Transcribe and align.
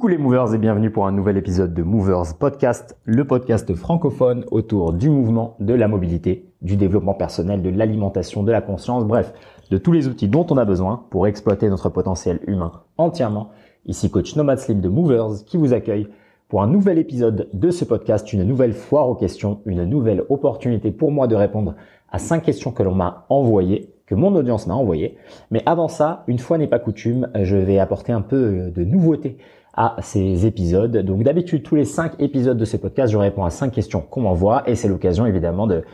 Coucou 0.00 0.08
les 0.08 0.16
movers 0.16 0.54
et 0.54 0.58
bienvenue 0.58 0.90
pour 0.90 1.06
un 1.06 1.12
nouvel 1.12 1.36
épisode 1.36 1.74
de 1.74 1.82
Movers 1.82 2.34
Podcast, 2.38 2.96
le 3.04 3.26
podcast 3.26 3.74
francophone 3.74 4.46
autour 4.50 4.94
du 4.94 5.10
mouvement, 5.10 5.56
de 5.60 5.74
la 5.74 5.88
mobilité, 5.88 6.46
du 6.62 6.78
développement 6.78 7.12
personnel, 7.12 7.60
de 7.60 7.68
l'alimentation, 7.68 8.42
de 8.42 8.50
la 8.50 8.62
conscience, 8.62 9.04
bref, 9.04 9.34
de 9.70 9.76
tous 9.76 9.92
les 9.92 10.08
outils 10.08 10.26
dont 10.26 10.46
on 10.48 10.56
a 10.56 10.64
besoin 10.64 11.04
pour 11.10 11.26
exploiter 11.26 11.68
notre 11.68 11.90
potentiel 11.90 12.40
humain 12.46 12.72
entièrement. 12.96 13.50
Ici 13.84 14.10
coach 14.10 14.36
Nomad 14.36 14.58
Slim 14.58 14.80
de 14.80 14.88
Movers 14.88 15.44
qui 15.44 15.58
vous 15.58 15.74
accueille 15.74 16.08
pour 16.48 16.62
un 16.62 16.66
nouvel 16.66 16.96
épisode 16.96 17.50
de 17.52 17.70
ce 17.70 17.84
podcast, 17.84 18.32
une 18.32 18.44
nouvelle 18.44 18.72
foire 18.72 19.06
aux 19.06 19.16
questions, 19.16 19.60
une 19.66 19.84
nouvelle 19.84 20.24
opportunité 20.30 20.92
pour 20.92 21.12
moi 21.12 21.26
de 21.26 21.34
répondre 21.34 21.74
à 22.10 22.18
cinq 22.18 22.44
questions 22.44 22.72
que 22.72 22.82
l'on 22.82 22.94
m'a 22.94 23.26
envoyées 23.28 23.92
que 24.10 24.16
mon 24.16 24.34
audience 24.34 24.66
m'a 24.66 24.74
envoyées. 24.74 25.16
Mais 25.52 25.62
avant 25.66 25.86
ça, 25.86 26.24
une 26.26 26.40
fois 26.40 26.58
n'est 26.58 26.66
pas 26.66 26.80
coutume, 26.80 27.28
je 27.42 27.56
vais 27.56 27.78
apporter 27.78 28.10
un 28.10 28.22
peu 28.22 28.72
de 28.74 28.82
nouveauté 28.82 29.38
à 29.80 29.96
ces 30.02 30.44
épisodes. 30.44 30.94
Donc 30.98 31.22
d'habitude, 31.22 31.62
tous 31.62 31.74
les 31.74 31.86
cinq 31.86 32.12
épisodes 32.18 32.58
de 32.58 32.66
ce 32.66 32.76
podcast, 32.76 33.10
je 33.10 33.16
réponds 33.16 33.46
à 33.46 33.50
cinq 33.50 33.72
questions 33.72 34.02
qu'on 34.02 34.20
m'envoie 34.20 34.62
et 34.68 34.74
c'est 34.74 34.88
l'occasion 34.88 35.24
évidemment 35.24 35.66
de, 35.66 35.84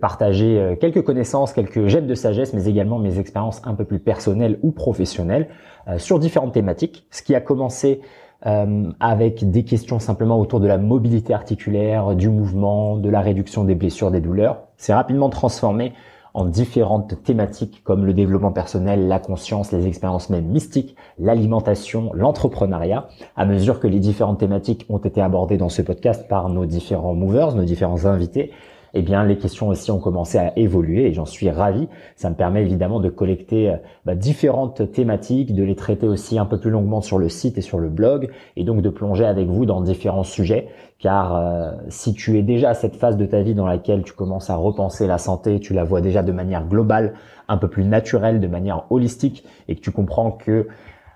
partager 0.00 0.60
euh, 0.60 0.76
quelques 0.76 1.02
connaissances, 1.02 1.52
quelques 1.52 1.88
gemmes 1.88 2.06
de 2.06 2.14
sagesse, 2.14 2.52
mais 2.54 2.66
également 2.66 3.00
mes 3.00 3.18
expériences 3.18 3.60
un 3.64 3.74
peu 3.74 3.84
plus 3.84 3.98
personnelles 3.98 4.60
ou 4.62 4.70
professionnelles 4.70 5.48
euh, 5.88 5.98
sur 5.98 6.20
différentes 6.20 6.54
thématiques. 6.54 7.04
Ce 7.10 7.20
qui 7.20 7.34
a 7.34 7.40
commencé 7.40 8.00
euh, 8.46 8.84
avec 9.00 9.50
des 9.50 9.64
questions 9.64 9.98
simplement 9.98 10.38
autour 10.38 10.60
de 10.60 10.68
la 10.68 10.78
mobilité 10.78 11.34
articulaire, 11.34 12.14
du 12.14 12.28
mouvement, 12.28 12.96
de 12.96 13.10
la 13.10 13.20
réduction 13.20 13.64
des 13.64 13.74
blessures, 13.74 14.12
des 14.12 14.20
douleurs, 14.20 14.68
c'est 14.76 14.94
rapidement 14.94 15.30
transformé 15.30 15.94
en 16.34 16.44
différentes 16.44 17.22
thématiques 17.22 17.82
comme 17.84 18.04
le 18.06 18.14
développement 18.14 18.52
personnel, 18.52 19.08
la 19.08 19.18
conscience, 19.18 19.72
les 19.72 19.86
expériences 19.86 20.30
même 20.30 20.46
mystiques, 20.46 20.96
l'alimentation, 21.18 22.10
l'entrepreneuriat, 22.14 23.08
à 23.36 23.46
mesure 23.46 23.80
que 23.80 23.86
les 23.86 24.00
différentes 24.00 24.40
thématiques 24.40 24.86
ont 24.88 24.98
été 24.98 25.20
abordées 25.20 25.58
dans 25.58 25.68
ce 25.68 25.82
podcast 25.82 26.28
par 26.28 26.48
nos 26.48 26.66
différents 26.66 27.14
movers, 27.14 27.54
nos 27.54 27.64
différents 27.64 28.06
invités 28.06 28.52
eh 28.94 29.02
bien 29.02 29.24
les 29.24 29.38
questions 29.38 29.68
aussi 29.68 29.90
ont 29.90 29.98
commencé 29.98 30.38
à 30.38 30.56
évoluer 30.58 31.06
et 31.06 31.12
j'en 31.12 31.24
suis 31.24 31.50
ravi. 31.50 31.88
Ça 32.16 32.30
me 32.30 32.34
permet 32.34 32.62
évidemment 32.62 33.00
de 33.00 33.08
collecter 33.08 33.70
euh, 33.70 33.76
bah, 34.04 34.14
différentes 34.14 34.92
thématiques, 34.92 35.54
de 35.54 35.62
les 35.62 35.76
traiter 35.76 36.06
aussi 36.06 36.38
un 36.38 36.46
peu 36.46 36.58
plus 36.58 36.70
longuement 36.70 37.00
sur 37.00 37.18
le 37.18 37.28
site 37.28 37.58
et 37.58 37.62
sur 37.62 37.78
le 37.78 37.88
blog 37.88 38.30
et 38.56 38.64
donc 38.64 38.82
de 38.82 38.90
plonger 38.90 39.24
avec 39.24 39.48
vous 39.48 39.66
dans 39.66 39.80
différents 39.80 40.24
sujets. 40.24 40.68
Car 41.02 41.34
euh, 41.34 41.72
si 41.88 42.14
tu 42.14 42.38
es 42.38 42.42
déjà 42.42 42.70
à 42.70 42.74
cette 42.74 42.94
phase 42.94 43.16
de 43.16 43.26
ta 43.26 43.42
vie 43.42 43.54
dans 43.54 43.66
laquelle 43.66 44.04
tu 44.04 44.12
commences 44.12 44.50
à 44.50 44.54
repenser 44.54 45.08
la 45.08 45.18
santé, 45.18 45.58
tu 45.58 45.74
la 45.74 45.82
vois 45.82 46.00
déjà 46.00 46.22
de 46.22 46.30
manière 46.30 46.64
globale, 46.64 47.14
un 47.48 47.56
peu 47.56 47.66
plus 47.66 47.84
naturelle, 47.84 48.38
de 48.38 48.46
manière 48.46 48.84
holistique 48.88 49.44
et 49.66 49.74
que 49.74 49.80
tu 49.80 49.90
comprends 49.90 50.30
que 50.30 50.68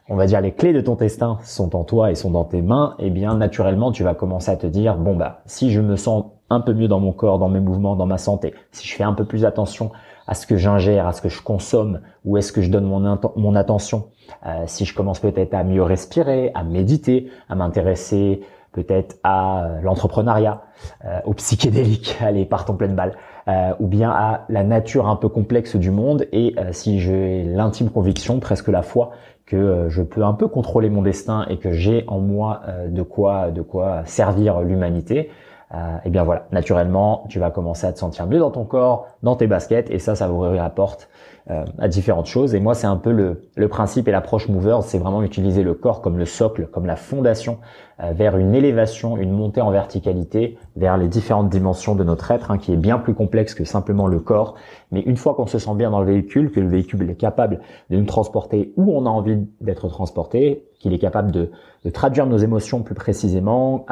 on 0.08 0.16
va 0.16 0.26
dire 0.26 0.40
les 0.40 0.52
clés 0.52 0.72
de 0.72 0.80
ton 0.80 0.96
destin 0.96 1.38
sont 1.44 1.76
en 1.76 1.84
toi 1.84 2.10
et 2.10 2.16
sont 2.16 2.32
dans 2.32 2.44
tes 2.44 2.62
mains, 2.62 2.96
eh 2.98 3.10
bien 3.10 3.36
naturellement 3.36 3.92
tu 3.92 4.02
vas 4.02 4.14
commencer 4.14 4.50
à 4.50 4.56
te 4.56 4.66
dire 4.66 4.96
bon 4.96 5.14
bah 5.14 5.42
si 5.46 5.70
je 5.70 5.80
me 5.80 5.94
sens 5.94 6.24
un 6.50 6.60
peu 6.60 6.72
mieux 6.72 6.88
dans 6.88 7.00
mon 7.00 7.12
corps, 7.12 7.38
dans 7.38 7.48
mes 7.48 7.60
mouvements, 7.60 7.94
dans 7.94 8.06
ma 8.06 8.18
santé, 8.18 8.54
si 8.72 8.88
je 8.88 8.94
fais 8.94 9.04
un 9.04 9.14
peu 9.14 9.24
plus 9.24 9.44
attention 9.44 9.92
à 10.26 10.34
ce 10.34 10.48
que 10.48 10.56
j'ingère, 10.56 11.06
à 11.06 11.12
ce 11.12 11.22
que 11.22 11.28
je 11.28 11.40
consomme, 11.40 12.00
où 12.24 12.36
est-ce 12.36 12.52
que 12.52 12.60
je 12.60 12.70
donne 12.70 12.84
mon, 12.84 13.54
attention, 13.54 14.06
euh, 14.46 14.64
si 14.66 14.84
je 14.84 14.94
commence 14.94 15.20
peut-être 15.20 15.54
à 15.54 15.62
mieux 15.62 15.82
respirer, 15.82 16.50
à 16.54 16.64
méditer, 16.64 17.30
à 17.48 17.54
m'intéresser 17.54 18.42
peut-être 18.76 19.16
à 19.24 19.64
euh, 19.64 19.80
l'entrepreneuriat, 19.80 20.62
euh, 21.06 21.20
au 21.24 21.32
psychédélique, 21.32 22.16
allez, 22.20 22.44
partons 22.44 22.76
pleine 22.76 22.94
balle, 22.94 23.16
euh, 23.48 23.72
ou 23.80 23.86
bien 23.86 24.10
à 24.10 24.44
la 24.50 24.62
nature 24.62 25.08
un 25.08 25.16
peu 25.16 25.28
complexe 25.28 25.76
du 25.76 25.90
monde, 25.90 26.26
et 26.30 26.54
euh, 26.58 26.68
si 26.72 27.00
j'ai 27.00 27.42
l'intime 27.42 27.88
conviction, 27.88 28.38
presque 28.38 28.68
la 28.68 28.82
foi, 28.82 29.12
que 29.46 29.86
je 29.88 30.02
peux 30.02 30.24
un 30.24 30.34
peu 30.34 30.48
contrôler 30.48 30.90
mon 30.90 31.02
destin 31.02 31.46
et 31.48 31.58
que 31.58 31.70
j'ai 31.70 32.04
en 32.08 32.18
moi 32.18 32.62
de 32.88 33.02
quoi 33.02 33.52
de 33.52 33.62
quoi 33.62 34.02
servir 34.04 34.60
l'humanité, 34.60 35.30
euh, 35.74 35.96
et 36.04 36.10
bien 36.10 36.22
voilà, 36.22 36.46
naturellement, 36.52 37.24
tu 37.28 37.38
vas 37.38 37.50
commencer 37.50 37.86
à 37.86 37.92
te 37.92 37.98
sentir 37.98 38.26
mieux 38.26 38.38
dans 38.38 38.50
ton 38.50 38.64
corps, 38.64 39.08
dans 39.22 39.34
tes 39.34 39.46
baskets, 39.46 39.90
et 39.90 39.98
ça, 39.98 40.14
ça 40.14 40.28
vous 40.28 40.40
rapporte 40.40 41.08
euh, 41.50 41.64
à 41.78 41.88
différentes 41.88 42.26
choses. 42.26 42.54
Et 42.54 42.60
moi, 42.60 42.74
c'est 42.74 42.86
un 42.86 42.96
peu 42.96 43.10
le, 43.12 43.42
le 43.54 43.68
principe 43.68 44.08
et 44.08 44.10
l'approche 44.10 44.48
mover, 44.48 44.78
c'est 44.82 44.98
vraiment 44.98 45.22
utiliser 45.22 45.62
le 45.62 45.74
corps 45.74 46.02
comme 46.02 46.18
le 46.18 46.24
socle, 46.24 46.66
comme 46.66 46.86
la 46.86 46.96
fondation, 46.96 47.58
euh, 48.02 48.12
vers 48.12 48.36
une 48.36 48.54
élévation, 48.54 49.16
une 49.16 49.32
montée 49.32 49.60
en 49.60 49.70
verticalité, 49.70 50.58
vers 50.76 50.96
les 50.96 51.08
différentes 51.08 51.48
dimensions 51.48 51.94
de 51.94 52.04
notre 52.04 52.30
être, 52.30 52.50
hein, 52.50 52.58
qui 52.58 52.72
est 52.72 52.76
bien 52.76 52.98
plus 52.98 53.14
complexe 53.14 53.54
que 53.54 53.64
simplement 53.64 54.06
le 54.06 54.20
corps. 54.20 54.54
Mais 54.90 55.00
une 55.00 55.16
fois 55.16 55.34
qu'on 55.34 55.46
se 55.46 55.58
sent 55.58 55.74
bien 55.74 55.90
dans 55.90 56.00
le 56.00 56.06
véhicule, 56.06 56.50
que 56.50 56.60
le 56.60 56.68
véhicule 56.68 57.08
est 57.08 57.14
capable 57.14 57.60
de 57.90 57.96
nous 57.96 58.04
transporter 58.04 58.72
où 58.76 58.92
on 58.96 59.06
a 59.06 59.08
envie 59.08 59.38
d'être 59.60 59.88
transporté, 59.88 60.66
qu'il 60.78 60.92
est 60.92 60.98
capable 60.98 61.30
de, 61.32 61.50
de, 61.86 61.90
traduire 61.90 62.26
nos 62.26 62.38
émotions 62.38 62.82
plus 62.82 62.94
précisément. 62.94 63.86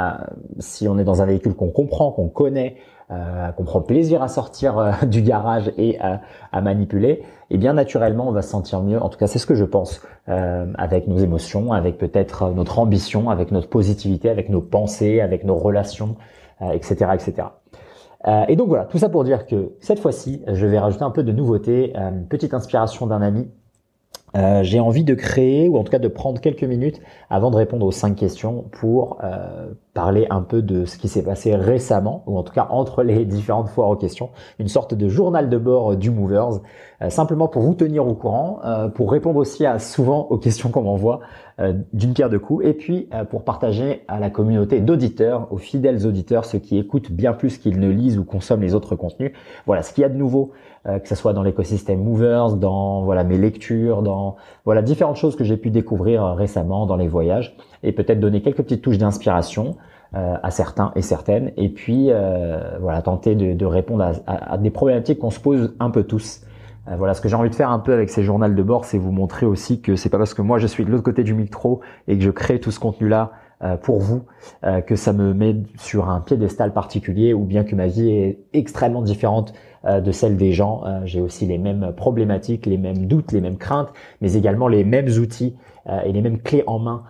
Si 0.59 0.89
on 0.89 0.99
est 0.99 1.05
dans 1.05 1.23
un 1.23 1.27
véhicule 1.27 1.55
qu'on 1.55 1.71
comprend, 1.71 2.11
qu'on 2.13 2.29
connaît, 2.29 2.77
euh, 3.11 3.53
qu'on 3.53 3.65
prend 3.65 3.83
plaisir 3.83 4.23
à 4.23 4.29
sortir 4.29 4.79
euh, 4.79 4.93
du 5.07 5.21
garage 5.21 5.71
et 5.77 5.99
à, 6.01 6.61
manipuler, 6.63 7.23
eh 7.51 7.59
bien 7.59 7.75
naturellement 7.75 8.27
on 8.27 8.33
va 8.33 8.41
se 8.41 8.49
sentir 8.49 8.81
mieux. 8.81 9.01
En 9.01 9.11
tout 9.11 9.19
cas, 9.19 9.27
c'est 9.27 9.39
ce 9.39 9.45
que 9.47 9.55
je 9.55 9.65
pense 9.67 10.01
euh, 10.31 10.67
avec 10.79 11.07
nos 11.07 11.19
émotions, 11.19 11.73
avec 11.73 11.99
peut-être 11.99 12.49
notre 12.51 12.79
ambition, 12.79 13.29
avec 13.29 13.53
notre 13.53 13.69
positivité, 13.69 14.31
avec 14.31 14.49
nos 14.49 14.63
pensées, 14.63 15.21
avec 15.21 15.45
nos 15.45 15.57
relations, 15.57 16.17
etc., 16.73 17.11
etc. 17.13 17.49
et 18.49 18.57
donc 18.57 18.69
voilà, 18.69 18.85
tout 18.85 18.97
ça 18.97 19.11
pour 19.11 19.23
dire 19.25 19.45
que 19.45 19.73
cette 19.81 19.99
fois-ci, 19.99 20.43
je 20.47 20.67
vais 20.67 20.79
rajouter 20.79 21.05
un 21.05 21.11
peu 21.11 21.23
de 21.23 21.33
nouveauté, 21.33 21.95
une 21.95 22.27
petite 22.27 22.55
inspiration 22.55 23.07
d'un 23.07 23.21
ami 23.21 23.51
euh, 24.37 24.63
j'ai 24.65 24.81
envie 24.81 25.05
de 25.05 25.15
créer, 25.15 25.69
ou 25.69 25.77
en 25.77 25.85
tout 25.85 25.93
cas 25.93 25.99
de 25.99 26.09
prendre 26.09 26.41
quelques 26.41 26.65
minutes 26.65 27.01
avant 27.31 27.51
de 27.51 27.57
répondre 27.57 27.87
aux 27.87 27.93
cinq 27.93 28.17
questions 28.17 28.65
pour 28.73 29.19
euh, 29.23 29.69
parler 29.93 30.27
un 30.31 30.43
peu 30.43 30.61
de 30.61 30.85
ce 30.87 30.99
qui 30.99 31.09
s'est 31.09 31.23
passé 31.23 31.55
récemment, 31.55 32.25
ou 32.27 32.37
en 32.37 32.43
tout 32.43 32.53
cas 32.53 32.67
entre 32.71 33.03
les 33.03 33.25
différentes 33.25 33.69
foires 33.69 33.91
aux 33.91 33.97
questions, 33.97 34.31
une 34.59 34.69
sorte 34.69 34.95
de 34.95 35.09
journal 35.09 35.49
de 35.49 35.57
bord 35.57 35.97
du 35.97 36.11
Movers, 36.11 36.61
euh, 37.03 37.11
simplement 37.11 37.47
pour 37.47 37.63
vous 37.63 37.75
tenir 37.75 38.07
au 38.07 38.15
courant, 38.15 38.61
pour 38.95 39.13
répondre 39.13 39.39
aussi 39.39 39.67
à 39.67 39.79
souvent 39.79 40.27
aux 40.31 40.39
questions 40.39 40.71
qu'on 40.71 40.83
m'envoie 40.83 41.21
d'une 41.93 42.15
pierre 42.15 42.31
de 42.31 42.39
coups, 42.39 42.65
et 42.67 42.73
puis 42.73 43.09
pour 43.31 43.45
partager 43.45 44.03
à 44.09 44.19
la 44.19 44.31
communauté 44.31 44.81
d'auditeurs, 44.81 45.49
aux 45.53 45.59
fidèles 45.59 46.07
auditeurs, 46.07 46.45
ceux 46.45 46.59
qui 46.59 46.79
écoutent 46.79 47.13
bien 47.13 47.33
plus 47.33 47.59
qu'ils 47.59 47.79
ne 47.79 47.89
lisent 47.89 48.19
ou 48.19 48.25
consomment 48.25 48.63
les 48.63 48.75
autres 48.75 48.97
contenus. 48.97 49.33
Voilà 49.67 49.83
ce 49.83 49.93
qu'il 49.93 50.03
y 50.03 50.05
a 50.05 50.09
de 50.09 50.17
nouveau 50.17 50.53
euh, 50.87 50.99
que 50.99 51.09
ce 51.09 51.15
soit 51.15 51.33
dans 51.33 51.43
l'écosystème 51.43 52.05
Movers, 52.05 52.57
dans 52.57 53.05
voilà 53.05 53.25
mes 53.25 53.39
lectures, 53.39 54.03
dans 54.03 54.37
voilà 54.67 54.83
différentes 54.83 55.17
choses 55.17 55.35
que 55.35 55.43
j'ai 55.43 55.57
pu 55.57 55.71
découvrir 55.71 56.23
euh, 56.23 56.35
récemment 56.35 56.85
dans 56.85 56.97
les 56.97 57.09
voyages, 57.09 57.57
et 57.83 57.93
peut-être 57.93 58.21
donner 58.21 58.43
quelques 58.43 58.59
petites 58.59 58.83
touches 58.83 58.99
d'inspiration 58.99 59.77
euh, 60.15 60.37
à 60.43 60.51
certains 60.51 60.93
et 60.95 61.01
certaines, 61.01 61.53
et 61.57 61.71
puis 61.71 62.11
voilà 62.81 63.01
tenter 63.01 63.35
de, 63.35 63.55
de 63.55 63.65
répondre 63.65 64.05
à, 64.05 64.13
à, 64.27 64.59
des 64.59 64.69
problématiques 64.69 65.21
qu'on 65.21 65.31
se 65.31 65.41
pose 65.41 65.75
un 65.81 65.89
peu 65.89 66.03
tous. 66.03 66.43
voilà 66.99 67.15
ce 67.15 67.23
que 67.23 67.31
j'ai 67.31 67.37
envie 67.37 67.49
de 67.49 67.55
faire 67.55 67.71
un 67.71 67.79
peu 67.79 67.95
avec 67.95 68.11
ces 68.11 68.23
journaux 68.23 68.47
de 68.47 68.63
bord, 68.63 68.85
c'est 68.85 68.99
vous 68.99 69.11
montrer 69.11 69.47
aussi 69.47 69.81
que 69.81 69.97
c'est 69.97 70.11
pas 70.11 70.19
parce 70.19 70.35
que 70.35 70.43
moi 70.43 70.59
je 70.59 70.67
suis 70.67 70.85
de 70.85 70.91
l'autre 70.91 71.03
côté 71.03 71.23
du 71.23 71.33
micro 71.33 71.81
et 72.09 72.19
que 72.19 72.23
je 72.23 72.31
crée 72.31 72.61
tout 72.61 72.71
ce 72.71 72.79
contenu 72.79 73.09
là 73.09 73.33
pour 73.83 74.01
vous 74.01 74.25
que 74.87 74.95
ça 74.95 75.15
me 75.15 75.33
met 75.33 75.57
sur 75.79 76.11
un 76.11 76.21
piédestal 76.21 76.75
particulier 76.75 77.33
ou 77.33 77.45
bien 77.45 77.65
que 77.65 77.75
ma 77.75 77.87
vie 77.87 78.11
est 78.11 78.39
extrêmement 78.53 79.01
différente 79.01 79.55
euh, 79.55 79.74
de 80.01 80.13
celle 80.13 80.37
des 80.37 80.53
gens. 80.53 80.83
Euh, 80.87 81.01
j'ai 81.05 81.21
aussi 81.21 81.47
les 81.47 81.59
mêmes 81.59 81.93
problématiques, 81.97 82.67
les 82.67 82.79
mêmes 82.79 83.07
doutes, 83.07 83.33
les 83.33 83.41
mêmes 83.41 83.59
craintes, 83.59 83.91
mais 84.21 84.35
également 84.35 84.69
les 84.69 84.85
mêmes 84.85 85.09
outils 85.09 85.57
euh, 85.89 86.01
et 86.05 86.13
les 86.13 86.23
mêmes 86.23 86.41
clés 86.41 86.65
en 86.67 86.79
main 86.79 87.03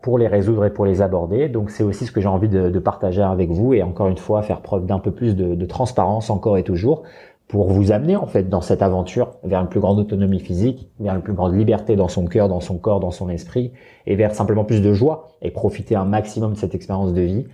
pour 0.00 0.16
les 0.16 0.26
résoudre 0.26 0.64
et 0.64 0.70
pour 0.70 0.86
les 0.86 1.02
aborder. 1.02 1.50
Donc 1.50 1.68
c'est 1.68 1.82
aussi 1.82 2.06
ce 2.06 2.10
que 2.10 2.22
j'ai 2.22 2.28
envie 2.28 2.48
de, 2.48 2.78
partager 2.78 3.20
avec 3.20 3.50
vous 3.50 3.74
et 3.74 3.82
encore 3.82 4.08
une 4.08 4.16
fois 4.16 4.40
faire 4.40 4.62
preuve 4.62 4.86
d'un 4.86 4.98
peu 4.98 5.10
plus 5.10 5.36
de, 5.36 5.54
de, 5.54 5.66
transparence 5.66 6.30
encore 6.30 6.56
et 6.56 6.62
toujours 6.62 7.02
pour 7.46 7.68
vous 7.68 7.92
amener 7.92 8.16
en 8.16 8.24
fait 8.24 8.48
dans 8.48 8.62
cette 8.62 8.80
aventure 8.80 9.32
vers 9.44 9.60
une 9.60 9.68
plus 9.68 9.80
grande 9.80 9.98
autonomie 9.98 10.40
physique, 10.40 10.88
vers 10.98 11.14
une 11.14 11.20
plus 11.20 11.34
grande 11.34 11.54
liberté 11.54 11.94
dans 11.94 12.08
son 12.08 12.24
cœur, 12.24 12.48
dans 12.48 12.60
son 12.60 12.78
corps, 12.78 13.00
dans 13.00 13.10
son 13.10 13.28
esprit 13.28 13.70
et 14.06 14.16
vers 14.16 14.34
simplement 14.34 14.64
plus 14.64 14.80
de 14.80 14.94
joie 14.94 15.28
et 15.42 15.50
profiter 15.50 15.94
un 15.94 16.06
maximum 16.06 16.54
de 16.54 16.56
cette 16.56 16.74
expérience 16.74 17.12
de 17.12 17.20
vie. 17.20 17.44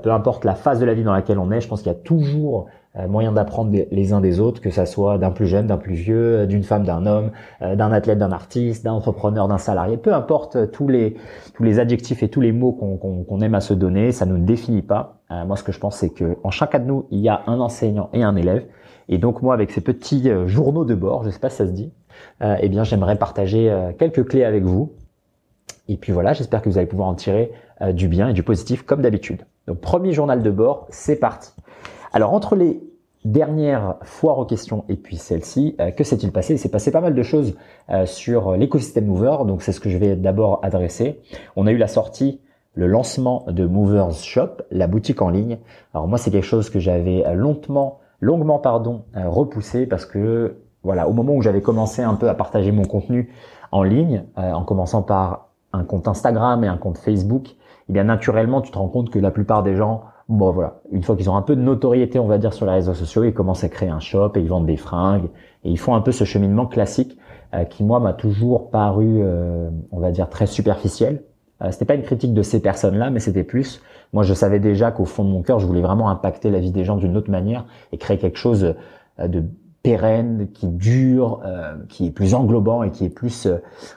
Peu 0.00 0.12
importe 0.12 0.44
la 0.44 0.54
phase 0.54 0.78
de 0.78 0.84
la 0.86 0.94
vie 0.94 1.02
dans 1.02 1.12
laquelle 1.12 1.40
on 1.40 1.50
est, 1.50 1.60
je 1.60 1.66
pense 1.66 1.82
qu'il 1.82 1.90
y 1.90 1.94
a 1.94 1.98
toujours 1.98 2.66
euh, 2.68 2.83
moyen 3.08 3.32
d'apprendre 3.32 3.76
les 3.90 4.12
uns 4.12 4.20
des 4.20 4.38
autres, 4.38 4.60
que 4.60 4.70
ça 4.70 4.86
soit 4.86 5.18
d'un 5.18 5.32
plus 5.32 5.46
jeune, 5.46 5.66
d'un 5.66 5.76
plus 5.76 5.94
vieux, 5.94 6.38
euh, 6.38 6.46
d'une 6.46 6.62
femme, 6.62 6.84
d'un 6.84 7.06
homme, 7.06 7.32
euh, 7.62 7.74
d'un 7.74 7.90
athlète, 7.90 8.18
d'un 8.18 8.30
artiste, 8.30 8.84
d'un 8.84 8.92
entrepreneur, 8.92 9.48
d'un 9.48 9.58
salarié, 9.58 9.96
peu 9.96 10.14
importe 10.14 10.70
tous 10.70 10.86
les 10.86 11.16
tous 11.54 11.64
les 11.64 11.80
adjectifs 11.80 12.22
et 12.22 12.28
tous 12.28 12.40
les 12.40 12.52
mots 12.52 12.72
qu'on 12.72 13.40
aime 13.40 13.54
à 13.54 13.60
se 13.60 13.74
donner, 13.74 14.12
ça 14.12 14.26
ne 14.26 14.36
nous 14.36 14.44
définit 14.44 14.82
pas. 14.82 15.20
moi, 15.30 15.56
ce 15.56 15.62
que 15.62 15.72
je 15.72 15.78
pense, 15.78 15.96
c'est 15.96 16.10
que 16.10 16.36
chacun 16.50 16.80
de 16.80 16.84
nous, 16.84 17.06
il 17.10 17.20
y 17.20 17.28
a 17.28 17.42
un 17.46 17.60
enseignant 17.60 18.10
et 18.12 18.22
un 18.22 18.34
élève. 18.34 18.64
Et 19.08 19.18
donc 19.18 19.42
moi, 19.42 19.54
avec 19.54 19.70
ces 19.70 19.80
petits 19.80 20.28
journaux 20.46 20.84
de 20.84 20.94
bord, 20.94 21.22
je 21.24 21.30
sais 21.30 21.38
pas 21.38 21.50
si 21.50 21.56
ça 21.56 21.66
se 21.66 21.72
dit, 21.72 21.92
eh 22.42 22.68
bien, 22.68 22.82
j'aimerais 22.82 23.16
partager 23.16 23.72
quelques 23.98 24.26
clés 24.26 24.44
avec 24.44 24.64
vous. 24.64 24.92
Et 25.86 25.96
puis 25.96 26.12
voilà, 26.12 26.32
j'espère 26.32 26.60
que 26.60 26.68
vous 26.68 26.78
allez 26.78 26.88
pouvoir 26.88 27.08
en 27.08 27.14
tirer 27.14 27.52
du 27.92 28.08
bien 28.08 28.28
et 28.28 28.32
du 28.32 28.42
positif 28.42 28.82
comme 28.82 29.02
d'habitude. 29.02 29.42
Donc 29.68 29.80
premier 29.80 30.12
journal 30.12 30.42
de 30.42 30.50
bord, 30.50 30.86
c'est 30.90 31.16
parti. 31.16 31.53
Alors 32.14 32.32
entre 32.32 32.54
les 32.54 32.80
dernières 33.24 33.96
foires 34.02 34.38
aux 34.38 34.44
questions 34.44 34.84
et 34.88 34.94
puis 34.94 35.16
celle-ci, 35.16 35.74
euh, 35.80 35.90
que 35.90 36.04
s'est-il 36.04 36.30
passé? 36.30 36.54
Il 36.54 36.60
s'est 36.60 36.68
passé 36.68 36.92
pas 36.92 37.00
mal 37.00 37.12
de 37.12 37.22
choses 37.24 37.56
euh, 37.90 38.06
sur 38.06 38.52
l'écosystème 38.52 39.06
Mover, 39.06 39.38
donc 39.48 39.62
c'est 39.62 39.72
ce 39.72 39.80
que 39.80 39.90
je 39.90 39.98
vais 39.98 40.14
d'abord 40.14 40.60
adresser. 40.62 41.20
On 41.56 41.66
a 41.66 41.72
eu 41.72 41.76
la 41.76 41.88
sortie 41.88 42.40
le 42.74 42.86
lancement 42.86 43.44
de 43.48 43.66
Movers 43.66 44.12
Shop, 44.12 44.62
la 44.70 44.86
boutique 44.86 45.22
en 45.22 45.28
ligne. 45.28 45.58
Alors 45.92 46.06
moi, 46.06 46.16
c'est 46.16 46.30
quelque 46.30 46.46
chose 46.46 46.70
que 46.70 46.78
j'avais 46.78 47.24
longuement, 47.34 47.98
longuement 48.20 48.60
pardon, 48.60 49.02
repoussé 49.14 49.84
parce 49.86 50.06
que 50.06 50.58
voilà, 50.84 51.08
au 51.08 51.12
moment 51.12 51.34
où 51.34 51.42
j'avais 51.42 51.62
commencé 51.62 52.02
un 52.02 52.14
peu 52.14 52.28
à 52.28 52.34
partager 52.34 52.70
mon 52.70 52.84
contenu 52.84 53.32
en 53.72 53.82
ligne, 53.82 54.24
en 54.36 54.62
commençant 54.64 55.02
par 55.02 55.48
un 55.72 55.84
compte 55.84 56.08
Instagram 56.08 56.62
et 56.64 56.68
un 56.68 56.76
compte 56.76 56.98
Facebook, 56.98 57.54
eh 57.88 57.92
bien 57.92 58.04
naturellement, 58.04 58.60
tu 58.60 58.72
te 58.72 58.78
rends 58.78 58.88
compte 58.88 59.10
que 59.10 59.20
la 59.20 59.30
plupart 59.30 59.62
des 59.62 59.76
gens 59.76 60.02
bon 60.28 60.50
voilà, 60.52 60.80
une 60.90 61.02
fois 61.02 61.16
qu'ils 61.16 61.28
ont 61.28 61.36
un 61.36 61.42
peu 61.42 61.56
de 61.56 61.60
notoriété, 61.60 62.18
on 62.18 62.26
va 62.26 62.38
dire, 62.38 62.52
sur 62.52 62.66
les 62.66 62.72
réseaux 62.72 62.94
sociaux, 62.94 63.24
ils 63.24 63.34
commencent 63.34 63.64
à 63.64 63.68
créer 63.68 63.88
un 63.88 64.00
shop 64.00 64.32
et 64.36 64.40
ils 64.40 64.48
vendent 64.48 64.66
des 64.66 64.76
fringues 64.76 65.28
et 65.64 65.70
ils 65.70 65.78
font 65.78 65.94
un 65.94 66.00
peu 66.00 66.12
ce 66.12 66.24
cheminement 66.24 66.66
classique 66.66 67.18
euh, 67.54 67.64
qui 67.64 67.84
moi 67.84 68.00
m'a 68.00 68.12
toujours 68.12 68.70
paru, 68.70 69.20
euh, 69.22 69.70
on 69.92 70.00
va 70.00 70.10
dire, 70.10 70.28
très 70.28 70.46
superficiel. 70.46 71.22
Euh, 71.62 71.70
c'était 71.70 71.84
pas 71.84 71.94
une 71.94 72.02
critique 72.02 72.34
de 72.34 72.42
ces 72.42 72.60
personnes-là, 72.60 73.10
mais 73.10 73.20
c'était 73.20 73.44
plus, 73.44 73.80
moi 74.12 74.22
je 74.22 74.34
savais 74.34 74.60
déjà 74.60 74.90
qu'au 74.90 75.04
fond 75.04 75.24
de 75.24 75.30
mon 75.30 75.42
cœur, 75.42 75.60
je 75.60 75.66
voulais 75.66 75.82
vraiment 75.82 76.08
impacter 76.08 76.50
la 76.50 76.58
vie 76.58 76.72
des 76.72 76.84
gens 76.84 76.96
d'une 76.96 77.16
autre 77.16 77.30
manière 77.30 77.66
et 77.92 77.98
créer 77.98 78.18
quelque 78.18 78.38
chose 78.38 78.74
de 79.22 79.44
pérenne, 79.82 80.48
qui 80.54 80.66
dure, 80.66 81.42
qui 81.90 82.06
est 82.06 82.10
plus 82.10 82.34
englobant 82.34 82.82
et 82.82 82.90
qui 82.90 83.04
est 83.04 83.10
plus, 83.10 83.46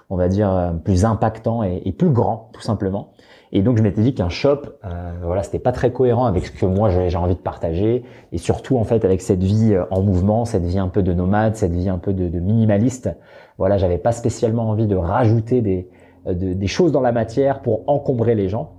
on 0.09 0.17
va 0.17 0.27
dire, 0.27 0.75
plus 0.83 1.05
impactant 1.05 1.63
et 1.63 1.93
plus 1.97 2.09
grand, 2.09 2.49
tout 2.51 2.61
simplement. 2.61 3.13
Et 3.51 3.61
donc 3.61 3.77
je 3.77 3.83
m'étais 3.83 4.01
dit 4.01 4.13
qu'un 4.13 4.29
shop, 4.29 4.61
euh, 4.83 5.11
voilà, 5.23 5.43
c'était 5.43 5.59
pas 5.59 5.71
très 5.71 5.91
cohérent 5.91 6.25
avec 6.25 6.45
ce 6.47 6.51
que 6.51 6.65
moi 6.65 6.89
j'ai 6.89 7.15
envie 7.17 7.35
de 7.35 7.39
partager, 7.39 8.03
et 8.31 8.37
surtout 8.37 8.77
en 8.77 8.83
fait 8.83 9.05
avec 9.05 9.21
cette 9.21 9.43
vie 9.43 9.73
euh, 9.73 9.85
en 9.89 10.01
mouvement, 10.01 10.45
cette 10.45 10.65
vie 10.65 10.79
un 10.79 10.89
peu 10.89 11.01
de 11.01 11.13
nomade, 11.13 11.55
cette 11.55 11.73
vie 11.73 11.89
un 11.89 11.97
peu 11.97 12.13
de, 12.13 12.27
de 12.27 12.39
minimaliste. 12.39 13.09
Voilà, 13.57 13.77
j'avais 13.77 13.97
pas 13.97 14.11
spécialement 14.11 14.69
envie 14.69 14.87
de 14.87 14.95
rajouter 14.95 15.61
des, 15.61 15.89
euh, 16.27 16.33
des 16.33 16.67
choses 16.67 16.91
dans 16.91 17.01
la 17.01 17.11
matière 17.11 17.61
pour 17.61 17.83
encombrer 17.87 18.35
les 18.35 18.49
gens. 18.49 18.73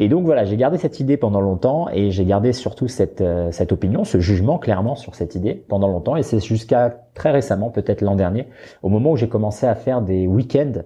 Et 0.00 0.08
donc 0.08 0.24
voilà, 0.24 0.44
j'ai 0.44 0.56
gardé 0.56 0.78
cette 0.78 0.98
idée 0.98 1.18
pendant 1.18 1.42
longtemps 1.42 1.88
et 1.92 2.10
j'ai 2.10 2.24
gardé 2.24 2.52
surtout 2.54 2.88
cette, 2.88 3.20
euh, 3.20 3.52
cette 3.52 3.70
opinion, 3.70 4.04
ce 4.04 4.18
jugement 4.18 4.58
clairement 4.58 4.96
sur 4.96 5.14
cette 5.14 5.34
idée 5.34 5.54
pendant 5.54 5.88
longtemps. 5.88 6.16
Et 6.16 6.22
c'est 6.22 6.40
jusqu'à 6.40 6.96
très 7.14 7.30
récemment, 7.30 7.70
peut-être 7.70 8.00
l'an 8.00 8.16
dernier, 8.16 8.48
au 8.82 8.88
moment 8.88 9.12
où 9.12 9.16
j'ai 9.16 9.28
commencé 9.28 9.66
à 9.66 9.74
faire 9.74 10.00
des 10.00 10.26
week-ends. 10.26 10.82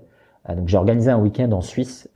donc 0.55 0.67
j'ai 0.67 0.77
organisé 0.77 1.11
un 1.11 1.19
week-end 1.19 1.53
en 1.53 1.61
Suisse 1.61 2.11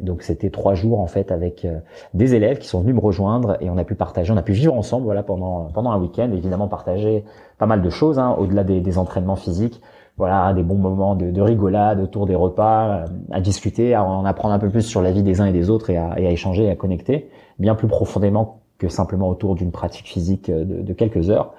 donc 0.00 0.22
c'était 0.22 0.50
trois 0.50 0.74
jours 0.74 1.00
en 1.00 1.06
fait 1.06 1.32
avec 1.32 1.64
euh, 1.64 1.78
des 2.12 2.34
élèves 2.34 2.58
qui 2.58 2.68
sont 2.68 2.80
venus 2.80 2.94
me 2.94 3.00
rejoindre 3.00 3.56
et 3.60 3.70
on 3.70 3.78
a 3.78 3.84
pu 3.84 3.94
partager, 3.94 4.30
on 4.32 4.36
a 4.36 4.42
pu 4.42 4.52
vivre 4.52 4.74
ensemble 4.74 5.04
voilà 5.04 5.22
pendant 5.22 5.68
pendant 5.72 5.90
un 5.90 5.98
week-end, 5.98 6.30
évidemment 6.32 6.68
partager 6.68 7.24
pas 7.58 7.66
mal 7.66 7.80
de 7.80 7.88
choses 7.88 8.18
hein, 8.18 8.36
au-delà 8.38 8.62
des, 8.62 8.80
des, 8.80 8.98
entraînements 8.98 9.36
physiques, 9.36 9.80
voilà 10.18 10.52
des 10.52 10.62
bons 10.62 10.76
moments 10.76 11.14
de, 11.14 11.30
de 11.30 11.40
rigolade 11.40 12.00
autour 12.00 12.26
des 12.26 12.34
repas, 12.34 12.88
euh, 12.88 13.06
à 13.30 13.40
discuter, 13.40 13.94
à 13.94 14.04
en 14.04 14.26
apprendre 14.26 14.52
un 14.52 14.58
peu 14.58 14.68
plus 14.68 14.82
sur 14.82 15.00
la 15.00 15.12
vie 15.12 15.22
des 15.22 15.40
uns 15.40 15.46
et 15.46 15.52
des 15.52 15.70
autres 15.70 15.88
et 15.88 15.96
à, 15.96 16.18
et 16.18 16.26
à 16.26 16.30
échanger 16.30 16.64
et 16.64 16.70
à 16.70 16.76
connecter 16.76 17.30
bien 17.58 17.74
plus 17.74 17.88
profondément 17.88 18.60
que 18.78 18.88
simplement 18.88 19.30
autour 19.30 19.54
d'une 19.54 19.70
pratique 19.70 20.06
physique 20.06 20.50
euh, 20.50 20.64
de, 20.64 20.82
de, 20.82 20.92
quelques 20.92 21.30
heures. 21.30 21.54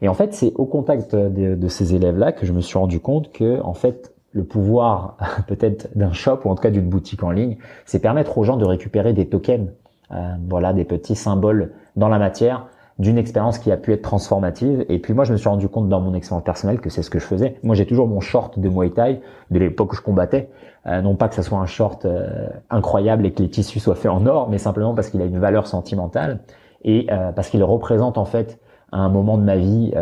Et 0.00 0.08
en 0.08 0.14
fait 0.14 0.32
c'est 0.32 0.54
au 0.54 0.64
contact 0.64 1.14
de, 1.14 1.54
de 1.56 1.68
ces 1.68 1.94
élèves 1.94 2.16
là 2.16 2.32
que 2.32 2.46
je 2.46 2.54
me 2.54 2.62
suis 2.62 2.78
rendu 2.78 3.00
compte 3.00 3.32
que 3.32 3.60
en 3.62 3.74
fait 3.74 4.11
le 4.32 4.44
pouvoir 4.44 5.16
peut-être 5.46 5.88
d'un 5.96 6.12
shop 6.12 6.40
ou 6.44 6.50
en 6.50 6.54
tout 6.54 6.62
cas 6.62 6.70
d'une 6.70 6.88
boutique 6.88 7.22
en 7.22 7.30
ligne, 7.30 7.56
c'est 7.84 8.00
permettre 8.00 8.36
aux 8.38 8.44
gens 8.44 8.56
de 8.56 8.64
récupérer 8.64 9.12
des 9.12 9.28
tokens, 9.28 9.70
euh, 10.12 10.34
voilà, 10.48 10.72
des 10.72 10.84
petits 10.84 11.16
symboles 11.16 11.72
dans 11.96 12.08
la 12.08 12.18
matière 12.18 12.66
d'une 12.98 13.18
expérience 13.18 13.58
qui 13.58 13.72
a 13.72 13.76
pu 13.76 13.92
être 13.92 14.02
transformative. 14.02 14.84
Et 14.88 14.98
puis 14.98 15.14
moi, 15.14 15.24
je 15.24 15.32
me 15.32 15.38
suis 15.38 15.48
rendu 15.48 15.68
compte 15.68 15.88
dans 15.88 16.00
mon 16.00 16.14
expérience 16.14 16.44
personnelle 16.44 16.80
que 16.80 16.90
c'est 16.90 17.02
ce 17.02 17.10
que 17.10 17.18
je 17.18 17.24
faisais. 17.24 17.56
Moi, 17.62 17.74
j'ai 17.74 17.86
toujours 17.86 18.06
mon 18.06 18.20
short 18.20 18.58
de 18.58 18.68
Muay 18.68 18.90
Thai 18.90 19.20
de 19.50 19.58
l'époque 19.58 19.92
où 19.92 19.96
je 19.96 20.02
combattais. 20.02 20.50
Euh, 20.86 21.00
non 21.00 21.14
pas 21.14 21.28
que 21.28 21.34
ça 21.34 21.42
soit 21.42 21.58
un 21.58 21.66
short 21.66 22.04
euh, 22.04 22.48
incroyable 22.68 23.24
et 23.24 23.32
que 23.32 23.42
les 23.42 23.48
tissus 23.48 23.80
soient 23.80 23.94
faits 23.94 24.10
en 24.10 24.26
or, 24.26 24.50
mais 24.50 24.58
simplement 24.58 24.94
parce 24.94 25.08
qu'il 25.10 25.22
a 25.22 25.24
une 25.24 25.38
valeur 25.38 25.66
sentimentale 25.66 26.40
et 26.84 27.06
parce 27.36 27.48
qu'il 27.48 27.62
représente 27.62 28.18
en 28.18 28.24
fait 28.24 28.58
un 28.90 29.08
moment 29.08 29.38
de 29.38 29.44
ma 29.44 29.54
vie 29.54 29.94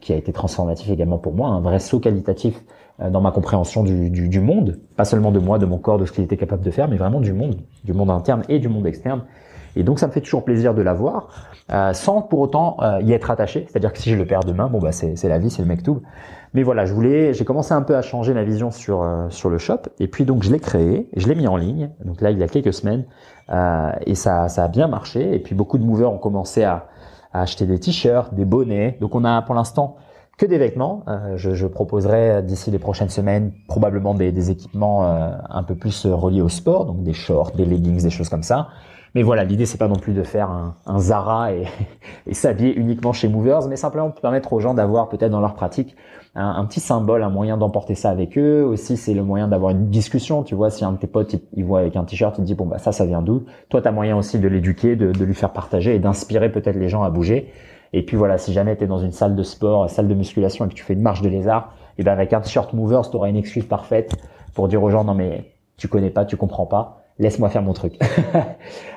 qui 0.00 0.12
a 0.12 0.16
été 0.16 0.32
transformatif 0.32 0.90
également 0.90 1.16
pour 1.16 1.32
moi, 1.32 1.50
un 1.50 1.60
vrai 1.60 1.78
saut 1.78 2.00
qualitatif 2.00 2.60
euh, 2.60 2.83
dans 2.98 3.20
ma 3.20 3.32
compréhension 3.32 3.82
du, 3.82 4.08
du, 4.10 4.28
du, 4.28 4.40
monde, 4.40 4.78
pas 4.96 5.04
seulement 5.04 5.32
de 5.32 5.40
moi, 5.40 5.58
de 5.58 5.66
mon 5.66 5.78
corps, 5.78 5.98
de 5.98 6.04
ce 6.04 6.12
qu'il 6.12 6.22
était 6.22 6.36
capable 6.36 6.62
de 6.62 6.70
faire, 6.70 6.88
mais 6.88 6.96
vraiment 6.96 7.20
du 7.20 7.32
monde, 7.32 7.56
du 7.82 7.92
monde 7.92 8.10
interne 8.10 8.42
et 8.48 8.60
du 8.60 8.68
monde 8.68 8.86
externe. 8.86 9.22
Et 9.76 9.82
donc 9.82 9.98
ça 9.98 10.06
me 10.06 10.12
fait 10.12 10.20
toujours 10.20 10.44
plaisir 10.44 10.74
de 10.74 10.82
l'avoir, 10.82 11.28
euh, 11.72 11.92
sans 11.92 12.22
pour 12.22 12.40
autant 12.40 12.76
euh, 12.80 13.00
y 13.02 13.12
être 13.12 13.30
attaché. 13.30 13.66
C'est-à-dire 13.68 13.92
que 13.92 13.98
si 13.98 14.10
je 14.10 14.16
le 14.16 14.24
perds 14.24 14.44
demain, 14.44 14.68
bon 14.68 14.78
bah 14.78 14.92
c'est 14.92 15.22
la 15.24 15.38
vie, 15.38 15.50
c'est 15.50 15.62
le 15.62 15.68
mektoub. 15.68 16.02
Mais 16.52 16.62
voilà, 16.62 16.84
je 16.84 16.94
voulais, 16.94 17.34
j'ai 17.34 17.44
commencé 17.44 17.74
un 17.74 17.82
peu 17.82 17.96
à 17.96 18.02
changer 18.02 18.32
ma 18.32 18.44
vision 18.44 18.70
sur 18.70 19.02
euh, 19.02 19.28
sur 19.30 19.50
le 19.50 19.58
shop, 19.58 19.80
et 19.98 20.06
puis 20.06 20.24
donc 20.24 20.44
je 20.44 20.52
l'ai 20.52 20.60
créé, 20.60 21.08
je 21.16 21.26
l'ai 21.26 21.34
mis 21.34 21.48
en 21.48 21.56
ligne. 21.56 21.90
Donc 22.04 22.20
là 22.20 22.30
il 22.30 22.38
y 22.38 22.42
a 22.42 22.48
quelques 22.48 22.72
semaines, 22.72 23.04
et 24.06 24.14
ça 24.14 24.48
ça 24.48 24.64
a 24.64 24.68
bien 24.68 24.86
marché. 24.86 25.34
Et 25.34 25.40
puis 25.40 25.54
beaucoup 25.54 25.78
de 25.78 25.84
movers 25.84 26.12
ont 26.12 26.18
commencé 26.18 26.62
à, 26.62 26.86
à 27.32 27.42
acheter 27.42 27.66
des 27.66 27.80
t-shirts, 27.80 28.32
des 28.34 28.44
bonnets. 28.44 28.96
Donc 29.00 29.14
on 29.16 29.24
a 29.24 29.42
pour 29.42 29.54
l'instant 29.54 29.96
que 30.36 30.46
des 30.46 30.58
vêtements. 30.58 31.04
Euh, 31.08 31.36
je, 31.36 31.54
je, 31.54 31.66
proposerai 31.66 32.42
d'ici 32.42 32.70
les 32.70 32.78
prochaines 32.78 33.08
semaines 33.08 33.52
probablement 33.68 34.14
des, 34.14 34.32
des 34.32 34.50
équipements 34.50 35.04
euh, 35.04 35.30
un 35.48 35.62
peu 35.62 35.74
plus 35.74 36.06
reliés 36.06 36.42
au 36.42 36.48
sport, 36.48 36.86
donc 36.86 37.02
des 37.02 37.12
shorts, 37.12 37.52
des 37.52 37.64
leggings, 37.64 38.02
des 38.02 38.10
choses 38.10 38.28
comme 38.28 38.42
ça. 38.42 38.68
Mais 39.14 39.22
voilà, 39.22 39.44
l'idée 39.44 39.64
c'est 39.64 39.78
pas 39.78 39.86
non 39.86 39.94
plus 39.94 40.12
de 40.12 40.24
faire 40.24 40.50
un, 40.50 40.74
un 40.86 40.98
Zara 40.98 41.52
et, 41.52 41.66
et 42.26 42.34
s'habiller 42.34 42.74
uniquement 42.74 43.12
chez 43.12 43.28
Movers, 43.28 43.68
mais 43.68 43.76
simplement 43.76 44.10
permettre 44.10 44.52
aux 44.52 44.58
gens 44.58 44.74
d'avoir 44.74 45.08
peut-être 45.08 45.30
dans 45.30 45.40
leur 45.40 45.54
pratique 45.54 45.94
un, 46.34 46.48
un, 46.48 46.64
petit 46.64 46.80
symbole, 46.80 47.22
un 47.22 47.30
moyen 47.30 47.56
d'emporter 47.56 47.94
ça 47.94 48.10
avec 48.10 48.36
eux. 48.36 48.64
Aussi, 48.64 48.96
c'est 48.96 49.14
le 49.14 49.22
moyen 49.22 49.46
d'avoir 49.46 49.70
une 49.70 49.88
discussion. 49.88 50.42
Tu 50.42 50.56
vois, 50.56 50.70
si 50.70 50.84
un 50.84 50.92
de 50.92 50.98
tes 50.98 51.06
potes 51.06 51.36
il, 51.52 51.64
voit 51.64 51.78
avec 51.78 51.94
un 51.94 52.02
t-shirt, 52.04 52.36
il 52.38 52.42
te 52.42 52.46
dit 52.46 52.54
bon 52.54 52.66
bah 52.66 52.78
ça, 52.78 52.90
ça 52.90 53.06
vient 53.06 53.22
d'où? 53.22 53.44
Toi, 53.68 53.82
tu 53.82 53.88
as 53.88 53.92
moyen 53.92 54.16
aussi 54.16 54.40
de 54.40 54.48
l'éduquer, 54.48 54.96
de, 54.96 55.12
de 55.12 55.24
lui 55.24 55.34
faire 55.34 55.52
partager 55.52 55.94
et 55.94 56.00
d'inspirer 56.00 56.50
peut-être 56.50 56.76
les 56.76 56.88
gens 56.88 57.04
à 57.04 57.10
bouger. 57.10 57.52
Et 57.96 58.02
puis 58.02 58.16
voilà, 58.16 58.38
si 58.38 58.52
jamais 58.52 58.76
tu 58.76 58.84
es 58.84 58.86
dans 58.88 58.98
une 58.98 59.12
salle 59.12 59.36
de 59.36 59.42
sport, 59.44 59.88
salle 59.88 60.08
de 60.08 60.14
musculation 60.14 60.64
et 60.64 60.68
que 60.68 60.74
tu 60.74 60.82
fais 60.82 60.94
une 60.94 61.00
marche 61.00 61.22
de 61.22 61.28
lézard, 61.28 61.72
et 61.96 62.02
ben 62.02 62.10
avec 62.10 62.32
un 62.32 62.40
t-shirt 62.40 62.72
movers, 62.72 63.08
tu 63.08 63.16
auras 63.16 63.28
une 63.28 63.36
excuse 63.36 63.64
parfaite 63.64 64.16
pour 64.52 64.66
dire 64.66 64.82
aux 64.82 64.90
gens 64.90 65.04
non 65.04 65.14
mais 65.14 65.52
tu 65.76 65.86
connais 65.86 66.10
pas, 66.10 66.24
tu 66.24 66.36
comprends 66.36 66.66
pas, 66.66 67.04
laisse-moi 67.20 67.48
faire 67.48 67.62
mon 67.62 67.72
truc. 67.72 67.98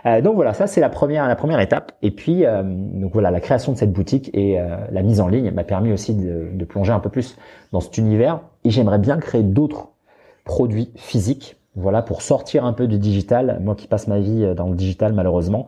Euh, 0.05 0.21
donc 0.21 0.35
voilà, 0.35 0.53
ça 0.53 0.67
c'est 0.67 0.79
la 0.79 0.87
première 0.89 1.27
la 1.27 1.35
première 1.35 1.59
étape. 1.59 1.91
Et 2.01 2.11
puis 2.11 2.45
euh, 2.45 2.63
donc 2.63 3.11
voilà, 3.11 3.29
la 3.29 3.41
création 3.41 3.73
de 3.73 3.77
cette 3.77 3.91
boutique 3.91 4.29
et 4.33 4.57
euh, 4.57 4.77
la 4.89 5.01
mise 5.01 5.19
en 5.19 5.27
ligne 5.27 5.51
m'a 5.51 5.65
permis 5.65 5.91
aussi 5.91 6.13
de, 6.13 6.49
de, 6.53 6.65
plonger 6.65 6.93
un 6.93 6.99
peu 6.99 7.09
plus 7.09 7.35
dans 7.73 7.81
cet 7.81 7.97
univers. 7.97 8.39
Et 8.63 8.69
j'aimerais 8.69 8.99
bien 8.99 9.17
créer 9.17 9.43
d'autres 9.43 9.89
produits 10.45 10.93
physiques. 10.95 11.57
Voilà, 11.75 12.01
pour 12.01 12.21
sortir 12.21 12.63
un 12.63 12.71
peu 12.71 12.87
du 12.87 12.99
digital. 12.99 13.59
Moi 13.61 13.75
qui 13.75 13.87
passe 13.87 14.07
ma 14.07 14.19
vie 14.19 14.53
dans 14.55 14.69
le 14.69 14.75
digital 14.75 15.11
malheureusement, 15.11 15.67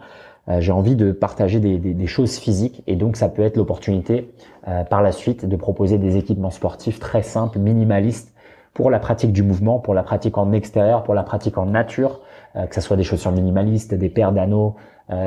j'ai 0.57 0.71
envie 0.71 0.95
de 0.95 1.11
partager 1.11 1.59
des, 1.59 2.07
choses 2.07 2.37
physiques 2.37 2.83
et 2.87 2.95
donc 2.95 3.17
ça 3.17 3.29
peut 3.29 3.43
être 3.43 3.55
l'opportunité 3.55 4.31
euh, 4.67 4.83
par 4.83 5.01
la 5.01 5.11
suite 5.11 5.45
de 5.45 5.55
proposer 5.55 5.97
des 5.97 6.17
équipements 6.17 6.49
sportifs 6.49 6.99
très 6.99 7.21
simples, 7.21 7.59
minimalistes 7.59 8.33
pour 8.73 8.89
la 8.89 8.99
pratique 8.99 9.31
du 9.31 9.43
mouvement, 9.43 9.79
pour 9.79 9.93
la 9.93 10.03
pratique 10.03 10.37
en 10.37 10.51
extérieur, 10.51 11.03
pour 11.03 11.13
la 11.13 11.23
pratique 11.23 11.57
en 11.57 11.67
nature, 11.67 12.21
euh, 12.55 12.65
que 12.65 12.73
ce 12.73 12.81
soit 12.81 12.97
des 12.97 13.03
chaussures 13.03 13.31
minimalistes, 13.31 13.93
des 13.93 14.09
paires 14.09 14.31
d'anneaux, 14.31 14.75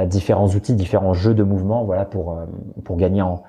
différents 0.06 0.46
outils, 0.46 0.74
différents 0.74 1.12
jeux 1.12 1.34
de 1.34 1.42
mouvement, 1.42 1.82
voilà 1.82 2.04
pour 2.04 2.38
pour 2.84 2.96
gagner 2.96 3.20
en, 3.20 3.42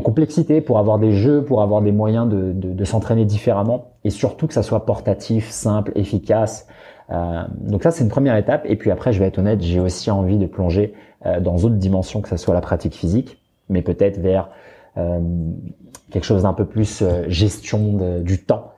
complexité, 0.00 0.60
pour 0.60 0.80
avoir 0.80 0.98
des 0.98 1.12
jeux, 1.12 1.44
pour 1.44 1.62
avoir 1.62 1.82
des 1.82 1.92
moyens 1.92 2.28
de, 2.28 2.50
de, 2.50 2.72
de 2.72 2.84
s'entraîner 2.84 3.24
différemment 3.24 3.92
et 4.02 4.10
surtout 4.10 4.48
que 4.48 4.54
ça 4.54 4.64
soit 4.64 4.84
portatif, 4.84 5.50
simple, 5.50 5.92
efficace, 5.94 6.66
euh, 7.10 7.42
donc 7.58 7.82
ça, 7.82 7.90
c'est 7.90 8.04
une 8.04 8.10
première 8.10 8.36
étape. 8.36 8.64
Et 8.66 8.76
puis 8.76 8.90
après, 8.90 9.12
je 9.12 9.18
vais 9.18 9.26
être 9.26 9.38
honnête, 9.38 9.60
j'ai 9.60 9.80
aussi 9.80 10.10
envie 10.10 10.38
de 10.38 10.46
plonger 10.46 10.94
euh, 11.26 11.40
dans 11.40 11.56
d'autres 11.56 11.76
dimensions, 11.76 12.20
que 12.20 12.28
ce 12.28 12.36
soit 12.36 12.54
la 12.54 12.60
pratique 12.60 12.94
physique, 12.94 13.38
mais 13.68 13.82
peut-être 13.82 14.18
vers 14.18 14.48
euh, 14.96 15.20
quelque 16.10 16.24
chose 16.24 16.42
d'un 16.42 16.52
peu 16.52 16.66
plus 16.66 17.02
gestion 17.28 18.20
du 18.20 18.44
temps, 18.44 18.72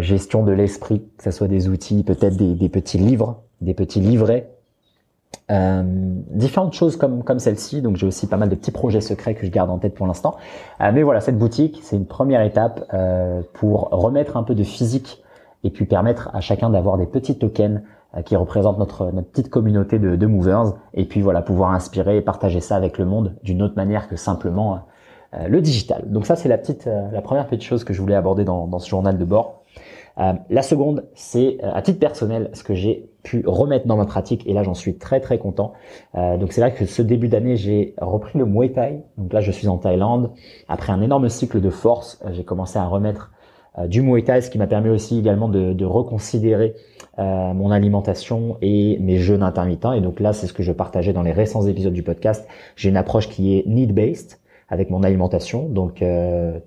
gestion 0.00 0.42
de 0.42 0.52
l'esprit, 0.52 1.02
que 1.18 1.24
ce 1.24 1.30
soit 1.30 1.48
des 1.48 1.68
outils, 1.68 2.02
peut-être 2.02 2.36
des, 2.36 2.54
des, 2.54 2.68
petits 2.68 2.98
livres, 2.98 3.42
des 3.60 3.74
petits 3.74 4.00
livrets. 4.00 4.48
Euh, 5.50 5.82
différentes 6.30 6.74
choses 6.74 6.96
comme 6.96 7.24
comme 7.24 7.38
celle-ci 7.38 7.80
donc 7.80 7.96
j'ai 7.96 8.06
aussi 8.06 8.26
pas 8.26 8.36
mal 8.36 8.50
de 8.50 8.54
petits 8.54 8.70
projets 8.70 9.00
secrets 9.00 9.34
que 9.34 9.46
je 9.46 9.50
garde 9.50 9.70
en 9.70 9.78
tête 9.78 9.94
pour 9.94 10.06
l'instant 10.06 10.36
mais 10.78 11.02
voilà 11.02 11.20
cette 11.22 11.38
boutique 11.38 11.80
c'est 11.82 11.96
une 11.96 12.06
première 12.06 12.42
étape 12.42 12.84
pour 13.54 13.88
remettre 13.90 14.36
un 14.36 14.42
peu 14.42 14.54
de 14.54 14.62
physique 14.62 15.22
et 15.64 15.70
puis 15.70 15.86
permettre 15.86 16.30
à 16.32 16.40
chacun 16.40 16.70
d'avoir 16.70 16.98
des 16.98 17.06
petits 17.06 17.38
tokens 17.38 17.82
euh, 18.16 18.22
qui 18.22 18.36
représentent 18.36 18.78
notre, 18.78 19.10
notre 19.10 19.28
petite 19.28 19.48
communauté 19.48 19.98
de, 19.98 20.16
de, 20.16 20.26
movers 20.26 20.74
et 20.94 21.04
puis 21.04 21.20
voilà 21.20 21.42
pouvoir 21.42 21.70
inspirer 21.70 22.16
et 22.16 22.20
partager 22.20 22.60
ça 22.60 22.76
avec 22.76 22.98
le 22.98 23.04
monde 23.04 23.36
d'une 23.42 23.62
autre 23.62 23.76
manière 23.76 24.08
que 24.08 24.16
simplement 24.16 24.80
euh, 25.34 25.48
le 25.48 25.60
digital. 25.60 26.04
Donc 26.10 26.26
ça 26.26 26.36
c'est 26.36 26.48
la 26.48 26.58
petite 26.58 26.86
euh, 26.86 27.10
la 27.10 27.22
première 27.22 27.46
petite 27.46 27.62
chose 27.62 27.84
que 27.84 27.92
je 27.92 28.00
voulais 28.00 28.14
aborder 28.14 28.44
dans, 28.44 28.66
dans 28.66 28.78
ce 28.78 28.88
journal 28.88 29.16
de 29.18 29.24
bord. 29.24 29.62
la 30.50 30.60
seconde, 30.60 31.06
c'est 31.14 31.56
à 31.62 31.80
titre 31.80 31.98
personnel 31.98 32.50
ce 32.52 32.62
que 32.62 32.74
j'ai 32.74 33.08
pu 33.22 33.42
remettre 33.46 33.86
dans 33.86 33.96
ma 33.96 34.04
pratique 34.04 34.46
et 34.46 34.52
là 34.52 34.62
j'en 34.62 34.74
suis 34.74 34.98
très 34.98 35.20
très 35.20 35.38
content. 35.38 35.72
donc 36.14 36.52
c'est 36.52 36.60
vrai 36.60 36.74
que 36.74 36.84
ce 36.84 37.00
début 37.00 37.28
d'année 37.28 37.56
j'ai 37.56 37.94
repris 37.98 38.38
le 38.38 38.44
Muay 38.44 38.72
Thai. 38.72 39.04
Donc 39.16 39.32
là 39.32 39.40
je 39.40 39.50
suis 39.50 39.68
en 39.68 39.78
Thaïlande 39.78 40.32
après 40.68 40.92
un 40.92 41.00
énorme 41.00 41.30
cycle 41.30 41.62
de 41.62 41.70
force. 41.70 42.22
j'ai 42.32 42.44
commencé 42.44 42.78
à 42.78 42.84
remettre 42.84 43.30
du 43.86 44.02
Muay 44.02 44.22
ce 44.40 44.50
qui 44.50 44.58
m'a 44.58 44.66
permis 44.66 44.90
aussi 44.90 45.18
également 45.18 45.48
de, 45.48 45.72
de 45.72 45.84
reconsidérer 45.84 46.74
mon 47.18 47.70
alimentation 47.70 48.56
et 48.60 48.98
mes 49.00 49.18
jeûnes 49.18 49.42
intermittents. 49.42 49.92
Et 49.92 50.00
donc 50.00 50.20
là, 50.20 50.32
c'est 50.32 50.46
ce 50.46 50.52
que 50.52 50.62
je 50.62 50.72
partageais 50.72 51.12
dans 51.12 51.22
les 51.22 51.32
récents 51.32 51.66
épisodes 51.66 51.92
du 51.92 52.02
podcast. 52.02 52.46
J'ai 52.76 52.88
une 52.88 52.96
approche 52.96 53.28
qui 53.28 53.56
est 53.56 53.66
need-based 53.66 54.38
avec 54.68 54.90
mon 54.90 55.02
alimentation, 55.02 55.68
donc 55.68 56.02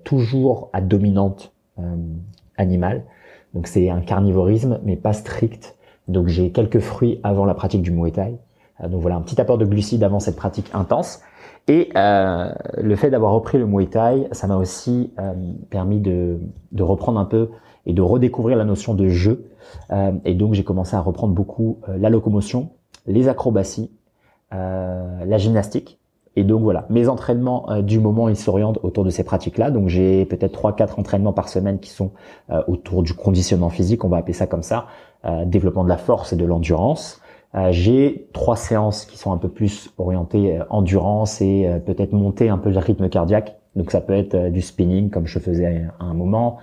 toujours 0.04 0.70
à 0.72 0.80
dominante 0.80 1.52
animale. 2.56 3.04
Donc 3.54 3.66
c'est 3.66 3.88
un 3.88 4.00
carnivorisme, 4.00 4.80
mais 4.84 4.96
pas 4.96 5.12
strict. 5.12 5.76
Donc 6.08 6.28
j'ai 6.28 6.50
quelques 6.50 6.80
fruits 6.80 7.20
avant 7.22 7.44
la 7.44 7.54
pratique 7.54 7.82
du 7.82 7.90
Muay 7.90 8.12
Thai. 8.12 8.36
donc 8.82 9.00
voilà, 9.00 9.16
un 9.16 9.22
petit 9.22 9.40
apport 9.40 9.58
de 9.58 9.64
glucides 9.64 10.04
avant 10.04 10.20
cette 10.20 10.36
pratique 10.36 10.70
intense. 10.74 11.20
Et 11.68 11.90
euh, 11.96 12.52
le 12.78 12.96
fait 12.96 13.10
d'avoir 13.10 13.32
repris 13.32 13.58
le 13.58 13.66
Muay 13.66 13.86
Thai, 13.86 14.28
ça 14.32 14.46
m'a 14.46 14.56
aussi 14.56 15.12
euh, 15.18 15.32
permis 15.68 16.00
de, 16.00 16.38
reprendre 16.78 17.18
un 17.18 17.24
peu 17.24 17.50
et 17.86 17.92
de 17.92 18.02
redécouvrir 18.02 18.56
la 18.56 18.64
notion 18.64 18.94
de 18.94 19.08
jeu. 19.08 19.50
Euh, 19.90 20.12
et 20.24 20.34
donc 20.34 20.54
j'ai 20.54 20.62
commencé 20.62 20.94
à 20.94 21.00
reprendre 21.00 21.34
beaucoup 21.34 21.80
la 21.88 22.08
locomotion, 22.08 22.70
les 23.06 23.28
acrobaties, 23.28 23.90
la 24.52 25.38
gymnastique. 25.38 25.98
Et 26.38 26.44
donc 26.44 26.62
voilà, 26.62 26.86
mes 26.90 27.08
entraînements 27.08 27.80
du 27.80 27.98
moment, 27.98 28.28
ils 28.28 28.36
s'orientent 28.36 28.78
autour 28.82 29.04
de 29.04 29.10
ces 29.10 29.24
pratiques-là. 29.24 29.70
Donc 29.70 29.88
j'ai 29.88 30.24
peut-être 30.26 30.52
trois, 30.52 30.76
quatre 30.76 30.98
entraînements 30.98 31.32
par 31.32 31.48
semaine 31.48 31.80
qui 31.80 31.90
sont 31.90 32.12
autour 32.68 33.02
du 33.02 33.14
conditionnement 33.14 33.70
physique, 33.70 34.04
on 34.04 34.08
va 34.08 34.18
appeler 34.18 34.34
ça 34.34 34.46
comme 34.46 34.62
ça, 34.62 34.86
développement 35.46 35.82
de 35.82 35.88
la 35.88 35.96
force 35.96 36.32
et 36.32 36.36
de 36.36 36.44
l'endurance. 36.44 37.20
Euh, 37.54 37.68
j'ai 37.70 38.28
trois 38.32 38.56
séances 38.56 39.04
qui 39.04 39.16
sont 39.16 39.32
un 39.32 39.38
peu 39.38 39.48
plus 39.48 39.90
orientées 39.98 40.58
euh, 40.58 40.64
endurance 40.68 41.40
et 41.40 41.66
euh, 41.66 41.78
peut-être 41.78 42.12
monter 42.12 42.48
un 42.48 42.58
peu 42.58 42.70
le 42.70 42.78
rythme 42.78 43.08
cardiaque. 43.08 43.56
Donc 43.76 43.90
ça 43.90 44.00
peut 44.00 44.14
être 44.14 44.50
du 44.50 44.62
spinning 44.62 45.10
comme 45.10 45.26
je 45.26 45.38
faisais 45.38 45.84
à 46.00 46.04
un 46.04 46.14
moment, 46.14 46.56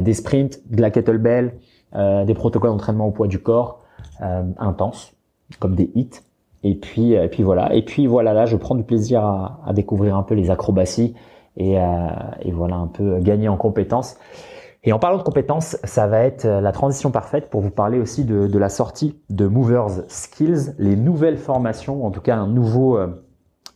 des 0.00 0.12
sprints, 0.12 0.58
de 0.68 0.82
la 0.82 0.90
kettlebell, 0.90 1.54
des 1.94 2.34
protocoles 2.34 2.70
d'entraînement 2.70 3.06
au 3.06 3.12
poids 3.12 3.28
du 3.28 3.38
corps 3.38 3.84
intenses 4.18 5.14
comme 5.60 5.76
des 5.76 5.88
hits. 5.94 6.20
Et 6.64 6.74
puis, 6.74 7.12
et 7.12 7.28
puis 7.28 7.44
voilà. 7.44 7.72
Et 7.76 7.82
puis 7.82 8.08
voilà, 8.08 8.32
là, 8.32 8.44
je 8.44 8.56
prends 8.56 8.74
du 8.74 8.82
plaisir 8.82 9.24
à, 9.24 9.60
à 9.64 9.72
découvrir 9.72 10.16
un 10.16 10.24
peu 10.24 10.34
les 10.34 10.50
acrobaties 10.50 11.14
et, 11.56 11.74
et 11.74 12.50
voilà 12.50 12.74
un 12.74 12.88
peu 12.88 13.20
gagner 13.20 13.48
en 13.48 13.56
compétences. 13.56 14.16
Et 14.84 14.92
en 14.92 14.98
parlant 14.98 15.18
de 15.18 15.22
compétences, 15.22 15.76
ça 15.84 16.06
va 16.06 16.20
être 16.20 16.44
euh, 16.44 16.60
la 16.60 16.72
transition 16.72 17.10
parfaite 17.10 17.50
pour 17.50 17.60
vous 17.60 17.70
parler 17.70 17.98
aussi 17.98 18.24
de, 18.24 18.46
de 18.46 18.58
la 18.58 18.68
sortie 18.68 19.20
de 19.28 19.46
Movers 19.46 20.04
Skills, 20.08 20.74
les 20.78 20.94
nouvelles 20.96 21.38
formations, 21.38 22.06
en 22.06 22.10
tout 22.10 22.20
cas 22.20 22.36
un 22.36 22.46
nouveau, 22.46 22.96
euh, 22.96 23.08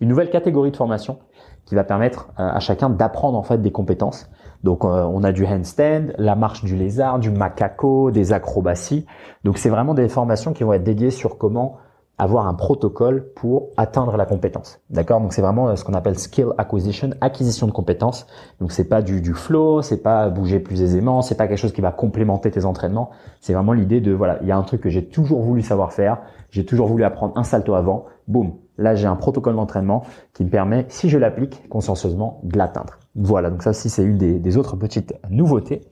une 0.00 0.08
nouvelle 0.08 0.30
catégorie 0.30 0.70
de 0.70 0.76
formation 0.76 1.18
qui 1.64 1.74
va 1.74 1.82
permettre 1.82 2.28
euh, 2.38 2.48
à 2.48 2.60
chacun 2.60 2.88
d'apprendre 2.88 3.36
en 3.36 3.42
fait 3.42 3.58
des 3.60 3.72
compétences. 3.72 4.30
Donc 4.62 4.84
on 4.84 5.24
a 5.24 5.32
du 5.32 5.44
handstand, 5.44 6.12
la 6.18 6.36
marche 6.36 6.62
du 6.62 6.76
lézard, 6.76 7.18
du 7.18 7.32
macaco, 7.32 8.12
des 8.12 8.32
acrobaties. 8.32 9.06
Donc 9.42 9.58
c'est 9.58 9.70
vraiment 9.70 9.92
des 9.92 10.08
formations 10.08 10.52
qui 10.52 10.62
vont 10.62 10.72
être 10.72 10.84
dédiées 10.84 11.10
sur 11.10 11.36
comment 11.36 11.78
avoir 12.18 12.46
un 12.46 12.54
protocole 12.54 13.32
pour 13.34 13.70
atteindre 13.76 14.16
la 14.16 14.26
compétence. 14.26 14.80
D'accord? 14.90 15.20
Donc 15.20 15.32
c'est 15.32 15.42
vraiment 15.42 15.68
euh, 15.68 15.76
ce 15.76 15.84
qu'on 15.84 15.94
appelle 15.94 16.18
skill 16.18 16.48
acquisition, 16.58 17.10
acquisition 17.20 17.66
de 17.66 17.72
compétences. 17.72 18.26
Donc 18.60 18.70
c'est 18.70 18.84
pas 18.84 19.02
du, 19.02 19.20
du 19.20 19.34
flow, 19.34 19.82
c'est 19.82 20.02
pas 20.02 20.28
bouger 20.28 20.60
plus 20.60 20.82
aisément, 20.82 21.22
c'est 21.22 21.34
pas 21.34 21.48
quelque 21.48 21.58
chose 21.58 21.72
qui 21.72 21.80
va 21.80 21.90
complémenter 21.90 22.50
tes 22.50 22.64
entraînements. 22.64 23.10
C'est 23.40 23.54
vraiment 23.54 23.72
l'idée 23.72 24.00
de 24.00 24.12
voilà, 24.12 24.38
il 24.42 24.48
y 24.48 24.52
a 24.52 24.56
un 24.56 24.62
truc 24.62 24.82
que 24.82 24.90
j'ai 24.90 25.04
toujours 25.04 25.42
voulu 25.42 25.62
savoir 25.62 25.92
faire, 25.92 26.18
j'ai 26.50 26.64
toujours 26.64 26.86
voulu 26.86 27.04
apprendre 27.04 27.36
un 27.36 27.44
salto 27.44 27.74
avant. 27.74 28.04
Boum, 28.28 28.52
là 28.78 28.94
j'ai 28.94 29.06
un 29.06 29.16
protocole 29.16 29.56
d'entraînement 29.56 30.04
qui 30.32 30.44
me 30.44 30.50
permet, 30.50 30.86
si 30.88 31.08
je 31.08 31.18
l'applique 31.18 31.68
consciencieusement, 31.68 32.40
de 32.44 32.56
l'atteindre. 32.56 32.98
Voilà, 33.14 33.50
donc 33.50 33.62
ça 33.62 33.70
aussi 33.70 33.90
c'est 33.90 34.04
une 34.04 34.18
des, 34.18 34.38
des, 34.38 34.56
autres 34.56 34.76
petites 34.76 35.14
nouveautés. 35.28 35.82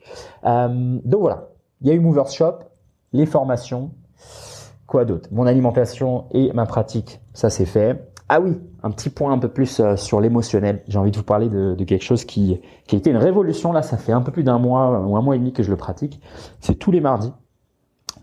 Euh, 0.44 0.98
donc 1.04 1.20
voilà, 1.20 1.48
il 1.80 1.88
y 1.88 1.90
a 1.90 1.94
eu 1.94 2.00
Movers 2.00 2.28
Shop, 2.28 2.58
les 3.12 3.26
formations, 3.26 3.90
Quoi 4.90 5.04
d'autre? 5.04 5.28
Mon 5.30 5.46
alimentation 5.46 6.24
et 6.32 6.52
ma 6.52 6.66
pratique, 6.66 7.20
ça 7.32 7.48
c'est 7.48 7.64
fait. 7.64 8.12
Ah 8.28 8.40
oui, 8.40 8.58
un 8.82 8.90
petit 8.90 9.08
point 9.08 9.32
un 9.32 9.38
peu 9.38 9.46
plus 9.46 9.78
euh, 9.78 9.94
sur 9.94 10.20
l'émotionnel. 10.20 10.82
J'ai 10.88 10.98
envie 10.98 11.12
de 11.12 11.16
vous 11.16 11.22
parler 11.22 11.48
de, 11.48 11.76
quelque 11.84 12.02
chose 12.02 12.24
qui, 12.24 12.60
qui 12.88 12.96
a 12.96 12.98
été 12.98 13.10
une 13.10 13.16
révolution. 13.16 13.70
Là, 13.70 13.82
ça 13.82 13.96
fait 13.96 14.10
un 14.10 14.20
peu 14.20 14.32
plus 14.32 14.42
d'un 14.42 14.58
mois 14.58 14.98
ou 14.98 15.16
un 15.16 15.22
mois 15.22 15.36
et 15.36 15.38
demi 15.38 15.52
que 15.52 15.62
je 15.62 15.70
le 15.70 15.76
pratique. 15.76 16.20
C'est 16.58 16.74
tous 16.74 16.90
les 16.90 17.00
mardis. 17.00 17.32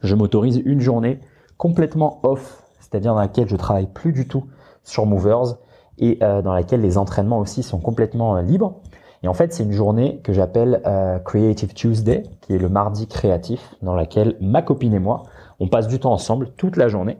Je 0.03 0.13
m'autorise 0.13 0.62
une 0.65 0.81
journée 0.81 1.21
complètement 1.55 2.19
off, 2.24 2.62
c'est-à-dire 2.81 3.13
dans 3.13 3.21
laquelle 3.21 3.47
je 3.47 3.55
travaille 3.55 3.88
plus 3.88 4.12
du 4.12 4.27
tout 4.27 4.43
sur 4.83 5.05
Movers 5.05 5.59
et 6.00 6.17
euh, 6.21 6.41
dans 6.41 6.51
laquelle 6.51 6.81
les 6.81 6.97
entraînements 6.97 7.39
aussi 7.39 7.63
sont 7.63 7.79
complètement 7.79 8.36
euh, 8.36 8.41
libres. 8.41 8.81
Et 9.24 9.29
en 9.29 9.33
fait, 9.33 9.53
c'est 9.53 9.63
une 9.63 9.71
journée 9.71 10.19
que 10.21 10.33
j'appelle 10.33 10.81
Creative 11.25 11.74
Tuesday, 11.74 12.24
qui 12.41 12.53
est 12.53 12.59
le 12.59 12.69
mardi 12.69 13.07
créatif, 13.07 13.74
dans 13.81 13.95
laquelle 13.95 14.36
ma 14.41 14.62
copine 14.62 14.93
et 14.93 15.00
moi, 15.00 15.24
on 15.59 15.67
passe 15.67 15.87
du 15.87 15.99
temps 15.99 16.13
ensemble 16.13 16.49
toute 16.57 16.77
la 16.77 16.87
journée 16.87 17.17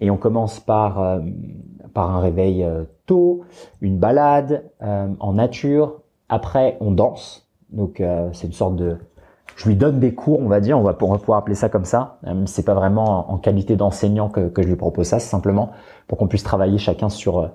et 0.00 0.10
on 0.10 0.16
commence 0.16 0.60
par 0.60 1.00
euh, 1.00 1.20
par 1.94 2.14
un 2.14 2.20
réveil 2.20 2.62
euh, 2.62 2.84
tôt, 3.06 3.44
une 3.80 3.98
balade 3.98 4.64
euh, 4.82 5.08
en 5.20 5.32
nature. 5.34 6.02
Après, 6.28 6.76
on 6.80 6.90
danse. 6.90 7.48
Donc 7.70 8.00
c'est 8.32 8.46
une 8.46 8.52
sorte 8.52 8.76
de 8.76 8.96
je 9.56 9.68
lui 9.68 9.74
donne 9.74 9.98
des 9.98 10.14
cours, 10.14 10.40
on 10.40 10.48
va 10.48 10.60
dire, 10.60 10.78
on 10.78 10.82
va, 10.82 10.94
pouvoir 10.94 11.38
appeler 11.38 11.56
ça 11.56 11.68
comme 11.68 11.84
ça. 11.84 12.20
c'est 12.46 12.64
pas 12.64 12.74
vraiment 12.74 13.30
en 13.30 13.38
qualité 13.38 13.74
d'enseignant 13.74 14.28
que, 14.28 14.48
que, 14.48 14.62
je 14.62 14.68
lui 14.68 14.76
propose 14.76 15.06
ça, 15.06 15.18
c'est 15.18 15.28
simplement 15.28 15.70
pour 16.06 16.16
qu'on 16.16 16.28
puisse 16.28 16.44
travailler 16.44 16.78
chacun 16.78 17.08
sur 17.08 17.50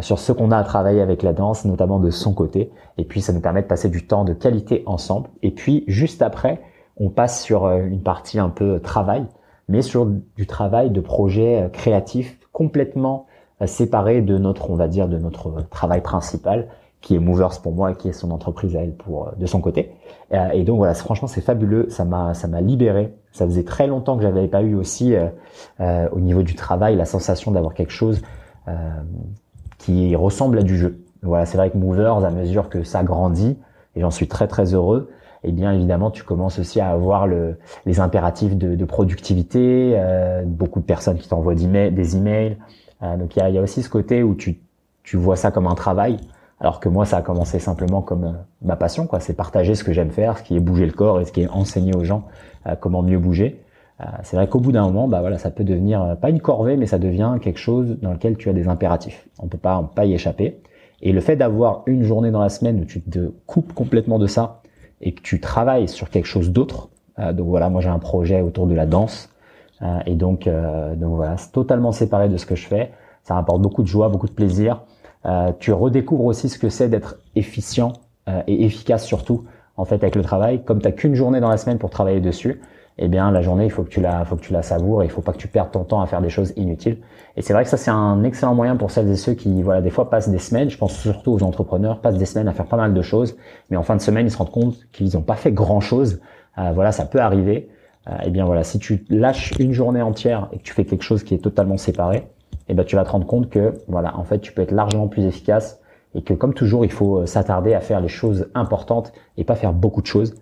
sur 0.00 0.18
ce 0.18 0.32
qu'on 0.32 0.50
a 0.50 0.56
à 0.56 0.64
travailler 0.64 1.00
avec 1.00 1.22
la 1.22 1.32
danse, 1.32 1.64
notamment 1.64 2.00
de 2.00 2.10
son 2.10 2.34
côté. 2.34 2.72
Et 2.98 3.04
puis 3.04 3.20
ça 3.20 3.32
nous 3.32 3.40
permet 3.40 3.62
de 3.62 3.68
passer 3.68 3.88
du 3.88 4.04
temps 4.04 4.24
de 4.24 4.32
qualité 4.32 4.82
ensemble. 4.86 5.30
Et 5.42 5.52
puis 5.52 5.84
juste 5.86 6.22
après, 6.22 6.60
on 6.96 7.08
passe 7.08 7.42
sur 7.42 7.70
une 7.70 8.02
partie 8.02 8.40
un 8.40 8.50
peu 8.50 8.80
travail 8.80 9.26
mais 9.72 9.80
sur 9.80 10.06
du 10.06 10.46
travail 10.46 10.90
de 10.90 11.00
projet 11.00 11.62
euh, 11.62 11.68
créatif 11.68 12.38
complètement 12.52 13.26
euh, 13.62 13.66
séparé 13.66 14.20
de 14.20 14.36
notre, 14.36 14.70
on 14.70 14.76
va 14.76 14.86
dire, 14.86 15.08
de 15.08 15.16
notre 15.16 15.48
euh, 15.48 15.62
travail 15.70 16.02
principal, 16.02 16.68
qui 17.00 17.14
est 17.16 17.18
Movers 17.18 17.62
pour 17.62 17.72
moi 17.72 17.94
qui 17.94 18.08
est 18.08 18.12
son 18.12 18.30
entreprise 18.30 18.76
à 18.76 18.82
elle 18.82 18.94
pour 18.94 19.32
de 19.36 19.46
son 19.46 19.60
côté. 19.60 19.90
Et 20.54 20.62
donc 20.62 20.76
voilà, 20.76 20.94
franchement 20.94 21.26
c'est 21.26 21.40
fabuleux, 21.40 21.90
ça 21.90 22.04
m'a 22.04 22.32
ça 22.32 22.46
m'a 22.46 22.60
libéré. 22.60 23.12
Ça 23.32 23.44
faisait 23.44 23.64
très 23.64 23.88
longtemps 23.88 24.16
que 24.16 24.22
j'avais 24.22 24.46
pas 24.46 24.62
eu 24.62 24.76
aussi 24.76 25.16
euh, 25.80 26.08
au 26.12 26.20
niveau 26.20 26.42
du 26.42 26.54
travail 26.54 26.94
la 26.94 27.04
sensation 27.04 27.50
d'avoir 27.50 27.74
quelque 27.74 27.90
chose 27.90 28.22
euh, 28.68 28.72
qui 29.78 30.14
ressemble 30.14 30.60
à 30.60 30.62
du 30.62 30.76
jeu. 30.76 31.04
Voilà, 31.22 31.44
c'est 31.44 31.58
vrai 31.58 31.70
que 31.70 31.76
Movers 31.76 32.24
à 32.24 32.30
mesure 32.30 32.68
que 32.68 32.84
ça 32.84 33.02
grandit 33.02 33.58
et 33.96 34.00
j'en 34.00 34.12
suis 34.12 34.28
très 34.28 34.46
très 34.46 34.72
heureux, 34.72 35.10
eh 35.44 35.52
bien 35.52 35.72
évidemment 35.72 36.10
tu 36.10 36.22
commences 36.22 36.58
aussi 36.58 36.80
à 36.80 36.90
avoir 36.90 37.26
le, 37.26 37.56
les 37.86 38.00
impératifs 38.00 38.56
de, 38.56 38.74
de 38.74 38.84
productivité, 38.84 39.94
euh, 39.96 40.42
beaucoup 40.44 40.80
de 40.80 40.84
personnes 40.84 41.18
qui 41.18 41.28
t'envoient 41.28 41.54
des 41.54 42.16
emails. 42.16 42.56
Euh, 43.02 43.16
donc 43.16 43.36
il 43.36 43.40
y 43.40 43.42
a, 43.42 43.50
y 43.50 43.58
a, 43.58 43.62
aussi 43.62 43.82
ce 43.82 43.88
côté 43.88 44.22
où 44.22 44.34
tu, 44.34 44.58
tu 45.02 45.16
vois 45.16 45.36
ça 45.36 45.50
comme 45.50 45.66
un 45.66 45.74
travail, 45.74 46.18
alors 46.60 46.80
que 46.80 46.88
moi 46.88 47.04
ça 47.04 47.18
a 47.18 47.22
commencé 47.22 47.58
simplement 47.58 48.02
comme 48.02 48.24
euh, 48.24 48.32
ma 48.62 48.76
passion, 48.76 49.06
quoi. 49.06 49.20
C'est 49.20 49.34
partager 49.34 49.74
ce 49.74 49.84
que 49.84 49.92
j'aime 49.92 50.10
faire, 50.10 50.38
ce 50.38 50.42
qui 50.42 50.56
est 50.56 50.60
bouger 50.60 50.86
le 50.86 50.92
corps 50.92 51.20
et 51.20 51.24
ce 51.24 51.32
qui 51.32 51.42
est 51.42 51.48
enseigner 51.48 51.94
aux 51.94 52.04
gens 52.04 52.24
euh, 52.66 52.76
comment 52.78 53.02
mieux 53.02 53.18
bouger. 53.18 53.60
Euh, 54.00 54.04
c'est 54.22 54.36
vrai 54.36 54.48
qu'au 54.48 54.60
bout 54.60 54.72
d'un 54.72 54.84
moment, 54.84 55.08
bah 55.08 55.20
voilà, 55.20 55.38
ça 55.38 55.50
peut 55.50 55.64
devenir 55.64 56.16
pas 56.20 56.30
une 56.30 56.40
corvée, 56.40 56.76
mais 56.76 56.86
ça 56.86 56.98
devient 56.98 57.34
quelque 57.42 57.58
chose 57.58 57.98
dans 58.00 58.12
lequel 58.12 58.36
tu 58.36 58.48
as 58.48 58.52
des 58.52 58.68
impératifs. 58.68 59.28
On 59.38 59.48
peut 59.48 59.58
pas, 59.58 59.90
pas 59.94 60.06
y 60.06 60.14
échapper. 60.14 60.60
Et 61.02 61.12
le 61.12 61.20
fait 61.20 61.34
d'avoir 61.34 61.82
une 61.86 62.04
journée 62.04 62.30
dans 62.30 62.40
la 62.40 62.48
semaine 62.48 62.80
où 62.80 62.84
tu 62.84 63.00
te 63.00 63.32
coupes 63.46 63.72
complètement 63.72 64.20
de 64.20 64.28
ça 64.28 64.61
et 65.02 65.12
que 65.12 65.20
tu 65.20 65.40
travailles 65.40 65.88
sur 65.88 66.10
quelque 66.10 66.26
chose 66.26 66.50
d'autre, 66.50 66.88
euh, 67.18 67.32
donc 67.32 67.48
voilà, 67.48 67.68
moi 67.68 67.80
j'ai 67.80 67.88
un 67.88 67.98
projet 67.98 68.40
autour 68.40 68.66
de 68.66 68.74
la 68.74 68.86
danse, 68.86 69.28
euh, 69.82 69.98
et 70.06 70.14
donc, 70.14 70.46
euh, 70.46 70.94
donc 70.94 71.16
voilà, 71.16 71.36
c'est 71.36 71.52
totalement 71.52 71.92
séparé 71.92 72.28
de 72.28 72.36
ce 72.36 72.46
que 72.46 72.54
je 72.54 72.66
fais. 72.66 72.92
Ça 73.24 73.36
apporte 73.36 73.60
beaucoup 73.60 73.82
de 73.82 73.88
joie, 73.88 74.08
beaucoup 74.08 74.26
de 74.26 74.32
plaisir. 74.32 74.82
tu 75.60 75.72
redécouvres 75.72 76.24
aussi 76.24 76.48
ce 76.48 76.58
que 76.58 76.68
c'est 76.68 76.88
d'être 76.88 77.18
efficient 77.36 77.92
et 78.48 78.64
efficace 78.64 79.04
surtout 79.04 79.44
en 79.76 79.84
fait 79.84 80.02
avec 80.02 80.16
le 80.16 80.22
travail. 80.22 80.64
Comme 80.64 80.80
tu 80.80 80.86
n'as 80.86 80.92
qu'une 80.92 81.14
journée 81.14 81.38
dans 81.38 81.48
la 81.48 81.56
semaine 81.56 81.78
pour 81.78 81.90
travailler 81.90 82.20
dessus, 82.20 82.60
eh 82.98 83.08
bien 83.08 83.30
la 83.30 83.42
journée 83.42 83.64
il 83.64 83.70
faut 83.70 83.82
que 83.82 83.88
tu 83.88 84.00
la 84.00 84.24
faut 84.24 84.36
que 84.36 84.42
tu 84.42 84.52
la 84.52 84.62
savoures 84.62 85.02
et 85.02 85.06
il 85.06 85.10
faut 85.10 85.22
pas 85.22 85.32
que 85.32 85.38
tu 85.38 85.48
perdes 85.48 85.70
ton 85.70 85.84
temps 85.84 86.00
à 86.00 86.06
faire 86.06 86.20
des 86.20 86.30
choses 86.30 86.52
inutiles. 86.56 86.98
Et 87.36 87.42
c'est 87.42 87.52
vrai 87.52 87.64
que 87.64 87.70
ça 87.70 87.76
c'est 87.76 87.90
un 87.90 88.22
excellent 88.24 88.54
moyen 88.54 88.76
pour 88.76 88.90
celles 88.90 89.08
et 89.10 89.16
ceux 89.16 89.34
qui 89.34 89.62
voilà 89.62 89.80
des 89.80 89.90
fois 89.90 90.10
passent 90.10 90.28
des 90.28 90.38
semaines 90.38 90.70
je 90.70 90.78
pense 90.78 90.92
surtout 90.94 91.32
aux 91.32 91.42
entrepreneurs 91.42 92.00
passent 92.00 92.18
des 92.18 92.26
semaines 92.26 92.48
à 92.48 92.52
faire 92.52 92.66
pas 92.66 92.76
mal 92.76 92.94
de 92.94 93.02
choses 93.02 93.36
mais 93.70 93.76
en 93.76 93.82
fin 93.82 93.96
de 93.96 94.02
semaine 94.02 94.26
ils 94.26 94.30
se 94.30 94.38
rendent 94.38 94.50
compte 94.50 94.76
qu'ils 94.92 95.14
n'ont 95.14 95.22
pas 95.22 95.36
fait 95.36 95.52
grand 95.52 95.80
chose 95.80 96.20
euh, 96.58 96.72
voilà 96.74 96.92
ça 96.92 97.06
peut 97.06 97.20
arriver. 97.20 97.68
Euh, 98.08 98.16
et 98.24 98.30
bien 98.30 98.44
voilà 98.44 98.64
si 98.64 98.78
tu 98.78 99.04
lâches 99.10 99.52
une 99.58 99.72
journée 99.72 100.02
entière 100.02 100.48
et 100.52 100.58
que 100.58 100.62
tu 100.62 100.72
fais 100.72 100.84
quelque 100.84 101.04
chose 101.04 101.22
qui 101.22 101.34
est 101.34 101.38
totalement 101.38 101.76
séparé 101.76 102.26
eh 102.68 102.74
ben 102.74 102.84
tu 102.84 102.96
vas 102.96 103.04
te 103.04 103.10
rendre 103.10 103.26
compte 103.26 103.48
que 103.48 103.74
voilà 103.88 104.16
en 104.18 104.24
fait 104.24 104.40
tu 104.40 104.52
peux 104.52 104.62
être 104.62 104.72
largement 104.72 105.08
plus 105.08 105.24
efficace 105.24 105.80
et 106.14 106.22
que 106.22 106.34
comme 106.34 106.54
toujours 106.54 106.84
il 106.84 106.92
faut 106.92 107.18
euh, 107.18 107.26
s'attarder 107.26 107.74
à 107.74 107.80
faire 107.80 108.00
les 108.00 108.08
choses 108.08 108.48
importantes 108.54 109.12
et 109.36 109.44
pas 109.44 109.54
faire 109.54 109.72
beaucoup 109.72 110.02
de 110.02 110.06
choses 110.06 110.34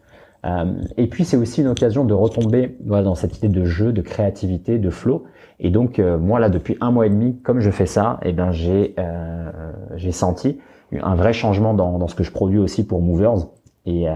et 0.97 1.07
puis 1.07 1.25
c'est 1.25 1.37
aussi 1.37 1.61
une 1.61 1.69
occasion 1.69 2.05
de 2.05 2.15
retomber 2.15 2.77
voilà, 2.87 3.05
dans 3.05 3.15
cette 3.15 3.37
idée 3.39 3.49
de 3.49 3.65
jeu, 3.65 3.93
de 3.93 4.01
créativité, 4.01 4.79
de 4.79 4.91
flow. 4.91 5.25
Et 5.59 5.71
donc 5.71 5.99
euh, 5.99 6.19
moi 6.19 6.41
là 6.41 6.49
depuis 6.49 6.79
un 6.81 6.91
mois 6.91 7.07
et 7.07 7.11
demi, 7.11 7.39
comme 7.43 7.61
je 7.61 7.71
fais 7.71 7.87
ça, 7.87 8.19
eh 8.23 8.33
ben 8.33 8.51
j'ai 8.51 8.95
euh, 8.99 9.51
j'ai 9.97 10.13
senti 10.13 10.59
un 11.03 11.15
vrai 11.15 11.33
changement 11.33 11.75
dans, 11.75 11.99
dans 11.99 12.09
ce 12.09 12.15
que 12.15 12.25
je 12.25 12.33
produis 12.33 12.59
aussi 12.59 12.87
pour 12.87 13.03
Movers. 13.03 13.47
et, 13.87 14.07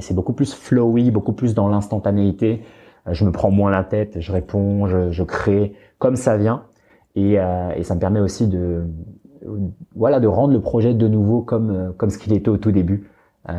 c'est 0.00 0.14
beaucoup 0.14 0.32
plus 0.32 0.54
flowy, 0.54 1.10
beaucoup 1.10 1.32
plus 1.32 1.54
dans 1.54 1.68
l'instantanéité. 1.68 2.62
je 3.10 3.24
me 3.24 3.32
prends 3.32 3.50
moins 3.50 3.70
la 3.70 3.84
tête, 3.84 4.20
je 4.20 4.32
réponds, 4.32 4.86
je, 4.86 5.10
je 5.10 5.22
crée 5.24 5.74
comme 5.98 6.16
ça 6.16 6.36
vient 6.36 6.62
et, 7.16 7.34
et 7.34 7.82
ça 7.82 7.94
me 7.94 8.00
permet 8.00 8.20
aussi 8.20 8.46
de 8.46 8.84
voilà 9.96 10.20
de 10.20 10.28
rendre 10.28 10.54
le 10.54 10.60
projet 10.60 10.94
de 10.94 11.08
nouveau 11.08 11.42
comme 11.42 11.92
comme 11.98 12.10
ce 12.10 12.18
qu'il 12.18 12.32
était 12.32 12.48
au 12.48 12.56
tout 12.56 12.70
début, 12.70 13.10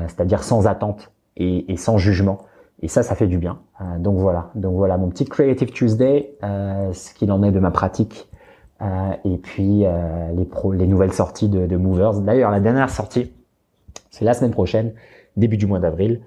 c'est-à-dire 0.08 0.44
sans 0.44 0.66
attente 0.66 1.13
et, 1.38 1.78
sans 1.78 1.98
jugement. 1.98 2.40
Et 2.82 2.88
ça, 2.88 3.04
ça 3.04 3.16
fait 3.16 3.28
du 3.28 3.38
bien. 3.38 3.60
Euh, 3.82 3.98
donc 3.98 4.18
voilà, 4.18 4.52
donc 4.56 4.76
voilà 4.76 4.98
mon 4.98 5.10
petit 5.10 5.26
Creative 5.26 5.72
Tuesday, 5.72 6.36
euh, 6.44 6.92
ce 6.94 7.14
qu'il 7.14 7.32
en 7.32 7.42
est 7.44 7.52
de 7.52 7.60
ma 7.60 7.72
pratique, 7.72 8.30
euh, 8.82 9.12
et 9.24 9.38
puis 9.38 9.86
les 9.86 10.88
nouvelles 10.88 11.14
sorties 11.14 11.50
de, 11.50 11.66
de 11.66 11.78
Movers. 11.78 12.20
D'ailleurs, 12.22 12.52
la 12.52 12.60
dernière 12.60 12.90
sortie, 12.90 13.32
c'est 14.10 14.26
la 14.26 14.34
semaine 14.34 14.52
prochaine, 14.52 14.94
début 15.38 15.58
du 15.58 15.66
mois 15.66 15.80
d'avril. 15.80 16.22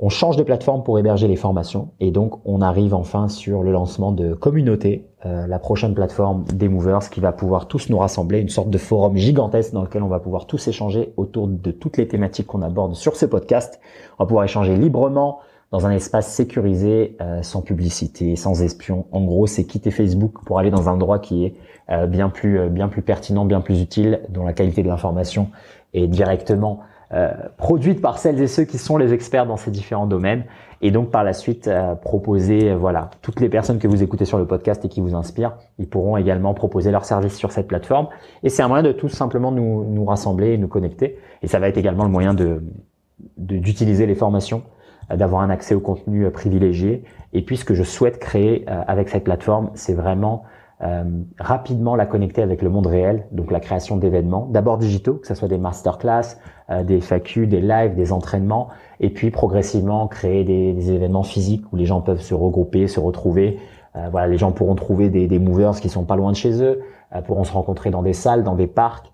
On 0.00 0.08
change 0.08 0.36
de 0.36 0.42
plateforme 0.42 0.82
pour 0.82 0.98
héberger 0.98 1.28
les 1.28 1.36
formations 1.36 1.90
et 2.00 2.10
donc 2.10 2.40
on 2.44 2.60
arrive 2.60 2.94
enfin 2.94 3.28
sur 3.28 3.62
le 3.62 3.70
lancement 3.70 4.10
de 4.10 4.34
Communauté, 4.34 5.06
euh, 5.24 5.46
la 5.46 5.60
prochaine 5.60 5.94
plateforme 5.94 6.44
des 6.52 6.68
Movers 6.68 7.10
qui 7.10 7.20
va 7.20 7.30
pouvoir 7.30 7.68
tous 7.68 7.90
nous 7.90 7.98
rassembler, 7.98 8.40
une 8.40 8.48
sorte 8.48 8.70
de 8.70 8.78
forum 8.78 9.16
gigantesque 9.16 9.72
dans 9.72 9.82
lequel 9.82 10.02
on 10.02 10.08
va 10.08 10.18
pouvoir 10.18 10.46
tous 10.46 10.66
échanger 10.66 11.12
autour 11.16 11.46
de 11.46 11.70
toutes 11.70 11.96
les 11.96 12.08
thématiques 12.08 12.48
qu'on 12.48 12.62
aborde 12.62 12.96
sur 12.96 13.14
ce 13.14 13.24
podcast. 13.24 13.80
On 14.18 14.24
va 14.24 14.26
pouvoir 14.26 14.44
échanger 14.44 14.76
librement 14.76 15.38
dans 15.70 15.86
un 15.86 15.92
espace 15.92 16.26
sécurisé, 16.26 17.16
euh, 17.20 17.42
sans 17.42 17.62
publicité, 17.62 18.34
sans 18.34 18.62
espion. 18.62 19.06
En 19.12 19.22
gros, 19.22 19.46
c'est 19.46 19.62
quitter 19.62 19.92
Facebook 19.92 20.44
pour 20.44 20.58
aller 20.58 20.72
dans 20.72 20.88
un 20.88 20.94
endroit 20.94 21.20
qui 21.20 21.44
est 21.44 21.54
euh, 21.90 22.08
bien 22.08 22.30
plus 22.30 22.68
bien 22.68 22.88
plus 22.88 23.02
pertinent, 23.02 23.44
bien 23.44 23.60
plus 23.60 23.80
utile, 23.80 24.22
dont 24.28 24.44
la 24.44 24.54
qualité 24.54 24.82
de 24.82 24.88
l'information 24.88 25.50
est 25.92 26.08
directement 26.08 26.80
euh, 27.12 27.32
produite 27.56 28.00
par 28.00 28.18
celles 28.18 28.40
et 28.40 28.46
ceux 28.46 28.64
qui 28.64 28.78
sont 28.78 28.96
les 28.96 29.12
experts 29.12 29.46
dans 29.46 29.56
ces 29.56 29.70
différents 29.70 30.06
domaines 30.06 30.44
et 30.80 30.90
donc 30.90 31.10
par 31.10 31.22
la 31.22 31.34
suite 31.34 31.68
euh, 31.68 31.94
proposer 31.94 32.70
euh, 32.70 32.76
voilà 32.76 33.10
toutes 33.20 33.40
les 33.40 33.50
personnes 33.50 33.78
que 33.78 33.86
vous 33.86 34.02
écoutez 34.02 34.24
sur 34.24 34.38
le 34.38 34.46
podcast 34.46 34.84
et 34.84 34.88
qui 34.88 35.02
vous 35.02 35.14
inspirent 35.14 35.54
ils 35.78 35.88
pourront 35.88 36.16
également 36.16 36.54
proposer 36.54 36.90
leurs 36.90 37.04
services 37.04 37.36
sur 37.36 37.52
cette 37.52 37.68
plateforme. 37.68 38.08
Et 38.42 38.48
c'est 38.48 38.62
un 38.62 38.68
moyen 38.68 38.82
de 38.82 38.92
tout 38.92 39.08
simplement 39.08 39.52
nous, 39.52 39.84
nous 39.84 40.04
rassembler 40.04 40.52
et 40.52 40.58
nous 40.58 40.68
connecter. 40.68 41.18
Et 41.42 41.46
ça 41.46 41.58
va 41.58 41.68
être 41.68 41.76
également 41.76 42.04
le 42.04 42.10
moyen 42.10 42.34
de 42.34 42.62
d'utiliser 43.36 44.06
les 44.06 44.14
formations 44.14 44.62
d'avoir 45.08 45.42
un 45.42 45.50
accès 45.50 45.74
au 45.74 45.80
contenu 45.80 46.28
privilégié. 46.30 47.04
Et 47.32 47.42
puis 47.42 47.56
ce 47.56 47.64
que 47.64 47.74
je 47.74 47.82
souhaite 47.82 48.18
créer 48.18 48.66
avec 48.66 49.08
cette 49.08 49.24
plateforme 49.24 49.70
c'est 49.74 49.94
vraiment 49.94 50.44
euh, 50.82 51.04
rapidement 51.38 51.94
la 51.94 52.04
connecter 52.04 52.42
avec 52.42 52.60
le 52.60 52.68
monde 52.68 52.88
réel, 52.88 53.26
donc 53.30 53.50
la 53.52 53.60
création 53.60 53.96
d'événements, 53.96 54.48
d'abord 54.50 54.76
digitaux, 54.76 55.14
que 55.14 55.26
ce 55.26 55.34
soit 55.34 55.46
des 55.46 55.56
masterclass, 55.56 56.20
euh, 56.20 56.53
des 56.70 57.00
FAQ, 57.00 57.46
des 57.46 57.60
lives, 57.60 57.94
des 57.94 58.10
entraînements, 58.10 58.68
et 59.00 59.10
puis 59.10 59.30
progressivement 59.30 60.06
créer 60.08 60.44
des, 60.44 60.72
des, 60.72 60.92
événements 60.92 61.22
physiques 61.22 61.64
où 61.72 61.76
les 61.76 61.84
gens 61.84 62.00
peuvent 62.00 62.22
se 62.22 62.32
regrouper, 62.32 62.88
se 62.88 63.00
retrouver. 63.00 63.58
Euh, 63.96 64.08
voilà, 64.10 64.28
les 64.28 64.38
gens 64.38 64.50
pourront 64.50 64.74
trouver 64.74 65.10
des, 65.10 65.26
des, 65.26 65.38
movers 65.38 65.78
qui 65.80 65.90
sont 65.90 66.04
pas 66.04 66.16
loin 66.16 66.32
de 66.32 66.36
chez 66.36 66.62
eux, 66.62 66.80
euh, 67.14 67.20
pourront 67.20 67.44
se 67.44 67.52
rencontrer 67.52 67.90
dans 67.90 68.02
des 68.02 68.14
salles, 68.14 68.44
dans 68.44 68.54
des 68.54 68.66
parcs, 68.66 69.10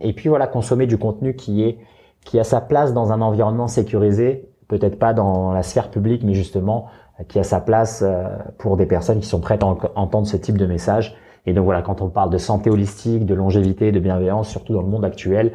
et 0.00 0.12
puis 0.12 0.28
voilà, 0.28 0.48
consommer 0.48 0.88
du 0.88 0.98
contenu 0.98 1.36
qui 1.36 1.62
est 1.62 1.78
qui 2.24 2.40
a 2.40 2.44
sa 2.44 2.60
place 2.60 2.92
dans 2.92 3.12
un 3.12 3.20
environnement 3.20 3.68
sécurisé, 3.68 4.50
peut-être 4.66 4.98
pas 4.98 5.12
dans 5.12 5.52
la 5.52 5.62
sphère 5.62 5.90
publique, 5.90 6.22
mais 6.24 6.34
justement 6.34 6.86
qui 7.28 7.38
a 7.38 7.42
sa 7.42 7.60
place 7.60 8.02
euh, 8.02 8.24
pour 8.58 8.76
des 8.76 8.86
personnes 8.86 9.20
qui 9.20 9.26
sont 9.26 9.40
prêtes 9.40 9.62
à 9.62 9.76
entendre 9.94 10.26
ce 10.26 10.36
type 10.36 10.58
de 10.58 10.66
message. 10.66 11.16
Et 11.46 11.52
donc 11.52 11.64
voilà, 11.64 11.82
quand 11.82 12.02
on 12.02 12.08
parle 12.08 12.30
de 12.30 12.38
santé 12.38 12.70
holistique, 12.70 13.26
de 13.26 13.34
longévité, 13.34 13.92
de 13.92 14.00
bienveillance, 14.00 14.48
surtout 14.48 14.74
dans 14.74 14.82
le 14.82 14.88
monde 14.88 15.04
actuel, 15.04 15.52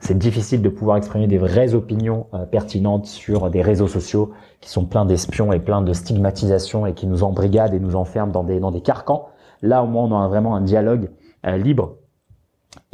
c'est 0.00 0.16
difficile 0.16 0.62
de 0.62 0.68
pouvoir 0.68 0.96
exprimer 0.96 1.26
des 1.26 1.38
vraies 1.38 1.74
opinions 1.74 2.26
euh, 2.34 2.46
pertinentes 2.46 3.06
sur 3.06 3.50
des 3.50 3.62
réseaux 3.62 3.88
sociaux 3.88 4.32
qui 4.60 4.70
sont 4.70 4.84
pleins 4.84 5.04
d'espions 5.04 5.52
et 5.52 5.58
pleins 5.58 5.82
de 5.82 5.92
stigmatisation 5.92 6.86
et 6.86 6.94
qui 6.94 7.06
nous 7.06 7.24
embrigadent 7.24 7.74
et 7.74 7.80
nous 7.80 7.96
enferment 7.96 8.32
dans 8.32 8.44
des, 8.44 8.60
dans 8.60 8.70
des 8.70 8.80
carcans. 8.80 9.28
Là, 9.62 9.82
au 9.82 9.86
moins, 9.86 10.04
on 10.04 10.20
a 10.20 10.28
vraiment 10.28 10.54
un 10.54 10.60
dialogue 10.60 11.10
euh, 11.46 11.56
libre 11.56 11.96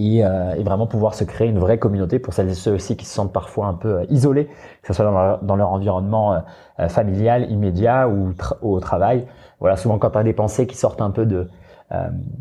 euh, 0.01 0.55
et, 0.55 0.63
vraiment 0.63 0.87
pouvoir 0.87 1.15
se 1.15 1.25
créer 1.25 1.49
une 1.49 1.59
vraie 1.59 1.79
communauté 1.79 2.19
pour 2.19 2.33
celles 2.33 2.49
et 2.49 2.55
ceux 2.55 2.73
aussi 2.73 2.97
qui 2.97 3.07
se 3.07 3.15
sentent 3.15 3.33
parfois 3.33 3.67
un 3.67 3.75
peu 3.75 3.99
euh, 3.99 4.05
isolés, 4.09 4.47
que 4.83 4.89
ce 4.89 4.93
soit 4.93 5.39
dans 5.43 5.57
leur, 5.57 5.71
environnement 5.71 6.35
euh, 6.81 6.89
familial, 6.89 7.51
immédiat 7.51 8.09
ou, 8.09 8.33
au 8.63 8.81
travail. 8.81 9.27
Voilà, 9.61 9.77
souvent 9.77 9.99
quand 9.99 10.17
on 10.17 10.21
a 10.21 10.25
des 10.25 10.33
pensées 10.33 10.67
qui 10.67 10.77
sortent 10.77 11.01
un 11.01 11.11
peu 11.11 11.27
de, 11.27 11.49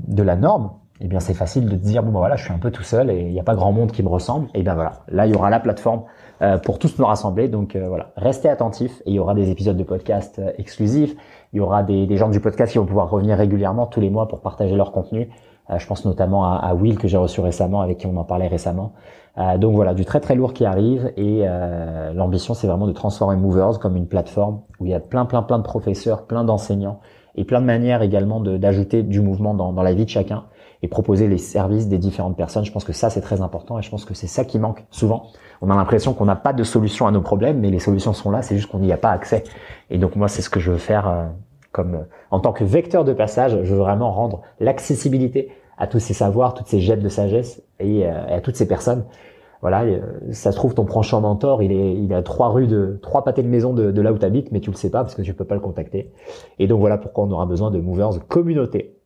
de 0.08 0.24
la 0.24 0.36
norme, 0.36 0.72
eh 1.02 1.08
bien 1.08 1.20
c'est 1.20 1.34
facile 1.34 1.68
de 1.68 1.76
dire 1.76 2.04
bon 2.04 2.12
ben 2.12 2.20
voilà 2.20 2.36
je 2.36 2.44
suis 2.44 2.54
un 2.54 2.60
peu 2.60 2.72
tout 2.72 2.84
seul 2.84 3.10
et 3.10 3.22
il 3.22 3.34
n'y 3.34 3.40
a 3.40 3.44
pas 3.44 3.56
grand 3.56 3.72
monde 3.72 3.92
qui 3.92 4.04
me 4.04 4.10
ressemble. 4.10 4.48
Et 4.54 4.64
bien 4.64 4.76
voilà. 4.76 5.04
Là 5.08 5.26
il 5.26 5.34
y 5.34 5.36
aura 5.36 5.50
la 5.50 5.60
plateforme 5.60 6.04
pour 6.64 6.78
tous 6.78 6.98
nous 7.00 7.06
rassembler. 7.06 7.48
Donc 7.48 7.76
voilà. 7.76 8.12
Restez 8.16 8.50
attentifs 8.50 9.02
et 9.06 9.12
il 9.12 9.14
y 9.14 9.20
aura 9.20 9.34
des 9.34 9.50
épisodes 9.50 9.78
de 9.78 9.84
podcast 9.84 10.42
exclusifs. 10.58 11.16
Il 11.54 11.58
y 11.58 11.60
aura 11.60 11.84
des, 11.84 12.06
des 12.06 12.18
gens 12.18 12.30
du 12.30 12.40
podcast 12.40 12.72
qui 12.72 12.78
vont 12.78 12.86
pouvoir 12.86 13.10
revenir 13.10 13.38
régulièrement 13.38 13.86
tous 13.86 14.02
les 14.02 14.10
mois 14.10 14.28
pour 14.28 14.42
partager 14.42 14.76
leur 14.76 14.92
contenu. 14.92 15.30
Euh, 15.70 15.80
je 15.80 15.88
pense 15.88 16.06
notamment 16.06 16.46
à, 16.46 16.74
Will 16.74 16.98
que 16.98 17.08
j'ai 17.08 17.18
reçu 17.18 17.42
récemment, 17.42 17.82
avec 17.82 18.00
qui 18.00 18.08
on 18.08 18.18
en 18.18 18.24
parlait 18.24 18.48
récemment. 18.48 18.94
Euh, 19.38 19.58
donc 19.58 19.76
voilà, 19.76 19.94
du 19.94 20.06
très 20.06 20.20
très 20.20 20.36
lourd 20.36 20.54
qui 20.54 20.66
arrive 20.66 21.12
et 21.18 21.42
euh, 21.44 22.14
l'ambition 22.14 22.54
c'est 22.54 22.68
vraiment 22.68 22.86
de 22.86 22.92
transformer 22.92 23.36
Movers 23.36 23.80
comme 23.80 23.96
une 23.96 24.08
plateforme 24.08 24.62
où 24.80 24.86
il 24.86 24.92
y 24.92 24.94
a 24.94 25.00
plein 25.00 25.26
plein 25.26 25.42
plein 25.42 25.58
de 25.58 25.64
professeurs, 25.64 26.28
plein 26.28 26.44
d'enseignants 26.44 27.00
et 27.36 27.44
plein 27.44 27.60
de 27.60 27.66
manières 27.66 28.04
également 28.04 28.40
d'ajouter 28.40 29.02
du 29.02 29.22
mouvement 29.22 29.56
dans, 29.56 29.74
dans, 29.74 29.82
la 29.82 29.96
vie 29.96 30.06
de 30.06 30.10
chacun 30.10 30.44
et 30.84 30.88
proposer 30.88 31.28
les 31.28 31.40
services 31.40 31.88
des 31.88 31.98
différentes 31.98 32.38
personnes. 32.38 32.66
Je 32.66 32.72
pense 32.72 32.84
que 32.84 32.94
ça 32.94 33.10
c'est 33.10 33.22
très 33.22 33.42
important 33.42 33.80
et 33.80 33.82
je 33.82 33.90
pense 33.90 34.06
que 34.06 34.14
c'est 34.14 34.28
ça 34.28 34.46
qui 34.46 34.60
manque 34.60 34.86
souvent. 34.92 35.32
On 35.62 35.72
a 35.72 35.76
l'impression 35.76 36.14
qu'on 36.14 36.26
n'a 36.26 36.36
pas 36.36 36.54
de 36.54 36.64
solution 36.64 37.08
à 37.08 37.12
nos 37.12 37.22
problèmes, 37.22 37.60
mais 37.60 37.72
les 37.72 37.80
solutions 37.80 38.14
sont 38.14 38.30
là, 38.30 38.44
c'est 38.44 38.56
juste 38.56 38.70
qu'on 38.70 38.80
n'y 38.80 38.94
a 38.94 38.98
pas 38.98 39.10
accès. 39.10 39.44
Et 39.90 39.98
donc 39.98 40.16
moi 40.16 40.28
c'est 40.28 40.44
ce 40.44 40.52
que 40.52 40.60
je 40.60 40.72
veux 40.72 40.78
faire 40.78 41.32
comme 41.72 42.06
en 42.32 42.40
tant 42.40 42.54
que 42.54 42.64
vecteur 42.64 43.04
de 43.04 43.12
passage, 43.12 43.58
je 43.64 43.74
veux 43.74 43.80
vraiment 43.80 44.12
rendre 44.12 44.42
l'accessibilité 44.60 45.50
à 45.78 45.88
tous 45.88 46.00
ces 46.00 46.14
savoirs, 46.14 46.54
toutes 46.54 46.68
ces 46.68 46.80
jettes 46.80 47.02
de 47.02 47.10
sagesse 47.10 47.62
et, 47.80 48.06
euh, 48.06 48.38
à 48.38 48.40
toutes 48.42 48.56
ces 48.56 48.68
personnes. 48.68 49.06
Voilà, 49.62 49.84
euh, 49.84 50.02
ça 50.32 50.52
se 50.52 50.58
trouve 50.58 50.76
ton 50.76 50.86
prochain 50.86 51.20
mentor, 51.22 51.64
il 51.64 51.72
est, 51.72 51.96
il 51.96 52.14
à 52.14 52.22
trois 52.22 52.50
rues 52.50 52.68
de 52.68 53.00
trois 53.02 53.24
pâtés 53.24 53.44
de 53.44 53.48
maison 53.48 53.74
de, 53.74 53.92
de 53.92 54.02
là 54.02 54.14
où 54.14 54.18
tu 54.18 54.26
habites, 54.26 54.52
mais 54.52 54.60
tu 54.60 54.70
le 54.70 54.76
sais 54.76 54.90
pas 54.90 55.02
parce 55.02 55.16
que 55.16 55.22
tu 55.22 55.34
peux 55.34 55.46
pas 55.46 55.56
le 55.56 55.62
contacter. 55.62 56.12
Et 56.60 56.68
donc 56.68 56.80
voilà 56.80 56.98
pourquoi 56.98 57.24
on 57.24 57.32
aura 57.32 57.46
besoin 57.46 57.72
de 57.72 57.80
movers 57.80 58.26
communauté. 58.28 58.98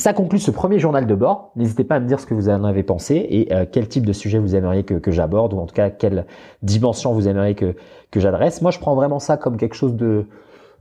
Ça 0.00 0.14
conclut 0.14 0.38
ce 0.38 0.50
premier 0.50 0.78
journal 0.78 1.06
de 1.06 1.14
bord. 1.14 1.52
N'hésitez 1.56 1.84
pas 1.84 1.96
à 1.96 2.00
me 2.00 2.06
dire 2.06 2.18
ce 2.20 2.24
que 2.24 2.32
vous 2.32 2.48
en 2.48 2.64
avez 2.64 2.82
pensé 2.82 3.16
et 3.16 3.52
euh, 3.52 3.66
quel 3.70 3.86
type 3.86 4.06
de 4.06 4.14
sujet 4.14 4.38
vous 4.38 4.56
aimeriez 4.56 4.82
que, 4.82 5.10
j'aborde 5.10 5.52
ou 5.52 5.58
en 5.58 5.66
tout 5.66 5.74
cas 5.74 5.90
quelle 5.90 6.24
dimension 6.62 7.12
vous 7.12 7.28
aimeriez 7.28 7.54
que, 7.54 7.74
j'adresse. 8.16 8.62
Moi, 8.62 8.70
je 8.70 8.78
prends 8.78 8.94
vraiment 8.94 9.18
ça 9.18 9.36
comme 9.36 9.58
quelque 9.58 9.74
chose 9.74 9.96
de, 9.96 10.24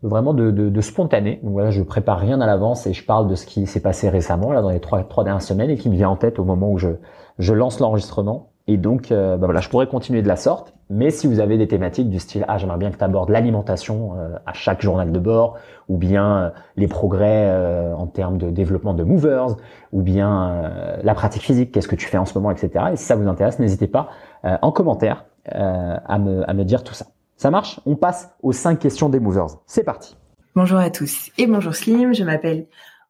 vraiment 0.04 0.34
de, 0.34 0.80
spontané. 0.80 1.42
Donc 1.44 1.52
voilà, 1.52 1.70
je 1.70 1.84
prépare 1.84 2.18
rien 2.18 2.40
à 2.40 2.48
l'avance 2.48 2.88
et 2.88 2.94
je 2.94 3.04
parle 3.04 3.28
de 3.28 3.36
ce 3.36 3.46
qui 3.46 3.68
s'est 3.68 3.82
passé 3.82 4.08
récemment 4.08 4.54
là 4.54 4.62
dans 4.62 4.70
les 4.70 4.80
trois, 4.80 5.04
dernières 5.26 5.42
semaines 5.42 5.70
et 5.70 5.76
qui 5.76 5.90
me 5.90 5.96
vient 5.96 6.10
en 6.10 6.16
tête 6.16 6.40
au 6.40 6.46
moment 6.46 6.72
où 6.72 6.78
je 6.78 7.54
lance 7.54 7.82
l'enregistrement. 7.82 8.52
Et 8.72 8.78
donc, 8.78 9.12
euh, 9.12 9.36
bah 9.36 9.48
voilà, 9.48 9.62
je 9.62 9.70
pourrais 9.70 9.88
continuer 9.88 10.22
de 10.22 10.28
la 10.28 10.36
sorte. 10.36 10.76
Mais 10.92 11.10
si 11.10 11.26
vous 11.26 11.40
avez 11.40 11.58
des 11.58 11.68
thématiques 11.68 12.08
du 12.08 12.20
style, 12.20 12.46
ah, 12.48 12.60
j'aimerais 12.60 12.78
bien 12.78 12.92
que 12.92 12.98
tu 12.98 13.04
abordes 13.04 13.30
l'alimentation 13.32 14.14
euh, 14.16 14.36
à 14.46 14.54
chaque 14.54 14.84
journal 14.84 15.12
de 15.12 15.18
bord, 15.18 15.58
ou 15.88 15.98
bien 15.98 16.38
euh, 16.38 16.50
les 16.76 16.88
progrès 16.88 17.52
en 17.98 18.06
termes 18.06 18.38
de 18.38 18.52
développement 18.52 18.94
de 18.94 19.04
movers, 19.04 19.58
ou 19.92 20.04
bien 20.04 20.72
la 21.02 21.16
pratique 21.16 21.42
physique, 21.42 21.72
qu'est-ce 21.72 21.88
que 21.88 21.96
tu 21.96 22.06
fais 22.06 22.20
en 22.20 22.26
ce 22.26 22.38
moment, 22.38 22.52
etc. 22.52 22.86
Et 22.94 22.96
si 22.96 23.06
ça 23.06 23.16
vous 23.16 23.28
intéresse, 23.28 23.58
n'hésitez 23.58 23.88
pas 23.88 24.10
en 24.44 24.72
commentaire 24.72 25.26
à, 25.46 26.20
me, 26.20 26.64
dire 26.64 26.84
tout 26.84 26.94
ça. 26.94 27.08
Ça 27.38 27.50
marche? 27.50 27.80
On 27.88 27.96
passe 27.96 28.36
aux 28.44 28.52
cinq 28.52 28.78
questions 28.78 29.10
des 29.10 29.20
movers. 29.20 29.48
C'est 29.66 29.84
parti. 29.84 30.16
Bonjour 30.56 30.78
à 30.78 30.92
tous 30.92 31.32
et 31.40 31.48
bonjour 31.48 31.74
Slim, 31.74 32.14
je 32.14 32.24
m'appelle 32.24 32.68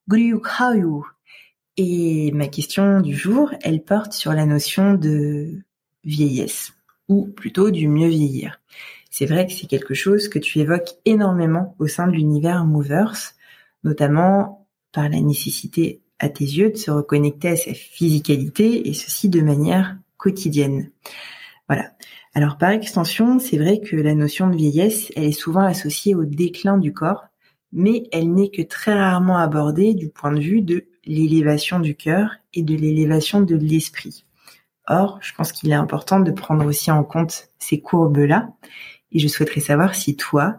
Gryuk 0.08 0.48
et 1.82 2.34
ma 2.34 2.48
question 2.50 3.00
du 3.00 3.16
jour, 3.16 3.54
elle 3.62 3.82
porte 3.82 4.12
sur 4.12 4.34
la 4.34 4.46
notion 4.46 4.96
de 4.96 5.62
vieillesse 6.04 6.74
ou 7.08 7.28
plutôt 7.28 7.72
du 7.72 7.88
mieux 7.88 8.10
vieillir. 8.10 8.60
C'est 9.10 9.26
vrai 9.26 9.48
que 9.48 9.54
c'est 9.54 9.66
quelque 9.66 9.94
chose 9.94 10.28
que 10.28 10.40
tu 10.40 10.60
évoques 10.60 10.98
énormément 11.06 11.78
au 11.80 11.88
sein 11.88 12.08
de 12.08 12.12
l'univers 12.12 12.66
Movers, 12.66 13.32
notamment 13.86 14.68
par 14.92 15.08
la 15.08 15.22
nécessité 15.22 16.02
à 16.20 16.28
tes 16.28 16.44
yeux 16.44 16.72
de 16.72 16.76
se 16.76 16.92
reconnecter 16.92 17.48
à 17.48 17.56
sa 17.56 17.74
physicalité 17.74 18.90
et 18.90 18.94
ceci 18.94 19.30
de 19.30 19.40
manière 19.40 19.98
quotidienne. 20.18 20.92
Voilà. 21.70 21.94
Alors 22.34 22.58
par 22.58 22.72
extension, 22.72 23.40
c'est 23.40 23.58
vrai 23.58 23.80
que 23.80 23.96
la 23.96 24.16
notion 24.16 24.50
de 24.50 24.58
vieillesse, 24.58 25.14
elle 25.16 25.24
est 25.24 25.32
souvent 25.32 25.64
associée 25.64 26.14
au 26.14 26.26
déclin 26.26 26.78
du 26.78 26.92
corps, 26.92 27.28
mais 27.72 28.04
elle 28.12 28.34
n'est 28.34 28.52
que 28.52 28.64
très 28.64 28.94
rarement 28.94 29.38
abordée 29.38 29.94
du 29.94 30.10
point 30.10 30.34
de 30.34 30.42
vue 30.42 30.62
de 30.62 30.89
l'élévation 31.10 31.80
du 31.80 31.96
cœur 31.96 32.36
et 32.54 32.62
de 32.62 32.76
l'élévation 32.76 33.42
de 33.42 33.56
l'esprit. 33.56 34.26
Or, 34.88 35.18
je 35.22 35.34
pense 35.34 35.52
qu'il 35.52 35.72
est 35.72 35.76
important 35.76 36.20
de 36.20 36.32
prendre 36.32 36.66
aussi 36.66 36.92
en 36.92 37.04
compte 37.04 37.50
ces 37.58 37.82
courbes-là, 37.82 38.50
et 39.12 39.18
je 39.18 39.28
souhaiterais 39.28 39.60
savoir 39.60 39.96
si 39.96 40.16
toi, 40.16 40.58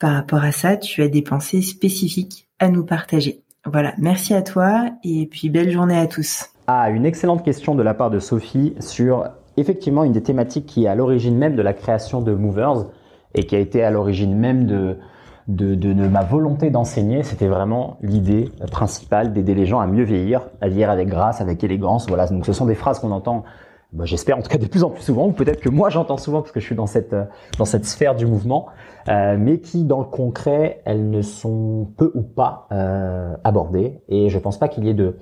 par 0.00 0.12
rapport 0.12 0.42
à 0.42 0.50
ça, 0.50 0.76
tu 0.76 1.02
as 1.02 1.08
des 1.08 1.22
pensées 1.22 1.62
spécifiques 1.62 2.48
à 2.58 2.68
nous 2.68 2.84
partager. 2.84 3.44
Voilà, 3.64 3.94
merci 3.96 4.34
à 4.34 4.42
toi 4.42 4.90
et 5.04 5.26
puis 5.26 5.50
belle 5.50 5.70
journée 5.70 5.98
à 5.98 6.08
tous. 6.08 6.46
Ah, 6.66 6.90
une 6.90 7.06
excellente 7.06 7.44
question 7.44 7.76
de 7.76 7.82
la 7.82 7.94
part 7.94 8.10
de 8.10 8.18
Sophie 8.18 8.74
sur 8.80 9.28
effectivement 9.56 10.02
une 10.02 10.12
des 10.12 10.22
thématiques 10.22 10.66
qui 10.66 10.84
est 10.84 10.88
à 10.88 10.96
l'origine 10.96 11.36
même 11.36 11.54
de 11.54 11.62
la 11.62 11.72
création 11.72 12.20
de 12.20 12.34
Movers 12.34 12.86
et 13.34 13.44
qui 13.44 13.54
a 13.54 13.60
été 13.60 13.84
à 13.84 13.90
l'origine 13.90 14.34
même 14.36 14.66
de, 14.66 14.98
de, 15.48 16.08
ma 16.08 16.22
volonté 16.22 16.70
d'enseigner, 16.70 17.22
c'était 17.22 17.46
vraiment 17.46 17.98
l'idée 18.02 18.50
principale 18.70 19.32
d'aider 19.32 19.54
les 19.54 19.66
gens 19.66 19.80
à 19.80 19.86
mieux 19.86 20.04
vieillir, 20.04 20.48
à 20.60 20.68
vieillir 20.68 20.90
avec 20.90 21.08
grâce, 21.08 21.40
avec 21.40 21.62
élégance. 21.62 22.08
Voilà, 22.08 22.26
donc 22.26 22.46
ce 22.46 22.52
sont 22.52 22.66
des 22.66 22.74
phrases 22.74 22.98
qu'on 22.98 23.12
entend, 23.12 23.44
bah, 23.92 24.04
j'espère 24.04 24.38
en 24.38 24.42
tout 24.42 24.50
cas 24.50 24.58
de 24.58 24.66
plus 24.66 24.82
en 24.82 24.90
plus 24.90 25.02
souvent, 25.02 25.28
ou 25.28 25.32
peut-être 25.32 25.60
que 25.60 25.68
moi 25.68 25.88
j'entends 25.88 26.16
souvent 26.16 26.40
parce 26.40 26.52
que 26.52 26.60
je 26.60 26.66
suis 26.66 26.74
dans 26.74 26.86
cette 26.86 27.14
dans 27.58 27.64
cette 27.64 27.84
sphère 27.84 28.16
du 28.16 28.26
mouvement, 28.26 28.66
euh, 29.08 29.36
mais 29.38 29.60
qui 29.60 29.84
dans 29.84 30.00
le 30.00 30.06
concret, 30.06 30.82
elles 30.84 31.10
ne 31.10 31.22
sont 31.22 31.88
peu 31.96 32.10
ou 32.14 32.22
pas 32.22 32.66
euh, 32.72 33.36
abordées. 33.44 34.00
Et 34.08 34.28
je 34.30 34.38
pense 34.38 34.58
pas 34.58 34.68
qu'il 34.68 34.84
y 34.84 34.88
ait 34.88 34.94
de 34.94 35.16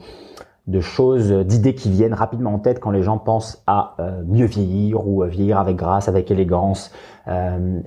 de 0.66 0.80
choses, 0.80 1.30
d'idées 1.30 1.74
qui 1.74 1.90
viennent 1.90 2.14
rapidement 2.14 2.54
en 2.54 2.58
tête 2.58 2.80
quand 2.80 2.90
les 2.90 3.02
gens 3.02 3.18
pensent 3.18 3.62
à 3.66 3.94
euh, 3.98 4.22
mieux 4.26 4.46
vieillir 4.46 5.06
ou 5.06 5.22
vieillir 5.24 5.58
avec 5.58 5.76
grâce, 5.76 6.08
avec 6.08 6.30
élégance, 6.30 6.90
euh, 7.28 7.80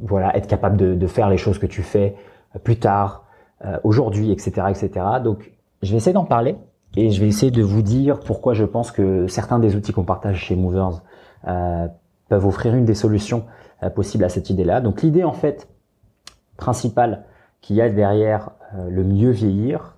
voilà, 0.00 0.36
être 0.36 0.46
capable 0.46 0.76
de, 0.76 0.94
de, 0.94 1.06
faire 1.08 1.28
les 1.28 1.36
choses 1.36 1.58
que 1.58 1.66
tu 1.66 1.82
fais 1.82 2.14
plus 2.62 2.78
tard, 2.78 3.24
euh, 3.64 3.76
aujourd'hui, 3.82 4.30
etc., 4.30 4.68
etc. 4.70 4.90
Donc, 5.22 5.52
je 5.82 5.90
vais 5.90 5.96
essayer 5.96 6.12
d'en 6.12 6.24
parler 6.24 6.56
et 6.96 7.10
je 7.10 7.20
vais 7.20 7.26
essayer 7.26 7.50
de 7.50 7.62
vous 7.62 7.82
dire 7.82 8.20
pourquoi 8.20 8.54
je 8.54 8.64
pense 8.64 8.92
que 8.92 9.26
certains 9.26 9.58
des 9.58 9.74
outils 9.74 9.92
qu'on 9.92 10.04
partage 10.04 10.36
chez 10.36 10.54
Movers 10.54 11.02
peuvent 12.28 12.46
offrir 12.46 12.74
une 12.74 12.84
des 12.84 12.94
solutions 12.94 13.44
possibles 13.96 14.22
à 14.22 14.28
cette 14.28 14.48
idée-là. 14.48 14.80
Donc, 14.80 15.02
l'idée 15.02 15.24
en 15.24 15.32
fait 15.32 15.68
principale 16.56 17.24
qu'il 17.62 17.76
y 17.76 17.80
a 17.80 17.88
derrière 17.88 18.50
le 18.88 19.02
mieux 19.02 19.30
vieillir, 19.30 19.96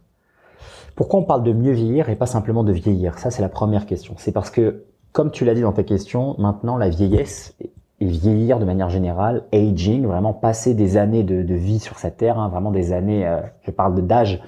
pourquoi 0.97 1.21
on 1.21 1.25
parle 1.25 1.43
de 1.43 1.53
mieux 1.53 1.73
vieillir 1.73 2.09
et 2.09 2.17
pas 2.17 2.27
simplement 2.27 2.63
de 2.63 2.73
vieillir? 2.73 3.19
Ça, 3.19 3.31
c'est 3.31 3.43
la 3.43 3.49
première 3.49 3.87
question. 3.87 4.15
C'est 4.17 4.33
parce 4.33 4.51
que, 4.51 4.85
comme 5.13 5.31
tu 5.31 5.45
l'as 5.45 5.55
dit 5.55 5.63
dans 5.63 5.73
ta 5.73 5.83
question, 5.83 6.37
maintenant 6.39 6.77
la 6.77 6.89
vieillesse 6.89 7.57
et 7.61 7.73
vieillir 8.01 8.59
de 8.59 8.65
manière 8.65 8.91
générale, 8.91 9.45
aging, 9.53 10.07
vraiment 10.07 10.33
passer 10.33 10.75
des 10.75 10.97
années 10.97 11.23
de, 11.23 11.55
vie 11.55 11.79
sur 11.79 11.99
cette 11.99 12.17
terre, 12.17 12.39
hein, 12.39 12.49
vraiment 12.49 12.71
des 12.71 12.93
années, 12.93 13.27
euh, 13.27 13.41
je 13.63 13.71
parle 13.71 14.07
d'âge, 14.07 14.41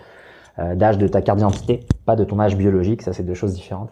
euh, 0.58 0.74
d'âge 0.74 0.98
de 0.98 1.08
ta 1.08 1.22
carte 1.22 1.38
d'identité, 1.38 1.80
pas 2.04 2.16
de 2.16 2.24
ton 2.24 2.38
âge 2.38 2.56
biologique, 2.56 3.02
ça 3.02 3.12
c'est 3.12 3.22
deux 3.22 3.34
choses 3.34 3.54
différentes, 3.54 3.90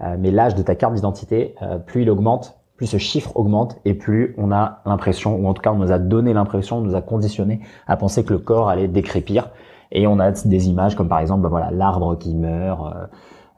euh, 0.00 0.16
mais 0.18 0.30
l'âge 0.30 0.54
de 0.54 0.62
ta 0.62 0.74
carte 0.74 0.94
d'identité, 0.94 1.54
plus 1.86 2.02
il 2.02 2.10
augmente, 2.10 2.58
plus 2.76 2.86
ce 2.86 2.98
chiffre 2.98 3.36
augmente 3.36 3.78
et 3.84 3.94
plus 3.94 4.34
on 4.36 4.52
a 4.52 4.82
l'impression, 4.84 5.36
ou 5.36 5.46
en 5.48 5.54
tout 5.54 5.62
cas 5.62 5.72
on 5.72 5.78
nous 5.78 5.92
a 5.92 5.98
donné 5.98 6.34
l'impression, 6.34 6.78
on 6.78 6.82
nous 6.82 6.94
a 6.94 7.00
conditionné 7.00 7.60
à 7.86 7.96
penser 7.96 8.24
que 8.24 8.32
le 8.32 8.38
corps 8.38 8.68
allait 8.68 8.88
décrépir 8.88 9.50
et 9.92 10.06
on 10.06 10.18
a 10.18 10.32
des 10.32 10.68
images 10.68 10.96
comme 10.96 11.08
par 11.08 11.20
exemple, 11.20 11.42
ben 11.42 11.48
voilà, 11.48 11.70
l'arbre 11.70 12.16
qui 12.16 12.34
meurt, 12.34 12.94
euh, 12.94 13.06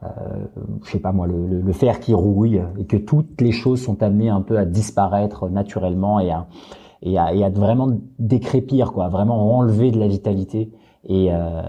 euh, 0.03 0.07
je 0.83 0.91
sais 0.91 0.99
pas 0.99 1.11
moi, 1.11 1.27
le, 1.27 1.61
le, 1.61 1.73
fer 1.73 1.99
qui 1.99 2.13
rouille, 2.13 2.61
et 2.77 2.85
que 2.85 2.97
toutes 2.97 3.41
les 3.41 3.51
choses 3.51 3.81
sont 3.81 4.01
amenées 4.01 4.29
un 4.29 4.41
peu 4.41 4.57
à 4.57 4.65
disparaître 4.65 5.49
naturellement 5.49 6.19
et 6.19 6.31
à, 6.31 6.47
et 7.01 7.17
à, 7.17 7.33
et 7.33 7.43
à 7.43 7.49
vraiment 7.49 7.89
décrépir, 8.17 8.91
quoi, 8.93 9.09
vraiment 9.09 9.57
enlever 9.57 9.91
de 9.91 9.99
la 9.99 10.07
vitalité 10.07 10.71
et, 11.05 11.29
euh, 11.31 11.61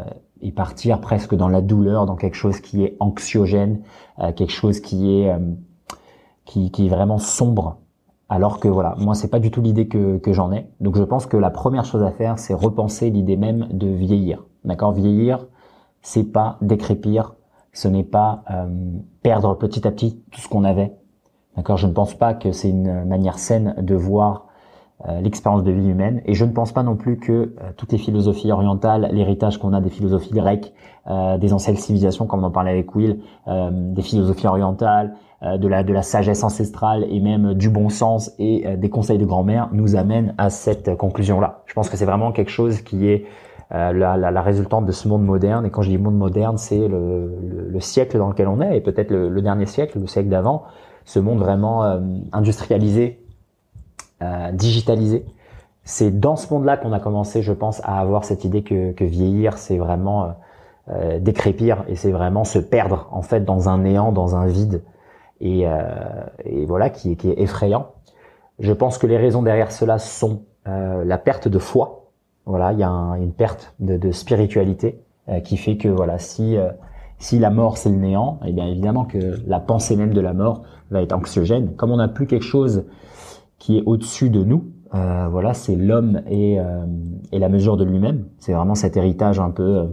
et 0.42 0.52
partir 0.52 1.00
presque 1.00 1.34
dans 1.34 1.48
la 1.48 1.60
douleur, 1.60 2.06
dans 2.06 2.16
quelque 2.16 2.36
chose 2.36 2.60
qui 2.60 2.84
est 2.84 2.96
anxiogène, 3.00 3.82
euh, 4.18 4.32
quelque 4.32 4.52
chose 4.52 4.80
qui 4.80 5.20
est 5.20 5.32
euh, 5.32 5.38
qui, 6.44 6.70
qui 6.70 6.86
est 6.86 6.88
vraiment 6.88 7.18
sombre. 7.18 7.78
Alors 8.28 8.60
que 8.60 8.68
voilà, 8.68 8.94
moi 8.98 9.14
c'est 9.14 9.28
pas 9.28 9.40
du 9.40 9.50
tout 9.50 9.60
l'idée 9.60 9.88
que, 9.88 10.18
que 10.18 10.32
j'en 10.32 10.52
ai. 10.52 10.68
Donc 10.80 10.96
je 10.96 11.02
pense 11.02 11.26
que 11.26 11.36
la 11.36 11.50
première 11.50 11.84
chose 11.84 12.02
à 12.02 12.10
faire, 12.10 12.38
c'est 12.38 12.54
repenser 12.54 13.10
l'idée 13.10 13.36
même 13.36 13.68
de 13.72 13.88
vieillir. 13.88 14.44
D'accord 14.64 14.92
Vieillir, 14.92 15.46
c'est 16.02 16.24
pas 16.24 16.58
décrépir, 16.60 17.34
ce 17.72 17.88
n'est 17.88 18.04
pas 18.04 18.42
euh, 18.50 18.66
perdre 19.22 19.54
petit 19.54 19.86
à 19.86 19.90
petit 19.90 20.22
tout 20.30 20.40
ce 20.40 20.48
qu'on 20.48 20.64
avait. 20.64 20.92
D'accord 21.56 21.76
Je 21.76 21.86
ne 21.86 21.92
pense 21.92 22.14
pas 22.14 22.34
que 22.34 22.52
c'est 22.52 22.70
une 22.70 23.04
manière 23.04 23.38
saine 23.38 23.74
de 23.78 23.94
voir 23.94 24.46
euh, 25.08 25.20
l'expérience 25.20 25.64
de 25.64 25.70
vie 25.70 25.88
humaine. 25.88 26.20
Et 26.26 26.34
je 26.34 26.44
ne 26.44 26.52
pense 26.52 26.72
pas 26.72 26.82
non 26.82 26.96
plus 26.96 27.18
que 27.18 27.32
euh, 27.32 27.48
toutes 27.76 27.92
les 27.92 27.98
philosophies 27.98 28.52
orientales, 28.52 29.08
l'héritage 29.12 29.58
qu'on 29.58 29.72
a 29.72 29.80
des 29.80 29.90
philosophies 29.90 30.32
grecques, 30.32 30.72
des 31.40 31.52
anciennes 31.52 31.76
civilisations, 31.76 32.26
comme 32.26 32.44
on 32.44 32.48
en 32.48 32.50
parlait 32.52 32.70
avec 32.70 32.94
Will, 32.94 33.20
des 33.48 34.02
philosophies 34.02 34.46
orientales, 34.46 35.16
de 35.42 35.66
la 35.66 35.82
de 35.82 35.92
la 35.92 36.02
sagesse 36.02 36.44
ancestrale 36.44 37.04
et 37.10 37.18
même 37.18 37.54
du 37.54 37.68
bon 37.68 37.88
sens 37.88 38.30
et 38.38 38.76
des 38.76 38.90
conseils 38.90 39.18
de 39.18 39.24
grand-mère 39.24 39.70
nous 39.72 39.96
amènent 39.96 40.34
à 40.38 40.50
cette 40.50 40.94
conclusion-là. 40.96 41.62
Je 41.66 41.72
pense 41.72 41.88
que 41.88 41.96
c'est 41.96 42.04
vraiment 42.04 42.30
quelque 42.30 42.50
chose 42.50 42.82
qui 42.82 43.08
est 43.08 43.24
euh, 43.24 43.26
la, 43.70 43.92
la, 43.92 44.30
la, 44.30 44.42
résultante 44.42 44.84
de 44.86 44.92
ce 44.92 45.06
monde 45.06 45.24
moderne. 45.24 45.64
Et 45.64 45.70
quand 45.70 45.82
je 45.82 45.90
dis 45.90 45.98
monde 45.98 46.18
moderne, 46.18 46.58
c'est 46.58 46.88
le, 46.88 47.32
le, 47.68 47.80
siècle 47.80 48.18
dans 48.18 48.28
lequel 48.28 48.48
on 48.48 48.60
est, 48.60 48.76
et 48.76 48.80
peut-être 48.80 49.10
le, 49.10 49.40
dernier 49.42 49.66
siècle, 49.66 49.98
le 49.98 50.06
siècle 50.06 50.28
d'avant, 50.28 50.64
ce 51.04 51.18
monde 51.18 51.38
vraiment 51.38 51.84
euh, 51.84 52.00
industrialisé, 52.32 53.24
euh, 54.22 54.50
digitalisé. 54.52 55.24
C'est 55.84 56.10
dans 56.10 56.36
ce 56.36 56.52
monde-là 56.52 56.76
qu'on 56.76 56.92
a 56.92 57.00
commencé, 57.00 57.42
je 57.42 57.52
pense, 57.52 57.80
à 57.84 58.00
avoir 58.00 58.24
cette 58.24 58.44
idée 58.44 58.62
que, 58.62 58.92
que 58.92 59.04
vieillir, 59.04 59.56
c'est 59.56 59.78
vraiment 59.78 60.34
euh, 60.88 61.18
décrépir, 61.20 61.84
et 61.88 61.94
c'est 61.94 62.10
vraiment 62.10 62.44
se 62.44 62.58
perdre 62.58 63.08
en 63.12 63.22
fait 63.22 63.44
dans 63.44 63.68
un 63.68 63.78
néant, 63.78 64.12
dans 64.12 64.36
un 64.36 64.46
vide, 64.46 64.82
et, 65.40 65.64
et 66.44 66.66
voilà, 66.66 66.90
qui, 66.90 67.16
qui 67.16 67.30
est 67.30 67.40
effrayant. 67.40 67.92
Je 68.58 68.74
pense 68.74 68.98
que 68.98 69.06
les 69.06 69.16
raisons 69.16 69.42
derrière 69.42 69.72
cela 69.72 69.98
sont 69.98 70.42
la 70.66 71.16
perte 71.16 71.48
de 71.48 71.58
foi, 71.58 71.99
voilà, 72.46 72.72
il 72.72 72.78
y 72.78 72.82
a 72.82 72.90
une 72.90 73.32
perte 73.32 73.74
de, 73.80 74.10
spiritualité 74.10 75.00
euh, 75.28 75.40
qui 75.40 75.56
fait 75.56 75.76
que 75.76 75.88
voilà, 75.88 76.18
si 76.18 76.56
euh, 76.56 76.70
si 77.18 77.38
la 77.38 77.50
mort 77.50 77.76
c'est 77.76 77.90
le 77.90 77.96
néant, 77.96 78.40
eh 78.46 78.52
bien 78.52 78.66
évidemment 78.66 79.04
que 79.04 79.38
la 79.46 79.60
pensée 79.60 79.94
même 79.96 80.14
de 80.14 80.20
la 80.20 80.32
mort 80.32 80.62
va 80.90 81.02
être 81.02 81.12
anxiogène. 81.12 81.74
Comme 81.76 81.90
on 81.90 81.98
n'a 81.98 82.08
plus 82.08 82.26
quelque 82.26 82.44
chose 82.44 82.86
qui 83.58 83.76
est 83.76 83.82
au-dessus 83.84 84.30
de 84.30 84.42
nous, 84.42 84.64
euh, 84.94 85.28
voilà, 85.30 85.52
c'est 85.52 85.76
l'homme 85.76 86.22
et, 86.30 86.58
et 87.30 87.38
la 87.38 87.48
mesure 87.50 87.76
de 87.76 87.84
lui-même. 87.84 88.24
C'est 88.38 88.54
vraiment 88.54 88.74
cet 88.74 88.96
héritage 88.96 89.38
un 89.38 89.50
peu 89.50 89.90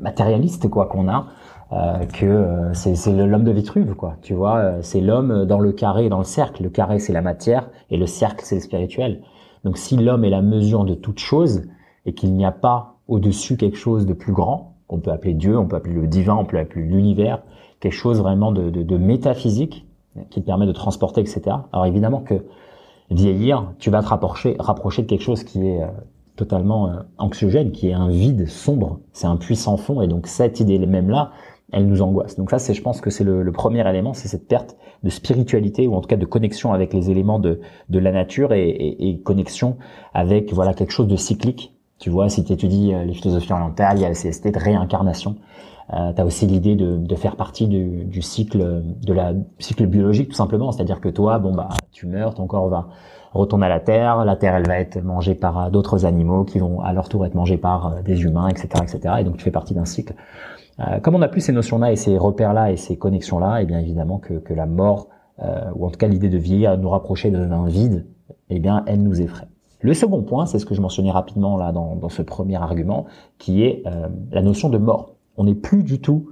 matérialiste 0.00 0.70
quoi 0.70 0.86
qu'on 0.86 1.08
a. 1.08 1.26
que 2.14 2.70
c'est 2.72 3.12
l'homme 3.12 3.44
de 3.44 3.52
Vitruve 3.52 3.94
quoi 3.94 4.16
tu 4.22 4.32
vois 4.32 4.80
c'est 4.80 5.00
l'homme 5.00 5.44
dans 5.44 5.60
le 5.60 5.72
carré 5.72 6.06
et 6.06 6.08
dans 6.08 6.18
le 6.18 6.24
cercle 6.24 6.62
le 6.62 6.70
carré 6.70 6.98
c'est 6.98 7.12
la 7.12 7.20
matière 7.20 7.68
et 7.90 7.96
le 7.96 8.06
cercle 8.06 8.44
c'est 8.44 8.56
le 8.56 8.60
spirituel 8.60 9.20
donc 9.64 9.78
si 9.78 9.96
l'homme 9.96 10.24
est 10.24 10.30
la 10.30 10.42
mesure 10.42 10.84
de 10.84 10.94
toute 10.94 11.18
chose 11.18 11.62
et 12.06 12.14
qu'il 12.14 12.34
n'y 12.34 12.44
a 12.44 12.52
pas 12.52 12.96
au-dessus 13.08 13.56
quelque 13.56 13.76
chose 13.76 14.06
de 14.06 14.12
plus 14.12 14.32
grand, 14.32 14.76
qu'on 14.86 15.00
peut 15.00 15.10
appeler 15.10 15.34
Dieu, 15.34 15.58
on 15.58 15.66
peut 15.66 15.76
appeler 15.76 15.94
le 15.94 16.06
divin, 16.06 16.34
on 16.34 16.44
peut 16.44 16.58
appeler 16.58 16.84
l'univers, 16.84 17.42
quelque 17.80 17.92
chose 17.92 18.20
vraiment 18.20 18.52
de, 18.52 18.70
de, 18.70 18.82
de, 18.82 18.96
métaphysique 18.96 19.86
qui 20.30 20.40
te 20.40 20.46
permet 20.46 20.66
de 20.66 20.72
transporter, 20.72 21.20
etc. 21.20 21.42
Alors 21.72 21.86
évidemment 21.86 22.20
que 22.20 22.42
vieillir, 23.10 23.72
tu 23.78 23.90
vas 23.90 24.02
te 24.02 24.08
rapprocher, 24.08 24.56
rapprocher 24.58 25.02
de 25.02 25.06
quelque 25.06 25.22
chose 25.22 25.44
qui 25.44 25.66
est 25.66 25.82
euh, 25.82 25.88
totalement 26.36 26.88
euh, 26.88 27.00
anxiogène, 27.18 27.70
qui 27.70 27.88
est 27.88 27.92
un 27.92 28.08
vide 28.08 28.48
sombre, 28.48 29.00
c'est 29.12 29.26
un 29.26 29.36
puissant 29.36 29.76
fond, 29.76 30.00
et 30.00 30.08
donc 30.08 30.26
cette 30.26 30.60
idée 30.60 30.78
même 30.78 31.10
là, 31.10 31.32
elle 31.72 31.86
nous 31.86 32.02
angoisse. 32.02 32.36
Donc 32.36 32.50
ça, 32.50 32.58
c'est, 32.58 32.74
je 32.74 32.82
pense 32.82 33.00
que 33.00 33.10
c'est 33.10 33.24
le, 33.24 33.50
premier 33.52 33.88
élément, 33.88 34.14
c'est 34.14 34.28
cette 34.28 34.48
perte 34.48 34.76
de 35.02 35.10
spiritualité 35.10 35.86
ou 35.86 35.94
en 35.94 36.00
tout 36.00 36.08
cas 36.08 36.16
de 36.16 36.24
connexion 36.26 36.72
avec 36.72 36.92
les 36.92 37.10
éléments 37.10 37.38
de, 37.38 37.60
de 37.88 37.98
la 37.98 38.12
nature 38.12 38.52
et, 38.52 38.68
et, 38.68 39.20
connexion 39.20 39.76
avec 40.14 40.52
voilà 40.52 40.74
quelque 40.74 40.92
chose 40.92 41.08
de 41.08 41.16
cyclique. 41.16 41.74
Tu 41.98 42.10
vois, 42.10 42.28
si 42.28 42.44
tu 42.44 42.52
étudies 42.52 42.94
euh, 42.94 43.04
les 43.04 43.12
philosophies 43.12 43.52
orientales, 43.52 43.98
il 43.98 44.02
y 44.02 44.06
a 44.06 44.14
cette 44.14 44.36
idée 44.38 44.52
de 44.52 44.58
réincarnation. 44.58 45.36
Euh, 45.92 46.12
tu 46.12 46.20
as 46.20 46.24
aussi 46.24 46.46
l'idée 46.46 46.76
de, 46.76 46.96
de, 46.96 47.14
faire 47.16 47.36
partie 47.36 47.66
du, 47.66 48.04
du, 48.04 48.22
cycle 48.22 48.82
de 48.84 49.12
la 49.12 49.32
cycle 49.58 49.86
biologique 49.86 50.28
tout 50.28 50.36
simplement, 50.36 50.70
c'est-à-dire 50.70 51.00
que 51.00 51.08
toi, 51.08 51.38
bon 51.38 51.52
bah, 51.52 51.68
tu 51.90 52.06
meurs, 52.06 52.34
ton 52.34 52.46
corps 52.46 52.68
va 52.68 52.88
retourner 53.32 53.66
à 53.66 53.68
la 53.68 53.80
terre, 53.80 54.24
la 54.24 54.36
terre 54.36 54.54
elle 54.54 54.66
va 54.66 54.78
être 54.78 55.00
mangée 55.02 55.34
par 55.34 55.58
euh, 55.66 55.70
d'autres 55.70 56.04
animaux 56.04 56.44
qui 56.44 56.58
vont 56.58 56.80
à 56.80 56.92
leur 56.92 57.08
tour 57.08 57.24
être 57.26 57.34
mangés 57.34 57.58
par 57.58 57.86
euh, 57.86 58.02
des 58.02 58.22
humains, 58.22 58.48
etc., 58.48 58.68
etc. 58.82 59.14
Et 59.20 59.24
donc 59.24 59.36
tu 59.36 59.44
fais 59.44 59.50
partie 59.50 59.74
d'un 59.74 59.84
cycle. 59.84 60.14
Euh, 60.80 61.00
comme 61.00 61.14
on 61.14 61.18
n'a 61.18 61.28
plus 61.28 61.40
ces 61.40 61.52
notions-là 61.52 61.92
et 61.92 61.96
ces 61.96 62.16
repères-là 62.16 62.72
et 62.72 62.76
ces 62.76 62.96
connexions-là, 62.96 63.60
et 63.60 63.64
eh 63.64 63.66
bien 63.66 63.78
évidemment 63.78 64.18
que, 64.18 64.52
la 64.52 64.66
mort, 64.66 65.08
euh, 65.42 65.70
ou 65.74 65.86
en 65.86 65.90
tout 65.90 65.98
cas 65.98 66.08
l'idée 66.08 66.28
de 66.28 66.38
vieillir, 66.38 66.76
de 66.76 66.82
nous 66.82 66.88
rapprocher 66.88 67.30
d'un 67.30 67.66
vide, 67.66 68.06
eh 68.48 68.58
bien 68.58 68.82
elle 68.86 69.02
nous 69.02 69.20
effraie. 69.20 69.48
Le 69.80 69.94
second 69.94 70.22
point, 70.22 70.46
c'est 70.46 70.58
ce 70.58 70.66
que 70.66 70.74
je 70.74 70.80
mentionnais 70.80 71.10
rapidement 71.10 71.56
là 71.56 71.72
dans, 71.72 72.08
ce 72.08 72.22
premier 72.22 72.56
argument, 72.56 73.06
qui 73.38 73.62
est 73.64 73.82
euh, 73.86 74.08
la 74.30 74.42
notion 74.42 74.68
de 74.68 74.78
mort. 74.78 75.14
On 75.36 75.44
n'est 75.44 75.54
plus 75.54 75.82
du 75.82 76.00
tout 76.00 76.30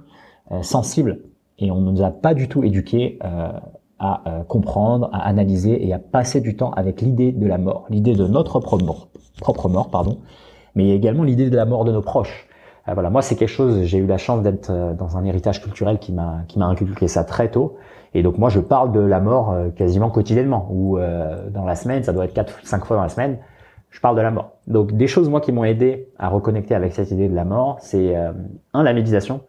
sensible 0.63 1.19
et 1.59 1.69
on 1.69 1.79
ne 1.79 1.91
nous 1.91 2.01
a 2.01 2.09
pas 2.09 2.33
du 2.33 2.47
tout 2.47 2.63
éduqué 2.63 3.19
à 3.99 4.43
comprendre, 4.47 5.09
à 5.13 5.27
analyser 5.27 5.87
et 5.87 5.93
à 5.93 5.99
passer 5.99 6.41
du 6.41 6.55
temps 6.55 6.71
avec 6.71 7.01
l'idée 7.01 7.31
de 7.31 7.45
la 7.45 7.59
mort, 7.59 7.85
l'idée 7.91 8.15
de 8.15 8.25
notre 8.25 8.59
propre 8.59 8.83
mort, 8.83 9.09
propre 9.41 9.69
mort 9.69 9.91
pardon, 9.91 10.19
mais 10.73 10.89
également 10.89 11.23
l'idée 11.23 11.51
de 11.51 11.55
la 11.55 11.65
mort 11.65 11.85
de 11.85 11.91
nos 11.91 12.01
proches. 12.01 12.48
Euh, 12.89 12.93
voilà, 12.93 13.09
moi 13.09 13.21
c'est 13.21 13.35
quelque 13.35 13.49
chose. 13.49 13.83
J'ai 13.83 13.99
eu 13.99 14.07
la 14.07 14.17
chance 14.17 14.41
d'être 14.41 14.69
euh, 14.71 14.93
dans 14.93 15.17
un 15.17 15.23
héritage 15.25 15.61
culturel 15.61 15.99
qui 15.99 16.11
m'a 16.11 16.39
qui 16.47 16.59
m'a 16.59 16.65
inculqué 16.65 17.07
ça 17.07 17.23
très 17.23 17.49
tôt. 17.49 17.77
Et 18.13 18.23
donc 18.23 18.37
moi 18.37 18.49
je 18.49 18.59
parle 18.59 18.91
de 18.91 18.99
la 18.99 19.19
mort 19.19 19.51
euh, 19.51 19.69
quasiment 19.69 20.09
quotidiennement. 20.09 20.67
Ou 20.71 20.97
dans 20.97 21.65
la 21.65 21.75
semaine, 21.75 22.03
ça 22.03 22.13
doit 22.13 22.25
être 22.25 22.33
quatre 22.33 22.59
cinq 22.63 22.85
fois 22.85 22.97
dans 22.97 23.03
la 23.03 23.09
semaine. 23.09 23.37
Je 23.91 23.99
parle 24.01 24.15
de 24.15 24.21
la 24.21 24.31
mort. 24.31 24.51
Donc 24.67 24.93
des 24.93 25.07
choses 25.07 25.29
moi 25.29 25.41
qui 25.41 25.51
m'ont 25.51 25.63
aidé 25.63 26.09
à 26.19 26.29
reconnecter 26.29 26.75
avec 26.75 26.93
cette 26.93 27.11
idée 27.11 27.27
de 27.27 27.35
la 27.35 27.45
mort, 27.45 27.77
c'est 27.79 28.15
un 28.73 28.83
la 28.83 28.93
méditation. 28.93 29.41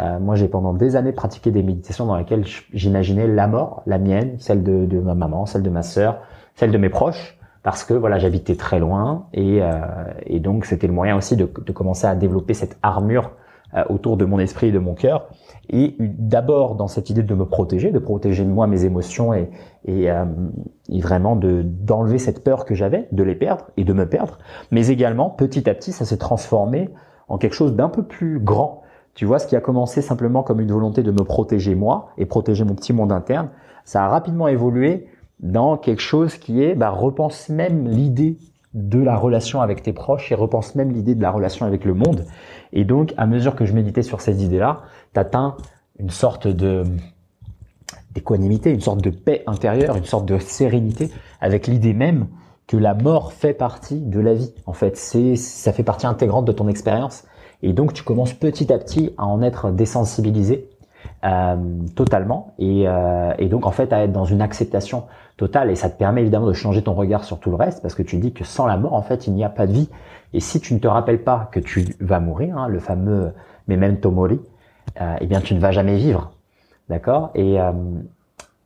Euh, 0.00 0.18
moi, 0.20 0.36
j'ai 0.36 0.48
pendant 0.48 0.74
des 0.74 0.96
années 0.96 1.12
pratiqué 1.12 1.50
des 1.50 1.62
méditations 1.62 2.06
dans 2.06 2.16
lesquelles 2.16 2.44
j'imaginais 2.72 3.26
la 3.26 3.48
mort, 3.48 3.82
la 3.86 3.98
mienne, 3.98 4.36
celle 4.38 4.62
de, 4.62 4.86
de, 4.86 5.00
ma 5.00 5.14
maman, 5.14 5.44
celle 5.46 5.62
de 5.62 5.70
ma 5.70 5.82
sœur, 5.82 6.20
celle 6.54 6.70
de 6.70 6.78
mes 6.78 6.88
proches, 6.88 7.37
parce 7.68 7.84
que 7.84 7.92
voilà, 7.92 8.18
j'habitais 8.18 8.56
très 8.56 8.78
loin 8.78 9.26
et, 9.34 9.58
euh, 9.60 9.72
et 10.24 10.40
donc 10.40 10.64
c'était 10.64 10.86
le 10.86 10.94
moyen 10.94 11.18
aussi 11.18 11.36
de, 11.36 11.44
de, 11.44 11.72
commencer 11.72 12.06
à 12.06 12.14
développer 12.14 12.54
cette 12.54 12.78
armure 12.82 13.32
euh, 13.74 13.84
autour 13.90 14.16
de 14.16 14.24
mon 14.24 14.38
esprit 14.38 14.68
et 14.68 14.72
de 14.72 14.78
mon 14.78 14.94
cœur. 14.94 15.28
Et 15.68 15.94
d'abord 15.98 16.76
dans 16.76 16.86
cette 16.86 17.10
idée 17.10 17.22
de 17.22 17.34
me 17.34 17.44
protéger, 17.44 17.90
de 17.90 17.98
protéger 17.98 18.46
moi 18.46 18.66
mes 18.66 18.86
émotions 18.86 19.34
et, 19.34 19.50
et, 19.84 20.10
euh, 20.10 20.24
et 20.88 21.02
vraiment 21.02 21.36
de 21.36 21.60
d'enlever 21.60 22.16
cette 22.16 22.42
peur 22.42 22.64
que 22.64 22.74
j'avais 22.74 23.06
de 23.12 23.22
les 23.22 23.34
perdre 23.34 23.66
et 23.76 23.84
de 23.84 23.92
me 23.92 24.08
perdre, 24.08 24.38
mais 24.70 24.88
également 24.88 25.28
petit 25.28 25.68
à 25.68 25.74
petit 25.74 25.92
ça 25.92 26.06
s'est 26.06 26.16
transformé 26.16 26.88
en 27.28 27.36
quelque 27.36 27.54
chose 27.54 27.76
d'un 27.76 27.90
peu 27.90 28.02
plus 28.02 28.40
grand 28.40 28.80
tu 29.14 29.26
vois, 29.26 29.40
ce 29.40 29.46
qui 29.46 29.56
a 29.56 29.60
commencé 29.60 30.00
simplement 30.00 30.42
comme 30.44 30.60
une 30.60 30.70
volonté 30.70 31.02
de 31.02 31.10
me 31.10 31.24
protéger 31.24 31.74
moi 31.74 32.10
et 32.18 32.24
protéger 32.24 32.64
mon 32.64 32.76
petit 32.76 32.92
monde 32.92 33.10
interne, 33.10 33.50
ça 33.84 34.04
a 34.04 34.08
rapidement 34.08 34.46
évolué 34.46 35.08
dans 35.40 35.76
quelque 35.76 36.02
chose 36.02 36.36
qui 36.36 36.62
est, 36.62 36.74
bah, 36.74 36.90
repense 36.90 37.48
même 37.48 37.88
l'idée 37.88 38.36
de 38.74 38.98
la 38.98 39.16
relation 39.16 39.60
avec 39.60 39.82
tes 39.82 39.92
proches 39.92 40.30
et 40.30 40.34
repense 40.34 40.74
même 40.74 40.92
l'idée 40.92 41.14
de 41.14 41.22
la 41.22 41.30
relation 41.30 41.66
avec 41.66 41.84
le 41.84 41.94
monde. 41.94 42.26
Et 42.72 42.84
donc, 42.84 43.14
à 43.16 43.26
mesure 43.26 43.56
que 43.56 43.64
je 43.64 43.72
méditais 43.72 44.02
sur 44.02 44.20
ces 44.20 44.44
idées-là, 44.44 44.82
t'atteins 45.12 45.56
une 45.98 46.10
sorte 46.10 46.46
de 46.46 46.84
d'équanimité, 48.14 48.70
une 48.70 48.80
sorte 48.80 49.02
de 49.02 49.10
paix 49.10 49.42
intérieure, 49.46 49.96
une 49.96 50.04
sorte 50.04 50.26
de 50.26 50.38
sérénité 50.38 51.10
avec 51.40 51.66
l'idée 51.66 51.92
même 51.92 52.26
que 52.66 52.76
la 52.76 52.94
mort 52.94 53.32
fait 53.32 53.54
partie 53.54 54.00
de 54.00 54.20
la 54.20 54.34
vie. 54.34 54.52
En 54.66 54.72
fait, 54.72 54.96
c'est 54.96 55.36
ça 55.36 55.72
fait 55.72 55.82
partie 55.82 56.06
intégrante 56.06 56.44
de 56.44 56.52
ton 56.52 56.68
expérience 56.68 57.24
et 57.62 57.72
donc 57.72 57.92
tu 57.92 58.02
commences 58.02 58.34
petit 58.34 58.72
à 58.72 58.78
petit 58.78 59.12
à 59.18 59.26
en 59.26 59.42
être 59.42 59.70
désensibilisé 59.70 60.68
euh, 61.24 61.56
totalement 61.96 62.54
euh, 62.60 63.32
et, 63.38 63.48
donc 63.48 63.66
en 63.66 63.72
fait 63.72 63.92
à 63.92 64.04
être 64.04 64.12
dans 64.12 64.24
une 64.24 64.40
acceptation 64.40 65.04
totale 65.38 65.70
et 65.70 65.76
ça 65.76 65.88
te 65.88 65.96
permet 65.96 66.20
évidemment 66.20 66.46
de 66.46 66.52
changer 66.52 66.82
ton 66.82 66.92
regard 66.92 67.24
sur 67.24 67.38
tout 67.38 67.48
le 67.48 67.56
reste 67.56 67.80
parce 67.80 67.94
que 67.94 68.02
tu 68.02 68.18
dis 68.18 68.34
que 68.34 68.44
sans 68.44 68.66
la 68.66 68.76
mort 68.76 68.92
en 68.92 69.00
fait 69.02 69.26
il 69.26 69.32
n'y 69.32 69.44
a 69.44 69.48
pas 69.48 69.66
de 69.66 69.72
vie. 69.72 69.88
Et 70.34 70.40
si 70.40 70.60
tu 70.60 70.74
ne 70.74 70.78
te 70.78 70.86
rappelles 70.86 71.24
pas 71.24 71.48
que 71.50 71.60
tu 71.60 71.96
vas 72.00 72.20
mourir, 72.20 72.58
hein, 72.58 72.68
le 72.68 72.78
fameux 72.80 73.32
memento 73.66 74.10
mori, 74.10 74.40
euh, 75.00 75.16
eh 75.20 75.26
bien 75.26 75.40
tu 75.40 75.54
ne 75.54 75.60
vas 75.60 75.70
jamais 75.70 75.96
vivre, 75.96 76.32
d'accord? 76.90 77.30
Et 77.34 77.58
euh, 77.58 77.72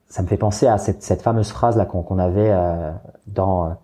ça 0.08 0.22
me 0.22 0.26
fait 0.26 0.36
penser 0.36 0.66
à 0.66 0.78
cette, 0.78 1.02
cette 1.02 1.22
fameuse 1.22 1.52
phrase 1.52 1.76
là 1.76 1.84
qu'on 1.84 2.18
avait 2.18 2.50
euh, 2.50 2.90
dans 3.28 3.76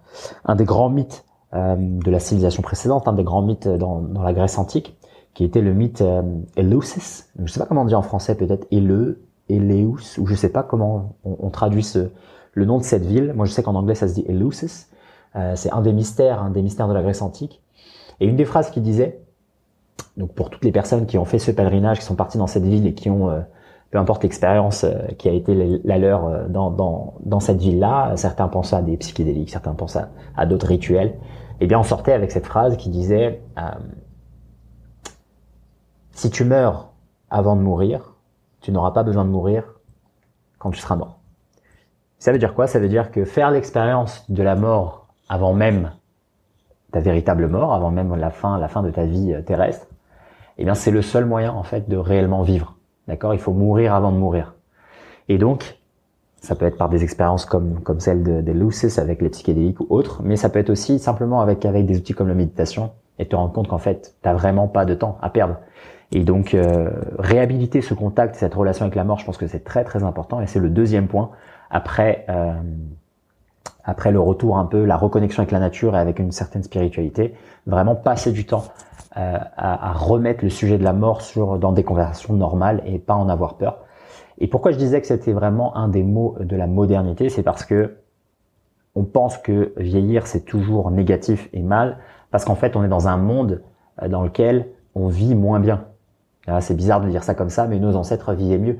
un 0.45 0.57
des 0.57 0.65
grands 0.65 0.91
mythes 0.91 1.25
de 1.55 2.11
la 2.11 2.21
civilisation 2.21 2.61
précédente, 2.63 3.09
un 3.09 3.15
des 3.15 3.25
grands 3.25 3.41
mythes 3.41 3.69
dans, 3.69 4.03
dans 4.03 4.23
la 4.23 4.35
Grèce 4.35 4.59
antique, 4.59 4.99
qui 5.39 5.45
était 5.45 5.61
le 5.61 5.73
mythe 5.73 6.01
euh, 6.01 6.23
Eleusis. 6.57 7.29
Je 7.39 7.53
sais 7.53 7.61
pas 7.61 7.67
comment 7.67 7.83
on 7.83 7.85
dit 7.85 7.95
en 7.95 8.03
français, 8.03 8.35
peut-être 8.35 8.67
Eleu, 8.73 9.23
Eleus, 9.49 10.19
ou 10.19 10.27
je 10.27 10.35
sais 10.35 10.49
pas 10.49 10.65
comment 10.65 11.15
on, 11.23 11.49
traduit 11.51 11.85
ce, 11.85 12.11
le 12.53 12.65
nom 12.65 12.79
de 12.79 12.83
cette 12.83 13.05
ville. 13.05 13.33
Moi, 13.35 13.47
je 13.47 13.53
sais 13.53 13.63
qu'en 13.63 13.75
anglais, 13.75 13.95
ça 13.95 14.09
se 14.09 14.15
dit 14.15 14.25
Eleusis. 14.29 14.89
Euh, 15.37 15.55
c'est 15.57 15.71
un 15.73 15.81
des 15.81 15.93
mystères, 15.93 16.43
un 16.43 16.51
des 16.51 16.63
mystères 16.63 16.89
de 16.89 16.95
la 16.95 17.03
Grèce 17.03 17.23
antique. 17.23 17.63
Et 18.21 18.27
une 18.27 18.37
des 18.37 18.45
phrases 18.45 18.71
qui 18.71 18.81
disait, 18.81 19.21
donc 20.17 20.33
pour 20.33 20.51
toutes 20.51 20.65
les 20.65 20.73
personnes 20.73 21.07
qui 21.07 21.19
ont 21.19 21.25
fait 21.25 21.39
ce 21.39 21.51
pèlerinage, 21.51 21.99
qui 21.99 22.05
sont 22.05 22.17
parties 22.17 22.39
dans 22.39 22.47
cette 22.47 22.65
ville 22.65 22.87
et 22.87 22.95
qui 22.95 23.11
ont, 23.11 23.31
euh, 23.31 23.41
peu 23.91 23.99
importe 23.99 24.23
l'expérience 24.23 24.85
euh, 24.85 24.95
qui 25.19 25.29
a 25.29 25.33
été 25.33 25.81
la 25.85 25.99
leur 25.99 26.49
dans, 26.49 26.71
dans, 26.71 27.15
dans 27.25 27.41
cette 27.41 27.59
ville-là, 27.59 28.17
certains 28.17 28.49
pensaient 28.49 28.77
à 28.77 28.83
des 28.83 28.97
psychédéliques, 28.97 29.51
certains 29.51 29.75
pensaient 29.75 30.01
à, 30.01 30.09
à 30.37 30.47
d'autres 30.47 30.67
rituels. 30.67 31.19
Eh 31.61 31.67
bien, 31.67 31.79
on 31.79 31.85
sortait 31.85 32.13
avec 32.13 32.31
cette 32.31 32.47
phrase 32.47 32.77
qui 32.77 32.89
disait 32.89 33.43
si 36.13 36.31
tu 36.31 36.45
meurs 36.45 36.93
avant 37.31 37.55
de 37.55 37.61
mourir, 37.61 38.17
tu 38.61 38.73
n'auras 38.73 38.91
pas 38.91 39.05
besoin 39.05 39.25
de 39.25 39.31
mourir 39.31 39.79
quand 40.59 40.71
tu 40.71 40.81
seras 40.81 40.97
mort. 40.97 41.18
Ça 42.19 42.33
veut 42.33 42.39
dire 42.39 42.55
quoi? 42.55 42.67
Ça 42.67 42.79
veut 42.79 42.89
dire 42.89 43.11
que 43.11 43.25
faire 43.25 43.51
l'expérience 43.51 44.25
de 44.29 44.43
la 44.43 44.57
mort 44.57 45.09
avant 45.29 45.53
même 45.53 45.93
ta 46.93 47.01
véritable 47.01 47.49
mort, 47.49 47.75
avant 47.75 47.91
même 47.91 48.15
la 48.17 48.31
fin, 48.31 48.59
la 48.59 48.69
fin 48.69 48.83
de 48.83 48.91
ta 48.91 49.05
vie 49.05 49.35
euh, 49.35 49.43
terrestre, 49.43 49.87
eh 50.57 50.65
bien 50.65 50.75
c'est 50.75 50.91
le 50.91 51.03
seul 51.03 51.27
moyen 51.27 51.53
en 51.53 51.63
fait 51.63 51.89
de 51.89 51.97
réellement 51.97 52.43
vivre. 52.43 52.75
D'accord? 53.07 53.35
Il 53.35 53.41
faut 53.41 53.53
mourir 53.53 53.95
avant 53.95 54.11
de 54.11 54.17
mourir. 54.17 54.55
Et 55.29 55.39
donc, 55.39 55.79
ça 56.41 56.55
peut 56.55 56.67
être 56.67 56.77
par 56.77 56.89
des 56.89 57.03
expériences 57.05 57.45
comme 57.45 57.81
comme 57.81 58.01
celle 58.01 58.23
de, 58.23 58.41
des 58.41 58.55
Lucis 58.55 58.99
avec 58.99 59.23
les 59.23 59.29
psychédéliques 59.29 59.81
ou 59.81 59.87
autres, 59.91 60.23
mais 60.23 60.37
ça 60.37 60.49
peut 60.49 60.59
être 60.59 60.71
aussi 60.71 60.99
simplement 60.99 61.41
avec 61.41 61.65
avec 61.65 61.87
des 61.87 61.99
outils 61.99 62.15
comme 62.15 62.29
la 62.29 62.35
méditation 62.35 62.93
et 63.19 63.27
te 63.27 63.37
rendre 63.37 63.53
compte 63.53 63.69
qu'en 63.69 63.79
fait, 63.79 64.15
t'as 64.23 64.33
vraiment 64.33 64.69
pas 64.69 64.85
de 64.85 64.95
temps 64.95 65.19
à 65.21 65.31
perdre. 65.31 65.57
Et 66.13 66.25
donc, 66.25 66.55
euh, 66.55 66.91
réhabiliter 67.19 67.83
ce 67.83 67.93
contact, 67.93 68.37
cette 68.37 68.55
relation 68.55 68.85
avec 68.85 68.95
la 68.95 69.05
mort, 69.05 69.19
je 69.19 69.27
pense 69.27 69.37
que 69.37 69.47
c'est 69.47 69.65
très 69.65 69.85
très 69.85 70.05
important. 70.05 70.41
Et 70.41 70.47
c'est 70.47 70.61
le 70.61 70.71
deuxième 70.71 71.07
point 71.07 71.31
après 71.71 72.25
euh, 72.29 72.55
après 73.85 74.13
le 74.13 74.21
retour 74.21 74.59
un 74.59 74.67
peu, 74.67 74.85
la 74.85 74.97
reconnexion 74.97 75.43
avec 75.43 75.51
la 75.51 75.61
nature 75.61 75.97
et 75.97 75.99
avec 75.99 76.19
une 76.19 76.31
certaine 76.31 76.63
spiritualité, 76.63 77.35
vraiment 77.67 77.95
passer 77.95 78.33
du 78.33 78.45
temps 78.45 78.65
euh, 79.17 79.39
à, 79.57 79.91
à, 79.91 79.93
remettre 79.95 80.45
le 80.45 80.51
sujet 80.51 80.77
de 80.77 80.85
la 80.85 80.93
mort 80.93 81.23
sur 81.23 81.59
dans 81.59 81.73
des 81.73 81.85
conversations 81.85 82.35
normales 82.35 82.83
et 82.85 82.99
pas 82.99 83.15
en 83.15 83.31
avoir 83.31 83.57
peur. 83.57 83.79
Et 84.37 84.47
pourquoi 84.47 84.73
je 84.73 84.77
disais 84.77 85.01
que 85.01 85.07
c'était 85.07 85.33
vraiment 85.33 85.75
un 85.75 85.89
des 85.89 86.03
mots 86.03 86.37
de 86.39 86.55
la 86.55 86.67
modernité, 86.67 87.31
c'est 87.31 87.43
parce 87.43 87.65
que 87.65 87.97
on 88.95 89.05
pense 89.05 89.39
que 89.39 89.73
vieillir 89.77 90.27
c'est 90.27 90.45
toujours 90.45 90.91
négatif 90.91 91.49
et 91.53 91.63
mal, 91.63 91.99
parce 92.31 92.45
qu'en 92.45 92.57
fait 92.57 92.77
on 92.77 92.85
est 92.85 92.89
dans 92.89 93.09
un 93.09 93.17
monde 93.17 93.63
euh, 94.03 94.09
dans 94.09 94.23
lequel 94.23 94.69
on 94.95 95.09
vit 95.09 95.35
moins 95.35 95.61
bien. 95.61 95.85
Ah, 96.47 96.61
c'est 96.61 96.75
bizarre 96.75 97.01
de 97.01 97.09
dire 97.09 97.25
ça 97.25 97.35
comme 97.35 97.51
ça, 97.51 97.67
mais 97.67 97.79
nos 97.79 97.97
ancêtres 97.97 98.33
vivaient 98.33 98.59
mieux. 98.59 98.79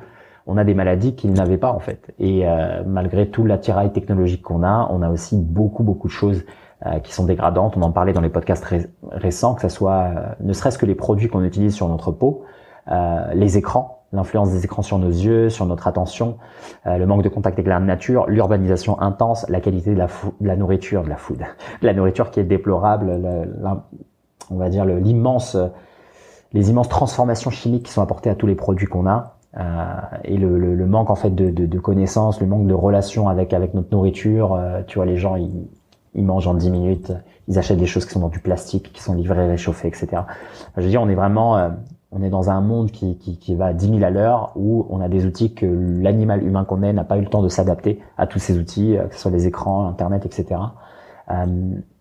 On 0.49 0.57
a 0.57 0.65
des 0.65 0.73
maladies 0.75 1.15
qu'ils 1.15 1.33
n'avaient 1.33 1.59
pas 1.59 1.73
en 1.73 1.79
fait. 1.79 2.13
Et 2.19 2.49
euh, 2.49 2.83
malgré 2.87 3.29
tout 3.29 3.45
l'attirail 3.45 3.93
technologique 3.93 4.43
qu'on 4.43 4.63
a, 4.63 4.89
on 4.91 5.03
a 5.03 5.11
aussi 5.11 5.37
beaucoup 5.37 5.83
beaucoup 5.83 6.09
de 6.09 6.13
choses 6.13 6.45
euh, 6.87 6.99
qui 7.01 7.13
sont 7.13 7.27
dégradantes. 7.27 7.77
On 7.77 7.83
en 7.83 7.93
parlait 7.93 8.15
dans 8.15 8.23
les 8.23 8.31
podcasts 8.31 8.67
récents, 9.13 9.55
que 9.55 9.61
ce 9.61 9.69
soit 9.69 9.93
euh, 9.93 10.27
ne 10.41 10.55
serait-ce 10.55 10.79
que 10.79 10.87
les 10.87 10.95
produits 10.95 11.29
qu'on 11.29 11.45
utilise 11.45 11.75
sur 11.75 11.89
notre 11.89 12.11
peau, 12.11 12.45
les 13.35 13.59
écrans, 13.59 14.07
l'influence 14.15 14.51
des 14.51 14.65
écrans 14.65 14.81
sur 14.81 14.99
nos 14.99 15.11
yeux, 15.11 15.51
sur 15.51 15.67
notre 15.67 15.87
attention, 15.87 16.39
le 16.87 17.05
manque 17.05 17.23
de 17.23 17.29
contact 17.29 17.59
avec 17.59 17.67
la 17.67 17.79
nature, 17.81 18.25
l'urbanisation 18.29 18.99
intense, 19.03 19.47
la 19.51 19.61
qualité 19.61 19.93
de 19.93 19.99
la, 19.99 20.07
de 20.41 20.47
la 20.47 20.57
nourriture, 20.57 21.03
de 21.03 21.11
la 21.11 21.19
food, 21.19 21.43
la 21.83 21.93
nourriture 21.93 22.31
qui 22.31 22.41
est 22.41 22.45
déplorable, 22.45 23.13
on 24.51 24.57
va 24.57 24.71
dire 24.71 24.87
l'immense 24.87 25.59
les 26.55 26.71
immenses 26.71 26.89
transformations 26.89 27.51
chimiques 27.51 27.85
qui 27.85 27.93
sont 27.93 28.01
apportées 28.01 28.31
à 28.31 28.35
tous 28.35 28.47
les 28.47 28.55
produits 28.55 28.87
qu'on 28.87 29.07
a 29.07 29.38
et 30.25 30.37
le, 30.37 30.59
le, 30.59 30.75
le, 30.75 30.87
manque 30.87 31.11
en 31.11 31.17
fait 31.17 31.35
de, 31.35 31.51
de, 31.51 31.67
de, 31.67 31.79
connaissances, 31.79 32.41
le 32.41 32.47
manque 32.47 32.67
de 32.67 32.75
relations 32.75 33.29
avec 33.29 33.53
avec 33.53 33.75
notre 33.75 33.89
nourriture. 33.93 34.55
Euh, 34.55 34.83
tu 34.87 34.99
vois, 34.99 35.07
les 35.07 35.17
gens 35.17 35.35
ils, 35.37 35.67
ils 36.15 36.25
mangent 36.25 36.47
en 36.47 36.55
10 36.55 36.71
minutes, 36.71 37.13
ils 37.49 37.59
achètent 37.59 37.79
des 37.79 37.87
choses 37.87 38.05
qui 38.05 38.13
sont 38.13 38.21
dans 38.21 38.29
du 38.29 38.41
plastique, 38.41 38.93
qui 38.93 39.03
sont 39.03 39.15
livrées 39.15 39.49
réchauffées, 39.49 39.89
etc. 39.89 40.23
Je 40.77 40.83
veux 40.83 40.89
dire, 40.89 41.03
on 41.03 41.09
est 41.09 41.15
vraiment 41.15 41.57
euh, 41.57 41.71
on 42.11 42.23
est 42.23 42.31
dans 42.31 42.51
un 42.51 42.61
monde 42.61 42.91
qui, 42.91 43.19
qui, 43.19 43.39
qui 43.39 43.55
va 43.55 43.67
à 43.67 43.73
10 43.73 43.89
000 43.89 44.03
à 44.03 44.11
l'heure 44.11 44.53
où 44.57 44.87
on 44.91 45.01
a 45.01 45.09
des 45.09 45.27
outils 45.27 45.55
que 45.55 45.67
l'animal 45.67 46.43
humain 46.43 46.65
qu'on 46.65 46.83
est 46.83 46.93
n'a 46.93 47.05
pas 47.05 47.19
eu 47.19 47.23
le 47.23 47.29
temps 47.29 47.43
de 47.43 47.49
s'adapter 47.49 48.01
à 48.17 48.27
tous 48.27 48.39
ces 48.39 48.59
outils, 48.59 48.97
euh, 48.97 49.05
que 49.05 49.15
ce 49.15 49.21
soit 49.21 49.31
les 49.31 49.47
écrans, 49.47 49.87
Internet, 49.87 50.25
etc. 50.25 50.61
Euh, 51.31 51.45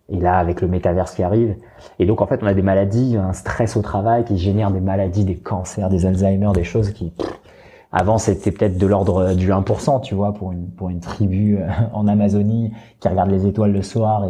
et 0.10 0.20
là, 0.20 0.38
avec 0.38 0.62
le 0.62 0.70
métaverse 0.70 1.14
qui 1.16 1.24
arrive. 1.24 1.56
Et 2.00 2.06
donc, 2.06 2.22
en 2.22 2.28
fait, 2.28 2.42
on 2.42 2.48
a 2.48 2.54
des 2.54 2.62
maladies, 2.62 3.18
un 3.18 3.34
stress 3.34 3.76
au 3.76 3.82
travail 3.82 4.24
qui 4.24 4.38
génère 4.38 4.72
des 4.72 4.80
maladies, 4.80 5.26
des 5.26 5.36
cancers, 5.36 5.90
des 5.90 6.06
Alzheimer, 6.06 6.52
des 6.54 6.64
choses 6.64 6.92
qui, 6.92 7.12
avant, 7.98 8.20
c'était 8.20 8.52
peut-être 8.52 8.78
de 8.78 8.86
l'ordre 8.86 9.34
du 9.34 9.50
1%, 9.50 10.02
tu 10.02 10.14
vois, 10.14 10.32
pour 10.32 10.52
une, 10.52 10.70
pour 10.70 10.90
une 10.90 11.00
tribu 11.00 11.58
euh, 11.58 11.68
en 11.94 12.08
Amazonie 12.08 12.72
qui 13.00 13.08
regarde 13.08 13.32
les 13.32 13.48
étoiles 13.48 13.72
le 13.72 13.82
soir 13.82 14.28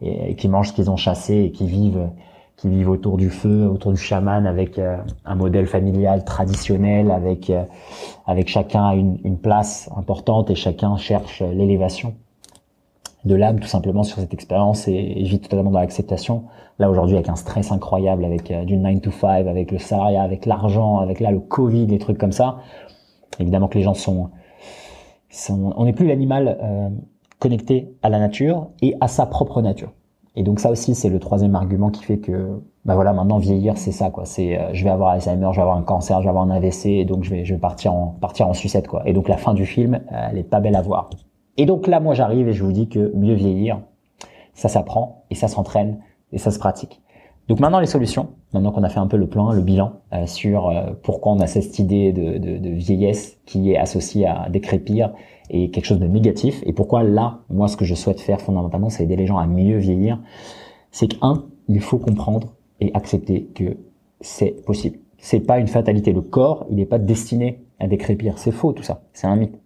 et, 0.00 0.30
et, 0.30 0.36
qui 0.36 0.48
mange 0.48 0.68
ce 0.68 0.72
qu'ils 0.72 0.88
ont 0.88 0.96
chassé 0.96 1.34
et 1.34 1.50
qui 1.50 1.66
vivent, 1.66 2.10
qui 2.56 2.68
vivent 2.68 2.90
autour 2.90 3.16
du 3.16 3.28
feu, 3.28 3.66
autour 3.66 3.90
du 3.90 3.98
chaman 3.98 4.46
avec 4.46 4.78
euh, 4.78 4.98
un 5.24 5.34
modèle 5.34 5.66
familial 5.66 6.24
traditionnel, 6.24 7.10
avec, 7.10 7.50
euh, 7.50 7.64
avec 8.24 8.46
chacun 8.46 8.92
une, 8.92 9.18
une 9.24 9.38
place 9.38 9.90
importante 9.96 10.50
et 10.50 10.54
chacun 10.54 10.96
cherche 10.96 11.42
l'élévation 11.42 12.14
de 13.24 13.34
l'âme 13.34 13.58
tout 13.58 13.66
simplement 13.66 14.04
sur 14.04 14.18
cette 14.18 14.32
expérience 14.32 14.86
et, 14.86 14.92
et 14.92 15.24
vis 15.24 15.40
totalement 15.40 15.72
dans 15.72 15.80
l'acceptation. 15.80 16.44
Là 16.78 16.88
aujourd'hui 16.88 17.16
avec 17.16 17.28
un 17.28 17.34
stress 17.34 17.72
incroyable, 17.72 18.24
avec 18.24 18.52
euh, 18.52 18.64
du 18.64 18.76
9 18.76 19.00
to 19.00 19.10
5, 19.10 19.48
avec 19.48 19.72
le 19.72 19.78
salariat, 19.78 20.22
avec 20.22 20.46
l'argent, 20.46 20.98
avec 20.98 21.18
là 21.18 21.32
le 21.32 21.40
Covid, 21.40 21.86
des 21.86 21.98
trucs 21.98 22.18
comme 22.18 22.30
ça. 22.30 22.58
Évidemment 23.38 23.68
que 23.68 23.78
les 23.78 23.84
gens 23.84 23.94
sont, 23.94 24.30
sont 25.30 25.72
on 25.76 25.84
n'est 25.84 25.92
plus 25.92 26.06
l'animal 26.06 26.58
euh, 26.62 26.88
connecté 27.38 27.92
à 28.02 28.08
la 28.08 28.18
nature 28.18 28.68
et 28.82 28.96
à 29.00 29.08
sa 29.08 29.26
propre 29.26 29.62
nature. 29.62 29.92
Et 30.36 30.42
donc 30.42 30.60
ça 30.60 30.70
aussi 30.70 30.94
c'est 30.94 31.08
le 31.08 31.18
troisième 31.18 31.54
argument 31.54 31.90
qui 31.90 32.04
fait 32.04 32.18
que 32.18 32.60
bah 32.84 32.94
voilà 32.94 33.12
maintenant 33.12 33.38
vieillir 33.38 33.76
c'est 33.76 33.92
ça 33.92 34.10
quoi. 34.10 34.24
C'est 34.24 34.58
euh, 34.58 34.72
je 34.72 34.84
vais 34.84 34.90
avoir 34.90 35.10
Alzheimer, 35.10 35.48
je 35.50 35.56
vais 35.56 35.62
avoir 35.62 35.76
un 35.76 35.82
cancer, 35.82 36.18
je 36.18 36.24
vais 36.24 36.30
avoir 36.30 36.44
un 36.44 36.50
AVC 36.50 36.86
et 36.86 37.04
donc 37.04 37.24
je 37.24 37.30
vais 37.30 37.44
je 37.44 37.54
vais 37.54 37.60
partir 37.60 37.92
en 37.92 38.16
partir 38.20 38.48
en 38.48 38.54
sucette 38.54 38.88
quoi. 38.88 39.02
Et 39.06 39.12
donc 39.12 39.28
la 39.28 39.36
fin 39.36 39.54
du 39.54 39.66
film 39.66 40.00
elle 40.10 40.38
est 40.38 40.44
pas 40.44 40.60
belle 40.60 40.76
à 40.76 40.82
voir. 40.82 41.10
Et 41.58 41.66
donc 41.66 41.88
là, 41.88 41.98
moi, 41.98 42.14
j'arrive 42.14 42.48
et 42.48 42.52
je 42.52 42.64
vous 42.64 42.72
dis 42.72 42.88
que 42.88 43.12
mieux 43.16 43.34
vieillir, 43.34 43.80
ça 44.54 44.68
s'apprend 44.68 45.24
et 45.28 45.34
ça 45.34 45.48
s'entraîne 45.48 45.98
et 46.32 46.38
ça 46.38 46.52
se 46.52 46.58
pratique. 46.58 47.02
Donc 47.48 47.60
maintenant 47.60 47.80
les 47.80 47.86
solutions, 47.86 48.28
maintenant 48.52 48.72
qu'on 48.72 48.82
a 48.82 48.90
fait 48.90 48.98
un 48.98 49.06
peu 49.06 49.16
le 49.16 49.26
plan, 49.26 49.52
le 49.52 49.62
bilan 49.62 49.94
euh, 50.12 50.26
sur 50.26 50.68
euh, 50.68 50.92
pourquoi 51.02 51.32
on 51.32 51.40
a 51.40 51.46
cette 51.46 51.78
idée 51.78 52.12
de, 52.12 52.70
vieillesse 52.70 53.38
qui 53.46 53.72
est 53.72 53.78
associée 53.78 54.26
à 54.26 54.48
décrépir 54.50 55.12
et 55.48 55.70
quelque 55.70 55.86
chose 55.86 55.98
de 55.98 56.06
négatif, 56.06 56.62
et 56.66 56.74
pourquoi 56.74 57.02
là, 57.02 57.40
moi 57.48 57.68
ce 57.68 57.78
que 57.78 57.86
je 57.86 57.94
souhaite 57.94 58.20
faire 58.20 58.42
fondamentalement, 58.42 58.90
c'est 58.90 59.04
aider 59.04 59.16
les 59.16 59.26
gens 59.26 59.38
à 59.38 59.46
mieux 59.46 59.78
vieillir, 59.78 60.20
c'est 60.90 61.08
qu'un, 61.08 61.44
il 61.68 61.80
faut 61.80 61.98
comprendre 61.98 62.52
et 62.80 62.90
accepter 62.92 63.44
que 63.54 63.78
c'est 64.20 64.64
possible. 64.66 64.98
C'est 65.16 65.40
pas 65.40 65.58
une 65.58 65.68
fatalité. 65.68 66.12
Le 66.12 66.20
corps, 66.20 66.66
il 66.70 66.76
n'est 66.76 66.86
pas 66.86 66.98
destiné 66.98 67.64
à 67.80 67.88
décrépir. 67.88 68.38
C'est 68.38 68.52
faux 68.52 68.72
tout 68.72 68.82
ça. 68.82 69.02
C'est 69.12 69.26
un 69.26 69.36
mythe 69.36 69.58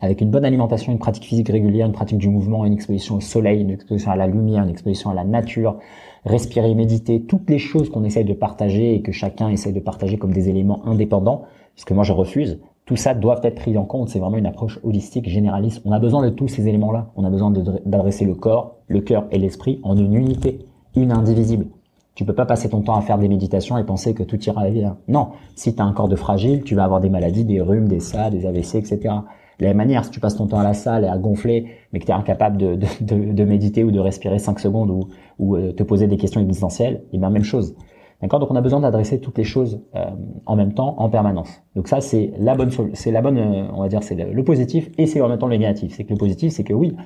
avec 0.00 0.20
une 0.20 0.30
bonne 0.30 0.44
alimentation, 0.44 0.92
une 0.92 0.98
pratique 0.98 1.24
physique 1.24 1.48
régulière, 1.48 1.86
une 1.86 1.92
pratique 1.92 2.18
du 2.18 2.28
mouvement, 2.28 2.64
une 2.64 2.72
exposition 2.72 3.16
au 3.16 3.20
soleil, 3.20 3.62
une 3.62 3.70
exposition 3.70 4.10
à 4.10 4.16
la 4.16 4.26
lumière, 4.26 4.62
une 4.62 4.68
exposition 4.68 5.10
à 5.10 5.14
la 5.14 5.24
nature, 5.24 5.78
respirer, 6.26 6.74
méditer, 6.74 7.22
toutes 7.22 7.48
les 7.48 7.58
choses 7.58 7.88
qu'on 7.88 8.04
essaye 8.04 8.24
de 8.24 8.34
partager 8.34 8.94
et 8.94 9.00
que 9.00 9.12
chacun 9.12 9.48
essaye 9.48 9.72
de 9.72 9.80
partager 9.80 10.18
comme 10.18 10.32
des 10.32 10.48
éléments 10.48 10.84
indépendants, 10.86 11.42
parce 11.74 11.84
que 11.84 11.94
moi 11.94 12.04
je 12.04 12.12
refuse, 12.12 12.60
tout 12.84 12.96
ça 12.96 13.14
doit 13.14 13.40
être 13.42 13.56
pris 13.56 13.76
en 13.78 13.84
compte. 13.84 14.08
C'est 14.08 14.18
vraiment 14.18 14.36
une 14.36 14.46
approche 14.46 14.78
holistique, 14.84 15.28
généraliste. 15.28 15.82
On 15.84 15.92
a 15.92 15.98
besoin 15.98 16.22
de 16.22 16.30
tous 16.30 16.48
ces 16.48 16.68
éléments-là. 16.68 17.10
On 17.16 17.24
a 17.24 17.30
besoin 17.30 17.50
d'adresser 17.50 18.24
le 18.24 18.34
corps, 18.34 18.76
le 18.86 19.00
cœur 19.00 19.26
et 19.32 19.38
l'esprit 19.38 19.80
en 19.82 19.96
une 19.96 20.14
unité, 20.14 20.66
une 20.94 21.10
indivisible. 21.10 21.66
Tu 22.14 22.24
peux 22.24 22.32
pas 22.32 22.46
passer 22.46 22.70
ton 22.70 22.80
temps 22.80 22.96
à 22.96 23.02
faire 23.02 23.18
des 23.18 23.28
méditations 23.28 23.76
et 23.76 23.84
penser 23.84 24.14
que 24.14 24.22
tout 24.22 24.40
ira 24.44 24.70
bien. 24.70 24.96
Non. 25.08 25.30
Si 25.54 25.74
tu 25.74 25.82
as 25.82 25.84
un 25.84 25.92
corps 25.92 26.08
de 26.08 26.16
fragile, 26.16 26.62
tu 26.62 26.74
vas 26.74 26.84
avoir 26.84 27.00
des 27.00 27.10
maladies, 27.10 27.44
des 27.44 27.60
rhumes, 27.60 27.88
des 27.88 28.00
SAD, 28.00 28.34
des 28.34 28.46
AVC, 28.46 28.76
etc. 28.76 29.14
De 29.58 29.64
la 29.64 29.70
même 29.70 29.78
manière, 29.78 30.04
si 30.04 30.10
tu 30.10 30.20
passes 30.20 30.36
ton 30.36 30.46
temps 30.46 30.58
à 30.58 30.64
la 30.64 30.74
salle 30.74 31.04
et 31.04 31.08
à 31.08 31.16
gonfler, 31.16 31.66
mais 31.92 31.98
que 31.98 32.04
tu 32.04 32.10
es 32.10 32.14
incapable 32.14 32.58
de, 32.58 32.74
de, 32.74 33.32
de, 33.32 33.44
méditer 33.44 33.84
ou 33.84 33.90
de 33.90 33.98
respirer 33.98 34.38
5 34.38 34.60
secondes 34.60 34.90
ou, 34.90 35.08
ou 35.38 35.56
euh, 35.56 35.72
te 35.72 35.82
poser 35.82 36.06
des 36.08 36.18
questions 36.18 36.40
existentielles, 36.40 37.04
et 37.12 37.18
bien 37.18 37.30
même 37.30 37.44
chose. 37.44 37.74
D'accord? 38.22 38.40
Donc 38.40 38.50
on 38.50 38.56
a 38.56 38.60
besoin 38.60 38.80
d'adresser 38.80 39.20
toutes 39.20 39.38
les 39.38 39.44
choses 39.44 39.82
euh, 39.94 40.04
en 40.46 40.56
même 40.56 40.72
temps, 40.72 40.94
en 40.98 41.08
permanence. 41.08 41.62
Donc 41.74 41.88
ça 41.88 42.00
c'est 42.00 42.32
la 42.38 42.54
bonne, 42.54 42.70
c'est 42.94 43.10
la 43.10 43.20
bonne, 43.20 43.38
euh, 43.38 43.66
on 43.74 43.82
va 43.82 43.88
dire 43.88 44.02
c'est 44.02 44.14
le, 44.14 44.44
positif 44.44 44.90
et 44.98 45.06
c'est 45.06 45.20
en 45.20 45.28
même 45.28 45.38
temps 45.38 45.46
le 45.46 45.56
négatif. 45.56 45.94
C'est 45.94 46.04
que 46.04 46.12
le 46.12 46.18
positif, 46.18 46.52
c'est 46.52 46.64
que 46.64 46.72
oui, 46.72 46.96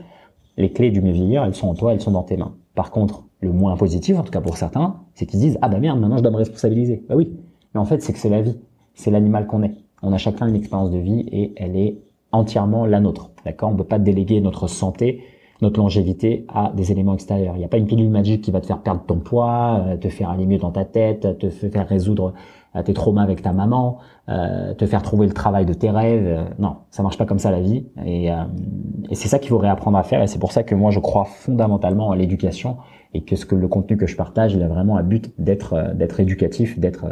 les 0.57 0.73
clés 0.73 0.91
du 0.91 1.01
mieux 1.01 1.13
vieillir, 1.13 1.45
elles 1.45 1.55
sont 1.55 1.69
en 1.69 1.75
toi, 1.75 1.93
elles 1.93 2.01
sont 2.01 2.13
dans 2.13 2.23
tes 2.23 2.37
mains. 2.37 2.55
Par 2.75 2.91
contre, 2.91 3.25
le 3.41 3.53
moins 3.53 3.77
positif, 3.77 4.19
en 4.19 4.23
tout 4.23 4.31
cas 4.31 4.41
pour 4.41 4.57
certains, 4.57 5.01
c'est 5.15 5.27
qu'ils 5.27 5.41
disent 5.41 5.59
ah 5.63 5.69
bah 5.69 5.79
merde, 5.79 5.99
maintenant 5.99 6.19
je 6.19 6.23
dois 6.23 6.33
me 6.33 6.37
responsabiliser. 6.37 7.05
Bah 7.09 7.17
oui, 7.17 7.33
mais 7.75 7.81
en 7.81 7.85
fait 7.85 8.03
c'est 8.03 8.13
que 8.13 8.19
c'est 8.19 8.29
la 8.29 8.43
vie, 8.43 8.59
c'est 8.95 9.11
l'animal 9.11 9.47
qu'on 9.47 9.63
est. 9.63 9.75
On 10.03 10.13
a 10.13 10.19
chacun 10.19 10.47
une 10.47 10.57
expérience 10.57 10.91
de 10.91 10.99
vie 10.99 11.27
et 11.33 11.53
elle 11.57 11.77
est 11.77 11.99
entièrement 12.33 12.87
la 12.87 13.01
nôtre. 13.01 13.31
D'accord? 13.45 13.71
On 13.71 13.73
ne 13.73 13.79
peut 13.79 13.85
pas 13.85 13.99
déléguer 13.99 14.41
notre 14.41 14.69
santé, 14.69 15.23
notre 15.63 15.79
longévité 15.81 16.47
à 16.49 16.73
des 16.75 16.93
éléments 16.93 17.15
extérieurs. 17.15 17.55
Il 17.57 17.59
n'y 17.59 17.65
a 17.65 17.69
pas 17.69 17.77
une 17.77 17.87
pilule 17.87 18.11
magique 18.11 18.43
qui 18.43 18.51
va 18.51 18.61
te 18.61 18.67
faire 18.67 18.81
perdre 18.81 19.03
ton 19.07 19.17
poids, 19.17 19.85
euh, 19.87 19.97
te 19.97 20.09
faire 20.09 20.31
aller 20.31 20.47
mieux 20.47 20.59
dans 20.59 20.71
ta 20.71 20.85
tête, 20.85 21.39
te 21.39 21.51
faire 21.51 21.87
résoudre 21.87 22.35
euh, 22.77 22.83
tes 22.83 22.95
traumas 22.95 23.23
avec 23.23 23.43
ta 23.43 23.53
maman, 23.53 23.99
euh, 24.29 24.75
te 24.75 24.87
faire 24.87 25.03
trouver 25.03 25.27
le 25.27 25.33
travail 25.33 25.67
de 25.67 25.75
tes 25.75 25.91
rêves. 25.91 26.47
Non, 26.59 26.77
ça 26.91 27.03
marche 27.03 27.19
pas 27.19 27.27
comme 27.27 27.39
ça 27.39 27.51
la 27.51 27.61
vie. 27.61 27.87
Et, 28.07 28.27
et 28.27 29.15
c'est 29.15 29.29
ça 29.29 29.39
qu'il 29.39 29.49
faut 29.49 29.59
réapprendre 29.59 29.99
à 29.99 30.03
faire. 30.03 30.23
Et 30.23 30.27
c'est 30.27 30.39
pour 30.39 30.53
ça 30.53 30.63
que 30.63 30.75
moi 30.75 30.91
je 30.91 31.01
crois 31.01 31.25
fondamentalement 31.25 32.11
à 32.11 32.17
l'éducation 32.17 32.79
et 33.13 33.23
que 33.23 33.37
ce 33.37 33.45
que 33.45 33.57
le 33.57 33.69
contenu 33.69 33.97
que 33.97 34.07
je 34.07 34.17
partage, 34.17 34.55
il 34.55 34.63
a 34.63 34.69
vraiment 34.69 34.97
un 34.97 35.03
but 35.03 35.33
d'être 35.39 35.95
d'être 35.95 36.21
éducatif, 36.21 36.79
d'être 36.79 37.07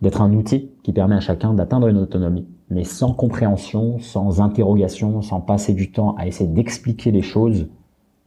d'être 0.00 0.22
un 0.22 0.32
outil 0.32 0.70
qui 0.82 0.92
permet 0.92 1.16
à 1.16 1.20
chacun 1.20 1.52
d'atteindre 1.52 1.88
une 1.88 1.98
autonomie 1.98 2.46
mais 2.70 2.84
sans 2.84 3.12
compréhension, 3.12 3.98
sans 3.98 4.40
interrogation, 4.40 5.22
sans 5.22 5.40
passer 5.40 5.74
du 5.74 5.90
temps 5.90 6.14
à 6.16 6.26
essayer 6.26 6.50
d'expliquer 6.50 7.10
les 7.10 7.22
choses, 7.22 7.68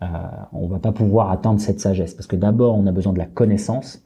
euh, 0.02 0.08
on 0.54 0.68
va 0.68 0.80
pas 0.80 0.92
pouvoir 0.92 1.30
atteindre 1.30 1.60
cette 1.60 1.80
sagesse. 1.80 2.14
Parce 2.14 2.28
que 2.28 2.36
d'abord, 2.36 2.76
on 2.76 2.88
a 2.88 2.92
besoin 2.92 3.14
de 3.14 3.20
la 3.20 3.26
connaissance, 3.26 4.04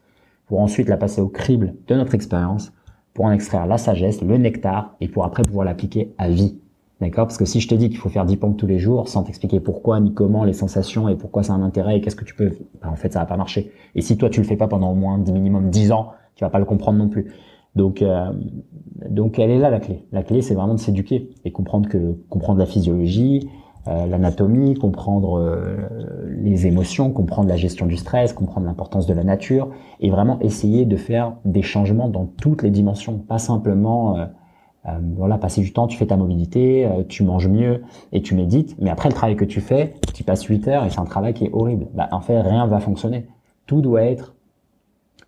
pour 0.48 0.60
ensuite 0.60 0.90
la 0.90 0.98
passer 0.98 1.22
au 1.22 1.28
crible 1.28 1.76
de 1.88 1.96
notre 1.96 2.16
expérience, 2.16 2.72
pour 3.14 3.26
en 3.26 3.32
extraire 3.32 3.66
la 3.66 3.78
sagesse, 3.78 4.22
le 4.22 4.38
nectar, 4.38 4.96
et 5.00 5.08
pour 5.08 5.24
après 5.26 5.44
pouvoir 5.44 5.66
l'appliquer 5.66 6.14
à 6.18 6.30
vie. 6.30 6.60
D'accord? 7.02 7.28
Parce 7.28 7.38
que 7.38 7.46
si 7.46 7.60
je 7.60 7.68
te 7.68 7.76
dis 7.76 7.90
qu'il 7.90 7.98
faut 7.98 8.10
faire 8.10 8.26
10 8.26 8.38
pompes 8.38 8.58
tous 8.58 8.68
les 8.68 8.80
jours, 8.80 9.10
sans 9.10 9.24
t'expliquer 9.24 9.60
pourquoi, 9.60 10.00
ni 10.00 10.14
comment, 10.14 10.44
les 10.44 10.54
sensations, 10.54 11.10
et 11.10 11.16
pourquoi 11.16 11.44
a 11.50 11.54
un 11.54 11.62
intérêt, 11.62 11.98
et 11.98 12.02
qu'est-ce 12.02 12.16
que 12.16 12.26
tu 12.26 12.36
peux... 12.36 12.52
Ben, 12.82 12.90
en 12.90 12.96
fait, 12.96 13.14
ça 13.14 13.20
va 13.20 13.26
pas 13.26 13.38
marcher. 13.38 13.72
Et 13.96 14.02
si 14.02 14.18
toi, 14.18 14.30
tu 14.30 14.40
le 14.42 14.46
fais 14.46 14.56
pas 14.56 14.68
pendant 14.68 14.92
au 14.92 14.96
moins 14.96 15.18
minimum 15.18 15.70
10 15.70 15.92
ans, 15.92 16.12
tu 16.36 16.44
vas 16.44 16.50
pas 16.50 16.60
le 16.60 16.66
comprendre 16.66 17.00
non 17.00 17.10
plus. 17.10 17.34
Donc, 17.76 18.02
euh, 18.02 18.32
donc 19.10 19.40
elle 19.40 19.52
est 19.52 19.60
là 19.60 19.70
la 19.70 19.80
clé. 19.80 20.06
La 20.12 20.24
clé, 20.24 20.42
c'est 20.42 20.56
vraiment 20.56 20.76
de 20.76 20.80
s'éduquer 20.80 21.30
et 21.44 21.52
comprendre 21.52 21.90
que 21.90 22.14
comprendre 22.30 22.60
la 22.60 22.66
physiologie, 22.66 23.50
euh, 23.88 24.08
l'anatomie, 24.08 24.74
comprendre 24.74 25.38
euh, 25.38 25.78
les 26.42 26.66
émotions, 26.66 27.12
comprendre 27.12 27.48
la 27.48 27.56
gestion 27.56 27.86
du 27.86 27.98
stress, 27.98 28.34
comprendre 28.34 28.66
l'importance 28.66 29.06
de 29.06 29.14
la 29.14 29.24
nature, 29.24 29.70
et 30.00 30.10
vraiment 30.10 30.40
essayer 30.40 30.86
de 30.86 30.98
faire 30.98 31.36
des 31.46 31.62
changements 31.62 32.10
dans 32.10 32.26
toutes 32.26 32.64
les 32.64 32.72
dimensions, 32.72 33.20
pas 33.20 33.38
simplement 33.38 34.18
euh, 34.18 34.26
voilà 35.16 35.38
passer 35.38 35.62
du 35.62 35.72
temps, 35.72 35.86
tu 35.86 35.98
fais 35.98 36.08
ta 36.08 36.18
mobilité, 36.18 36.90
tu 37.10 37.24
manges 37.24 37.48
mieux 37.48 37.84
et 38.12 38.24
tu 38.24 38.34
médites, 38.34 38.76
mais 38.80 38.90
après 38.90 39.10
le 39.10 39.14
travail 39.14 39.36
que 39.36 39.46
tu 39.46 39.62
fais, 39.62 39.94
tu 40.16 40.24
passes 40.24 40.44
8 40.44 40.68
heures 40.68 40.86
et 40.86 40.90
c'est 40.90 41.00
un 41.00 41.06
travail 41.06 41.36
qui 41.36 41.46
est 41.46 41.52
horrible. 41.54 41.86
Bah, 41.94 42.10
en 42.12 42.22
fait, 42.22 42.42
rien 42.42 42.66
va 42.66 42.80
fonctionner. 42.80 43.28
Tout 43.68 43.82
doit 43.82 44.02
être 44.02 44.34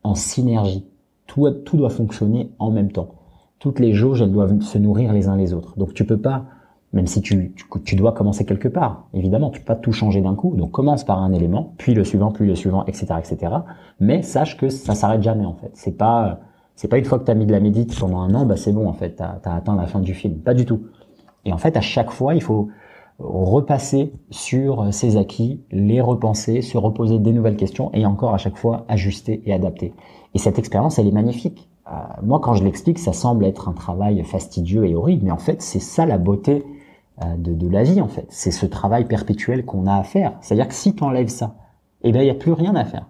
en 0.04 0.16
synergie. 0.16 0.88
Tout, 1.28 1.50
tout 1.52 1.78
doit 1.78 1.90
fonctionner 1.90 2.52
en 2.60 2.72
même 2.72 2.92
temps 2.92 3.10
toutes 3.60 3.80
les 3.80 3.94
jauges, 3.94 4.22
elles 4.22 4.32
doivent 4.32 4.62
se 4.62 4.78
nourrir 4.78 5.14
les 5.14 5.28
uns 5.28 5.36
les 5.36 5.54
autres. 5.54 5.78
Donc 5.78 5.94
tu 5.94 6.06
peux 6.06 6.18
pas, 6.18 6.46
même 6.94 7.08
si 7.08 7.22
tu, 7.22 7.54
tu, 7.84 7.96
dois 7.96 8.12
commencer 8.12 8.46
quelque 8.46 8.68
part, 8.68 9.08
évidemment, 9.14 9.50
tu 9.50 9.60
peux 9.60 9.66
pas 9.66 9.76
tout 9.76 9.92
changer 9.92 10.22
d'un 10.22 10.36
coup. 10.36 10.56
Donc 10.56 10.72
commence 10.72 11.04
par 11.04 11.22
un 11.22 11.34
élément, 11.34 11.74
puis 11.78 11.94
le 11.94 12.04
suivant, 12.04 12.32
puis 12.32 12.48
le 12.48 12.56
suivant, 12.56 12.86
etc., 12.86 13.08
etc. 13.18 13.54
Mais 14.00 14.22
sache 14.22 14.58
que 14.58 14.70
ça 14.70 14.96
s'arrête 14.96 15.24
jamais 15.24 15.46
en 15.46 15.54
fait. 15.54 15.72
C'est 15.74 15.98
pas, 15.98 16.40
c'est 16.76 16.88
pas 16.88 16.98
une 16.98 17.06
fois 17.06 17.20
que 17.20 17.26
tu 17.26 17.32
as 17.32 17.36
mis 17.36 17.46
de 17.46 17.52
la 17.52 17.60
médite 17.60 17.98
pendant 18.00 18.20
un 18.20 18.34
an, 18.36 18.46
bah 18.46 18.58
c'est 18.58 18.74
bon 18.74 18.88
en 18.88 18.94
fait, 18.94 19.16
tu 19.16 19.24
as, 19.24 19.40
atteint 19.44 19.76
la 19.76 19.88
fin 19.88 20.00
du 20.00 20.14
film. 20.14 20.40
Pas 20.40 20.54
du 20.54 20.66
tout. 20.66 20.82
Et 21.46 21.54
en 21.54 21.58
fait, 21.58 21.78
à 21.78 21.82
chaque 21.82 22.12
fois, 22.12 22.36
il 22.36 22.42
faut 22.42 22.70
repasser 23.20 24.14
sur 24.30 24.94
ses 24.94 25.18
acquis, 25.18 25.64
les 25.72 26.02
repenser, 26.02 26.62
se 26.62 26.78
reposer 26.78 27.18
des 27.18 27.32
nouvelles 27.32 27.56
questions 27.56 27.90
et 27.94 28.06
encore 28.06 28.36
à 28.36 28.38
chaque 28.38 28.58
fois 28.58 28.86
ajuster 28.90 29.42
et 29.46 29.54
adapter. 29.54 29.94
Et 30.34 30.40
cette 30.40 30.60
expérience, 30.60 31.00
elle 31.00 31.08
est 31.08 31.12
magnifique. 31.12 31.70
Euh, 31.88 31.92
moi, 32.22 32.40
quand 32.40 32.54
je 32.54 32.64
l'explique, 32.64 33.00
ça 33.00 33.14
semble 33.14 33.46
être 33.46 33.70
un 33.70 33.74
travail 33.74 34.24
fastidieux 34.24 34.86
et 34.86 34.96
horrible, 34.96 35.26
mais 35.26 35.32
en 35.32 35.38
fait, 35.38 35.62
c'est 35.62 35.80
ça 35.80 36.06
la 36.06 36.18
beauté 36.18 36.66
euh, 37.24 37.36
de, 37.38 37.54
de, 37.54 37.68
la 37.68 37.84
vie, 37.84 38.02
en 38.02 38.08
fait. 38.08 38.28
C'est 38.30 38.52
ce 38.52 38.66
travail 38.66 39.06
perpétuel 39.06 39.66
qu'on 39.66 39.88
a 39.88 39.96
à 39.96 40.04
faire. 40.04 40.34
C'est-à-dire 40.42 40.68
que 40.68 40.74
si 40.74 40.94
tu 40.94 41.04
enlèves 41.04 41.30
ça, 41.30 41.56
eh 42.02 42.12
bien, 42.12 42.22
il 42.22 42.26
n'y 42.26 42.32
a 42.32 42.36
plus 42.36 42.52
rien 42.52 42.76
à 42.76 42.84
faire. 42.84 43.08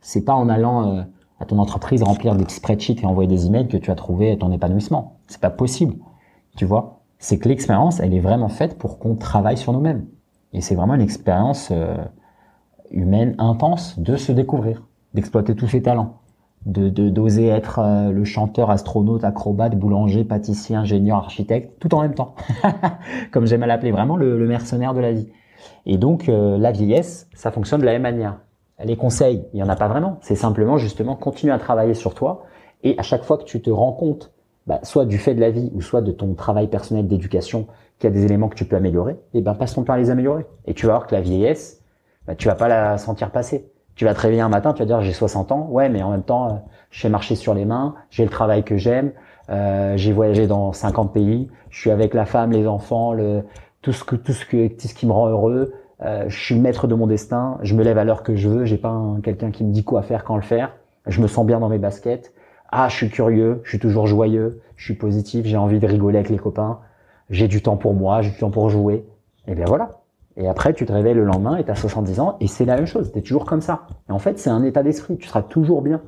C'est 0.00 0.24
pas 0.24 0.34
en 0.34 0.48
allant 0.48 0.88
euh, 0.88 1.02
à 1.40 1.44
ton 1.44 1.58
entreprise 1.58 2.02
remplir 2.02 2.36
des 2.36 2.48
spreadsheets 2.48 3.02
et 3.02 3.06
envoyer 3.06 3.28
des 3.28 3.46
emails 3.46 3.68
que 3.68 3.76
tu 3.76 3.90
as 3.90 3.96
trouvé 3.96 4.38
ton 4.38 4.52
épanouissement. 4.52 5.18
C'est 5.26 5.40
pas 5.40 5.50
possible. 5.50 5.96
Tu 6.56 6.66
vois? 6.66 7.00
C'est 7.18 7.38
que 7.38 7.48
l'expérience, 7.48 8.00
elle 8.00 8.14
est 8.14 8.20
vraiment 8.20 8.48
faite 8.48 8.78
pour 8.78 8.98
qu'on 8.98 9.16
travaille 9.16 9.56
sur 9.56 9.72
nous-mêmes. 9.72 10.06
Et 10.52 10.60
c'est 10.60 10.74
vraiment 10.74 10.94
une 10.94 11.00
expérience 11.00 11.72
humaine 12.90 13.34
intense 13.38 13.98
de 13.98 14.16
se 14.16 14.30
découvrir, 14.30 14.86
d'exploiter 15.14 15.56
tous 15.56 15.66
ses 15.66 15.82
talents 15.82 16.20
de 16.66 16.88
d'oser 16.88 17.48
être 17.48 17.78
euh, 17.78 18.10
le 18.10 18.24
chanteur, 18.24 18.70
astronaute, 18.70 19.24
acrobate, 19.24 19.76
boulanger, 19.76 20.24
pâtissier, 20.24 20.76
ingénieur, 20.76 21.18
architecte, 21.18 21.78
tout 21.78 21.94
en 21.94 22.02
même 22.02 22.14
temps. 22.14 22.34
Comme 23.32 23.46
j'aime 23.46 23.62
à 23.62 23.66
l'appeler, 23.66 23.92
vraiment 23.92 24.16
le, 24.16 24.46
mercenaire 24.46 24.94
de 24.94 25.00
la 25.00 25.12
vie. 25.12 25.28
Et 25.86 25.98
donc 25.98 26.28
euh, 26.28 26.56
la 26.56 26.72
vieillesse, 26.72 27.28
ça 27.34 27.50
fonctionne 27.50 27.80
de 27.80 27.86
la 27.86 27.92
même 27.92 28.02
manière. 28.02 28.38
Les 28.82 28.96
conseils, 28.96 29.44
il 29.52 29.60
y 29.60 29.62
en 29.62 29.68
a 29.68 29.76
pas 29.76 29.88
vraiment. 29.88 30.18
C'est 30.20 30.34
simplement 30.34 30.78
justement 30.78 31.16
continuer 31.16 31.52
à 31.52 31.58
travailler 31.58 31.94
sur 31.94 32.14
toi 32.14 32.44
et 32.82 32.98
à 32.98 33.02
chaque 33.02 33.24
fois 33.24 33.38
que 33.38 33.44
tu 33.44 33.60
te 33.60 33.70
rends 33.70 33.92
compte, 33.92 34.32
bah, 34.66 34.80
soit 34.82 35.04
du 35.04 35.18
fait 35.18 35.34
de 35.34 35.40
la 35.40 35.50
vie 35.50 35.70
ou 35.74 35.82
soit 35.82 36.00
de 36.00 36.12
ton 36.12 36.34
travail 36.34 36.68
personnel 36.68 37.06
d'éducation, 37.06 37.66
qu'il 37.98 38.08
y 38.08 38.12
a 38.12 38.14
des 38.14 38.24
éléments 38.24 38.48
que 38.48 38.56
tu 38.56 38.64
peux 38.64 38.76
améliorer, 38.76 39.12
et 39.12 39.38
eh 39.38 39.40
ben 39.40 39.54
passe 39.54 39.74
ton 39.74 39.84
temps 39.84 39.92
à 39.92 39.98
les 39.98 40.10
améliorer. 40.10 40.46
Et 40.66 40.74
tu 40.74 40.86
vas 40.86 40.94
voir 40.94 41.06
que 41.06 41.14
la 41.14 41.20
vieillesse, 41.20 41.82
bah, 42.26 42.34
tu 42.34 42.48
vas 42.48 42.54
pas 42.54 42.68
la 42.68 42.98
sentir 42.98 43.30
passer 43.30 43.70
tu 43.94 44.04
vas 44.04 44.14
te 44.14 44.20
réveiller 44.20 44.42
un 44.42 44.48
matin, 44.48 44.72
tu 44.72 44.80
vas 44.80 44.86
dire 44.86 45.00
j'ai 45.00 45.12
60 45.12 45.52
ans, 45.52 45.68
ouais, 45.70 45.88
mais 45.88 46.02
en 46.02 46.10
même 46.10 46.22
temps, 46.22 46.48
euh, 46.48 46.52
je 46.90 47.00
sais 47.00 47.08
marcher 47.08 47.36
sur 47.36 47.54
les 47.54 47.64
mains, 47.64 47.94
j'ai 48.10 48.24
le 48.24 48.30
travail 48.30 48.64
que 48.64 48.76
j'aime, 48.76 49.12
euh, 49.50 49.96
j'ai 49.96 50.12
voyagé 50.12 50.46
dans 50.46 50.72
50 50.72 51.12
pays, 51.12 51.48
je 51.70 51.80
suis 51.80 51.90
avec 51.90 52.14
la 52.14 52.24
femme, 52.24 52.52
les 52.52 52.66
enfants, 52.66 53.14
tout 53.82 53.92
ce 53.92 54.04
que 54.04 54.16
tout 54.16 54.32
ce 54.32 54.94
qui 54.94 55.06
me 55.06 55.12
rend 55.12 55.28
heureux, 55.28 55.74
euh, 56.02 56.24
je 56.28 56.38
suis 56.38 56.58
maître 56.58 56.86
de 56.86 56.94
mon 56.94 57.06
destin, 57.06 57.58
je 57.62 57.74
me 57.74 57.84
lève 57.84 57.98
à 57.98 58.04
l'heure 58.04 58.22
que 58.22 58.34
je 58.34 58.48
veux, 58.48 58.64
j'ai 58.64 58.78
pas 58.78 59.00
quelqu'un 59.22 59.50
qui 59.50 59.64
me 59.64 59.72
dit 59.72 59.84
quoi 59.84 60.02
faire, 60.02 60.24
quand 60.24 60.36
le 60.36 60.42
faire, 60.42 60.72
je 61.06 61.20
me 61.20 61.26
sens 61.26 61.46
bien 61.46 61.60
dans 61.60 61.68
mes 61.68 61.78
baskets, 61.78 62.32
ah, 62.70 62.88
je 62.88 62.96
suis 62.96 63.10
curieux, 63.10 63.60
je 63.64 63.70
suis 63.70 63.78
toujours 63.78 64.06
joyeux, 64.06 64.60
je 64.76 64.84
suis 64.84 64.94
positif, 64.94 65.46
j'ai 65.46 65.56
envie 65.56 65.78
de 65.78 65.86
rigoler 65.86 66.18
avec 66.18 66.30
les 66.30 66.38
copains, 66.38 66.80
j'ai 67.30 67.48
du 67.48 67.62
temps 67.62 67.76
pour 67.76 67.94
moi, 67.94 68.22
j'ai 68.22 68.30
du 68.30 68.38
temps 68.38 68.50
pour 68.50 68.70
jouer, 68.70 69.06
et 69.46 69.54
bien 69.54 69.66
voilà. 69.66 70.03
Et 70.36 70.48
après, 70.48 70.72
tu 70.74 70.84
te 70.84 70.92
réveilles 70.92 71.14
le 71.14 71.24
lendemain 71.24 71.56
et 71.56 71.64
tu 71.64 71.70
as 71.70 71.76
70 71.76 72.20
ans 72.20 72.36
et 72.40 72.48
c'est 72.48 72.64
la 72.64 72.76
même 72.76 72.86
chose. 72.86 73.12
Tu 73.12 73.18
es 73.18 73.22
toujours 73.22 73.44
comme 73.44 73.60
ça. 73.60 73.86
Et 74.08 74.12
en 74.12 74.18
fait, 74.18 74.38
c'est 74.38 74.50
un 74.50 74.62
état 74.64 74.82
d'esprit. 74.82 75.16
Tu 75.16 75.28
seras 75.28 75.42
toujours 75.42 75.82
bien. 75.82 76.00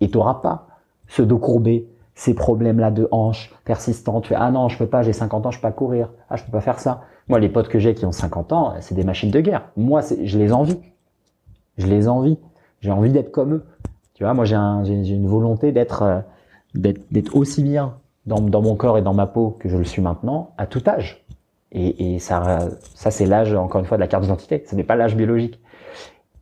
Et 0.00 0.08
tu 0.08 0.16
n'auras 0.16 0.34
pas 0.34 0.68
ce 1.08 1.22
dos 1.22 1.38
courbé, 1.38 1.88
ces 2.14 2.34
problèmes-là 2.34 2.90
de 2.90 3.08
hanches 3.10 3.54
persistants. 3.64 4.20
Tu 4.20 4.28
fais, 4.28 4.34
ah 4.38 4.50
non, 4.50 4.68
je 4.68 4.78
peux 4.78 4.86
pas, 4.86 5.02
j'ai 5.02 5.12
50 5.12 5.46
ans, 5.46 5.50
je 5.50 5.58
peux 5.58 5.62
pas 5.68 5.72
courir. 5.72 6.10
Ah, 6.30 6.36
je 6.36 6.44
peux 6.44 6.52
pas 6.52 6.60
faire 6.60 6.80
ça. 6.80 7.02
Moi, 7.28 7.38
les 7.38 7.48
potes 7.48 7.68
que 7.68 7.78
j'ai 7.78 7.94
qui 7.94 8.06
ont 8.06 8.12
50 8.12 8.52
ans, 8.52 8.74
c'est 8.80 8.94
des 8.94 9.04
machines 9.04 9.30
de 9.30 9.40
guerre. 9.40 9.68
Moi, 9.76 10.00
je 10.22 10.38
les 10.38 10.52
envie. 10.52 10.78
Je 11.76 11.86
les 11.86 12.08
envie. 12.08 12.38
j'ai 12.80 12.90
envie 12.90 13.10
d'être 13.10 13.30
comme 13.30 13.54
eux. 13.54 13.64
Tu 14.14 14.24
vois, 14.24 14.32
moi 14.32 14.46
j'ai 14.46 14.54
un, 14.54 14.82
une 14.84 15.26
volonté 15.26 15.72
d'être 15.72 16.02
euh, 16.02 16.92
aussi 17.34 17.62
bien 17.62 17.98
dans, 18.24 18.62
mon 18.62 18.74
corps 18.74 18.96
et 18.96 19.02
dans 19.02 19.12
ma 19.12 19.26
peau 19.26 19.56
que 19.60 19.68
je 19.68 19.76
le 19.76 19.84
suis 19.84 20.00
maintenant 20.00 20.54
à 20.56 20.66
tout 20.66 20.82
âge. 20.86 21.25
Et, 21.76 22.14
et 22.14 22.18
ça, 22.18 22.68
ça 22.94 23.10
c'est 23.10 23.26
l'âge 23.26 23.54
encore 23.54 23.80
une 23.80 23.86
fois 23.86 23.98
de 23.98 24.02
la 24.02 24.08
carte 24.08 24.22
d'identité. 24.22 24.64
Ce 24.66 24.74
n'est 24.74 24.84
pas 24.84 24.96
l'âge 24.96 25.14
biologique. 25.14 25.60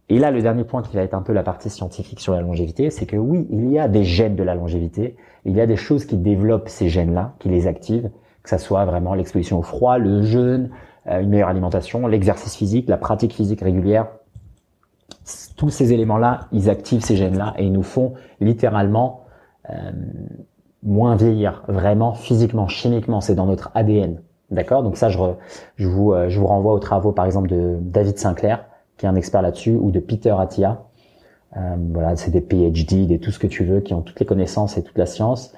Et 0.09 0.18
là, 0.18 0.30
le 0.30 0.43
dernier 0.43 0.64
point 0.64 0.82
qui 0.82 0.95
va 0.95 1.03
être 1.03 1.14
un 1.14 1.22
peu 1.22 1.32
la 1.32 1.43
partie 1.43 1.70
scientifique 1.70 2.20
sur 2.20 2.35
la 2.35 2.41
longévité, 2.41 2.91
c'est 2.91 3.07
que 3.07 3.16
oui, 3.16 3.47
il 3.51 3.70
y 3.70 3.78
a 3.78 3.89
des 3.89 4.05
gènes 4.05 4.37
de 4.37 4.43
la 4.43 4.55
longévité. 4.55 5.16
Il 5.45 5.57
y 5.57 5.61
a 5.61 5.66
des 5.66 5.76
choses 5.76 6.05
qui 6.05 6.16
développent 6.16 6.68
ces 6.68 6.89
gènes-là, 6.89 7.35
qui 7.39 7.49
les 7.49 7.66
activent, 7.66 8.11
que 8.43 8.51
ça 8.51 8.59
soit 8.59 8.85
vraiment 8.85 9.14
l'exposition 9.14 9.59
au 9.59 9.62
froid, 9.62 9.99
le 9.99 10.22
jeûne, 10.22 10.70
euh, 11.07 11.20
une 11.20 11.30
meilleure 11.30 11.49
alimentation, 11.49 12.07
l'exercice 12.07 12.55
physique, 12.55 12.89
la 12.89 12.99
pratique 12.99 13.32
physique 13.32 13.62
régulière. 13.62 14.09
Tous 15.57 15.70
ces 15.70 15.93
éléments-là, 15.93 16.49
ils 16.53 16.68
activent 16.68 17.03
ces 17.03 17.16
gènes-là 17.16 17.55
et 17.59 17.64
ils 17.64 17.72
nous 17.72 17.82
font 17.82 18.12
littéralement 18.41 19.24
euh, 19.70 19.91
moins 20.82 21.16
vieillir, 21.16 21.62
vraiment 21.66 22.12
physiquement, 22.12 22.68
chimiquement, 22.68 23.22
c'est 23.22 23.35
dans 23.35 23.47
notre 23.47 23.70
ADN. 23.74 24.20
D'accord 24.51 24.82
Donc 24.82 24.97
ça, 24.97 25.09
je, 25.09 25.18
je, 25.76 25.88
vous, 25.88 26.12
euh, 26.12 26.28
je 26.28 26.38
vous 26.38 26.47
renvoie 26.47 26.72
aux 26.72 26.78
travaux, 26.78 27.12
par 27.12 27.24
exemple, 27.24 27.49
de 27.49 27.78
David 27.80 28.18
Sinclair, 28.18 28.66
qui 28.97 29.07
est 29.07 29.09
un 29.09 29.16
expert 29.16 29.42
là-dessus, 29.42 29.74
ou 29.74 29.90
de 29.90 30.01
Peter 30.01 30.34
Attia. 30.38 30.84
Euh, 31.57 31.76
voilà, 31.92 32.16
c'est 32.16 32.30
des 32.30 32.40
PhD, 32.40 33.07
des 33.07 33.18
tout 33.18 33.30
ce 33.30 33.38
que 33.38 33.47
tu 33.47 33.64
veux, 33.64 33.80
qui 33.80 33.95
ont 33.95 34.03
toutes 34.03 34.20
les 34.20 34.26
connaissances 34.26 34.76
et 34.76 34.82
toute 34.82 34.99
la 34.99 35.07
science. 35.07 35.55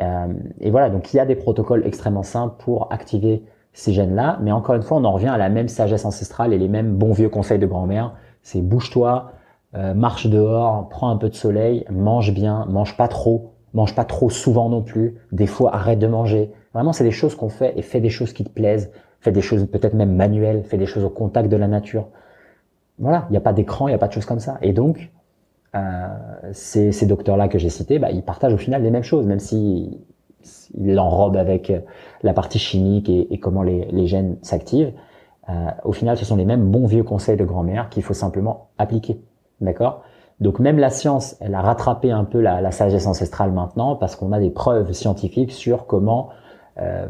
Euh, 0.00 0.32
et 0.60 0.70
voilà, 0.70 0.90
donc 0.90 1.12
il 1.12 1.16
y 1.16 1.20
a 1.20 1.26
des 1.26 1.34
protocoles 1.34 1.86
extrêmement 1.86 2.22
simples 2.22 2.54
pour 2.58 2.92
activer 2.92 3.42
ces 3.72 3.92
gènes-là. 3.92 4.38
Mais 4.42 4.52
encore 4.52 4.74
une 4.74 4.82
fois, 4.82 4.98
on 4.98 5.04
en 5.04 5.12
revient 5.12 5.28
à 5.28 5.38
la 5.38 5.48
même 5.48 5.68
sagesse 5.68 6.04
ancestrale 6.04 6.52
et 6.52 6.58
les 6.58 6.68
mêmes 6.68 6.94
bons 6.96 7.12
vieux 7.12 7.28
conseils 7.28 7.58
de 7.58 7.66
grand-mère. 7.66 8.14
C'est 8.42 8.60
bouge-toi, 8.60 9.32
euh, 9.74 9.94
marche 9.94 10.26
dehors, 10.26 10.88
prends 10.88 11.10
un 11.10 11.16
peu 11.16 11.28
de 11.28 11.34
soleil, 11.34 11.84
mange 11.90 12.32
bien, 12.32 12.66
mange 12.68 12.96
pas 12.96 13.08
trop, 13.08 13.52
mange 13.78 13.94
pas 13.94 14.04
trop 14.04 14.28
souvent 14.28 14.68
non 14.68 14.82
plus. 14.82 15.16
Des 15.32 15.46
fois, 15.46 15.74
arrête 15.74 15.98
de 15.98 16.06
manger. 16.06 16.52
Vraiment, 16.74 16.92
c'est 16.92 17.04
des 17.04 17.10
choses 17.10 17.34
qu'on 17.34 17.48
fait 17.48 17.72
et 17.78 17.82
fais 17.82 18.00
des 18.00 18.10
choses 18.10 18.32
qui 18.32 18.44
te 18.44 18.50
plaisent. 18.50 18.90
Fais 19.20 19.32
des 19.32 19.40
choses 19.40 19.66
peut-être 19.66 19.94
même 19.94 20.14
manuelles, 20.14 20.62
fais 20.64 20.78
des 20.78 20.86
choses 20.86 21.04
au 21.04 21.10
contact 21.10 21.48
de 21.48 21.56
la 21.56 21.66
nature. 21.66 22.08
Voilà, 22.98 23.26
il 23.28 23.32
n'y 23.32 23.36
a 23.36 23.40
pas 23.40 23.52
d'écran, 23.52 23.88
il 23.88 23.92
n'y 23.92 23.94
a 23.94 23.98
pas 23.98 24.08
de 24.08 24.12
choses 24.12 24.26
comme 24.26 24.40
ça. 24.40 24.58
Et 24.62 24.72
donc, 24.72 25.10
euh, 25.74 26.06
ces, 26.52 26.92
ces 26.92 27.06
docteurs-là 27.06 27.48
que 27.48 27.58
j'ai 27.58 27.68
cités, 27.68 27.98
bah, 27.98 28.10
ils 28.10 28.22
partagent 28.22 28.54
au 28.54 28.58
final 28.58 28.82
les 28.82 28.90
mêmes 28.90 29.02
choses, 29.02 29.26
même 29.26 29.40
si 29.40 30.04
ils 30.74 30.94
l'enrobent 30.94 31.36
avec 31.36 31.72
la 32.22 32.32
partie 32.32 32.58
chimique 32.58 33.08
et, 33.08 33.38
comment 33.38 33.62
les, 33.62 33.86
les 33.86 34.06
gènes 34.06 34.36
s'activent. 34.42 34.92
Euh, 35.48 35.70
au 35.84 35.92
final, 35.92 36.16
ce 36.16 36.24
sont 36.24 36.36
les 36.36 36.44
mêmes 36.44 36.70
bons 36.70 36.86
vieux 36.86 37.02
conseils 37.02 37.36
de 37.36 37.44
grand-mère 37.44 37.88
qu'il 37.88 38.02
faut 38.02 38.14
simplement 38.14 38.68
appliquer. 38.78 39.20
D'accord? 39.60 40.02
Donc 40.40 40.60
même 40.60 40.78
la 40.78 40.90
science, 40.90 41.36
elle 41.40 41.54
a 41.54 41.62
rattrapé 41.62 42.10
un 42.10 42.24
peu 42.24 42.40
la, 42.40 42.60
la 42.60 42.70
sagesse 42.70 43.06
ancestrale 43.06 43.52
maintenant 43.52 43.96
parce 43.96 44.14
qu'on 44.14 44.32
a 44.32 44.38
des 44.38 44.50
preuves 44.50 44.92
scientifiques 44.92 45.52
sur 45.52 45.86
comment 45.86 46.28
euh, 46.80 47.06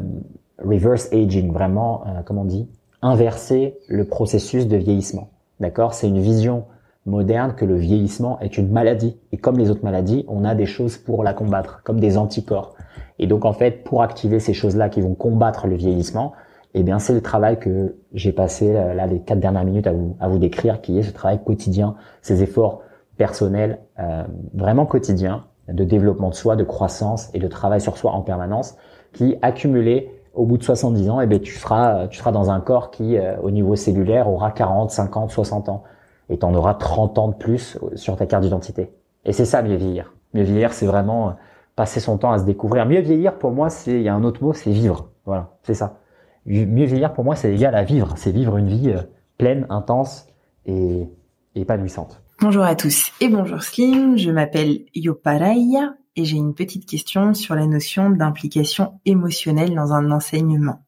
reverse 0.63 1.11
aging, 1.13 1.51
vraiment, 1.51 2.03
euh, 2.07 2.21
comment 2.25 2.41
on 2.41 2.45
dit, 2.45 2.67
inverser 3.01 3.77
le 3.87 4.05
processus 4.05 4.67
de 4.67 4.77
vieillissement. 4.77 5.29
D'accord? 5.59 5.93
C'est 5.93 6.07
une 6.07 6.19
vision 6.19 6.65
moderne 7.05 7.53
que 7.55 7.65
le 7.65 7.75
vieillissement 7.75 8.39
est 8.39 8.57
une 8.57 8.69
maladie. 8.71 9.17
Et 9.31 9.37
comme 9.37 9.57
les 9.57 9.69
autres 9.69 9.83
maladies, 9.83 10.25
on 10.27 10.43
a 10.43 10.55
des 10.55 10.65
choses 10.65 10.97
pour 10.97 11.23
la 11.23 11.33
combattre, 11.33 11.81
comme 11.83 11.99
des 11.99 12.17
anticorps. 12.17 12.75
Et 13.19 13.27
donc 13.27 13.45
en 13.45 13.53
fait, 13.53 13.83
pour 13.83 14.01
activer 14.01 14.39
ces 14.39 14.53
choses-là 14.53 14.89
qui 14.89 15.01
vont 15.01 15.15
combattre 15.15 15.67
le 15.67 15.75
vieillissement, 15.75 16.33
eh 16.73 16.83
bien 16.83 16.99
c'est 16.99 17.13
le 17.13 17.21
travail 17.21 17.59
que 17.59 17.95
j'ai 18.13 18.31
passé 18.31 18.75
euh, 18.75 18.93
là 18.93 19.07
les 19.07 19.19
quatre 19.19 19.39
dernières 19.39 19.65
minutes 19.65 19.87
à 19.87 19.93
vous, 19.93 20.15
à 20.19 20.27
vous 20.27 20.37
décrire, 20.37 20.81
qui 20.81 20.99
est 20.99 21.03
ce 21.03 21.11
travail 21.11 21.39
quotidien, 21.43 21.95
ces 22.21 22.43
efforts 22.43 22.81
personnels 23.19 23.79
euh, 23.99 24.23
vraiment 24.53 24.85
quotidiens 24.85 25.45
de 25.67 25.83
développement 25.83 26.29
de 26.29 26.33
soi, 26.33 26.55
de 26.55 26.63
croissance 26.63 27.29
et 27.33 27.39
de 27.39 27.47
travail 27.47 27.81
sur 27.81 27.97
soi 27.97 28.11
en 28.13 28.21
permanence, 28.21 28.77
qui 29.11 29.35
accumulés 29.41 30.09
au 30.33 30.45
bout 30.45 30.57
de 30.57 30.63
70 30.63 31.09
ans, 31.09 31.19
eh 31.19 31.27
bien, 31.27 31.39
tu 31.39 31.53
seras, 31.53 32.07
tu 32.07 32.17
seras 32.17 32.31
dans 32.31 32.49
un 32.49 32.61
corps 32.61 32.91
qui, 32.91 33.17
euh, 33.17 33.35
au 33.43 33.51
niveau 33.51 33.75
cellulaire, 33.75 34.29
aura 34.29 34.51
40, 34.51 34.89
50, 34.89 35.31
60 35.31 35.67
ans. 35.67 35.83
Et 36.29 36.39
tu 36.39 36.45
en 36.45 36.53
auras 36.53 36.75
30 36.75 37.17
ans 37.17 37.27
de 37.27 37.33
plus 37.33 37.77
sur 37.95 38.15
ta 38.15 38.25
carte 38.25 38.43
d'identité. 38.43 38.93
Et 39.25 39.33
c'est 39.33 39.45
ça, 39.45 39.61
mieux 39.61 39.75
vieillir. 39.75 40.13
Mieux 40.33 40.43
vieillir, 40.43 40.71
c'est 40.71 40.85
vraiment 40.85 41.35
passer 41.75 41.99
son 41.99 42.17
temps 42.17 42.31
à 42.31 42.39
se 42.39 42.45
découvrir. 42.45 42.85
Mieux 42.85 43.01
vieillir, 43.01 43.37
pour 43.37 43.51
moi, 43.51 43.69
c'est, 43.69 43.91
il 43.93 44.01
y 44.03 44.09
a 44.09 44.15
un 44.15 44.23
autre 44.23 44.41
mot, 44.41 44.53
c'est 44.53 44.71
vivre. 44.71 45.09
Voilà, 45.25 45.57
c'est 45.63 45.73
ça. 45.73 45.97
Mieux 46.45 46.85
vieillir, 46.85 47.11
pour 47.13 47.25
moi, 47.25 47.35
c'est 47.35 47.51
égal 47.53 47.75
à 47.75 47.83
vivre. 47.83 48.13
C'est 48.15 48.31
vivre 48.31 48.55
une 48.55 48.67
vie 48.67 48.91
euh, 48.91 49.01
pleine, 49.37 49.65
intense 49.69 50.27
et 50.65 51.09
épanouissante. 51.55 52.21
Bonjour 52.41 52.63
à 52.63 52.73
tous 52.73 53.11
et 53.19 53.27
bonjour 53.27 53.61
Slim, 53.61 54.17
je 54.17 54.31
m'appelle 54.31 54.85
Yoparaya 54.95 55.95
et 56.15 56.23
j'ai 56.23 56.37
une 56.37 56.55
petite 56.55 56.85
question 56.85 57.33
sur 57.33 57.53
la 57.53 57.67
notion 57.67 58.09
d'implication 58.09 59.01
émotionnelle 59.03 59.75
dans 59.75 59.91
un 59.91 60.09
enseignement. 60.09 60.85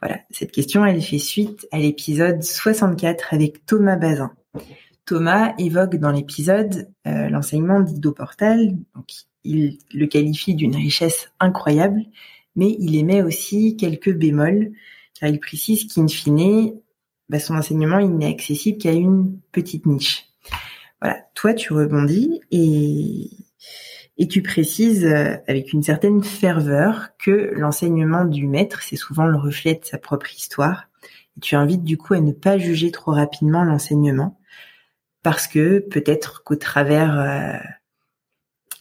Voilà, 0.00 0.20
cette 0.30 0.52
question, 0.52 0.86
elle 0.86 1.02
fait 1.02 1.18
suite 1.18 1.66
à 1.72 1.80
l'épisode 1.80 2.40
64 2.40 3.34
avec 3.34 3.66
Thomas 3.66 3.96
Bazin. 3.96 4.30
Thomas 5.06 5.54
évoque 5.58 5.96
dans 5.96 6.12
l'épisode 6.12 6.88
euh, 7.08 7.28
l'enseignement 7.30 7.80
d'Ido 7.80 8.12
Portal, 8.12 8.76
donc 8.94 9.06
il 9.42 9.78
le 9.92 10.06
qualifie 10.06 10.54
d'une 10.54 10.76
richesse 10.76 11.32
incroyable, 11.40 12.02
mais 12.54 12.76
il 12.78 12.94
émet 12.94 13.22
aussi 13.22 13.76
quelques 13.76 14.14
bémols, 14.16 14.70
car 15.18 15.30
il 15.30 15.40
précise 15.40 15.92
qu'in 15.92 16.06
fine, 16.06 16.74
bah, 17.28 17.40
son 17.40 17.56
enseignement 17.56 17.98
il 17.98 18.16
n'est 18.16 18.30
accessible 18.30 18.78
qu'à 18.78 18.92
une 18.92 19.40
petite 19.50 19.84
niche. 19.84 20.26
Voilà, 21.00 21.20
toi 21.34 21.52
tu 21.52 21.72
rebondis 21.72 22.40
et, 22.50 23.30
tu 24.28 24.42
précises 24.42 25.04
euh, 25.04 25.36
avec 25.46 25.72
une 25.72 25.82
certaine 25.82 26.24
ferveur 26.24 27.10
que 27.18 27.52
l'enseignement 27.54 28.24
du 28.24 28.46
maître, 28.46 28.82
c'est 28.82 28.96
souvent 28.96 29.26
le 29.26 29.36
reflet 29.36 29.74
de 29.74 29.84
sa 29.84 29.98
propre 29.98 30.32
histoire. 30.34 30.88
Et 31.36 31.40
tu 31.40 31.54
invites 31.54 31.84
du 31.84 31.98
coup 31.98 32.14
à 32.14 32.20
ne 32.20 32.32
pas 32.32 32.56
juger 32.56 32.90
trop 32.90 33.12
rapidement 33.12 33.62
l'enseignement, 33.62 34.38
parce 35.22 35.46
que 35.46 35.80
peut-être 35.80 36.42
qu'au 36.44 36.56
travers 36.56 37.20
euh, 37.20 37.58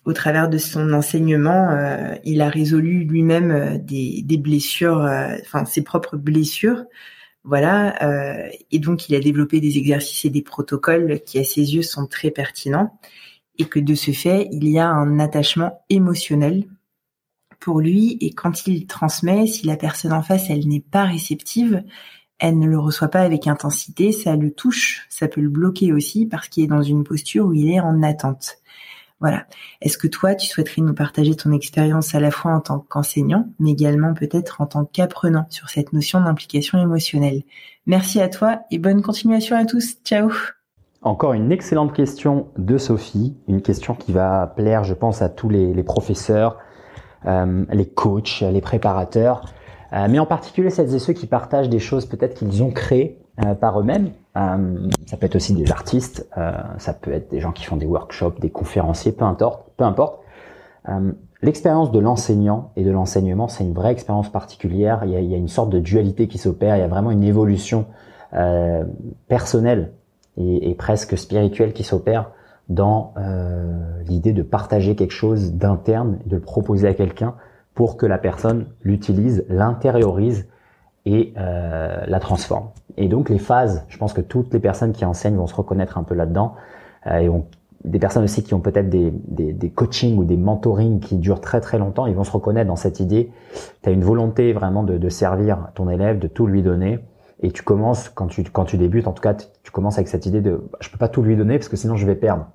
au 0.05 0.13
travers 0.13 0.47
de 0.49 0.57
son 0.57 0.93
enseignement, 0.93 1.71
euh, 1.71 2.15
il 2.23 2.41
a 2.41 2.47
résolu 2.47 3.03
lui-même 3.03 3.79
des, 3.79 4.21
des, 4.23 4.37
blessures, 4.37 4.99
enfin 5.41 5.65
ses 5.65 5.83
propres 5.83 6.15
blessures, 6.15 6.85
voilà, 7.45 8.49
et 8.71 8.79
donc 8.79 9.07
il 9.07 9.15
a 9.15 9.19
développé 9.19 9.59
des 9.59 9.77
exercices 9.77 10.25
et 10.25 10.29
des 10.29 10.41
protocoles 10.41 11.21
qui 11.25 11.39
à 11.39 11.43
ses 11.43 11.75
yeux 11.75 11.83
sont 11.83 12.07
très 12.07 12.31
pertinents, 12.31 12.99
et 13.57 13.65
que 13.65 13.79
de 13.79 13.95
ce 13.95 14.11
fait, 14.11 14.49
il 14.51 14.67
y 14.67 14.79
a 14.79 14.89
un 14.89 15.19
attachement 15.19 15.79
émotionnel 15.89 16.65
pour 17.59 17.79
lui, 17.79 18.17
et 18.19 18.31
quand 18.31 18.67
il 18.67 18.87
transmet, 18.87 19.47
si 19.47 19.65
la 19.65 19.77
personne 19.77 20.13
en 20.13 20.21
face, 20.21 20.49
elle 20.49 20.67
n'est 20.67 20.81
pas 20.81 21.05
réceptive, 21.05 21.83
elle 22.37 22.59
ne 22.59 22.67
le 22.67 22.77
reçoit 22.77 23.07
pas 23.07 23.21
avec 23.21 23.47
intensité, 23.47 24.11
ça 24.11 24.35
le 24.35 24.51
touche, 24.51 25.05
ça 25.09 25.27
peut 25.27 25.41
le 25.41 25.49
bloquer 25.49 25.93
aussi 25.93 26.25
parce 26.25 26.49
qu'il 26.49 26.63
est 26.63 26.67
dans 26.67 26.81
une 26.81 27.03
posture 27.03 27.45
où 27.45 27.53
il 27.53 27.71
est 27.71 27.79
en 27.79 28.03
attente. 28.03 28.57
Voilà. 29.19 29.45
Est-ce 29.81 29.97
que 29.97 30.07
toi, 30.07 30.35
tu 30.35 30.47
souhaiterais 30.47 30.81
nous 30.81 30.93
partager 30.93 31.35
ton 31.35 31.51
expérience 31.51 32.13
à 32.15 32.19
la 32.19 32.31
fois 32.31 32.51
en 32.51 32.59
tant 32.59 32.79
qu'enseignant, 32.79 33.47
mais 33.59 33.71
également 33.71 34.13
peut-être 34.13 34.61
en 34.61 34.65
tant 34.65 34.85
qu'apprenant 34.85 35.45
sur 35.49 35.69
cette 35.69 35.93
notion 35.93 36.19
d'implication 36.19 36.81
émotionnelle? 36.81 37.43
Merci 37.85 38.19
à 38.21 38.29
toi 38.29 38.61
et 38.71 38.77
bonne 38.77 39.01
continuation 39.01 39.55
à 39.55 39.65
tous. 39.65 39.95
Ciao 40.03 40.29
encore 41.05 41.33
une 41.33 41.51
excellente 41.51 41.93
question 41.93 42.47
de 42.57 42.79
Sophie, 42.79 43.37
une 43.47 43.61
question 43.61 43.93
qui 43.93 44.11
va 44.11 44.51
plaire, 44.55 44.83
je 44.83 44.95
pense, 44.95 45.21
à 45.21 45.29
tous 45.29 45.49
les, 45.49 45.83
professeurs, 45.83 46.57
euh, 47.27 47.63
les 47.71 47.87
coachs, 47.87 48.41
les 48.41 48.59
préparateurs, 48.59 49.45
euh, 49.93 50.07
mais 50.09 50.17
en 50.17 50.25
particulier 50.25 50.71
celles 50.71 50.93
et 50.95 50.99
ceux 50.99 51.13
qui 51.13 51.27
partagent 51.27 51.69
des 51.69 51.79
choses 51.79 52.07
peut-être 52.07 52.33
qu'ils 52.33 52.63
ont 52.63 52.71
créées 52.71 53.19
euh, 53.45 53.53
par 53.53 53.79
eux-mêmes. 53.79 54.13
Euh, 54.37 54.89
ça 55.05 55.17
peut 55.17 55.25
être 55.25 55.35
aussi 55.35 55.53
des 55.53 55.71
artistes, 55.71 56.27
euh, 56.37 56.51
ça 56.77 56.93
peut 56.93 57.13
être 57.13 57.31
des 57.31 57.39
gens 57.39 57.51
qui 57.51 57.63
font 57.63 57.77
des 57.77 57.85
workshops, 57.85 58.39
des 58.39 58.49
conférenciers, 58.49 59.11
peu 59.11 59.25
importe. 59.25 59.69
Peu 59.77 59.83
importe. 59.83 60.21
L'expérience 61.41 61.91
de 61.91 61.99
l'enseignant 61.99 62.71
et 62.75 62.83
de 62.83 62.91
l'enseignement, 62.91 63.47
c'est 63.47 63.63
une 63.63 63.73
vraie 63.73 63.91
expérience 63.91 64.31
particulière. 64.31 65.01
Il 65.03 65.11
y, 65.11 65.15
a, 65.15 65.19
il 65.19 65.29
y, 65.29 65.33
a, 65.33 65.37
une 65.37 65.47
sorte 65.47 65.69
de 65.69 65.79
dualité 65.79 66.27
qui 66.27 66.37
s'opère. 66.37 66.77
Il 66.77 66.79
y 66.79 66.83
a 66.83 66.87
vraiment 66.87 67.11
une 67.11 67.23
évolution 67.23 67.87
personnelle 69.27 69.93
et, 70.37 70.69
et, 70.69 70.75
presque 70.75 71.17
spirituelle 71.17 71.73
qui 71.73 71.83
s'opère 71.83 72.31
dans 72.69 73.15
l'idée 74.07 74.31
de 74.33 74.43
partager 74.43 74.95
quelque 74.95 75.13
chose 75.13 75.53
d'interne, 75.53 76.19
de 76.27 76.35
le 76.35 76.41
proposer 76.41 76.87
à 76.87 76.93
quelqu'un 76.93 77.35
pour 77.73 77.97
que 77.97 78.05
la 78.05 78.17
personne 78.17 78.67
l'utilise, 78.83 79.43
l'intériorise 79.49 80.47
et 81.05 81.33
euh, 81.37 82.03
la 82.07 82.19
transforme. 82.19 82.69
Et 82.97 83.07
donc 83.07 83.29
les 83.29 83.37
phases, 83.37 83.85
je 83.87 83.97
pense 83.97 84.13
que 84.13 84.21
toutes 84.21 84.53
les 84.53 84.59
personnes 84.59 84.91
qui 84.91 85.05
enseignent 85.05 85.37
vont 85.37 85.47
se 85.47 85.55
reconnaître 85.55 85.97
un 85.97 86.03
peu 86.03 86.15
là-dedans. 86.15 86.55
Euh, 87.07 87.17
et 87.19 87.29
des 87.83 87.99
personnes 87.99 88.23
aussi 88.23 88.43
qui 88.43 88.53
ont 88.55 88.59
peut-être 88.61 88.89
des, 88.89 89.11
des, 89.11 89.53
des 89.53 89.69
coachings 89.69 90.17
ou 90.17 90.23
des 90.23 90.37
mentorings 90.37 90.99
qui 90.99 91.17
durent 91.17 91.41
très 91.41 91.61
très 91.61 91.77
longtemps, 91.77 92.07
ils 92.07 92.15
vont 92.15 92.23
se 92.23 92.31
reconnaître 92.31 92.67
dans 92.67 92.75
cette 92.75 92.99
idée. 92.99 93.31
Tu 93.83 93.89
as 93.89 93.91
une 93.91 94.03
volonté 94.03 94.53
vraiment 94.53 94.83
de, 94.83 94.97
de, 94.97 95.09
servir 95.09 95.69
ton 95.75 95.89
élève, 95.89 96.17
de 96.17 96.27
tout 96.27 96.47
lui 96.47 96.63
donner. 96.63 96.99
Et 97.41 97.51
tu 97.51 97.61
commences, 97.61 98.09
quand 98.09 98.27
tu, 98.27 98.43
quand 98.43 98.65
tu 98.65 98.77
débutes, 98.77 99.07
en 99.07 99.11
tout 99.11 99.21
cas, 99.21 99.35
tu 99.35 99.71
commences 99.71 99.97
avec 99.97 100.07
cette 100.07 100.25
idée 100.25 100.41
de 100.41 100.63
je 100.79 100.89
peux 100.89 100.97
pas 100.97 101.09
tout 101.09 101.21
lui 101.21 101.35
donner 101.35 101.59
parce 101.59 101.69
que 101.69 101.75
sinon 101.75 101.95
je 101.95 102.07
vais 102.07 102.15
perdre. 102.15 102.47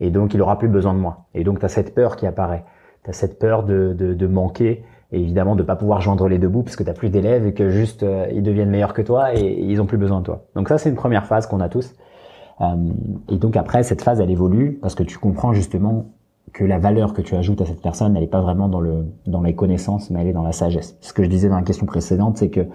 et 0.00 0.10
donc 0.10 0.34
il 0.34 0.42
aura 0.42 0.58
plus 0.58 0.68
besoin 0.68 0.94
de 0.94 0.98
moi. 0.98 1.26
Et 1.34 1.44
donc 1.44 1.60
tu 1.60 1.64
as 1.64 1.68
cette 1.68 1.94
peur 1.94 2.16
qui 2.16 2.26
apparaît. 2.26 2.64
Tu 3.04 3.10
as 3.10 3.12
cette 3.12 3.38
peur 3.38 3.62
de, 3.62 3.94
de, 3.96 4.14
de, 4.14 4.26
manquer 4.26 4.84
et 5.12 5.20
évidemment 5.20 5.56
de 5.56 5.62
pas 5.62 5.76
pouvoir 5.76 6.00
joindre 6.00 6.28
les 6.28 6.38
deux 6.38 6.48
bouts 6.48 6.62
parce 6.62 6.76
que 6.76 6.84
tu 6.84 6.92
plus 6.92 7.10
d'élèves 7.10 7.46
et 7.46 7.54
que 7.54 7.70
juste 7.70 8.02
euh, 8.02 8.26
ils 8.32 8.42
deviennent 8.42 8.70
meilleurs 8.70 8.94
que 8.94 9.02
toi 9.02 9.34
et, 9.34 9.60
ils 9.60 9.80
ont 9.80 9.86
plus 9.86 9.98
besoin 9.98 10.20
de 10.20 10.24
toi. 10.24 10.44
Donc 10.54 10.68
ça 10.68 10.78
c'est 10.78 10.88
une 10.88 10.96
première 10.96 11.26
phase 11.26 11.46
qu'on 11.46 11.60
a 11.60 11.68
tous. 11.68 11.94
Euh, 12.60 12.64
et 13.28 13.36
donc 13.36 13.56
après 13.56 13.82
cette 13.82 14.02
phase 14.02 14.20
elle 14.20 14.30
évolue 14.30 14.78
parce 14.80 14.94
que 14.94 15.02
tu 15.02 15.18
comprends 15.18 15.52
justement 15.52 16.06
que 16.52 16.64
la 16.64 16.78
valeur 16.78 17.12
que 17.12 17.22
tu 17.22 17.34
ajoutes 17.34 17.60
à 17.60 17.66
cette 17.66 17.82
personne, 17.82 18.16
elle 18.16 18.22
n'est 18.22 18.28
pas 18.28 18.40
vraiment 18.40 18.68
dans 18.68 18.80
le 18.80 19.06
dans 19.26 19.42
les 19.42 19.54
connaissances, 19.54 20.10
mais 20.10 20.20
elle 20.20 20.28
est 20.28 20.32
dans 20.32 20.42
la 20.42 20.52
sagesse. 20.52 20.96
Ce 21.00 21.12
que 21.12 21.22
je 21.22 21.28
disais 21.28 21.48
dans 21.48 21.56
la 21.56 21.62
question 21.62 21.86
précédente, 21.86 22.38
c'est 22.38 22.50
que 22.50 22.66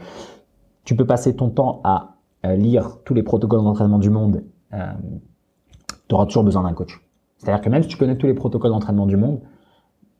tu 0.84 0.96
peux 0.96 1.06
passer 1.06 1.36
ton 1.36 1.50
temps 1.50 1.82
à 1.84 2.16
lire 2.44 2.98
tous 3.06 3.14
les 3.14 3.24
protocoles 3.24 3.64
d'entraînement 3.64 4.00
du 4.00 4.10
monde, 4.10 4.44
euh, 4.74 4.92
tu 6.08 6.16
auras 6.16 6.26
toujours 6.26 6.44
besoin 6.44 6.64
d'un 6.64 6.74
coach. 6.74 7.02
C'est-à-dire 7.38 7.62
que 7.62 7.70
même 7.70 7.84
si 7.84 7.90
tu 7.90 7.98
connais 7.98 8.18
tous 8.18 8.28
les 8.28 8.34
protocoles 8.34 8.72
d'entraînement 8.72 9.06
du 9.06 9.18
monde, 9.18 9.42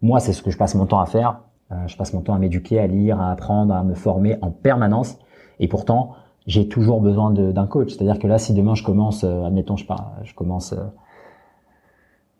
moi, 0.02 0.20
c'est 0.20 0.34
ce 0.34 0.42
que 0.42 0.50
je 0.52 0.58
passe 0.58 0.76
mon 0.76 0.86
temps 0.86 1.00
à 1.00 1.06
faire. 1.06 1.42
Euh, 1.72 1.88
je 1.88 1.98
passe 1.98 2.14
mon 2.14 2.22
temps 2.22 2.34
à 2.34 2.40
m'éduquer, 2.40 2.80
à 2.80 2.88
lire, 2.88 3.20
à 3.20 3.32
apprendre, 3.32 3.74
à 3.74 3.84
me 3.84 3.94
former 3.94 4.38
en 4.42 4.52
permanence. 4.52 5.18
Et 5.60 5.68
pourtant, 5.68 6.16
j'ai 6.48 6.68
toujours 6.68 7.02
besoin 7.02 7.32
d'un 7.32 7.68
coach. 7.68 7.94
C'est-à-dire 7.94 8.20
que 8.20 8.28
là, 8.28 8.38
si 8.38 8.54
demain 8.54 8.76
je 8.76 8.84
commence, 8.84 9.24
euh, 9.24 9.44
admettons, 9.44 9.78
je, 9.78 9.86
pas, 9.86 10.14
je 10.24 10.34
commence, 10.34 10.74
euh, 10.74 10.84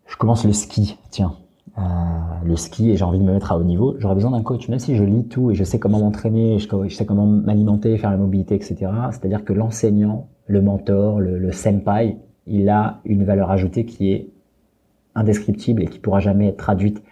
je 0.06 0.16
commence 0.16 0.44
le 0.44 0.52
ski, 0.52 0.98
tiens, 1.10 1.36
euh, 1.78 1.82
le 2.44 2.56
ski 2.56 2.90
et 2.90 2.96
j'ai 2.96 3.04
envie 3.04 3.18
de 3.18 3.24
me 3.24 3.32
mettre 3.32 3.52
à 3.52 3.58
haut 3.58 3.64
niveau, 3.64 3.94
j'aurais 3.98 4.14
besoin 4.14 4.32
d'un 4.32 4.42
coach. 4.42 4.68
Même 4.68 4.78
si 4.78 4.96
je 4.96 5.04
lis 5.04 5.26
tout 5.28 5.50
et 5.50 5.54
je 5.54 5.64
sais 5.64 5.78
comment 5.78 6.00
m'entraîner, 6.00 6.58
je, 6.58 6.68
je, 6.88 6.94
sais 6.94 7.06
comment 7.06 7.26
m'alimenter, 7.26 7.96
faire 7.96 8.10
la 8.10 8.16
mobilité, 8.16 8.54
etc. 8.54 8.90
C'est-à-dire 9.10 9.44
que 9.44 9.52
l'enseignant, 9.52 10.28
le 10.46 10.60
mentor, 10.60 11.20
le, 11.20 11.38
le 11.38 11.52
senpai, 11.52 12.18
il 12.46 12.68
a 12.68 13.00
une 13.04 13.24
valeur 13.24 13.50
ajoutée 13.50 13.86
qui 13.86 14.10
est 14.10 14.28
indescriptible 15.14 15.82
et 15.82 15.86
qui 15.86 16.00
pourra 16.00 16.20
jamais 16.20 16.48
être 16.48 16.56
traduite 16.56 17.02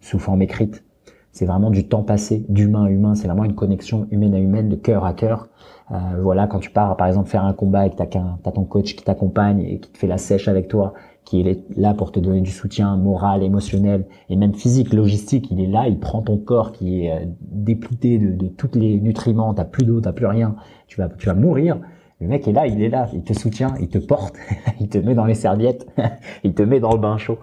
sous 0.00 0.18
forme 0.18 0.42
écrite. 0.42 0.84
C'est 1.38 1.46
vraiment 1.46 1.70
du 1.70 1.86
temps 1.86 2.02
passé, 2.02 2.44
d'humain 2.48 2.86
à 2.86 2.90
humain. 2.90 3.14
C'est 3.14 3.28
vraiment 3.28 3.44
une 3.44 3.54
connexion 3.54 4.08
humaine 4.10 4.34
à 4.34 4.40
humaine, 4.40 4.68
de 4.68 4.74
cœur 4.74 5.04
à 5.04 5.12
cœur. 5.12 5.46
Euh, 5.92 5.96
voilà, 6.20 6.48
quand 6.48 6.58
tu 6.58 6.70
pars, 6.70 6.96
par 6.96 7.06
exemple, 7.06 7.28
faire 7.28 7.44
un 7.44 7.52
combat 7.52 7.86
et 7.86 7.90
que 7.90 7.94
t'as 7.94 8.06
as 8.44 8.50
ton 8.50 8.64
coach 8.64 8.96
qui 8.96 9.04
t'accompagne 9.04 9.60
et 9.60 9.78
qui 9.78 9.88
te 9.88 9.98
fait 9.98 10.08
la 10.08 10.18
sèche 10.18 10.48
avec 10.48 10.66
toi, 10.66 10.94
qui 11.24 11.42
est 11.42 11.64
là 11.76 11.94
pour 11.94 12.10
te 12.10 12.18
donner 12.18 12.40
du 12.40 12.50
soutien 12.50 12.96
moral, 12.96 13.44
émotionnel 13.44 14.06
et 14.28 14.34
même 14.34 14.52
physique, 14.52 14.92
logistique. 14.92 15.46
Il 15.52 15.60
est 15.60 15.68
là, 15.68 15.86
il 15.86 16.00
prend 16.00 16.22
ton 16.22 16.38
corps 16.38 16.72
qui 16.72 17.04
est 17.04 17.12
euh, 17.12 17.26
déplité 17.40 18.18
de, 18.18 18.32
de 18.32 18.48
tous 18.48 18.70
les 18.74 18.98
nutriments. 18.98 19.54
T'as 19.54 19.64
plus 19.64 19.84
d'eau, 19.84 20.00
t'as 20.00 20.12
plus 20.12 20.26
rien. 20.26 20.56
Tu 20.88 21.00
vas, 21.00 21.08
tu 21.08 21.26
vas 21.26 21.34
mourir. 21.34 21.78
Le 22.20 22.26
mec 22.26 22.48
est 22.48 22.52
là, 22.52 22.66
il 22.66 22.82
est 22.82 22.88
là, 22.88 23.08
il 23.12 23.22
te 23.22 23.32
soutient, 23.32 23.74
il 23.78 23.86
te 23.88 23.98
porte, 23.98 24.34
il 24.80 24.88
te 24.88 24.98
met 24.98 25.14
dans 25.14 25.24
les 25.24 25.34
serviettes, 25.34 25.86
il 26.42 26.52
te 26.52 26.64
met 26.64 26.80
dans 26.80 26.90
le 26.90 26.98
bain 26.98 27.16
chaud. 27.16 27.38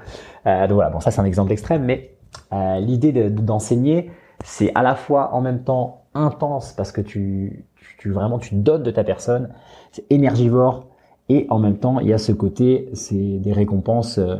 Euh, 0.47 0.67
donc 0.67 0.75
voilà, 0.75 0.89
bon 0.89 0.99
ça 0.99 1.11
c'est 1.11 1.21
un 1.21 1.25
exemple 1.25 1.53
extrême, 1.53 1.85
mais 1.85 2.14
euh, 2.53 2.79
l'idée 2.79 3.29
d'enseigner, 3.29 4.11
c'est 4.43 4.71
à 4.75 4.83
la 4.83 4.95
fois 4.95 5.33
en 5.33 5.41
même 5.41 5.63
temps 5.63 6.03
intense 6.13 6.73
parce 6.73 6.91
que 6.91 7.01
tu, 7.01 7.65
vraiment 8.05 8.39
tu 8.39 8.55
donnes 8.55 8.83
de 8.83 8.91
ta 8.91 9.03
personne, 9.03 9.49
c'est 9.91 10.05
énergivore 10.11 10.87
et 11.29 11.47
en 11.49 11.59
même 11.59 11.77
temps 11.77 11.99
il 11.99 12.07
y 12.07 12.13
a 12.13 12.17
ce 12.17 12.31
côté, 12.31 12.89
c'est 12.93 13.39
des 13.39 13.51
récompenses 13.51 14.19
euh, 14.19 14.37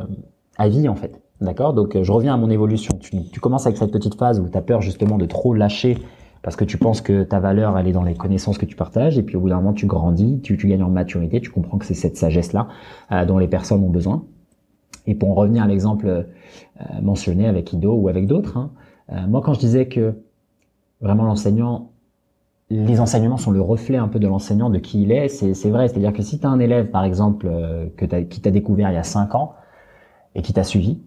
à 0.56 0.68
vie 0.68 0.88
en 0.88 0.94
fait. 0.94 1.20
D'accord? 1.40 1.74
Donc 1.74 1.96
euh, 1.96 2.02
je 2.02 2.12
reviens 2.12 2.34
à 2.34 2.36
mon 2.36 2.50
évolution. 2.50 2.96
Tu, 2.98 3.40
commences 3.40 3.66
avec 3.66 3.76
cette 3.76 3.92
petite 3.92 4.14
phase 4.14 4.40
où 4.40 4.48
tu 4.48 4.56
as 4.56 4.62
peur 4.62 4.80
justement 4.80 5.18
de 5.18 5.26
trop 5.26 5.52
lâcher 5.52 5.98
parce 6.46 6.54
que 6.54 6.64
tu 6.64 6.78
penses 6.78 7.00
que 7.00 7.24
ta 7.24 7.40
valeur, 7.40 7.76
elle 7.76 7.88
est 7.88 7.92
dans 7.92 8.04
les 8.04 8.14
connaissances 8.14 8.56
que 8.56 8.66
tu 8.66 8.76
partages, 8.76 9.18
et 9.18 9.24
puis 9.24 9.34
au 9.34 9.40
bout 9.40 9.48
d'un 9.48 9.56
moment, 9.56 9.72
tu 9.72 9.86
grandis, 9.86 10.40
tu, 10.42 10.56
gagnes 10.56 10.84
en 10.84 10.88
maturité, 10.88 11.40
tu 11.40 11.50
comprends 11.50 11.76
que 11.76 11.84
c'est 11.84 11.94
cette 11.94 12.16
sagesse-là 12.16 12.68
euh, 13.10 13.24
dont 13.24 13.38
les 13.38 13.48
personnes 13.48 13.82
ont 13.82 13.90
besoin. 13.90 14.22
Et 15.06 15.14
pour 15.14 15.30
en 15.30 15.34
revenir 15.34 15.62
à 15.62 15.66
l'exemple 15.66 16.06
euh, 16.06 16.22
mentionné 17.02 17.46
avec 17.46 17.72
Ido 17.72 17.94
ou 17.94 18.08
avec 18.08 18.26
d'autres, 18.26 18.56
hein, 18.56 18.70
euh, 19.12 19.26
moi 19.26 19.40
quand 19.42 19.54
je 19.54 19.60
disais 19.60 19.86
que 19.86 20.14
vraiment 21.00 21.24
l'enseignant, 21.24 21.90
les 22.70 23.00
enseignements 23.00 23.36
sont 23.36 23.52
le 23.52 23.60
reflet 23.60 23.96
un 23.96 24.08
peu 24.08 24.18
de 24.18 24.26
l'enseignant, 24.26 24.70
de 24.70 24.78
qui 24.78 25.02
il 25.02 25.12
est, 25.12 25.28
c'est 25.28 25.70
vrai. 25.70 25.88
C'est-à-dire 25.88 26.12
que 26.12 26.22
si 26.22 26.40
tu 26.40 26.46
as 26.46 26.50
un 26.50 26.58
élève, 26.58 26.90
par 26.90 27.04
exemple, 27.04 27.48
que 27.96 28.04
qui 28.22 28.40
t'a 28.40 28.50
découvert 28.50 28.90
il 28.90 28.94
y 28.94 28.98
a 28.98 29.04
5 29.04 29.36
ans 29.36 29.54
et 30.34 30.42
qui 30.42 30.52
t'a 30.52 30.64
suivi, 30.64 30.98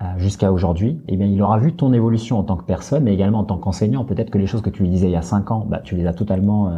euh, 0.00 0.04
jusqu'à 0.18 0.52
aujourd'hui, 0.52 1.00
eh 1.08 1.16
bien, 1.16 1.26
il 1.26 1.40
aura 1.42 1.58
vu 1.58 1.72
ton 1.72 1.92
évolution 1.92 2.38
en 2.38 2.44
tant 2.44 2.56
que 2.56 2.62
personne, 2.62 3.02
mais 3.04 3.14
également 3.14 3.40
en 3.40 3.44
tant 3.44 3.56
qu'enseignant. 3.56 4.04
Peut-être 4.04 4.30
que 4.30 4.38
les 4.38 4.46
choses 4.46 4.60
que 4.60 4.70
tu 4.70 4.82
lui 4.82 4.90
disais 4.90 5.08
il 5.08 5.12
y 5.12 5.16
a 5.16 5.22
cinq 5.22 5.50
ans, 5.50 5.66
bah, 5.68 5.80
tu 5.82 5.96
les 5.96 6.06
as 6.06 6.12
totalement 6.12 6.70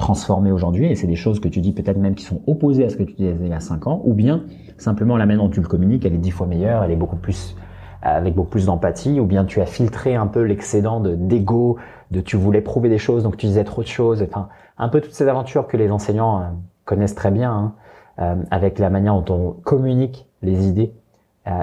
euh, 0.00 0.04
transformées 0.04 0.52
aujourd'hui, 0.52 0.86
et 0.86 0.94
c'est 0.94 1.06
des 1.06 1.16
choses 1.16 1.40
que 1.40 1.48
tu 1.48 1.60
dis 1.60 1.72
peut-être 1.72 1.98
même 1.98 2.14
qui 2.14 2.24
sont 2.24 2.40
opposées 2.46 2.84
à 2.84 2.88
ce 2.88 2.96
que 2.96 3.02
tu 3.02 3.14
disais 3.14 3.36
il 3.40 3.48
y 3.48 3.52
a 3.52 3.60
cinq 3.60 3.86
ans, 3.86 4.02
ou 4.04 4.14
bien 4.14 4.44
simplement 4.78 5.16
la 5.16 5.26
manière 5.26 5.44
dont 5.44 5.50
tu 5.50 5.60
le 5.60 5.68
communiques, 5.68 6.04
elle 6.04 6.14
est 6.14 6.18
dix 6.18 6.30
fois 6.30 6.46
meilleure, 6.46 6.82
elle 6.84 6.90
est 6.90 6.96
beaucoup 6.96 7.16
plus 7.16 7.56
euh, 8.04 8.08
avec 8.08 8.34
beaucoup 8.34 8.50
plus 8.50 8.66
d'empathie, 8.66 9.20
ou 9.20 9.26
bien 9.26 9.44
tu 9.44 9.60
as 9.60 9.66
filtré 9.66 10.14
un 10.14 10.26
peu 10.26 10.42
l'excédent 10.42 11.00
de 11.00 11.14
d'ego, 11.14 11.76
de 12.10 12.20
tu 12.20 12.36
voulais 12.36 12.62
prouver 12.62 12.88
des 12.88 12.98
choses, 12.98 13.22
donc 13.22 13.36
tu 13.36 13.46
disais 13.46 13.64
trop 13.64 13.82
de 13.82 13.88
choses, 13.88 14.22
enfin 14.22 14.48
un 14.78 14.88
peu 14.88 15.00
toutes 15.00 15.14
ces 15.14 15.28
aventures 15.28 15.66
que 15.66 15.76
les 15.76 15.90
enseignants 15.90 16.42
connaissent 16.86 17.14
très 17.14 17.30
bien, 17.30 17.74
hein, 18.18 18.38
avec 18.50 18.78
la 18.78 18.88
manière 18.88 19.20
dont 19.20 19.34
on 19.34 19.50
communique 19.62 20.26
les 20.42 20.66
idées 20.66 20.92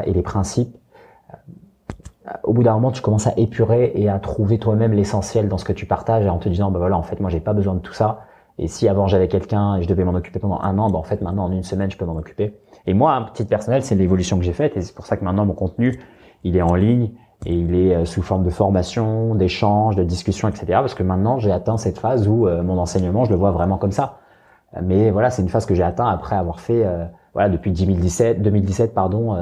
et 0.05 0.13
les 0.13 0.21
principes 0.21 0.76
au 2.43 2.53
bout 2.53 2.63
d'un 2.63 2.73
moment, 2.73 2.91
tu 2.91 3.01
commences 3.01 3.28
à 3.28 3.34
épurer 3.38 3.91
et 3.95 4.09
à 4.09 4.19
trouver 4.19 4.59
toi-même 4.59 4.93
l'essentiel 4.93 5.47
dans 5.47 5.57
ce 5.57 5.65
que 5.65 5.73
tu 5.73 5.86
partages 5.86 6.28
en 6.28 6.38
te 6.38 6.49
disant, 6.49 6.71
bah 6.71 6.80
voilà, 6.80 6.97
en 6.97 7.03
fait, 7.03 7.19
moi, 7.19 7.30
j'ai 7.30 7.39
pas 7.39 7.53
besoin 7.53 7.75
de 7.75 7.80
tout 7.80 7.93
ça. 7.93 8.21
Et 8.59 8.67
si 8.67 8.88
avant 8.88 9.07
j'avais 9.07 9.28
quelqu'un 9.28 9.75
et 9.75 9.84
je 9.84 9.88
devais 9.88 10.03
m'en 10.03 10.15
occuper 10.15 10.39
pendant 10.39 10.59
un 10.59 10.78
an, 10.80 10.89
bah 10.89 10.97
en 10.97 11.03
fait, 11.03 11.21
maintenant, 11.21 11.45
en 11.45 11.51
une 11.51 11.63
semaine, 11.63 11.91
je 11.91 11.97
peux 11.97 12.05
m'en 12.05 12.15
occuper. 12.15 12.57
Et 12.88 12.93
moi, 12.93 13.13
un 13.13 13.23
petit 13.23 13.45
personnel, 13.45 13.84
c'est 13.84 13.95
l'évolution 13.95 14.38
que 14.38 14.43
j'ai 14.43 14.53
faite 14.53 14.75
et 14.78 14.82
c'est 14.82 14.95
pour 14.95 15.05
ça 15.05 15.17
que 15.17 15.23
maintenant, 15.23 15.45
mon 15.45 15.53
contenu, 15.53 15.99
il 16.43 16.55
est 16.55 16.61
en 16.61 16.75
ligne 16.75 17.11
et 17.45 17.53
il 17.53 17.75
est 17.75 17.95
euh, 17.95 18.05
sous 18.05 18.23
forme 18.23 18.43
de 18.43 18.49
formation, 18.49 19.36
d'échange, 19.36 19.95
de 19.95 20.03
discussion, 20.03 20.47
etc. 20.47 20.65
Parce 20.69 20.95
que 20.95 21.03
maintenant, 21.03 21.38
j'ai 21.38 21.51
atteint 21.51 21.78
cette 21.78 21.99
phase 21.99 22.28
où 22.28 22.47
euh, 22.47 22.63
mon 22.63 22.80
enseignement, 22.80 23.25
je 23.25 23.32
le 23.32 23.36
vois 23.36 23.51
vraiment 23.51 23.78
comme 23.78 23.91
ça. 23.91 24.19
Mais 24.82 25.11
voilà, 25.11 25.30
c'est 25.30 25.43
une 25.43 25.49
phase 25.49 25.65
que 25.65 25.75
j'ai 25.75 25.84
atteint 25.84 26.07
après 26.07 26.36
avoir 26.36 26.59
fait, 26.59 26.84
euh, 26.84 27.05
voilà, 27.34 27.49
depuis 27.49 27.71
2017, 27.71 28.41
2017, 28.41 28.93
pardon, 28.93 29.38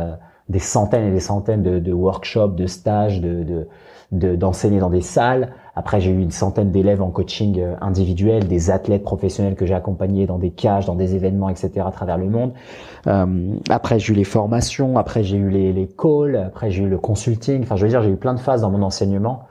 des 0.50 0.60
centaines 0.60 1.08
et 1.08 1.12
des 1.12 1.20
centaines 1.20 1.64
de, 1.64 1.80
de 1.80 1.94
workshops, 1.94 2.56
de 2.56 2.68
stages, 2.68 3.22
de 3.22 3.68
d'enseigner 4.12 4.80
dans 4.80 4.92
des 4.92 5.02
salles. 5.02 5.52
Après, 5.76 6.00
j'ai 6.00 6.12
eu 6.12 6.22
une 6.22 6.32
centaine 6.32 6.72
d'élèves 6.72 7.02
en 7.02 7.10
coaching 7.10 7.60
euh, 7.60 7.76
individuel, 7.82 8.48
des 8.48 8.70
athlètes 8.70 9.04
professionnels 9.04 9.56
que 9.56 9.66
j'ai 9.66 9.74
accompagnés 9.74 10.26
dans 10.28 10.38
des 10.38 10.52
cages, 10.52 10.86
dans 10.86 10.96
des 10.96 11.16
événements, 11.16 11.50
etc. 11.50 11.72
à 11.86 11.92
travers 11.92 12.18
le 12.18 12.30
monde. 12.30 12.54
Euh, 13.08 13.58
après, 13.68 14.00
j'ai 14.00 14.14
eu 14.14 14.16
les 14.16 14.24
formations. 14.24 14.98
Après, 14.98 15.24
j'ai 15.24 15.38
eu 15.38 15.50
les, 15.50 15.74
les 15.74 15.88
calls. 15.88 16.38
Après, 16.38 16.70
j'ai 16.70 16.84
eu 16.84 16.88
le 16.88 17.00
consulting. 17.00 17.64
Enfin, 17.64 17.76
je 17.76 17.84
veux 17.84 17.90
dire, 17.90 18.04
j'ai 18.04 18.12
eu 18.12 18.16
plein 18.16 18.36
de 18.36 18.40
phases 18.40 18.62
dans 18.62 18.70
mon 18.70 18.84
enseignement 18.84 19.48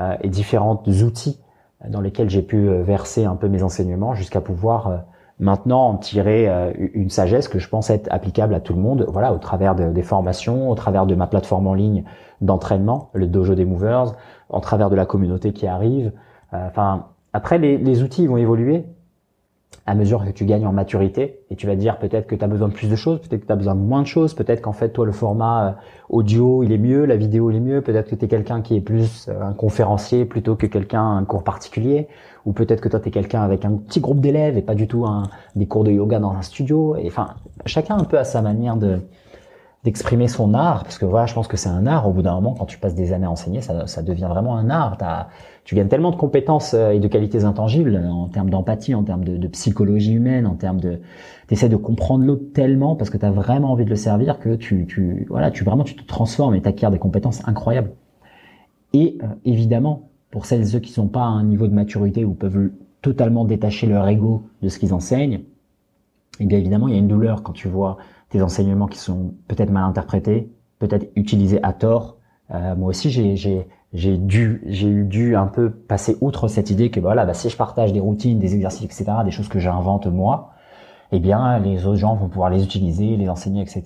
euh, 0.00 0.16
et 0.22 0.30
différents 0.30 0.82
outils 0.86 1.38
dans 1.86 2.00
lesquels 2.00 2.28
j'ai 2.28 2.42
pu 2.42 2.68
euh, 2.68 2.82
verser 2.82 3.24
un 3.24 3.36
peu 3.36 3.48
mes 3.48 3.62
enseignements 3.62 4.14
jusqu'à 4.14 4.40
pouvoir 4.40 4.88
euh, 4.88 4.96
maintenant 5.40 5.88
en 5.88 5.96
tirer 5.96 6.48
euh, 6.48 6.72
une 6.94 7.10
sagesse 7.10 7.48
que 7.48 7.58
je 7.58 7.68
pense 7.68 7.90
être 7.90 8.08
applicable 8.10 8.54
à 8.54 8.60
tout 8.60 8.74
le 8.74 8.80
monde, 8.80 9.06
voilà, 9.08 9.32
au 9.32 9.38
travers 9.38 9.74
des 9.74 10.02
formations, 10.02 10.70
au 10.70 10.74
travers 10.74 11.06
de 11.06 11.14
ma 11.14 11.26
plateforme 11.26 11.66
en 11.66 11.74
ligne 11.74 12.04
d'entraînement, 12.40 13.10
le 13.12 13.26
Dojo 13.26 13.54
des 13.54 13.64
Movers, 13.64 14.14
en 14.48 14.60
travers 14.60 14.90
de 14.90 14.96
la 14.96 15.06
communauté 15.06 15.52
qui 15.52 15.66
arrive. 15.66 16.12
Euh, 16.54 16.66
enfin, 16.68 17.06
après, 17.32 17.58
les, 17.58 17.78
les 17.78 18.02
outils 18.02 18.26
vont 18.26 18.36
évoluer, 18.36 18.86
à 19.88 19.94
mesure 19.94 20.22
que 20.24 20.30
tu 20.30 20.44
gagnes 20.44 20.66
en 20.66 20.72
maturité 20.72 21.40
et 21.50 21.56
tu 21.56 21.66
vas 21.66 21.74
dire 21.74 21.98
peut-être 21.98 22.26
que 22.26 22.34
tu 22.34 22.44
as 22.44 22.46
besoin 22.46 22.68
de 22.68 22.74
plus 22.74 22.90
de 22.90 22.96
choses, 22.96 23.20
peut-être 23.20 23.40
que 23.40 23.46
tu 23.46 23.52
as 23.52 23.56
besoin 23.56 23.74
de 23.74 23.80
moins 23.80 24.02
de 24.02 24.06
choses, 24.06 24.34
peut-être 24.34 24.60
qu'en 24.60 24.74
fait 24.74 24.90
toi 24.90 25.06
le 25.06 25.12
format 25.12 25.68
euh, 25.68 25.72
audio 26.10 26.62
il 26.62 26.72
est 26.72 26.78
mieux, 26.78 27.06
la 27.06 27.16
vidéo 27.16 27.50
il 27.50 27.56
est 27.56 27.60
mieux, 27.60 27.80
peut-être 27.80 28.10
que 28.10 28.14
tu 28.14 28.26
es 28.26 28.28
quelqu'un 28.28 28.60
qui 28.60 28.76
est 28.76 28.82
plus 28.82 29.28
euh, 29.28 29.40
un 29.40 29.54
conférencier 29.54 30.26
plutôt 30.26 30.56
que 30.56 30.66
quelqu'un 30.66 31.16
un 31.16 31.24
cours 31.24 31.42
particulier 31.42 32.06
ou 32.44 32.52
peut-être 32.52 32.82
que 32.82 32.88
toi 32.90 33.00
tu 33.00 33.08
es 33.08 33.10
quelqu'un 33.10 33.40
avec 33.40 33.64
un 33.64 33.72
petit 33.72 34.00
groupe 34.00 34.20
d'élèves 34.20 34.58
et 34.58 34.62
pas 34.62 34.74
du 34.74 34.88
tout 34.88 35.06
un, 35.06 35.22
des 35.56 35.66
cours 35.66 35.84
de 35.84 35.90
yoga 35.90 36.18
dans 36.18 36.32
un 36.32 36.42
studio 36.42 36.94
et 36.96 37.06
enfin 37.06 37.28
chacun 37.64 37.96
un 37.96 38.04
peu 38.04 38.18
à 38.18 38.24
sa 38.24 38.42
manière 38.42 38.76
de 38.76 39.00
d'exprimer 39.84 40.26
son 40.26 40.54
art 40.54 40.82
parce 40.82 40.98
que 40.98 41.04
voilà 41.04 41.26
je 41.26 41.34
pense 41.34 41.46
que 41.46 41.56
c'est 41.56 41.68
un 41.68 41.86
art 41.86 42.08
au 42.08 42.12
bout 42.12 42.22
d'un 42.22 42.34
moment 42.34 42.54
quand 42.54 42.66
tu 42.66 42.78
passes 42.78 42.96
des 42.96 43.12
années 43.12 43.26
à 43.26 43.30
enseigner 43.30 43.60
ça, 43.60 43.86
ça 43.86 44.02
devient 44.02 44.26
vraiment 44.28 44.56
un 44.56 44.70
art. 44.70 44.96
As, 45.00 45.28
tu 45.64 45.76
gagnes 45.76 45.88
tellement 45.88 46.10
de 46.10 46.16
compétences 46.16 46.74
euh, 46.74 46.90
et 46.90 46.98
de 46.98 47.06
qualités 47.06 47.44
intangibles 47.44 47.96
en 48.10 48.28
termes 48.28 48.50
d'empathie 48.50 48.94
en 48.94 49.04
termes 49.04 49.24
de, 49.24 49.46
psychologie 49.48 50.14
humaine 50.14 50.46
en 50.46 50.56
termes 50.56 50.80
de 50.80 51.00
essaies 51.50 51.68
de 51.68 51.76
comprendre 51.76 52.24
l'autre 52.24 52.52
tellement 52.52 52.96
parce 52.96 53.08
que 53.08 53.18
tu 53.18 53.24
as 53.24 53.30
vraiment 53.30 53.72
envie 53.72 53.84
de 53.84 53.90
le 53.90 53.96
servir 53.96 54.40
que 54.40 54.56
tu, 54.56 54.86
tu 54.86 55.26
voilà 55.30 55.52
tu 55.52 55.62
vraiment 55.62 55.84
tu 55.84 55.94
te 55.94 56.04
transformes 56.04 56.56
et 56.56 56.62
acquiers 56.66 56.90
des 56.90 56.98
compétences 56.98 57.46
incroyables. 57.46 57.92
Et 58.94 59.18
euh, 59.22 59.26
évidemment 59.44 60.08
pour 60.32 60.44
celles 60.44 60.62
et 60.62 60.66
ceux 60.66 60.80
qui 60.80 60.92
sont 60.92 61.08
pas 61.08 61.22
à 61.22 61.28
un 61.28 61.44
niveau 61.44 61.68
de 61.68 61.74
maturité 61.74 62.24
où 62.24 62.34
peuvent 62.34 62.70
totalement 63.00 63.44
détacher 63.44 63.86
leur 63.86 64.08
ego 64.08 64.42
de 64.60 64.68
ce 64.68 64.80
qu'ils 64.80 64.92
enseignent 64.92 65.40
et 66.40 66.44
eh 66.44 66.46
bien 66.46 66.58
évidemment 66.58 66.88
il 66.88 66.94
y 66.94 66.96
a 66.96 67.00
une 67.00 67.08
douleur 67.08 67.42
quand 67.42 67.52
tu 67.52 67.68
vois 67.68 67.96
des 68.30 68.42
enseignements 68.42 68.86
qui 68.86 68.98
sont 68.98 69.34
peut-être 69.48 69.70
mal 69.70 69.84
interprétés, 69.84 70.52
peut-être 70.78 71.08
utilisés 71.16 71.60
à 71.62 71.72
tort. 71.72 72.16
Euh, 72.54 72.74
moi 72.76 72.88
aussi, 72.88 73.10
j'ai, 73.10 74.18
dû, 74.18 74.62
j'ai 74.66 74.88
eu 74.88 75.04
dû 75.04 75.36
un 75.36 75.46
peu 75.46 75.70
passer 75.70 76.16
outre 76.20 76.48
cette 76.48 76.70
idée 76.70 76.90
que 76.90 77.00
voilà, 77.00 77.24
bah, 77.24 77.34
si 77.34 77.48
je 77.48 77.56
partage 77.56 77.92
des 77.92 78.00
routines, 78.00 78.38
des 78.38 78.54
exercices, 78.54 78.84
etc., 78.84 79.04
des 79.24 79.30
choses 79.30 79.48
que 79.48 79.58
j'invente 79.58 80.06
moi, 80.06 80.50
eh 81.12 81.20
bien, 81.20 81.58
les 81.58 81.86
autres 81.86 81.96
gens 81.96 82.14
vont 82.14 82.28
pouvoir 82.28 82.50
les 82.50 82.62
utiliser, 82.62 83.16
les 83.16 83.28
enseigner, 83.28 83.62
etc. 83.62 83.84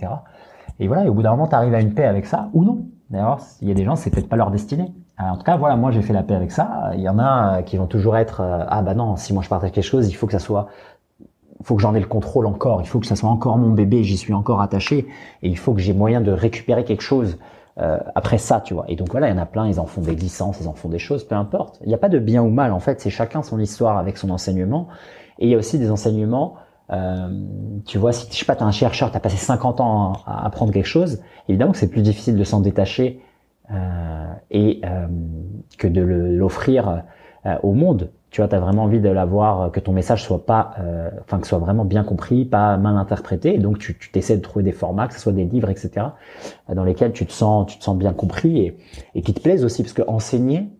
Et 0.80 0.88
voilà, 0.88 1.04
et 1.04 1.08
au 1.08 1.14
bout 1.14 1.22
d'un 1.22 1.30
moment, 1.30 1.46
tu 1.46 1.54
arrives 1.54 1.74
à 1.74 1.80
une 1.80 1.94
paix 1.94 2.04
avec 2.04 2.26
ça, 2.26 2.48
ou 2.52 2.64
non. 2.64 2.86
D'ailleurs, 3.10 3.38
il 3.60 3.68
y 3.68 3.70
a 3.70 3.74
des 3.74 3.84
gens, 3.84 3.94
c'est 3.94 4.10
peut-être 4.10 4.28
pas 4.28 4.36
leur 4.36 4.50
destinée. 4.50 4.92
en 5.18 5.36
tout 5.36 5.44
cas, 5.44 5.56
voilà, 5.56 5.76
moi 5.76 5.90
j'ai 5.90 6.00
fait 6.00 6.14
la 6.14 6.22
paix 6.22 6.34
avec 6.34 6.50
ça. 6.50 6.92
Il 6.94 7.00
y 7.00 7.08
en 7.08 7.18
a 7.18 7.62
qui 7.62 7.76
vont 7.76 7.86
toujours 7.86 8.16
être 8.16 8.40
ah 8.40 8.80
bah 8.80 8.94
non, 8.94 9.16
si 9.16 9.34
moi 9.34 9.42
je 9.42 9.50
partage 9.50 9.70
quelque 9.70 9.84
chose, 9.84 10.08
il 10.08 10.14
faut 10.14 10.26
que 10.26 10.32
ça 10.32 10.38
soit 10.38 10.68
faut 11.64 11.76
que 11.76 11.82
j'en 11.82 11.94
ai 11.94 12.00
le 12.00 12.06
contrôle 12.06 12.46
encore, 12.46 12.80
il 12.80 12.88
faut 12.88 13.00
que 13.00 13.06
ça 13.06 13.16
soit 13.16 13.30
encore 13.30 13.58
mon 13.58 13.70
bébé, 13.70 14.04
j'y 14.04 14.16
suis 14.16 14.34
encore 14.34 14.60
attaché, 14.60 15.06
et 15.42 15.48
il 15.48 15.58
faut 15.58 15.74
que 15.74 15.80
j'ai 15.80 15.92
moyen 15.92 16.20
de 16.20 16.32
récupérer 16.32 16.84
quelque 16.84 17.02
chose 17.02 17.38
euh, 17.78 17.98
après 18.14 18.38
ça, 18.38 18.60
tu 18.60 18.74
vois. 18.74 18.84
Et 18.88 18.96
donc 18.96 19.10
voilà, 19.10 19.28
il 19.28 19.30
y 19.30 19.34
en 19.34 19.42
a 19.42 19.46
plein, 19.46 19.66
ils 19.66 19.80
en 19.80 19.86
font 19.86 20.02
des 20.02 20.14
licences, 20.14 20.60
ils 20.60 20.68
en 20.68 20.74
font 20.74 20.88
des 20.88 20.98
choses, 20.98 21.24
peu 21.24 21.34
importe. 21.34 21.78
Il 21.82 21.88
n'y 21.88 21.94
a 21.94 21.98
pas 21.98 22.08
de 22.08 22.18
bien 22.18 22.42
ou 22.42 22.50
mal, 22.50 22.72
en 22.72 22.80
fait, 22.80 23.00
c'est 23.00 23.10
chacun 23.10 23.42
son 23.42 23.58
histoire 23.58 23.98
avec 23.98 24.18
son 24.18 24.30
enseignement. 24.30 24.88
Et 25.38 25.46
il 25.46 25.50
y 25.50 25.54
a 25.54 25.58
aussi 25.58 25.78
des 25.78 25.90
enseignements, 25.90 26.56
euh, 26.90 27.28
tu 27.86 27.98
vois, 27.98 28.12
si 28.12 28.26
je 28.30 28.36
sais 28.36 28.44
pas, 28.44 28.56
t'es 28.56 28.62
un 28.62 28.70
chercheur, 28.70 29.10
t'as 29.10 29.20
passé 29.20 29.36
50 29.36 29.80
ans 29.80 30.12
à 30.26 30.44
apprendre 30.44 30.72
quelque 30.72 30.86
chose, 30.86 31.20
évidemment 31.48 31.72
que 31.72 31.78
c'est 31.78 31.90
plus 31.90 32.02
difficile 32.02 32.36
de 32.36 32.44
s'en 32.44 32.60
détacher 32.60 33.22
euh, 33.70 34.32
et 34.50 34.80
euh, 34.84 35.06
que 35.78 35.86
de 35.86 36.02
l'offrir 36.02 37.04
euh, 37.46 37.56
au 37.62 37.72
monde 37.72 38.10
tu 38.32 38.40
vois, 38.40 38.48
tu 38.48 38.54
as 38.54 38.60
vraiment 38.60 38.84
envie 38.84 38.98
de 38.98 39.10
l'avoir, 39.10 39.70
que 39.70 39.78
ton 39.78 39.92
message 39.92 40.24
soit 40.24 40.46
pas, 40.46 40.70
euh, 40.80 41.10
que 41.38 41.46
soit 41.46 41.58
vraiment 41.58 41.84
bien 41.84 42.02
compris, 42.02 42.46
pas 42.46 42.78
mal 42.78 42.96
interprété. 42.96 43.54
Et 43.54 43.58
donc 43.58 43.78
tu, 43.78 43.98
tu 43.98 44.10
de 44.10 44.36
trouver 44.36 44.64
des 44.64 44.72
formats, 44.72 45.06
que 45.06 45.12
ce 45.12 45.20
soit 45.20 45.34
des 45.34 45.44
livres, 45.44 45.68
etc., 45.68 46.06
dans 46.74 46.82
lesquels 46.82 47.12
tu 47.12 47.26
te 47.26 47.32
sens, 47.32 47.70
tu 47.70 47.78
te 47.78 47.84
sens 47.84 47.96
bien 47.96 48.14
compris 48.14 48.74
et, 49.14 49.22
qui 49.22 49.34
te 49.34 49.40
plaisent 49.40 49.66
aussi, 49.66 49.82
parce 49.82 49.92
que 49.92 50.00
enseigner, 50.06 50.70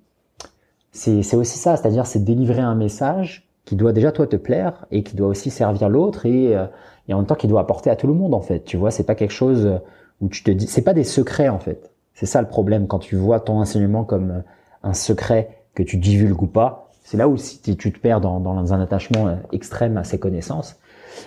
c'est, 0.93 1.37
aussi 1.37 1.59
ça, 1.59 1.77
c'est-à-dire 1.77 2.07
c'est 2.07 2.25
délivrer 2.25 2.63
un 2.63 2.75
message 2.75 3.47
qui 3.67 3.77
doit 3.77 3.93
déjà 3.93 4.13
toi 4.13 4.27
te 4.27 4.37
plaire 4.37 4.87
et 4.91 5.03
qui 5.03 5.15
doit 5.15 5.29
aussi 5.29 5.51
servir 5.51 5.91
l'autre 5.91 6.25
et, 6.25 6.57
euh, 6.57 6.67
et 7.07 7.13
en 7.13 7.19
même 7.19 7.27
temps 7.27 7.35
qui 7.35 7.49
doit 7.49 7.61
apporter 7.61 7.91
à 7.91 7.97
tout 7.97 8.07
le 8.07 8.15
monde 8.15 8.33
en 8.33 8.41
fait. 8.41 8.61
Tu 8.61 8.79
vois, 8.79 8.91
c'est 8.91 9.05
pas 9.05 9.15
quelque 9.15 9.31
chose 9.31 9.79
où 10.23 10.29
tu 10.29 10.43
te 10.43 10.51
dis, 10.51 10.67
c'est 10.67 10.83
pas 10.83 10.95
des 10.95 11.05
secrets 11.05 11.51
en 11.51 11.59
fait. 11.59 11.91
C'est 12.15 12.27
ça 12.27 12.41
le 12.41 12.49
problème 12.49 12.87
quand 12.87 12.99
tu 12.99 13.15
vois 13.15 13.41
ton 13.41 13.61
enseignement 13.61 14.05
comme 14.05 14.43
un 14.83 14.95
secret 14.95 15.59
que 15.75 15.83
tu 15.83 15.99
divulgues 15.99 16.43
ou 16.43 16.47
pas 16.47 16.82
c'est 17.03 17.17
là 17.17 17.29
où 17.29 17.37
si 17.37 17.61
tu 17.61 17.93
te 17.93 17.99
perds 17.99 18.21
dans, 18.21 18.73
un 18.73 18.81
attachement 18.81 19.29
euh, 19.29 19.37
extrême 19.53 19.97
à 19.97 20.05
ces 20.05 20.19
connaissances. 20.19 20.77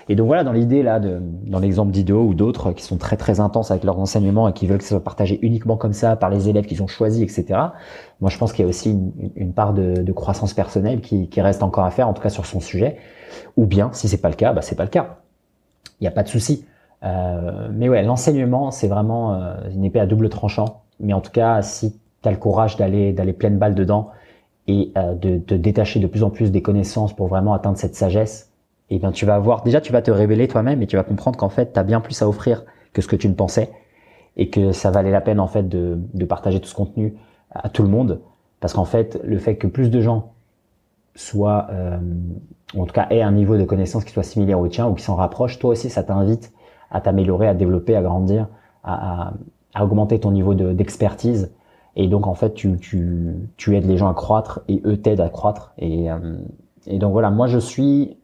Et 0.09 0.15
donc 0.15 0.27
voilà, 0.27 0.43
dans 0.43 0.51
l'idée 0.51 0.83
là, 0.83 0.99
de, 0.99 1.19
dans 1.21 1.59
l'exemple 1.59 1.91
d'Ido 1.91 2.23
ou 2.23 2.33
d'autres 2.33 2.71
qui 2.71 2.83
sont 2.83 2.97
très 2.97 3.17
très 3.17 3.39
intenses 3.39 3.71
avec 3.71 3.83
leurs 3.83 3.99
enseignements 3.99 4.47
et 4.47 4.53
qui 4.53 4.67
veulent 4.67 4.79
que 4.79 4.83
ça 4.83 4.91
soit 4.91 5.03
partagé 5.03 5.39
uniquement 5.41 5.77
comme 5.77 5.93
ça 5.93 6.15
par 6.15 6.29
les 6.29 6.49
élèves 6.49 6.65
qu'ils 6.65 6.81
ont 6.81 6.87
choisis, 6.87 7.21
etc. 7.21 7.59
Moi, 8.21 8.29
je 8.29 8.37
pense 8.37 8.51
qu'il 8.51 8.63
y 8.63 8.65
a 8.65 8.69
aussi 8.69 8.97
une, 9.35 9.53
part 9.53 9.73
de, 9.73 10.11
croissance 10.11 10.53
personnelle 10.53 11.01
qui, 11.01 11.27
qui, 11.27 11.41
reste 11.41 11.61
encore 11.61 11.85
à 11.85 11.91
faire, 11.91 12.07
en 12.07 12.13
tout 12.13 12.21
cas 12.21 12.29
sur 12.29 12.45
son 12.45 12.59
sujet. 12.59 12.97
Ou 13.57 13.65
bien, 13.65 13.89
si 13.93 14.07
c'est 14.07 14.21
pas 14.21 14.29
le 14.29 14.35
cas, 14.35 14.53
bah 14.53 14.61
c'est 14.61 14.75
pas 14.75 14.85
le 14.85 14.89
cas. 14.89 15.17
Il 15.99 16.03
n'y 16.03 16.07
a 16.07 16.11
pas 16.11 16.23
de 16.23 16.29
souci. 16.29 16.65
Euh, 17.03 17.69
mais 17.73 17.89
ouais, 17.89 18.03
l'enseignement, 18.03 18.71
c'est 18.71 18.87
vraiment 18.87 19.33
euh, 19.33 19.55
une 19.73 19.83
épée 19.83 19.99
à 19.99 20.05
double 20.05 20.29
tranchant. 20.29 20.83
Mais 20.99 21.13
en 21.13 21.21
tout 21.21 21.31
cas, 21.31 21.61
si 21.61 21.99
tu 22.21 22.29
as 22.29 22.31
le 22.31 22.37
courage 22.37 22.77
d'aller 22.77 23.13
d'aller 23.13 23.33
pleine 23.33 23.57
balle 23.57 23.75
dedans 23.75 24.09
et 24.67 24.91
euh, 24.97 25.13
de 25.13 25.37
te 25.37 25.53
détacher 25.53 25.99
de 25.99 26.07
plus 26.07 26.23
en 26.23 26.29
plus 26.29 26.51
des 26.51 26.61
connaissances 26.61 27.15
pour 27.15 27.27
vraiment 27.27 27.53
atteindre 27.53 27.77
cette 27.77 27.95
sagesse, 27.95 28.51
eh 28.89 28.99
bien 28.99 29.11
tu 29.11 29.25
vas 29.25 29.35
avoir 29.35 29.63
déjà 29.63 29.81
tu 29.81 29.91
vas 29.91 30.01
te 30.01 30.11
révéler 30.11 30.47
toi-même 30.47 30.81
et 30.81 30.87
tu 30.87 30.95
vas 30.95 31.03
comprendre 31.03 31.37
qu'en 31.37 31.49
fait 31.49 31.73
tu 31.73 31.79
as 31.79 31.83
bien 31.83 32.01
plus 32.01 32.21
à 32.21 32.27
offrir 32.27 32.65
que 32.93 33.01
ce 33.01 33.07
que 33.07 33.15
tu 33.15 33.27
ne 33.27 33.33
pensais 33.33 33.71
et 34.37 34.49
que 34.49 34.71
ça 34.71 34.91
valait 34.91 35.11
la 35.11 35.21
peine 35.21 35.39
en 35.39 35.47
fait 35.47 35.67
de, 35.67 35.97
de 36.13 36.25
partager 36.25 36.59
tout 36.59 36.67
ce 36.67 36.75
contenu 36.75 37.15
à 37.51 37.69
tout 37.69 37.83
le 37.83 37.89
monde. 37.89 38.21
Parce 38.59 38.73
qu'en 38.73 38.85
fait 38.85 39.19
le 39.23 39.37
fait 39.37 39.55
que 39.55 39.67
plus 39.67 39.89
de 39.89 40.01
gens 40.01 40.33
soient 41.15 41.67
euh, 41.71 41.97
en 42.77 42.85
tout 42.85 42.93
cas 42.93 43.07
aient 43.09 43.21
un 43.21 43.31
niveau 43.31 43.57
de 43.57 43.63
connaissance 43.63 44.03
qui 44.03 44.11
soit 44.11 44.23
similaire 44.23 44.59
au 44.59 44.67
tien 44.67 44.87
ou 44.87 44.93
qui 44.93 45.03
s'en 45.03 45.15
rapproche, 45.15 45.59
toi 45.59 45.71
aussi 45.71 45.89
ça 45.89 46.03
t'invite 46.03 46.51
à 46.91 47.01
t'améliorer, 47.01 47.47
à 47.47 47.53
développer, 47.53 47.95
à 47.95 48.01
grandir, 48.01 48.47
à, 48.83 49.33
à 49.73 49.83
augmenter 49.83 50.19
ton 50.19 50.31
niveau 50.31 50.53
d'expertise 50.53 51.51
et 51.95 52.07
donc 52.07 52.27
en 52.27 52.33
fait, 52.33 52.53
tu, 52.53 52.77
tu, 52.77 53.33
tu 53.57 53.75
aides 53.75 53.85
les 53.85 53.97
gens 53.97 54.09
à 54.09 54.13
croître 54.13 54.61
et 54.67 54.81
eux 54.85 54.97
t'aident 54.97 55.21
à 55.21 55.29
croître. 55.29 55.73
Et, 55.77 56.11
euh, 56.11 56.37
et 56.87 56.99
donc 56.99 57.13
voilà, 57.13 57.29
moi 57.31 57.47
je 57.47 57.57
suis 57.57 58.17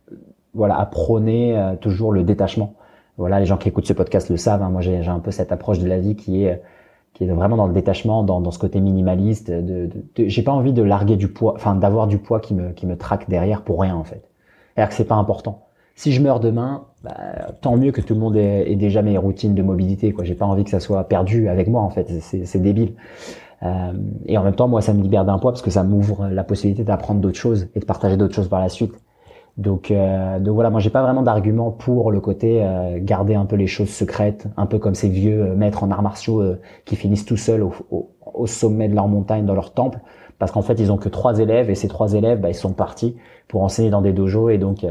voilà 0.54 0.78
à 0.78 0.86
prôner 0.86 1.58
euh, 1.58 1.76
toujours 1.76 2.12
le 2.12 2.24
détachement. 2.24 2.74
Voilà, 3.18 3.40
les 3.40 3.46
gens 3.46 3.58
qui 3.58 3.70
écoutent 3.70 3.86
ce 3.86 3.94
podcast 3.94 4.30
le 4.30 4.38
savent. 4.38 4.62
Hein, 4.62 4.70
moi 4.70 4.82
j'ai 4.82 4.98
un 5.08 5.20
peu 5.20 5.32
cette 5.32 5.52
approche 5.52 5.80
de 5.80 5.88
la 5.88 6.00
vie 6.00 6.16
qui 6.16 6.44
est 6.44 6.62
qui 7.14 7.26
est 7.26 7.28
vraiment 7.28 7.58
dans 7.58 7.68
le 7.68 7.74
détachement, 7.74 8.24
dans, 8.24 8.40
dans 8.40 8.52
ce 8.52 8.60
côté 8.60 8.80
minimaliste. 8.80 9.52
De, 9.52 9.88
de, 9.88 10.28
j'ai 10.28 10.44
pas 10.44 10.54
envie 10.54 10.74
de 10.74 10.82
larguer 10.82 11.18
du 11.18 11.28
poids, 11.28 11.54
enfin 11.56 11.76
d'avoir 11.76 12.08
du 12.08 12.18
poids 12.18 12.40
qui 12.40 12.54
me 12.54 12.72
qui 12.72 12.86
me 12.86 12.98
traque 12.98 13.30
derrière 13.30 13.62
pour 13.64 13.82
rien 13.82 13.96
en 13.96 14.04
fait. 14.04 14.30
Alors 14.76 14.90
que 14.90 14.96
c'est 14.96 15.06
pas 15.06 15.16
important. 15.16 15.68
Si 15.96 16.12
je 16.12 16.22
meurs 16.22 16.40
demain, 16.40 16.86
bah, 17.04 17.12
tant 17.62 17.78
mieux 17.78 17.92
que 17.92 18.02
tout 18.02 18.16
le 18.16 18.20
monde 18.20 18.36
ait, 18.36 18.72
ait 18.72 18.76
déjà 18.76 19.02
mes 19.02 19.18
routines 19.18 19.54
de 19.54 19.62
mobilité. 19.62 20.14
Quoi, 20.14 20.24
j'ai 20.24 20.36
pas 20.36 20.46
envie 20.46 20.64
que 20.64 20.70
ça 20.70 20.80
soit 20.80 21.04
perdu 21.04 21.48
avec 21.48 21.68
moi 21.68 21.82
en 21.82 21.90
fait. 21.90 22.10
C'est 22.22 22.62
débile. 22.62 22.96
Euh, 23.64 23.94
et 24.26 24.38
en 24.38 24.44
même 24.44 24.56
temps, 24.56 24.68
moi, 24.68 24.82
ça 24.82 24.94
me 24.94 25.02
libère 25.02 25.26
d'un 25.26 25.38
poids 25.38 25.52
parce 25.52 25.62
que 25.62 25.72
ça 25.72 25.84
m'ouvre 25.84 26.28
la 26.30 26.44
possibilité 26.44 26.84
d'apprendre 26.84 27.22
d'autres 27.22 27.38
choses 27.38 27.68
et 27.76 27.80
de 27.80 27.86
partager 27.86 28.18
d'autres 28.18 28.36
choses 28.36 28.50
par 28.50 28.60
la 28.60 28.70
suite. 28.70 28.94
Donc, 29.58 29.92
euh, 29.92 30.40
donc 30.40 30.56
voilà, 30.56 30.70
moi 30.70 30.80
j'ai 30.80 30.90
pas 30.90 31.02
vraiment 31.02 31.24
d'argument 31.24 31.72
pour 31.72 32.12
le 32.12 32.22
côté 32.22 32.64
euh, 32.64 33.00
garder 33.02 33.36
un 33.36 33.46
peu 33.46 33.56
les 33.58 33.68
choses 33.68 33.90
secrètes, 33.90 34.48
un 34.58 34.66
peu 34.66 34.80
comme 34.80 34.96
ces 34.96 35.10
vieux 35.10 35.42
euh, 35.44 35.56
maîtres 35.56 35.84
en 35.84 35.92
arts 35.92 36.02
martiaux 36.02 36.42
euh, 36.42 36.60
qui 36.86 36.96
finissent 36.96 37.26
tout 37.26 37.38
seuls 37.38 37.62
au, 37.62 37.74
au, 37.92 38.10
au, 38.34 38.48
sommet 38.48 38.88
de 38.88 38.96
leur 38.96 39.08
montagne 39.10 39.46
dans 39.46 39.54
leur 39.54 39.74
temple, 39.74 40.00
parce 40.40 40.52
qu'en 40.52 40.62
fait 40.62 40.80
ils 40.80 40.92
ont 40.92 40.98
que 40.98 41.10
trois 41.10 41.40
élèves 41.40 41.70
et 41.70 41.76
ces 41.76 41.90
trois 41.90 42.14
élèves, 42.14 42.40
bah, 42.40 42.50
ils 42.50 42.56
sont 42.56 42.72
partis 42.72 43.18
pour 43.50 43.62
enseigner 43.62 43.90
dans 43.90 44.02
des 44.02 44.14
dojos 44.14 44.50
et 44.50 44.58
donc 44.58 44.86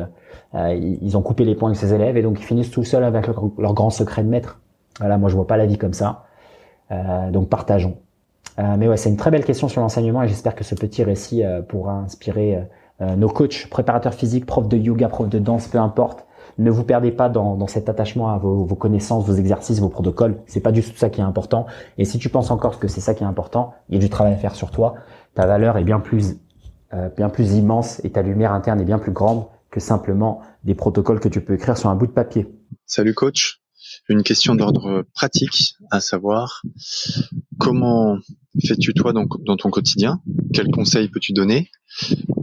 ils 0.54 1.16
ont 1.16 1.22
coupé 1.22 1.44
les 1.44 1.54
poings 1.54 1.70
de 1.70 1.76
ces 1.76 1.94
élèves 1.94 2.16
et 2.18 2.22
donc 2.22 2.38
ils 2.38 2.44
finissent 2.44 2.70
tout 2.70 2.84
seuls 2.84 3.04
avec 3.04 3.26
leur, 3.26 3.42
leur, 3.58 3.72
grand 3.72 3.90
secret 3.90 4.22
de 4.22 4.28
maître. 4.28 4.60
Voilà, 4.98 5.16
moi 5.16 5.30
je 5.30 5.36
vois 5.36 5.46
pas 5.46 5.56
la 5.56 5.64
vie 5.64 5.78
comme 5.78 5.94
ça. 5.94 6.24
donc 7.32 7.48
partageons. 7.48 7.96
Euh, 8.58 8.76
mais 8.78 8.88
ouais, 8.88 8.96
c'est 8.96 9.08
une 9.08 9.16
très 9.16 9.30
belle 9.30 9.44
question 9.44 9.68
sur 9.68 9.80
l'enseignement 9.80 10.22
et 10.22 10.28
j'espère 10.28 10.54
que 10.54 10.64
ce 10.64 10.74
petit 10.74 11.02
récit 11.04 11.44
euh, 11.44 11.62
pourra 11.62 11.94
inspirer 11.94 12.66
euh, 13.00 13.16
nos 13.16 13.28
coachs, 13.28 13.68
préparateurs 13.70 14.14
physiques, 14.14 14.46
profs 14.46 14.68
de 14.68 14.76
yoga, 14.76 15.08
profs 15.08 15.28
de 15.28 15.38
danse, 15.38 15.68
peu 15.68 15.78
importe. 15.78 16.26
Ne 16.58 16.70
vous 16.70 16.84
perdez 16.84 17.12
pas 17.12 17.28
dans, 17.28 17.56
dans 17.56 17.66
cet 17.66 17.88
attachement 17.88 18.28
à 18.28 18.36
vos, 18.36 18.64
vos, 18.64 18.74
connaissances, 18.74 19.24
vos 19.24 19.34
exercices, 19.34 19.78
vos 19.78 19.88
protocoles. 19.88 20.42
C'est 20.46 20.60
pas 20.60 20.72
du 20.72 20.82
tout 20.82 20.96
ça 20.96 21.08
qui 21.08 21.20
est 21.20 21.24
important. 21.24 21.66
Et 21.96 22.04
si 22.04 22.18
tu 22.18 22.28
penses 22.28 22.50
encore 22.50 22.78
que 22.78 22.88
c'est 22.88 23.00
ça 23.00 23.14
qui 23.14 23.22
est 23.22 23.26
important, 23.26 23.72
il 23.88 23.94
y 23.94 23.98
a 23.98 24.00
du 24.00 24.10
travail 24.10 24.34
à 24.34 24.36
faire 24.36 24.54
sur 24.54 24.70
toi. 24.70 24.94
Ta 25.34 25.46
valeur 25.46 25.78
est 25.78 25.84
bien 25.84 26.00
plus, 26.00 26.36
euh, 26.92 27.08
bien 27.16 27.30
plus 27.30 27.54
immense 27.54 28.04
et 28.04 28.10
ta 28.10 28.20
lumière 28.20 28.52
interne 28.52 28.80
est 28.80 28.84
bien 28.84 28.98
plus 28.98 29.12
grande 29.12 29.46
que 29.70 29.80
simplement 29.80 30.42
des 30.64 30.74
protocoles 30.74 31.20
que 31.20 31.28
tu 31.28 31.40
peux 31.40 31.54
écrire 31.54 31.78
sur 31.78 31.88
un 31.88 31.94
bout 31.94 32.08
de 32.08 32.12
papier. 32.12 32.52
Salut 32.84 33.14
coach. 33.14 33.62
Une 34.08 34.22
question 34.22 34.54
d'ordre 34.54 35.06
pratique, 35.14 35.76
à 35.90 36.00
savoir 36.00 36.62
comment 37.58 38.18
fais-tu 38.66 38.94
toi 38.94 39.12
dans, 39.12 39.26
dans, 39.40 39.56
ton 39.56 39.70
quotidien? 39.70 40.20
Quels 40.52 40.70
conseils 40.70 41.08
peux-tu 41.08 41.32
donner 41.32 41.70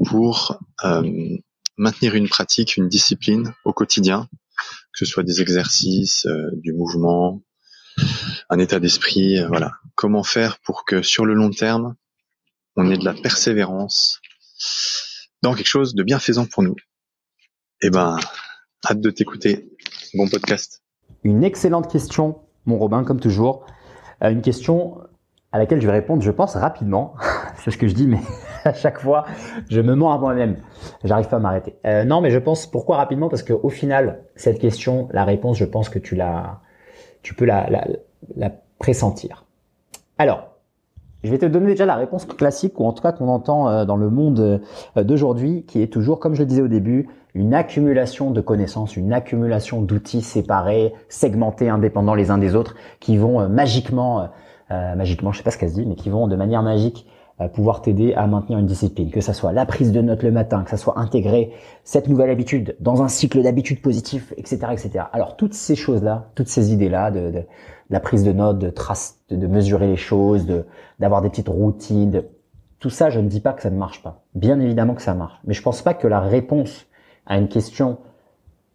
pour 0.06 0.60
euh, 0.84 1.38
maintenir 1.78 2.16
une 2.16 2.30
pratique, 2.30 2.78
une 2.78 2.88
discipline 2.88 3.54
au 3.66 3.74
quotidien, 3.74 4.28
que 4.58 5.00
ce 5.00 5.06
soit 5.06 5.24
des 5.24 5.42
exercices, 5.42 6.26
euh, 6.26 6.50
du 6.54 6.74
mouvement, 6.74 7.44
un 8.50 8.60
état 8.60 8.80
d'esprit, 8.80 9.40
euh, 9.40 9.48
voilà. 9.48 9.74
Comment 9.96 10.24
faire 10.24 10.60
pour 10.60 10.86
que 10.86 11.02
sur 11.02 11.26
le 11.26 11.34
long 11.34 11.50
terme, 11.50 11.96
on 12.76 12.90
ait 12.92 12.98
de 12.98 13.06
la 13.06 13.14
persévérance 13.14 14.22
dans 15.42 15.54
quelque 15.54 15.68
chose 15.68 15.96
de 15.96 16.04
bienfaisant 16.04 16.46
pour 16.46 16.64
nous? 16.64 16.76
Eh 17.82 17.90
ben, 17.90 18.18
hâte 18.90 19.02
de 19.02 19.10
t'écouter. 19.10 19.70
Bon 20.14 20.28
podcast. 20.28 20.84
Une 21.24 21.44
excellente 21.44 21.92
question, 21.92 22.40
mon 22.66 22.78
Robin, 22.78 23.04
comme 23.04 23.20
toujours. 23.20 23.66
Une 24.22 24.42
question 24.42 25.07
à 25.52 25.60
laquelle 25.60 25.82
je 25.82 25.88
vais 25.88 25.94
répondre, 25.94 26.22
je 26.22 26.32
pense, 26.32 26.56
rapidement. 26.56 27.14
C'est 27.58 27.72
ce 27.72 27.78
que 27.78 27.88
je 27.88 27.94
dis, 27.94 28.08
mais 28.08 28.20
à 28.66 28.74
chaque 28.74 29.00
fois, 29.00 29.26
je 29.70 29.82
me 29.82 29.96
mens 29.96 30.14
à 30.14 30.18
moi-même. 30.18 30.58
J'arrive 31.04 31.28
pas 31.28 31.38
à 31.38 31.40
m'arrêter. 31.40 31.76
Euh, 31.86 32.04
non, 32.04 32.22
mais 32.22 32.32
je 32.32 32.40
pense 32.40 32.68
pourquoi 32.68 32.98
rapidement? 32.98 33.30
Parce 33.30 33.44
qu'au 33.44 33.70
final, 33.70 34.24
cette 34.36 34.60
question, 34.60 35.08
la 35.12 35.24
réponse, 35.24 35.58
je 35.58 35.66
pense 35.66 35.90
que 35.90 36.00
tu 36.00 36.16
la, 36.16 36.60
tu 37.22 37.34
peux 37.34 37.46
la, 37.46 37.70
la, 37.70 37.88
la 38.36 38.52
pressentir. 38.80 39.46
Alors, 40.18 40.58
je 41.24 41.32
vais 41.32 41.40
te 41.40 41.46
donner 41.46 41.68
déjà 41.68 41.86
la 41.86 41.96
réponse 41.96 42.26
classique, 42.26 42.80
ou 42.80 42.86
en 42.86 42.94
tout 42.94 43.02
cas 43.02 43.12
qu'on 43.12 43.28
entend 43.28 43.70
euh, 43.70 43.86
dans 43.86 43.98
le 43.98 44.10
monde 44.10 44.62
euh, 44.96 45.04
d'aujourd'hui, 45.04 45.66
qui 45.68 45.82
est 45.82 45.92
toujours, 45.92 46.20
comme 46.20 46.36
je 46.36 46.42
le 46.42 46.46
disais 46.46 46.62
au 46.62 46.68
début, 46.68 47.10
une 47.34 47.54
accumulation 47.54 48.32
de 48.32 48.40
connaissances, 48.40 48.96
une 48.96 49.14
accumulation 49.14 49.82
d'outils 49.82 50.22
séparés, 50.22 50.94
segmentés, 51.10 51.70
indépendants 51.70 52.16
les 52.16 52.32
uns 52.32 52.38
des 52.38 52.56
autres, 52.56 52.76
qui 53.00 53.18
vont 53.18 53.50
magiquement 53.50 54.22
euh, 54.22 54.26
magiquement, 54.70 55.32
je 55.32 55.38
sais 55.38 55.44
pas 55.44 55.52
ce 55.52 55.58
qu'elle 55.58 55.70
se 55.70 55.76
dit, 55.76 55.86
mais 55.86 55.96
qui 55.96 56.10
vont 56.10 56.28
de 56.28 56.36
manière 56.36 56.64
magique 56.64 57.08
euh, 57.40 57.48
pouvoir 57.48 57.84
t'aider 57.84 58.16
à 58.16 58.26
maintenir 58.26 58.58
une 58.58 58.66
discipline, 58.66 59.12
que 59.12 59.22
ça 59.22 59.32
soit 59.32 59.52
la 59.52 59.68
prise 59.68 59.92
de 59.92 60.02
notes 60.02 60.24
le 60.24 60.32
matin, 60.32 60.64
que 60.64 60.72
ça 60.72 60.78
soit 60.78 60.98
intégrer 60.98 61.52
cette 61.84 62.08
nouvelle 62.08 62.32
habitude 62.32 62.76
dans 62.80 63.04
un 63.04 63.08
cycle 63.08 63.44
d'habitudes 63.44 63.80
positifs, 63.80 64.34
etc., 64.38 64.58
etc. 64.72 65.06
Alors 65.14 65.38
toutes 65.38 65.54
ces 65.54 65.76
choses-là, 65.76 66.32
toutes 66.34 66.48
ces 66.48 66.74
idées-là, 66.74 67.12
de, 67.12 67.30
de, 67.30 67.44
la 67.92 68.00
prise 68.00 68.24
de 68.24 68.32
notes, 68.32 68.58
de 68.58 68.72
trace, 68.72 69.20
de, 69.30 69.36
de 69.36 69.46
mesurer 69.46 69.86
les 69.86 69.98
choses, 69.98 70.48
de 70.48 70.66
d'avoir 71.00 71.22
des 71.22 71.30
petites 71.30 71.48
routines, 71.48 72.24
tout 72.80 72.90
ça, 72.90 73.12
je 73.12 73.20
ne 73.20 73.28
dis 73.28 73.40
pas 73.40 73.54
que 73.54 73.62
ça 73.62 73.70
ne 73.70 73.78
marche 73.78 74.02
pas. 74.02 74.24
Bien 74.34 74.60
évidemment 74.60 74.96
que 74.96 75.04
ça 75.04 75.14
marche, 75.14 75.40
mais 75.46 75.54
je 75.54 75.62
pense 75.62 75.84
pas 75.84 75.94
que 75.94 76.08
la 76.08 76.22
réponse 76.22 76.88
à 77.28 77.38
une 77.38 77.50
question 77.50 78.00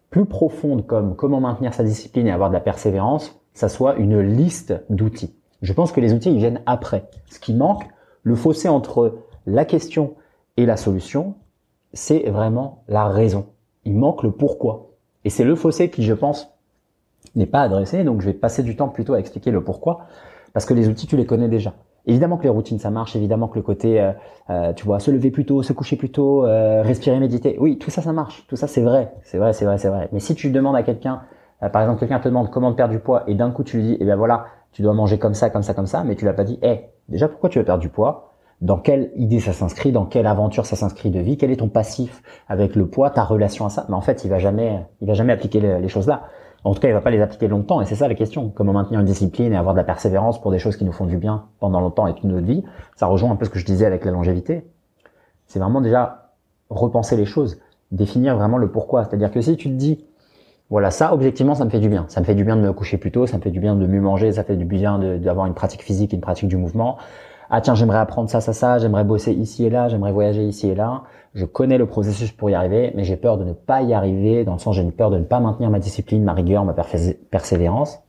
plus 0.09 0.25
profonde 0.25 0.85
comme 0.87 1.17
comment 1.17 1.41
maintenir 1.41 1.73
sa 1.73 1.83
discipline 1.83 2.27
et 2.27 2.31
avoir 2.31 2.47
de 2.47 2.53
la 2.53 2.61
persévérance 2.61 3.43
ça 3.53 3.69
soit 3.69 3.95
une 3.95 4.19
liste 4.19 4.73
d'outils. 4.89 5.35
Je 5.63 5.71
pense 5.71 5.93
que 5.93 6.01
les 6.01 6.13
outils, 6.13 6.29
ils 6.29 6.37
viennent 6.37 6.61
après. 6.65 7.05
Ce 7.31 7.39
qui 7.39 7.53
manque, 7.53 7.85
le 8.21 8.35
fossé 8.35 8.67
entre 8.67 9.19
la 9.45 9.63
question 9.63 10.15
et 10.57 10.65
la 10.65 10.75
solution, 10.75 11.35
c'est 11.93 12.29
vraiment 12.29 12.83
la 12.89 13.07
raison. 13.07 13.45
Il 13.85 13.95
manque 13.95 14.23
le 14.23 14.31
pourquoi. 14.31 14.89
Et 15.23 15.29
c'est 15.29 15.45
le 15.45 15.55
fossé 15.55 15.89
qui, 15.89 16.03
je 16.03 16.13
pense, 16.13 16.49
n'est 17.35 17.45
pas 17.45 17.61
adressé. 17.61 18.03
Donc, 18.03 18.19
je 18.19 18.25
vais 18.25 18.33
passer 18.33 18.61
du 18.61 18.75
temps 18.75 18.89
plutôt 18.89 19.13
à 19.13 19.19
expliquer 19.19 19.51
le 19.51 19.63
pourquoi. 19.63 20.01
Parce 20.51 20.65
que 20.65 20.73
les 20.73 20.89
outils, 20.89 21.07
tu 21.07 21.15
les 21.15 21.25
connais 21.25 21.47
déjà. 21.47 21.73
Évidemment 22.07 22.35
que 22.35 22.43
les 22.43 22.49
routines, 22.49 22.79
ça 22.79 22.89
marche. 22.89 23.15
Évidemment 23.15 23.47
que 23.47 23.55
le 23.55 23.61
côté, 23.61 24.01
euh, 24.01 24.11
euh, 24.49 24.73
tu 24.73 24.83
vois, 24.83 24.99
se 24.99 25.11
lever 25.11 25.31
plus 25.31 25.45
tôt, 25.45 25.63
se 25.63 25.71
coucher 25.71 25.95
plus 25.95 26.11
tôt, 26.11 26.45
euh, 26.45 26.81
respirer, 26.81 27.17
méditer. 27.21 27.55
Oui, 27.57 27.77
tout 27.77 27.89
ça, 27.89 28.01
ça 28.01 28.11
marche. 28.11 28.45
Tout 28.49 28.57
ça, 28.57 28.67
c'est 28.67 28.81
vrai. 28.81 29.13
C'est 29.23 29.37
vrai, 29.37 29.53
c'est 29.53 29.63
vrai, 29.63 29.77
c'est 29.77 29.87
vrai. 29.87 30.09
Mais 30.11 30.19
si 30.19 30.35
tu 30.35 30.51
demandes 30.51 30.75
à 30.75 30.83
quelqu'un, 30.83 31.21
par 31.71 31.81
exemple, 31.81 32.01
quelqu'un 32.01 32.19
te 32.19 32.27
demande 32.27 32.51
comment 32.51 32.73
perdre 32.73 32.93
du 32.93 32.99
poids 32.99 33.23
et 33.27 33.35
d'un 33.35 33.51
coup, 33.51 33.63
tu 33.63 33.77
lui 33.77 33.83
dis, 33.83 33.97
eh 34.01 34.03
bien 34.03 34.17
voilà, 34.17 34.47
tu 34.73 34.81
dois 34.81 34.93
manger 34.93 35.17
comme 35.17 35.33
ça, 35.33 35.49
comme 35.49 35.63
ça, 35.63 35.73
comme 35.73 35.87
ça, 35.87 36.03
mais 36.03 36.15
tu 36.15 36.25
l'as 36.25 36.33
pas 36.33 36.43
dit, 36.43 36.59
eh, 36.61 36.81
déjà, 37.07 37.29
pourquoi 37.29 37.49
tu 37.49 37.59
veux 37.59 37.65
perdre 37.65 37.81
du 37.81 37.89
poids? 37.89 38.33
Dans 38.61 38.77
quelle 38.77 39.11
idée 39.15 39.39
ça 39.39 39.53
s'inscrit? 39.53 39.91
Dans 39.91 40.05
quelle 40.05 40.27
aventure 40.27 40.65
ça 40.65 40.75
s'inscrit 40.75 41.09
de 41.09 41.19
vie? 41.19 41.37
Quel 41.37 41.51
est 41.51 41.57
ton 41.57 41.69
passif 41.69 42.21
avec 42.47 42.75
le 42.75 42.87
poids, 42.87 43.09
ta 43.09 43.23
relation 43.23 43.65
à 43.65 43.69
ça? 43.69 43.85
Mais 43.89 43.95
en 43.95 44.01
fait, 44.01 44.23
il 44.23 44.29
va 44.29 44.39
jamais, 44.39 44.85
il 45.01 45.07
va 45.07 45.13
jamais 45.13 45.33
appliquer 45.33 45.59
les 45.59 45.87
choses 45.89 46.07
là. 46.07 46.23
En 46.63 46.73
tout 46.73 46.79
cas, 46.79 46.87
il 46.87 46.93
va 46.93 47.01
pas 47.01 47.09
les 47.09 47.21
appliquer 47.21 47.49
longtemps, 47.49 47.81
et 47.81 47.85
c'est 47.85 47.95
ça 47.95 48.07
la 48.07 48.15
question. 48.15 48.49
Comment 48.49 48.71
maintenir 48.71 49.01
une 49.01 49.05
discipline 49.05 49.51
et 49.51 49.57
avoir 49.57 49.73
de 49.73 49.79
la 49.79 49.83
persévérance 49.83 50.39
pour 50.39 50.49
des 50.49 50.59
choses 50.59 50.77
qui 50.77 50.85
nous 50.85 50.93
font 50.93 51.05
du 51.05 51.17
bien 51.17 51.47
pendant 51.59 51.81
longtemps 51.81 52.07
et 52.07 52.13
toute 52.13 52.23
notre 52.23 52.47
vie. 52.47 52.63
Ça 52.95 53.07
rejoint 53.07 53.31
un 53.31 53.35
peu 53.35 53.43
ce 53.43 53.49
que 53.49 53.59
je 53.59 53.65
disais 53.65 53.85
avec 53.85 54.05
la 54.05 54.11
longévité. 54.11 54.65
C'est 55.45 55.59
vraiment 55.59 55.81
déjà 55.81 56.31
repenser 56.69 57.17
les 57.17 57.25
choses, 57.25 57.59
définir 57.91 58.37
vraiment 58.37 58.57
le 58.57 58.71
pourquoi. 58.71 59.03
C'est-à-dire 59.03 59.29
que 59.29 59.41
si 59.41 59.57
tu 59.57 59.69
te 59.69 59.75
dis, 59.75 60.05
voilà, 60.73 60.89
ça, 60.89 61.13
objectivement, 61.13 61.53
ça 61.53 61.65
me 61.65 61.69
fait 61.69 61.79
du 61.79 61.87
bien. 61.87 62.05
Ça 62.07 62.19
me 62.19 62.25
fait 62.25 62.33
du 62.33 62.43
bien 62.43 62.55
de 62.55 62.61
me 62.61 62.73
coucher 62.73 62.97
plus 62.97 63.11
tôt, 63.11 63.27
ça 63.27 63.37
me 63.37 63.43
fait 63.43 63.51
du 63.51 63.59
bien 63.59 63.75
de 63.75 63.85
mieux 63.85 64.01
manger, 64.01 64.31
ça 64.31 64.43
fait 64.43 64.55
du 64.55 64.65
bien 64.65 64.97
d'avoir 65.19 65.45
une 65.45 65.53
pratique 65.53 65.83
physique, 65.83 66.13
une 66.13 66.19
pratique 66.19 66.47
du 66.47 66.57
mouvement. 66.57 66.97
Ah 67.51 67.61
tiens, 67.61 67.75
j'aimerais 67.75 67.99
apprendre 67.99 68.27
ça, 68.27 68.41
ça, 68.41 68.53
ça, 68.53 68.79
j'aimerais 68.79 69.03
bosser 69.03 69.33
ici 69.33 69.65
et 69.65 69.69
là, 69.69 69.87
j'aimerais 69.87 70.11
voyager 70.11 70.43
ici 70.43 70.69
et 70.69 70.73
là 70.73 71.03
je 71.35 71.45
connais 71.45 71.77
le 71.77 71.85
processus 71.85 72.31
pour 72.31 72.49
y 72.49 72.55
arriver, 72.55 72.91
mais 72.95 73.03
j'ai 73.03 73.17
peur 73.17 73.37
de 73.37 73.43
ne 73.43 73.53
pas 73.53 73.83
y 73.83 73.93
arriver, 73.93 74.45
dans 74.45 74.53
le 74.53 74.59
sens 74.59 74.75
j'ai 74.75 74.83
peur 74.89 75.11
de 75.11 75.19
ne 75.19 75.23
pas 75.23 75.39
maintenir 75.39 75.69
ma 75.69 75.77
discipline, 75.77 76.23
ma 76.23 76.33
rigueur, 76.33 76.65
ma 76.65 76.73
persévérance. 76.73 78.01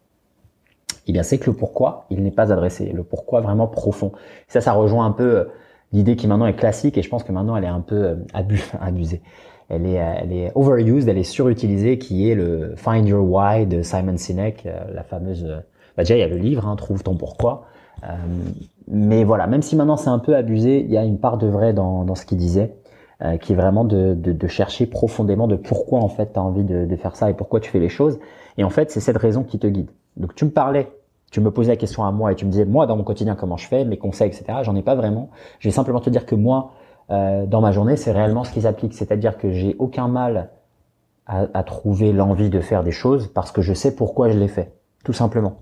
Eh 1.06 1.12
bien, 1.12 1.22
c'est 1.22 1.36
que 1.36 1.50
le 1.50 1.56
pourquoi, 1.56 2.06
il 2.08 2.22
n'est 2.22 2.30
pas 2.30 2.50
adressé. 2.50 2.92
Le 2.92 3.02
pourquoi 3.02 3.42
vraiment 3.42 3.66
profond. 3.66 4.12
Ça, 4.48 4.62
ça 4.62 4.72
rejoint 4.72 5.04
un 5.04 5.10
peu 5.10 5.36
euh, 5.36 5.44
l'idée 5.92 6.16
qui 6.16 6.26
maintenant 6.26 6.46
est 6.46 6.54
classique, 6.54 6.96
et 6.96 7.02
je 7.02 7.10
pense 7.10 7.24
que 7.24 7.32
maintenant 7.32 7.56
elle 7.56 7.64
est 7.64 7.66
un 7.66 7.80
peu 7.80 8.04
euh, 8.04 8.16
abusée. 8.80 9.20
Elle 9.68 9.86
est, 9.86 10.00
euh, 10.00 10.14
elle 10.20 10.32
est 10.32 10.52
overused, 10.54 11.08
elle 11.08 11.18
est 11.18 11.22
surutilisée, 11.22 11.98
qui 11.98 12.28
est 12.30 12.34
le 12.34 12.74
Find 12.76 13.06
Your 13.06 13.24
Why 13.24 13.66
de 13.66 13.82
Simon 13.82 14.16
Sinek, 14.16 14.68
la 14.92 15.02
fameuse. 15.02 15.44
Bah 15.96 16.02
déjà, 16.02 16.16
il 16.16 16.20
y 16.20 16.22
a 16.22 16.28
le 16.28 16.36
livre, 16.36 16.66
hein, 16.66 16.76
Trouve 16.76 17.02
ton 17.02 17.16
pourquoi. 17.16 17.66
mais 18.88 19.24
voilà, 19.24 19.46
même 19.46 19.62
si 19.62 19.76
maintenant 19.76 19.96
c'est 19.96 20.10
un 20.10 20.18
peu 20.18 20.36
abusé, 20.36 20.80
il 20.80 20.90
y 20.90 20.98
a 20.98 21.04
une 21.04 21.18
part 21.18 21.38
de 21.38 21.46
vrai 21.46 21.72
dans, 21.72 22.04
dans 22.04 22.14
ce 22.14 22.26
qu'il 22.26 22.38
disait. 22.38 22.74
Euh, 23.22 23.36
qui 23.36 23.52
est 23.52 23.56
vraiment 23.56 23.84
de, 23.84 24.14
de, 24.14 24.32
de, 24.32 24.46
chercher 24.48 24.86
profondément 24.86 25.46
de 25.46 25.54
pourquoi 25.54 26.00
en 26.00 26.08
fait 26.08 26.32
tu 26.32 26.38
as 26.38 26.42
envie 26.42 26.64
de, 26.64 26.84
de, 26.84 26.96
faire 26.96 27.14
ça 27.14 27.30
et 27.30 27.34
pourquoi 27.34 27.60
tu 27.60 27.70
fais 27.70 27.78
les 27.78 27.88
choses. 27.88 28.18
Et 28.58 28.64
en 28.64 28.70
fait, 28.70 28.90
c'est 28.90 28.98
cette 28.98 29.16
raison 29.16 29.44
qui 29.44 29.60
te 29.60 29.68
guide. 29.68 29.88
Donc 30.16 30.34
tu 30.34 30.44
me 30.44 30.50
parlais, 30.50 30.90
tu 31.30 31.40
me 31.40 31.52
posais 31.52 31.70
la 31.70 31.76
question 31.76 32.04
à 32.04 32.10
moi 32.10 32.32
et 32.32 32.34
tu 32.34 32.44
me 32.44 32.50
disais 32.50 32.64
moi 32.64 32.86
dans 32.86 32.96
mon 32.96 33.04
quotidien 33.04 33.36
comment 33.36 33.56
je 33.56 33.68
fais, 33.68 33.84
mes 33.84 33.98
conseils, 33.98 34.26
etc. 34.28 34.44
J'en 34.62 34.74
ai 34.74 34.82
pas 34.82 34.96
vraiment. 34.96 35.30
Je 35.60 35.68
vais 35.68 35.72
simplement 35.72 36.00
te 36.00 36.10
dire 36.10 36.26
que 36.26 36.34
moi, 36.34 36.72
euh, 37.11 37.46
dans 37.46 37.61
ma 37.61 37.72
journée, 37.72 37.96
c'est 37.96 38.12
réellement 38.12 38.44
ce 38.44 38.52
qui 38.52 38.62
s'applique. 38.62 38.94
C'est-à-dire 38.94 39.38
que 39.38 39.52
j'ai 39.52 39.76
aucun 39.78 40.09
mal 40.09 40.50
à, 41.26 41.46
à 41.52 41.62
trouver 41.62 42.12
l'envie 42.12 42.50
de 42.50 42.61
faire 42.61 42.82
des 42.82 42.92
choses 42.92 43.28
parce 43.28 43.52
que 43.52 43.62
je 43.62 43.74
sais 43.74 43.94
pourquoi 43.94 44.30
je 44.30 44.38
les 44.38 44.48
fais, 44.48 44.72
tout 45.05 45.12
simplement. 45.12 45.59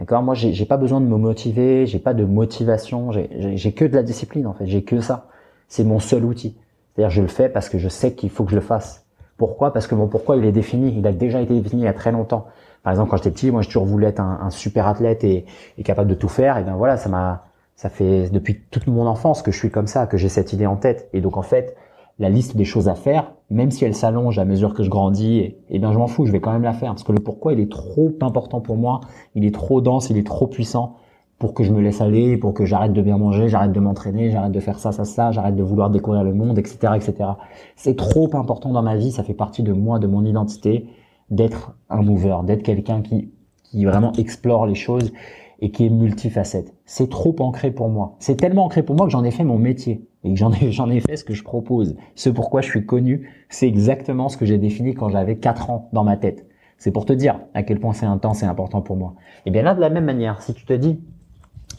D'accord? 0.00 0.22
Moi, 0.22 0.34
j'ai 0.34 0.64
pas 0.64 0.78
besoin 0.78 0.98
de 1.02 1.06
me 1.06 1.18
motiver, 1.18 1.84
j'ai 1.84 1.98
pas 1.98 2.14
de 2.14 2.24
motivation, 2.24 3.10
j'ai 3.12 3.72
que 3.72 3.84
de 3.84 3.94
la 3.94 4.02
discipline 4.02 4.46
en 4.46 4.54
fait, 4.54 4.66
j'ai 4.66 4.82
que 4.82 5.00
ça. 5.00 5.28
C'est 5.68 5.84
mon 5.84 6.00
seul 6.00 6.24
outil. 6.24 6.56
C'est-à-dire, 6.94 7.10
je 7.10 7.20
le 7.20 7.28
fais 7.28 7.50
parce 7.50 7.68
que 7.68 7.76
je 7.76 7.88
sais 7.88 8.14
qu'il 8.14 8.30
faut 8.30 8.44
que 8.44 8.50
je 8.50 8.56
le 8.56 8.62
fasse. 8.62 9.04
Pourquoi? 9.36 9.74
Parce 9.74 9.86
que 9.86 9.94
mon 9.94 10.08
pourquoi, 10.08 10.36
il 10.36 10.44
est 10.46 10.52
défini. 10.52 10.94
Il 10.96 11.06
a 11.06 11.12
déjà 11.12 11.42
été 11.42 11.60
défini 11.60 11.82
il 11.82 11.84
y 11.84 11.88
a 11.88 11.92
très 11.92 12.12
longtemps. 12.12 12.46
Par 12.82 12.92
exemple, 12.92 13.10
quand 13.10 13.18
j'étais 13.18 13.30
petit, 13.30 13.50
moi, 13.50 13.60
j'ai 13.60 13.68
toujours 13.68 13.84
voulu 13.84 14.06
être 14.06 14.20
un, 14.20 14.48
super 14.48 14.86
athlète 14.86 15.22
et, 15.22 15.44
capable 15.84 16.08
de 16.08 16.14
tout 16.14 16.28
faire. 16.28 16.56
Et 16.56 16.64
bien 16.64 16.76
voilà, 16.76 16.96
ça 16.96 17.10
m'a, 17.10 17.44
ça 17.80 17.88
fait 17.88 18.28
depuis 18.28 18.60
toute 18.70 18.88
mon 18.88 19.06
enfance 19.06 19.40
que 19.40 19.50
je 19.50 19.56
suis 19.56 19.70
comme 19.70 19.86
ça, 19.86 20.06
que 20.06 20.18
j'ai 20.18 20.28
cette 20.28 20.52
idée 20.52 20.66
en 20.66 20.76
tête. 20.76 21.08
Et 21.14 21.22
donc, 21.22 21.38
en 21.38 21.42
fait, 21.42 21.74
la 22.18 22.28
liste 22.28 22.54
des 22.54 22.66
choses 22.66 22.90
à 22.90 22.94
faire, 22.94 23.32
même 23.48 23.70
si 23.70 23.86
elle 23.86 23.94
s'allonge 23.94 24.38
à 24.38 24.44
mesure 24.44 24.74
que 24.74 24.82
je 24.82 24.90
grandis, 24.90 25.38
et, 25.38 25.58
et 25.70 25.78
bien, 25.78 25.90
je 25.90 25.96
m'en 25.96 26.06
fous, 26.06 26.26
je 26.26 26.30
vais 26.30 26.42
quand 26.42 26.52
même 26.52 26.62
la 26.62 26.74
faire. 26.74 26.90
Parce 26.90 27.04
que 27.04 27.12
le 27.12 27.20
pourquoi, 27.20 27.54
il 27.54 27.60
est 27.60 27.72
trop 27.72 28.12
important 28.20 28.60
pour 28.60 28.76
moi. 28.76 29.00
Il 29.34 29.46
est 29.46 29.54
trop 29.54 29.80
dense, 29.80 30.10
il 30.10 30.18
est 30.18 30.26
trop 30.26 30.46
puissant 30.46 30.96
pour 31.38 31.54
que 31.54 31.64
je 31.64 31.72
me 31.72 31.80
laisse 31.80 32.02
aller, 32.02 32.36
pour 32.36 32.52
que 32.52 32.66
j'arrête 32.66 32.92
de 32.92 33.00
bien 33.00 33.16
manger, 33.16 33.48
j'arrête 33.48 33.72
de 33.72 33.80
m'entraîner, 33.80 34.30
j'arrête 34.30 34.52
de 34.52 34.60
faire 34.60 34.78
ça, 34.78 34.92
ça, 34.92 35.06
ça, 35.06 35.32
j'arrête 35.32 35.56
de 35.56 35.62
vouloir 35.62 35.88
découvrir 35.88 36.22
le 36.22 36.34
monde, 36.34 36.58
etc., 36.58 36.92
etc. 36.96 37.30
C'est 37.76 37.96
trop 37.96 38.28
important 38.36 38.72
dans 38.72 38.82
ma 38.82 38.96
vie, 38.96 39.10
ça 39.10 39.22
fait 39.22 39.32
partie 39.32 39.62
de 39.62 39.72
moi, 39.72 39.98
de 39.98 40.06
mon 40.06 40.22
identité, 40.26 40.86
d'être 41.30 41.72
un 41.88 42.02
mover, 42.02 42.36
d'être 42.44 42.62
quelqu'un 42.62 43.00
qui, 43.00 43.32
qui 43.70 43.86
vraiment 43.86 44.12
explore 44.18 44.66
les 44.66 44.74
choses 44.74 45.12
et 45.60 45.70
qui 45.70 45.86
est 45.86 45.90
multifacette. 45.90 46.74
C'est 46.86 47.10
trop 47.10 47.34
ancré 47.40 47.70
pour 47.70 47.88
moi. 47.88 48.16
C'est 48.18 48.36
tellement 48.36 48.64
ancré 48.64 48.82
pour 48.82 48.96
moi 48.96 49.06
que 49.06 49.12
j'en 49.12 49.24
ai 49.24 49.30
fait 49.30 49.44
mon 49.44 49.58
métier 49.58 50.06
et 50.24 50.36
j'en 50.36 50.52
ai, 50.52 50.70
j'en 50.72 50.90
ai 50.90 51.00
fait 51.00 51.16
ce 51.16 51.24
que 51.24 51.34
je 51.34 51.42
propose. 51.42 51.96
Ce 52.14 52.30
pourquoi 52.30 52.60
je 52.60 52.68
suis 52.68 52.86
connu, 52.86 53.30
c'est 53.48 53.68
exactement 53.68 54.28
ce 54.28 54.36
que 54.36 54.46
j'ai 54.46 54.58
défini 54.58 54.94
quand 54.94 55.08
j'avais 55.08 55.36
4 55.36 55.70
ans 55.70 55.88
dans 55.92 56.04
ma 56.04 56.16
tête. 56.16 56.46
C'est 56.78 56.92
pour 56.92 57.04
te 57.04 57.12
dire 57.12 57.38
à 57.52 57.62
quel 57.62 57.78
point 57.78 57.92
c'est 57.92 58.06
intense 58.06 58.42
et 58.42 58.46
important 58.46 58.80
pour 58.80 58.96
moi. 58.96 59.14
Et 59.44 59.50
bien 59.50 59.62
là, 59.62 59.74
de 59.74 59.80
la 59.80 59.90
même 59.90 60.06
manière, 60.06 60.40
si 60.40 60.54
tu 60.54 60.64
te 60.64 60.72
dis, 60.72 60.98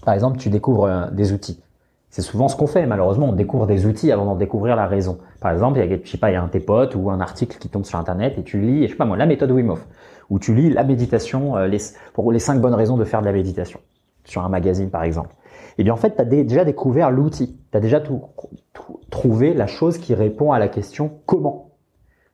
par 0.06 0.14
exemple, 0.14 0.38
tu 0.38 0.50
découvres 0.50 0.86
euh, 0.86 1.10
des 1.12 1.34
outils. 1.34 1.60
C'est 2.12 2.22
souvent 2.22 2.50
ce 2.50 2.58
qu'on 2.58 2.68
fait, 2.68 2.86
malheureusement, 2.86 3.30
on 3.30 3.34
découvre 3.34 3.66
des 3.66 3.86
outils 3.86 4.12
avant 4.12 4.26
d'en 4.26 4.36
découvrir 4.36 4.76
la 4.76 4.86
raison. 4.86 5.18
Par 5.40 5.52
exemple, 5.54 5.80
il 5.80 5.90
y 5.90 5.94
a, 5.94 5.98
je 6.04 6.10
sais 6.10 6.18
pas, 6.18 6.30
il 6.30 6.34
y 6.34 6.36
a 6.36 6.44
un 6.44 6.50
tes 6.50 6.60
potes 6.60 6.94
ou 6.94 7.10
un 7.10 7.22
article 7.22 7.58
qui 7.58 7.70
tombe 7.70 7.86
sur 7.86 7.98
Internet 7.98 8.38
et 8.38 8.44
tu 8.44 8.60
lis, 8.60 8.84
je 8.84 8.90
sais 8.90 8.96
pas 8.96 9.06
moi, 9.06 9.16
la 9.16 9.26
méthode 9.26 9.52
Wim 9.52 9.74
ou 10.32 10.40
tu 10.40 10.56
lis 10.56 10.70
la 10.72 10.84
méditation, 10.84 11.58
euh, 11.58 11.68
les, 11.68 11.78
pour 12.14 12.32
les 12.32 12.40
cinq 12.40 12.60
bonnes 12.60 12.74
raisons 12.74 12.98
de 12.98 13.04
faire 13.04 13.20
de 13.20 13.26
la 13.26 13.34
méditation, 13.34 13.82
sur 14.24 14.44
un 14.44 14.50
magazine 14.50 14.90
par 14.90 15.04
exemple. 15.04 15.36
Et 15.78 15.82
eh 15.82 15.84
bien 15.84 15.94
en 15.94 15.98
fait, 15.98 16.16
tu 16.16 16.22
as 16.22 16.26
déjà 16.26 16.66
découvert 16.66 17.12
l'outil, 17.12 17.60
tu 17.72 17.78
as 17.78 17.82
déjà 17.82 18.02
trouvé 19.10 19.54
la 19.54 19.68
chose 19.68 19.98
qui 19.98 20.16
répond 20.16 20.54
à 20.54 20.60
la 20.60 20.70
question 20.70 21.20
comment. 21.26 21.72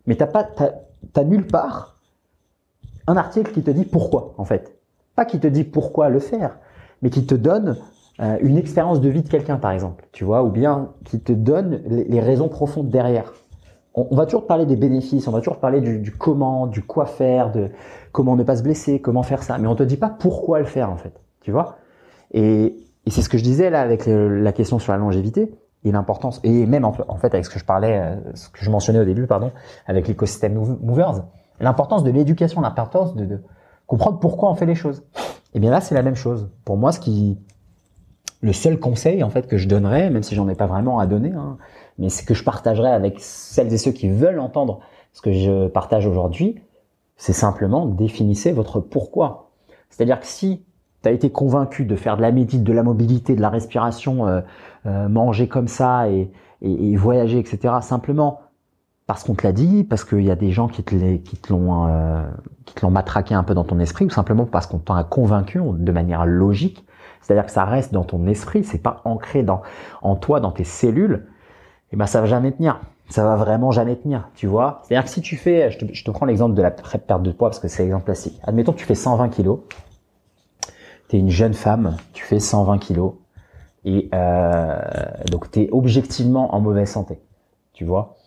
Mais 0.06 0.16
t'as 0.16 0.28
pas, 0.28 0.48
nulle 1.24 1.48
part 1.48 1.98
un 3.08 3.18
article 3.18 3.52
qui 3.52 3.64
te 3.64 3.72
dit 3.72 3.86
pourquoi 3.86 4.36
en 4.38 4.46
fait, 4.46 4.78
pas 5.16 5.26
qui 5.26 5.40
te 5.40 5.48
dit 5.48 5.64
pourquoi 5.64 6.10
le 6.10 6.20
faire, 6.20 6.58
mais 7.02 7.10
qui 7.10 7.26
te 7.26 7.36
donne 7.36 7.78
euh, 8.20 8.38
une 8.42 8.58
expérience 8.58 9.02
de 9.02 9.10
vie 9.10 9.24
de 9.24 9.30
quelqu'un, 9.30 9.58
par 9.58 9.72
exemple, 9.72 10.08
tu 10.12 10.24
vois, 10.24 10.44
ou 10.44 10.50
bien 10.50 10.90
qui 11.04 11.20
te 11.20 11.32
donne 11.32 11.82
les, 11.88 12.20
raisons 12.20 12.48
profondes 12.48 12.90
derrière. 12.90 13.34
On, 14.00 14.16
va 14.16 14.26
toujours 14.26 14.46
parler 14.46 14.68
des 14.68 14.76
bénéfices, 14.76 15.28
on 15.28 15.32
va 15.32 15.40
toujours 15.40 15.58
parler 15.58 15.82
du, 15.82 16.12
comment, 16.12 16.68
du 16.68 16.84
quoi 16.84 17.08
faire, 17.08 17.52
de 17.52 17.72
comment 18.12 18.36
ne 18.36 18.44
pas 18.44 18.56
se 18.56 18.62
blesser, 18.62 19.02
comment 19.02 19.24
faire 19.24 19.42
ça, 19.42 19.58
mais 19.58 19.68
on 19.68 19.74
te 19.74 19.82
dit 19.82 19.98
pas 19.98 20.10
pourquoi 20.10 20.60
le 20.60 20.66
faire 20.66 20.92
en 20.92 20.98
fait, 20.98 21.20
tu 21.42 21.52
vois? 21.52 21.78
Et, 22.32 22.78
c'est 23.08 23.22
ce 23.24 23.30
que 23.30 23.38
je 23.40 23.44
disais 23.44 23.70
là 23.72 23.82
avec 23.82 24.06
la 24.06 24.52
question 24.52 24.78
sur 24.78 24.92
la 24.92 25.00
longévité 25.00 25.52
et 25.84 25.92
l'importance, 25.92 26.40
et 26.44 26.68
même 26.68 26.86
en, 26.86 26.92
fait 26.92 27.34
avec 27.34 27.46
ce 27.46 27.50
que 27.50 27.58
je 27.58 27.66
parlais, 27.66 27.98
euh, 27.98 28.16
ce 28.36 28.50
que 28.50 28.60
je 28.62 28.70
mentionnais 28.70 29.00
au 29.00 29.06
début, 29.06 29.26
pardon, 29.26 29.52
avec 29.88 30.08
l'écosystème 30.08 30.54
movers, 30.82 31.24
l'importance 31.60 32.04
de 32.04 32.12
l'éducation, 32.12 32.62
l'importance 32.62 33.16
de, 33.16 33.26
de 33.26 33.42
comprendre 33.88 34.20
pourquoi 34.20 34.52
on 34.52 34.56
fait 34.56 34.68
les 34.68 34.76
choses. 34.76 35.04
Et 35.16 35.22
eh 35.56 35.60
bien 35.60 35.72
là, 35.72 35.82
c'est 35.82 35.96
la 35.96 36.04
même 36.04 36.16
chose. 36.16 36.52
Pour 36.66 36.78
moi, 36.78 36.92
ce 36.92 37.00
qui, 37.00 37.40
le 38.42 38.54
seul 38.54 38.80
conseil 38.80 39.24
en 39.24 39.30
fait 39.30 39.48
que 39.48 39.58
je 39.58 39.68
donnerais, 39.68 40.10
même 40.10 40.24
si 40.24 40.36
j'en 40.36 40.48
ai 40.48 40.56
pas 40.56 40.68
vraiment 40.68 41.00
à 41.00 41.08
donner, 41.08 41.32
hein, 41.32 41.58
mais 41.98 42.10
ce 42.10 42.24
que 42.24 42.34
je 42.34 42.44
partagerais 42.44 42.92
avec 42.92 43.20
celles 43.20 43.74
et 43.74 43.78
ceux 43.78 43.92
qui 43.92 44.10
veulent 44.10 44.40
entendre 44.40 44.80
ce 45.14 45.22
que 45.22 45.32
je 45.32 45.68
partage 45.68 46.06
aujourd'hui, 46.06 46.62
c'est 47.16 47.34
simplement 47.34 47.86
définissez 47.86 48.52
votre 48.52 48.80
pourquoi. 48.80 49.52
C'est-à-dire 49.90 50.20
que 50.20 50.28
si 50.28 50.64
tu 51.02 51.10
as 51.10 51.12
été 51.12 51.30
convaincu 51.32 51.86
de 51.86 51.96
faire 51.96 52.18
de 52.18 52.22
la 52.22 52.32
médite, 52.32 52.64
de 52.64 52.74
la 52.74 52.84
mobilité, 52.84 53.36
de 53.36 53.42
la 53.42 53.50
respiration, 53.50 54.28
euh, 54.28 54.42
euh, 54.86 55.10
manger 55.10 55.48
comme 55.48 55.68
ça 55.68 56.10
et, 56.10 56.32
et, 56.62 56.92
et 56.92 56.96
voyager, 56.96 57.40
etc., 57.40 57.76
simplement 57.82 58.42
parce 59.08 59.24
qu'on 59.24 59.36
te 59.36 59.48
l'a 59.48 59.54
dit, 59.54 59.86
parce 59.86 60.04
qu'il 60.04 60.24
y 60.24 60.32
a 60.32 60.36
des 60.36 60.52
gens 60.52 60.68
qui 60.68 60.84
te 60.84 61.50
l'ont 61.50 61.88
euh, 61.88 62.24
matraqué 62.90 63.34
un 63.34 63.44
peu 63.44 63.54
dans 63.54 63.64
ton 63.64 63.80
esprit, 63.80 64.06
ou 64.06 64.10
simplement 64.10 64.46
parce 64.46 64.68
qu'on 64.68 64.80
t'en 64.80 64.96
a 64.96 65.06
convaincu 65.06 65.60
de 65.64 65.92
manière 65.94 66.26
logique. 66.26 66.86
C'est-à-dire 67.22 67.46
que 67.46 67.52
ça 67.52 67.64
reste 67.64 67.94
dans 67.94 68.04
ton 68.04 68.28
esprit, 68.28 68.66
c'est 68.66 68.78
pas 68.78 69.02
ancré 69.06 69.44
dans 69.44 69.62
en 70.02 70.18
toi, 70.18 70.42
dans 70.42 70.52
tes 70.52 70.66
cellules. 70.66 71.26
Et 71.92 71.96
ben 71.96 72.06
ça 72.06 72.22
va 72.22 72.28
jamais 72.28 72.52
tenir. 72.52 72.82
Ça 73.10 73.24
va 73.24 73.36
vraiment 73.38 73.72
jamais 73.72 73.96
tenir, 73.96 74.30
tu 74.36 74.48
vois. 74.48 74.82
C'est-à-dire 74.84 75.06
que 75.06 75.10
si 75.10 75.22
tu 75.22 75.38
fais, 75.38 75.72
je 75.72 75.78
te, 75.78 75.94
je 75.94 76.04
te 76.04 76.12
prends 76.12 76.26
l'exemple 76.26 76.56
de 76.56 76.62
la 76.62 76.72
perte 76.72 77.24
de 77.24 77.32
poids 77.32 77.50
parce 77.50 77.60
que 77.60 77.70
c'est 77.70 77.84
l'exemple 77.84 78.06
classique. 78.06 78.38
Admettons 78.44 78.74
que 78.74 78.80
tu 78.80 78.86
fais 78.86 78.96
120 78.96 79.30
kilos, 79.30 79.60
tu 81.08 81.16
es 81.16 81.20
une 81.20 81.30
jeune 81.30 81.54
femme, 81.54 81.96
tu 82.12 82.26
fais 82.26 82.40
120 82.40 82.80
kilos 82.80 83.14
et 83.86 84.10
euh, 84.14 84.82
donc 85.32 85.50
tu 85.52 85.62
es 85.62 85.70
objectivement 85.72 86.54
en 86.54 86.60
mauvaise 86.60 86.90
santé, 86.90 87.22
tu 87.72 87.86
vois? 87.86 88.18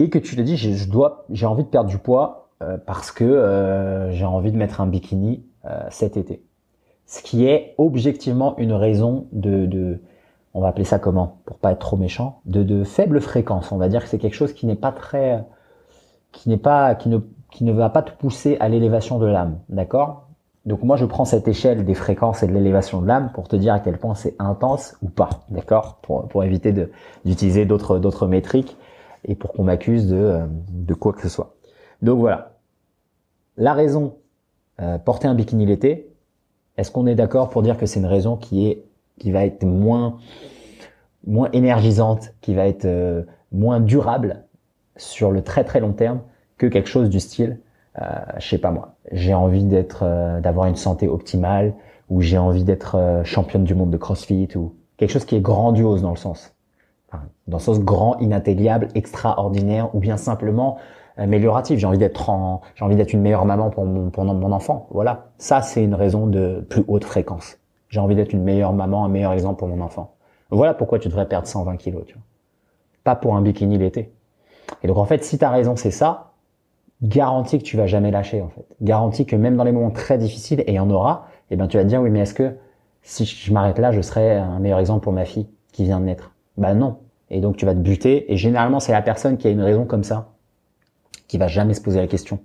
Et 0.00 0.10
que 0.10 0.18
tu 0.18 0.34
te 0.34 0.40
dis 0.40 0.56
je 0.56 0.88
dois 0.88 1.24
j'ai 1.30 1.46
envie 1.46 1.62
de 1.62 1.68
perdre 1.68 1.90
du 1.90 1.98
poids 1.98 2.50
parce 2.86 3.12
que 3.12 4.08
j'ai 4.10 4.24
envie 4.24 4.50
de 4.50 4.56
mettre 4.56 4.80
un 4.80 4.86
bikini 4.86 5.44
cet 5.90 6.16
été. 6.16 6.42
Ce 7.06 7.22
qui 7.22 7.46
est 7.46 7.74
objectivement 7.78 8.56
une 8.58 8.72
raison 8.72 9.28
de, 9.32 9.64
de 9.64 10.02
on 10.58 10.60
va 10.60 10.68
appeler 10.68 10.84
ça 10.84 10.98
comment? 10.98 11.38
Pour 11.44 11.58
pas 11.58 11.70
être 11.70 11.78
trop 11.78 11.96
méchant, 11.96 12.40
de, 12.44 12.82
faible 12.82 13.20
fréquence. 13.20 13.70
On 13.70 13.76
va 13.76 13.88
dire 13.88 14.02
que 14.02 14.08
c'est 14.08 14.18
quelque 14.18 14.34
chose 14.34 14.52
qui 14.52 14.66
n'est 14.66 14.74
pas 14.74 14.90
très, 14.90 15.44
qui 16.32 16.48
n'est 16.48 16.56
pas, 16.56 16.96
qui 16.96 17.08
ne, 17.08 17.18
qui 17.52 17.62
ne 17.62 17.72
va 17.72 17.90
pas 17.90 18.02
te 18.02 18.10
pousser 18.10 18.56
à 18.58 18.68
l'élévation 18.68 19.20
de 19.20 19.26
l'âme, 19.26 19.60
d'accord? 19.68 20.28
Donc 20.66 20.82
moi 20.82 20.96
je 20.96 21.04
prends 21.04 21.24
cette 21.24 21.46
échelle 21.46 21.84
des 21.84 21.94
fréquences 21.94 22.42
et 22.42 22.48
de 22.48 22.52
l'élévation 22.52 23.00
de 23.00 23.06
l'âme 23.06 23.30
pour 23.32 23.46
te 23.46 23.54
dire 23.54 23.72
à 23.72 23.78
quel 23.78 23.98
point 23.98 24.16
c'est 24.16 24.34
intense 24.40 24.96
ou 25.00 25.08
pas, 25.08 25.30
d'accord? 25.48 26.00
Pour, 26.02 26.26
pour 26.26 26.42
éviter 26.42 26.72
de 26.72 26.90
d'utiliser 27.24 27.64
d'autres 27.64 28.00
d'autres 28.00 28.26
métriques 28.26 28.76
et 29.24 29.36
pour 29.36 29.52
qu'on 29.52 29.62
m'accuse 29.62 30.08
de 30.08 30.40
de 30.70 30.94
quoi 30.94 31.12
que 31.12 31.22
ce 31.22 31.28
soit. 31.28 31.54
Donc 32.02 32.18
voilà. 32.18 32.56
La 33.56 33.74
raison 33.74 34.16
euh, 34.80 34.98
porter 34.98 35.28
un 35.28 35.34
bikini 35.34 35.66
l'été, 35.66 36.12
est-ce 36.76 36.90
qu'on 36.90 37.06
est 37.06 37.14
d'accord 37.14 37.48
pour 37.48 37.62
dire 37.62 37.78
que 37.78 37.86
c'est 37.86 38.00
une 38.00 38.06
raison 38.06 38.36
qui 38.36 38.66
est 38.66 38.84
qui 39.18 39.30
va 39.30 39.44
être 39.44 39.64
moins 39.64 40.18
moins 41.26 41.50
énergisante, 41.52 42.32
qui 42.40 42.54
va 42.54 42.66
être 42.66 42.86
euh, 42.86 43.22
moins 43.52 43.80
durable 43.80 44.44
sur 44.96 45.30
le 45.30 45.42
très 45.42 45.64
très 45.64 45.80
long 45.80 45.92
terme 45.92 46.20
que 46.56 46.66
quelque 46.66 46.88
chose 46.88 47.08
du 47.08 47.20
style, 47.20 47.60
euh, 48.00 48.04
je 48.38 48.48
sais 48.48 48.58
pas 48.58 48.70
moi, 48.70 48.96
j'ai 49.12 49.34
envie 49.34 49.64
d'être, 49.64 50.02
euh, 50.02 50.40
d'avoir 50.40 50.66
une 50.66 50.76
santé 50.76 51.08
optimale, 51.08 51.74
ou 52.08 52.20
j'ai 52.20 52.38
envie 52.38 52.64
d'être 52.64 52.96
euh, 52.96 53.24
championne 53.24 53.64
du 53.64 53.74
monde 53.74 53.90
de 53.90 53.96
CrossFit, 53.96 54.48
ou 54.56 54.74
quelque 54.96 55.10
chose 55.10 55.24
qui 55.24 55.36
est 55.36 55.40
grandiose 55.40 56.02
dans 56.02 56.10
le 56.10 56.16
sens, 56.16 56.54
dans 57.46 57.58
le 57.58 57.62
sens 57.62 57.80
grand, 57.80 58.18
inatteignable, 58.18 58.88
extraordinaire, 58.94 59.94
ou 59.94 60.00
bien 60.00 60.16
simplement 60.16 60.78
amélioratif. 61.16 61.78
J'ai 61.78 61.86
envie 61.86 61.98
d'être 61.98 62.30
en, 62.30 62.60
j'ai 62.74 62.84
envie 62.84 62.96
d'être 62.96 63.12
une 63.12 63.22
meilleure 63.22 63.44
maman 63.44 63.70
pour 63.70 63.84
pour 64.12 64.24
mon 64.24 64.52
enfant. 64.52 64.86
Voilà, 64.90 65.30
ça 65.38 65.62
c'est 65.62 65.82
une 65.82 65.94
raison 65.94 66.26
de 66.26 66.64
plus 66.68 66.84
haute 66.86 67.04
fréquence. 67.04 67.57
J'ai 67.88 68.00
envie 68.00 68.14
d'être 68.14 68.32
une 68.32 68.42
meilleure 68.42 68.72
maman, 68.72 69.04
un 69.04 69.08
meilleur 69.08 69.32
exemple 69.32 69.58
pour 69.58 69.68
mon 69.68 69.80
enfant. 69.80 70.14
Voilà 70.50 70.74
pourquoi 70.74 70.98
tu 70.98 71.08
devrais 71.08 71.26
perdre 71.26 71.46
120 71.46 71.76
kilos, 71.76 72.04
tu 72.06 72.14
vois. 72.14 72.22
Pas 73.04 73.16
pour 73.16 73.36
un 73.36 73.42
bikini 73.42 73.78
l'été. 73.78 74.12
Et 74.82 74.86
donc 74.86 74.98
en 74.98 75.04
fait, 75.04 75.24
si 75.24 75.38
ta 75.38 75.50
raison 75.50 75.76
c'est 75.76 75.90
ça, 75.90 76.32
garantie 77.02 77.58
que 77.58 77.64
tu 77.64 77.76
vas 77.76 77.86
jamais 77.86 78.10
lâcher 78.10 78.42
en 78.42 78.48
fait. 78.48 78.66
Garantie 78.82 79.24
que 79.24 79.36
même 79.36 79.56
dans 79.56 79.64
les 79.64 79.72
moments 79.72 79.90
très 79.90 80.18
difficiles, 80.18 80.60
et 80.60 80.72
il 80.72 80.74
y 80.74 80.80
en 80.80 80.90
aura, 80.90 81.26
eh 81.50 81.56
ben 81.56 81.68
tu 81.68 81.76
vas 81.76 81.84
te 81.84 81.88
dire 81.88 82.00
oui 82.02 82.10
mais 82.10 82.20
est-ce 82.20 82.34
que 82.34 82.56
si 83.02 83.24
je 83.24 83.52
m'arrête 83.52 83.78
là, 83.78 83.92
je 83.92 84.00
serai 84.02 84.36
un 84.36 84.58
meilleur 84.58 84.78
exemple 84.78 85.04
pour 85.04 85.12
ma 85.12 85.24
fille 85.24 85.48
qui 85.72 85.84
vient 85.84 86.00
de 86.00 86.04
naître? 86.04 86.32
Bah 86.56 86.74
non. 86.74 86.98
Et 87.30 87.40
donc 87.40 87.56
tu 87.56 87.64
vas 87.64 87.74
te 87.74 87.80
buter. 87.80 88.30
Et 88.32 88.36
généralement 88.36 88.80
c'est 88.80 88.92
la 88.92 89.02
personne 89.02 89.38
qui 89.38 89.46
a 89.46 89.50
une 89.50 89.62
raison 89.62 89.84
comme 89.84 90.04
ça, 90.04 90.28
qui 91.26 91.38
va 91.38 91.46
jamais 91.46 91.74
se 91.74 91.80
poser 91.80 92.00
la 92.00 92.06
question, 92.06 92.40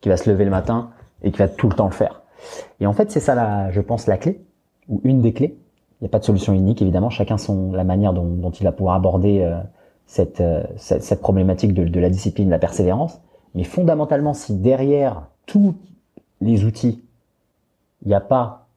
qui 0.00 0.08
va 0.08 0.16
se 0.16 0.30
lever 0.30 0.44
le 0.44 0.50
matin 0.50 0.90
et 1.22 1.32
qui 1.32 1.38
va 1.38 1.48
tout 1.48 1.68
le 1.68 1.74
temps 1.74 1.86
le 1.86 1.92
faire. 1.92 2.22
Et 2.80 2.86
en 2.86 2.92
fait 2.92 3.10
c'est 3.10 3.20
ça 3.20 3.34
la, 3.34 3.70
je 3.70 3.80
pense 3.80 4.06
la 4.06 4.18
clé 4.18 4.40
ou 4.88 5.00
une 5.04 5.20
des 5.20 5.32
clés. 5.32 5.56
Il 6.00 6.04
n'y 6.04 6.06
a 6.06 6.10
pas 6.10 6.18
de 6.18 6.24
solution 6.24 6.52
unique 6.52 6.82
évidemment. 6.82 7.10
Chacun 7.10 7.38
son 7.38 7.72
la 7.72 7.84
manière 7.84 8.12
dont, 8.12 8.50
il 8.50 8.64
va 8.64 8.72
pouvoir 8.72 8.94
aborder 8.96 9.40
euh, 9.40 9.58
euh, 10.40 10.62
cette, 10.76 11.02
cette, 11.02 11.20
problématique 11.20 11.72
de, 11.72 11.84
de, 11.84 12.00
la 12.00 12.10
discipline, 12.10 12.46
de 12.46 12.50
la 12.50 12.58
persévérance. 12.58 13.20
Mais 13.54 13.64
fondamentalement, 13.64 14.34
si 14.34 14.54
derrière 14.54 15.28
tous 15.46 15.74
les 16.40 16.64
outils, 16.64 17.02
il 18.02 18.08
n'y 18.08 18.14
a 18.14 18.20
pas 18.20 18.68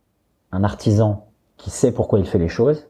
un 0.52 0.64
artisan 0.64 1.28
qui 1.58 1.70
sait 1.70 1.92
pourquoi 1.92 2.20
il 2.20 2.26
fait 2.26 2.38
les 2.38 2.48
choses, 2.48 2.88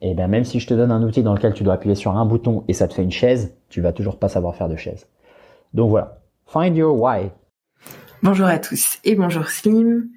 et 0.00 0.10
eh 0.10 0.14
bien 0.14 0.28
même 0.28 0.44
si 0.44 0.60
je 0.60 0.66
te 0.66 0.74
donne 0.74 0.90
un 0.90 1.02
outil 1.02 1.22
dans 1.22 1.34
lequel 1.34 1.54
tu 1.54 1.64
dois 1.64 1.74
appuyer 1.74 1.94
sur 1.94 2.16
un 2.16 2.24
bouton 2.24 2.64
et 2.68 2.72
ça 2.72 2.88
te 2.88 2.94
fait 2.94 3.02
une 3.02 3.10
chaise, 3.10 3.54
tu 3.68 3.80
vas 3.80 3.92
toujours 3.92 4.18
pas 4.18 4.28
savoir 4.28 4.54
faire 4.54 4.68
de 4.68 4.76
chaise. 4.76 5.06
Donc 5.72 5.90
voilà, 5.90 6.20
find 6.46 6.76
your 6.76 6.98
why. 7.00 7.30
Bonjour 8.22 8.46
à 8.46 8.58
tous 8.58 8.98
et 9.04 9.14
bonjour 9.14 9.48
Slim. 9.48 10.08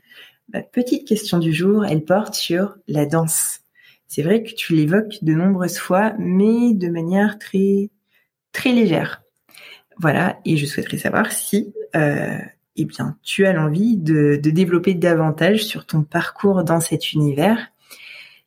Ma 0.54 0.62
petite 0.62 1.08
question 1.08 1.40
du 1.40 1.54
jour, 1.54 1.86
elle 1.86 2.06
porte 2.06 2.34
sur 2.34 2.78
la 2.88 3.06
danse. 3.06 3.60
C'est 4.08 4.22
vrai 4.22 4.44
que 4.44 4.54
tu 4.54 4.74
l'évoques 4.74 5.22
de 5.22 5.34
nombreuses 5.34 5.78
fois, 5.78 6.14
mais 6.18 6.74
de 6.74 6.88
manière 6.88 7.38
très 7.38 7.90
très 8.54 8.72
légère. 8.72 9.24
Voilà, 10.00 10.40
et 10.46 10.58
je 10.58 10.66
souhaiterais 10.66 10.98
savoir 10.98 11.32
si, 11.32 11.74
euh, 11.96 12.38
eh 12.76 12.86
bien, 12.86 13.18
tu 13.24 13.46
as 13.46 13.54
l'envie 13.54 13.98
de, 13.98 14.40
de, 14.42 14.50
développer 14.50 14.94
davantage 14.94 15.66
sur 15.66 15.86
ton 15.86 16.04
parcours 16.04 16.64
dans 16.64 16.80
cet 16.80 17.14
univers, 17.14 17.68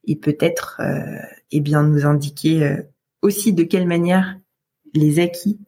et 0.04 0.16
peut-être, 0.16 0.80
euh, 0.80 1.18
eh 1.50 1.60
bien, 1.60 1.82
nous 1.82 2.06
indiquer 2.06 2.64
euh, 2.64 2.82
aussi 3.20 3.52
de 3.52 3.62
quelle 3.64 3.86
manière 3.86 4.38
les 4.94 5.18
acquis 5.20 5.58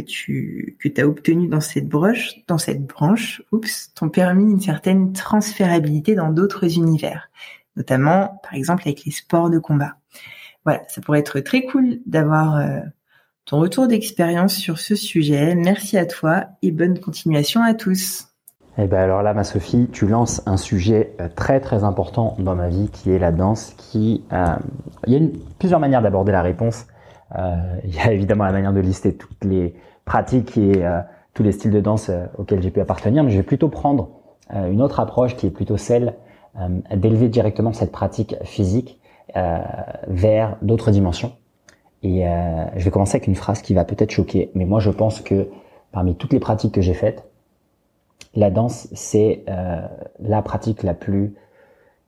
que 0.00 0.06
tu 0.06 0.76
que 0.80 1.00
as 1.00 1.06
obtenus 1.06 1.50
dans 1.50 1.60
cette 1.60 1.88
broche, 1.88 2.36
dans 2.46 2.58
cette 2.58 2.86
branche, 2.86 3.42
oups, 3.52 3.92
t'ont 3.94 4.08
permis 4.08 4.50
une 4.50 4.60
certaine 4.60 5.12
transférabilité 5.12 6.14
dans 6.14 6.30
d'autres 6.30 6.76
univers 6.76 7.28
notamment 7.78 8.40
par 8.42 8.54
exemple 8.54 8.82
avec 8.84 9.06
les 9.06 9.12
sports 9.12 9.48
de 9.48 9.58
combat. 9.58 9.94
Voilà, 10.64 10.82
ça 10.88 11.00
pourrait 11.00 11.20
être 11.20 11.40
très 11.40 11.62
cool 11.62 12.00
d'avoir 12.04 12.56
euh, 12.56 12.80
ton 13.46 13.60
retour 13.60 13.88
d'expérience 13.88 14.54
sur 14.54 14.78
ce 14.78 14.94
sujet. 14.94 15.54
Merci 15.54 15.96
à 15.96 16.04
toi 16.04 16.44
et 16.60 16.72
bonne 16.72 17.00
continuation 17.00 17.62
à 17.62 17.72
tous. 17.72 18.26
Eh 18.76 18.86
ben 18.86 18.98
alors 18.98 19.22
là, 19.22 19.32
ma 19.32 19.44
Sophie, 19.44 19.88
tu 19.90 20.06
lances 20.06 20.42
un 20.46 20.56
sujet 20.56 21.14
euh, 21.20 21.28
très 21.34 21.60
très 21.60 21.84
important 21.84 22.36
dans 22.38 22.54
ma 22.54 22.68
vie 22.68 22.90
qui 22.92 23.10
est 23.10 23.18
la 23.18 23.32
danse. 23.32 23.74
Qui, 23.78 24.24
euh, 24.32 24.56
il 25.06 25.12
y 25.12 25.16
a 25.16 25.28
plusieurs 25.58 25.80
manières 25.80 26.02
d'aborder 26.02 26.32
la 26.32 26.42
réponse. 26.42 26.86
Il 27.34 27.94
y 27.94 27.98
a 28.00 28.12
évidemment 28.12 28.44
la 28.44 28.52
manière 28.52 28.72
de 28.72 28.80
lister 28.80 29.14
toutes 29.14 29.44
les 29.44 29.74
pratiques 30.04 30.56
et 30.56 30.84
tous 31.34 31.42
les 31.42 31.52
styles 31.52 31.70
de 31.70 31.80
danse 31.80 32.10
auxquels 32.36 32.62
j'ai 32.62 32.70
pu 32.70 32.80
appartenir, 32.80 33.22
mais 33.24 33.30
je 33.30 33.36
vais 33.36 33.42
plutôt 33.42 33.68
prendre 33.68 34.10
une 34.50 34.80
autre 34.80 35.00
approche 35.00 35.36
qui 35.36 35.46
est 35.46 35.50
plutôt 35.50 35.76
celle 35.76 36.14
euh, 36.58 36.96
d'élever 36.96 37.28
directement 37.28 37.72
cette 37.72 37.92
pratique 37.92 38.34
physique 38.42 38.98
euh, 39.36 39.58
vers 40.08 40.56
d'autres 40.62 40.90
dimensions. 40.90 41.32
Et 42.02 42.26
euh, 42.26 42.64
je 42.74 42.84
vais 42.84 42.90
commencer 42.90 43.16
avec 43.16 43.28
une 43.28 43.36
phrase 43.36 43.62
qui 43.62 43.74
va 43.74 43.84
peut-être 43.84 44.10
choquer, 44.10 44.50
mais 44.54 44.64
moi 44.64 44.80
je 44.80 44.90
pense 44.90 45.20
que 45.20 45.50
parmi 45.92 46.16
toutes 46.16 46.32
les 46.32 46.40
pratiques 46.40 46.74
que 46.74 46.80
j'ai 46.80 46.94
faites, 46.94 47.28
la 48.34 48.50
danse 48.50 48.88
c'est 48.92 49.44
la 50.20 50.42
pratique 50.42 50.82
la 50.82 50.94
plus 50.94 51.34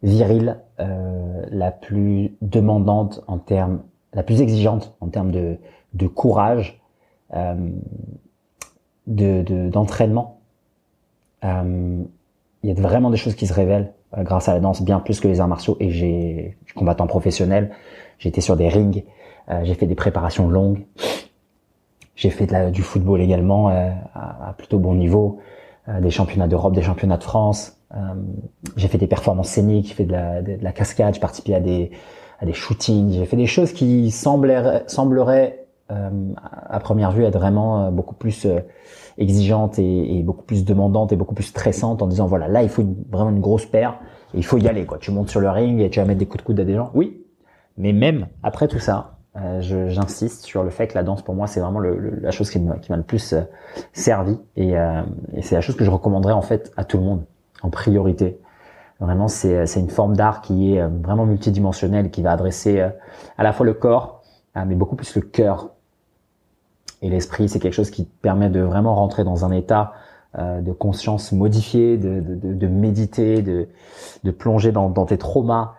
virile, 0.02 0.58
la 0.78 1.70
plus 1.70 2.36
demandante 2.40 3.22
en 3.26 3.38
termes, 3.38 3.82
la 4.12 4.22
plus 4.22 4.40
exigeante 4.40 4.96
en 5.00 5.08
termes 5.08 5.30
de, 5.30 5.56
de 5.94 6.06
courage, 6.06 6.80
de 9.06 9.68
d'entraînement. 9.68 10.40
il 11.42 12.06
y 12.64 12.70
a 12.70 12.74
vraiment 12.74 13.10
des 13.10 13.16
choses 13.16 13.34
qui 13.34 13.46
se 13.46 13.52
révèlent 13.52 13.92
euh, 14.18 14.24
grâce 14.24 14.48
à 14.48 14.54
la 14.54 14.60
danse 14.60 14.82
bien 14.82 14.98
plus 14.98 15.20
que 15.20 15.28
les 15.28 15.40
arts 15.40 15.48
martiaux. 15.48 15.76
Et 15.78 15.90
j'ai 15.90 16.56
je 16.62 16.70
suis 16.70 16.74
combattant 16.74 17.06
professionnel. 17.06 17.70
J'étais 18.18 18.40
sur 18.40 18.56
des 18.56 18.68
rings 18.68 19.04
euh, 19.48 19.60
j'ai 19.64 19.74
fait 19.74 19.86
des 19.86 19.94
préparations 19.94 20.48
longues. 20.48 20.84
J'ai 22.14 22.30
fait 22.30 22.46
de 22.46 22.52
la, 22.52 22.70
du 22.70 22.82
football 22.82 23.20
également 23.20 23.70
euh, 23.70 23.90
à, 24.14 24.54
plutôt 24.56 24.78
bon 24.78 24.94
niveau. 24.94 25.38
Des 26.00 26.10
championnats 26.10 26.46
d'Europe 26.46 26.72
des 26.72 26.82
championnats 26.82 27.16
de 27.16 27.24
France. 27.24 27.80
J'ai 28.76 28.86
fait 28.86 28.98
des 28.98 29.08
performances 29.08 29.48
scéniques 29.48 29.88
j'ai 29.88 29.94
fait 29.94 30.04
de 30.04 30.12
la, 30.12 30.40
de, 30.40 30.56
la 30.60 30.70
cascade 30.70 31.14
j'ai 31.14 31.20
participé 31.20 31.52
à 31.52 31.58
des 31.58 31.90
à 32.40 32.46
des 32.46 32.52
shootings 32.52 33.12
j'ai 33.12 33.26
fait 33.26 33.36
des 33.36 33.46
choses 33.46 33.72
qui 33.72 34.10
sembleraient 34.10 34.84
sembleraient 34.86 35.56
à 35.88 36.78
première 36.78 37.10
vue 37.10 37.24
être 37.24 37.36
vraiment 37.36 37.90
beaucoup 37.90 38.14
plus 38.14 38.46
exigeante 39.18 39.78
et, 39.78 40.22
beaucoup 40.22 40.44
plus 40.44 40.64
demandante 40.64 41.12
et 41.12 41.16
beaucoup 41.16 41.34
plus 41.34 41.44
stressante 41.44 42.00
en 42.00 42.06
disant 42.06 42.26
voilà 42.26 42.46
là 42.46 42.62
il 42.62 42.68
faut 42.68 42.84
vraiment 43.10 43.30
une 43.30 43.40
grosse 43.40 43.66
paire 43.66 43.98
et 44.34 44.38
il 44.38 44.44
faut 44.44 44.58
y 44.58 44.68
aller 44.68 44.86
quoi. 44.86 44.98
Tu 44.98 45.10
montes 45.10 45.30
sur 45.30 45.40
le 45.40 45.50
ring 45.50 45.80
et 45.80 45.90
tu 45.90 46.00
vas 46.00 46.06
mettre 46.06 46.18
des 46.18 46.26
coups 46.26 46.42
de 46.42 46.46
coude 46.46 46.60
à 46.60 46.64
des 46.64 46.74
gens. 46.74 46.90
Oui, 46.94 47.24
mais 47.76 47.92
même 47.92 48.28
après 48.42 48.68
tout 48.68 48.78
ça, 48.78 49.18
euh, 49.36 49.60
j'insiste 49.60 50.44
sur 50.44 50.64
le 50.64 50.70
fait 50.70 50.88
que 50.88 50.94
la 50.94 51.04
danse 51.04 51.22
pour 51.22 51.34
moi 51.34 51.46
c'est 51.46 51.60
vraiment 51.60 51.78
la 51.78 52.30
chose 52.32 52.50
qui 52.50 52.58
m'a 52.58 52.96
le 52.96 53.02
plus 53.02 53.32
euh, 53.32 53.42
servi 53.92 54.38
et, 54.56 54.76
euh, 54.76 55.02
et 55.34 55.42
c'est 55.42 55.54
la 55.54 55.60
chose 55.60 55.76
que 55.76 55.84
je 55.84 55.90
recommanderais 55.90 56.32
en 56.32 56.42
fait 56.42 56.72
à 56.76 56.84
tout 56.84 56.96
le 56.96 57.04
monde 57.04 57.24
en 57.62 57.70
priorité. 57.70 58.40
Vraiment 59.00 59.28
c'est 59.28 59.66
c'est 59.66 59.80
une 59.80 59.90
forme 59.90 60.14
d'art 60.14 60.42
qui 60.42 60.74
est 60.74 60.86
vraiment 60.86 61.24
multidimensionnelle 61.24 62.10
qui 62.10 62.22
va 62.22 62.32
adresser 62.32 62.80
à 63.38 63.42
la 63.42 63.52
fois 63.52 63.64
le 63.64 63.72
corps 63.72 64.22
mais 64.54 64.74
beaucoup 64.74 64.94
plus 64.94 65.14
le 65.14 65.22
cœur 65.22 65.70
et 67.02 67.08
l'esprit, 67.08 67.48
c'est 67.48 67.58
quelque 67.58 67.74
chose 67.74 67.90
qui 67.90 68.04
permet 68.04 68.50
de 68.50 68.60
vraiment 68.60 68.94
rentrer 68.94 69.24
dans 69.24 69.44
un 69.44 69.52
état 69.52 69.92
euh, 70.38 70.60
de 70.60 70.72
conscience 70.72 71.32
modifié, 71.32 71.96
de, 71.96 72.20
de, 72.20 72.66
méditer, 72.66 73.42
de, 73.42 73.68
de 74.22 74.30
plonger 74.30 74.70
dans, 74.70 74.90
dans, 74.90 75.06
tes 75.06 75.18
traumas, 75.18 75.74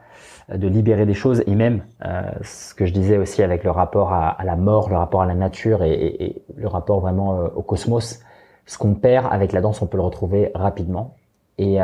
euh, 0.51 0.57
de 0.57 0.67
libérer 0.67 1.05
des 1.05 1.13
choses, 1.13 1.43
et 1.45 1.55
même 1.55 1.83
euh, 2.05 2.23
ce 2.41 2.73
que 2.73 2.85
je 2.85 2.93
disais 2.93 3.17
aussi 3.17 3.43
avec 3.43 3.63
le 3.63 3.71
rapport 3.71 4.11
à, 4.11 4.37
la 4.43 4.55
mort, 4.55 4.89
le 4.89 4.97
rapport 4.97 5.21
à 5.21 5.25
la 5.25 5.35
nature 5.35 5.83
et, 5.83 5.93
et, 5.93 6.43
le 6.55 6.67
rapport 6.67 6.99
vraiment 6.99 7.39
euh, 7.39 7.47
au 7.55 7.61
cosmos. 7.61 8.19
Ce 8.65 8.77
qu'on 8.77 8.95
perd 8.95 9.27
avec 9.31 9.51
la 9.51 9.61
danse, 9.61 9.81
on 9.81 9.87
peut 9.87 9.97
le 9.97 10.03
retrouver 10.03 10.51
rapidement. 10.55 11.15
Et 11.63 11.77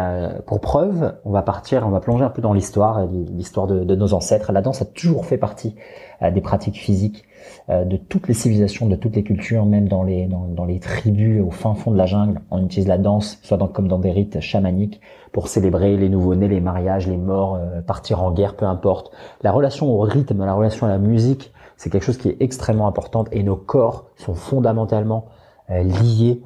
pour 0.47 0.59
preuve, 0.59 1.13
on 1.23 1.29
va 1.29 1.43
partir, 1.43 1.85
on 1.85 1.91
va 1.91 1.99
plonger 1.99 2.23
un 2.23 2.31
peu 2.31 2.41
dans 2.41 2.53
l'histoire, 2.53 3.05
l'histoire 3.05 3.67
de, 3.67 3.95
nos 3.95 4.15
ancêtres. 4.15 4.51
La 4.51 4.63
danse 4.63 4.81
a 4.81 4.85
toujours 4.85 5.27
fait 5.27 5.37
partie 5.37 5.75
des 6.19 6.41
pratiques 6.41 6.79
physiques 6.79 7.25
de 7.69 7.95
toutes 7.95 8.27
les 8.27 8.33
civilisations, 8.33 8.87
de 8.87 8.95
toutes 8.95 9.15
les 9.15 9.21
cultures, 9.21 9.67
même 9.67 9.87
dans 9.87 10.01
les 10.01 10.25
dans, 10.25 10.65
les 10.65 10.79
tribus 10.79 11.43
au 11.43 11.51
fin 11.51 11.75
fond 11.75 11.91
de 11.91 11.97
la 11.97 12.07
jungle. 12.07 12.41
On 12.49 12.65
utilise 12.65 12.87
la 12.87 12.97
danse, 12.97 13.37
soit 13.43 13.57
dans, 13.57 13.67
comme 13.67 13.87
dans 13.87 13.99
des 13.99 14.09
rites 14.09 14.39
chamaniques, 14.39 14.99
pour 15.31 15.47
célébrer 15.47 15.95
les 15.95 16.09
nouveau-nés, 16.09 16.47
les 16.47 16.59
mariages, 16.59 17.05
les 17.07 17.17
morts, 17.17 17.59
partir 17.85 18.23
en 18.23 18.31
guerre, 18.31 18.55
peu 18.55 18.65
importe. 18.65 19.11
La 19.43 19.51
relation 19.51 19.93
au 19.93 19.99
rythme, 19.99 20.43
la 20.43 20.55
relation 20.55 20.87
à 20.87 20.89
la 20.89 20.97
musique, 20.97 21.53
c'est 21.75 21.91
quelque 21.91 22.03
chose 22.03 22.17
qui 22.17 22.29
est 22.29 22.37
extrêmement 22.39 22.87
important 22.87 23.25
et 23.31 23.43
nos 23.43 23.55
corps 23.55 24.05
sont 24.15 24.33
fondamentalement 24.33 25.25
liés 25.69 26.41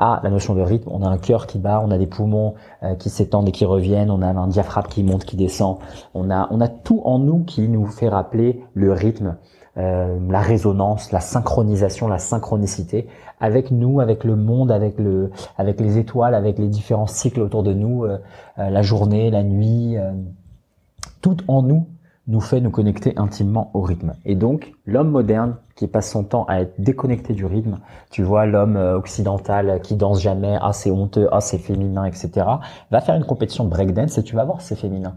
à 0.00 0.20
la 0.24 0.30
notion 0.30 0.54
de 0.54 0.62
rythme. 0.62 0.90
On 0.90 1.02
a 1.02 1.08
un 1.08 1.18
cœur 1.18 1.46
qui 1.46 1.58
bat, 1.58 1.80
on 1.84 1.90
a 1.92 1.98
des 1.98 2.06
poumons 2.06 2.54
euh, 2.82 2.96
qui 2.96 3.10
s'étendent 3.10 3.48
et 3.48 3.52
qui 3.52 3.66
reviennent, 3.66 4.10
on 4.10 4.22
a 4.22 4.26
un 4.26 4.48
diaphragme 4.48 4.88
qui 4.88 5.04
monte, 5.04 5.24
qui 5.24 5.36
descend. 5.36 5.76
On 6.14 6.30
a, 6.30 6.48
on 6.50 6.60
a 6.60 6.68
tout 6.68 7.02
en 7.04 7.18
nous 7.18 7.44
qui 7.44 7.68
nous 7.68 7.86
fait 7.86 8.08
rappeler 8.08 8.64
le 8.74 8.92
rythme, 8.92 9.36
euh, 9.76 10.18
la 10.28 10.40
résonance, 10.40 11.12
la 11.12 11.20
synchronisation, 11.20 12.08
la 12.08 12.18
synchronicité 12.18 13.06
avec 13.40 13.70
nous, 13.70 14.00
avec 14.00 14.24
le 14.24 14.36
monde, 14.36 14.72
avec 14.72 14.98
le, 14.98 15.30
avec 15.58 15.80
les 15.80 15.98
étoiles, 15.98 16.34
avec 16.34 16.58
les 16.58 16.68
différents 16.68 17.06
cycles 17.06 17.40
autour 17.40 17.62
de 17.62 17.74
nous, 17.74 18.04
euh, 18.04 18.18
la 18.56 18.82
journée, 18.82 19.30
la 19.30 19.42
nuit. 19.42 19.96
tout 21.20 21.36
en 21.46 21.62
nous 21.62 21.86
nous 22.30 22.40
fait 22.40 22.60
nous 22.60 22.70
connecter 22.70 23.12
intimement 23.16 23.72
au 23.74 23.80
rythme. 23.80 24.12
Et 24.24 24.36
donc, 24.36 24.72
l'homme 24.86 25.10
moderne 25.10 25.56
qui 25.74 25.88
passe 25.88 26.08
son 26.08 26.22
temps 26.22 26.44
à 26.44 26.60
être 26.60 26.80
déconnecté 26.80 27.34
du 27.34 27.44
rythme, 27.44 27.80
tu 28.10 28.22
vois, 28.22 28.46
l'homme 28.46 28.76
euh, 28.76 28.96
occidental 28.96 29.80
qui 29.82 29.96
danse 29.96 30.22
jamais, 30.22 30.56
ah 30.62 30.72
c'est 30.72 30.92
honteux, 30.92 31.28
ah 31.32 31.40
c'est 31.40 31.58
féminin, 31.58 32.04
etc., 32.04 32.46
va 32.92 33.00
faire 33.00 33.16
une 33.16 33.24
compétition 33.24 33.64
breakdance 33.64 34.16
et 34.16 34.22
tu 34.22 34.36
vas 34.36 34.44
voir 34.44 34.60
si 34.60 34.68
c'est 34.68 34.76
féminin. 34.76 35.16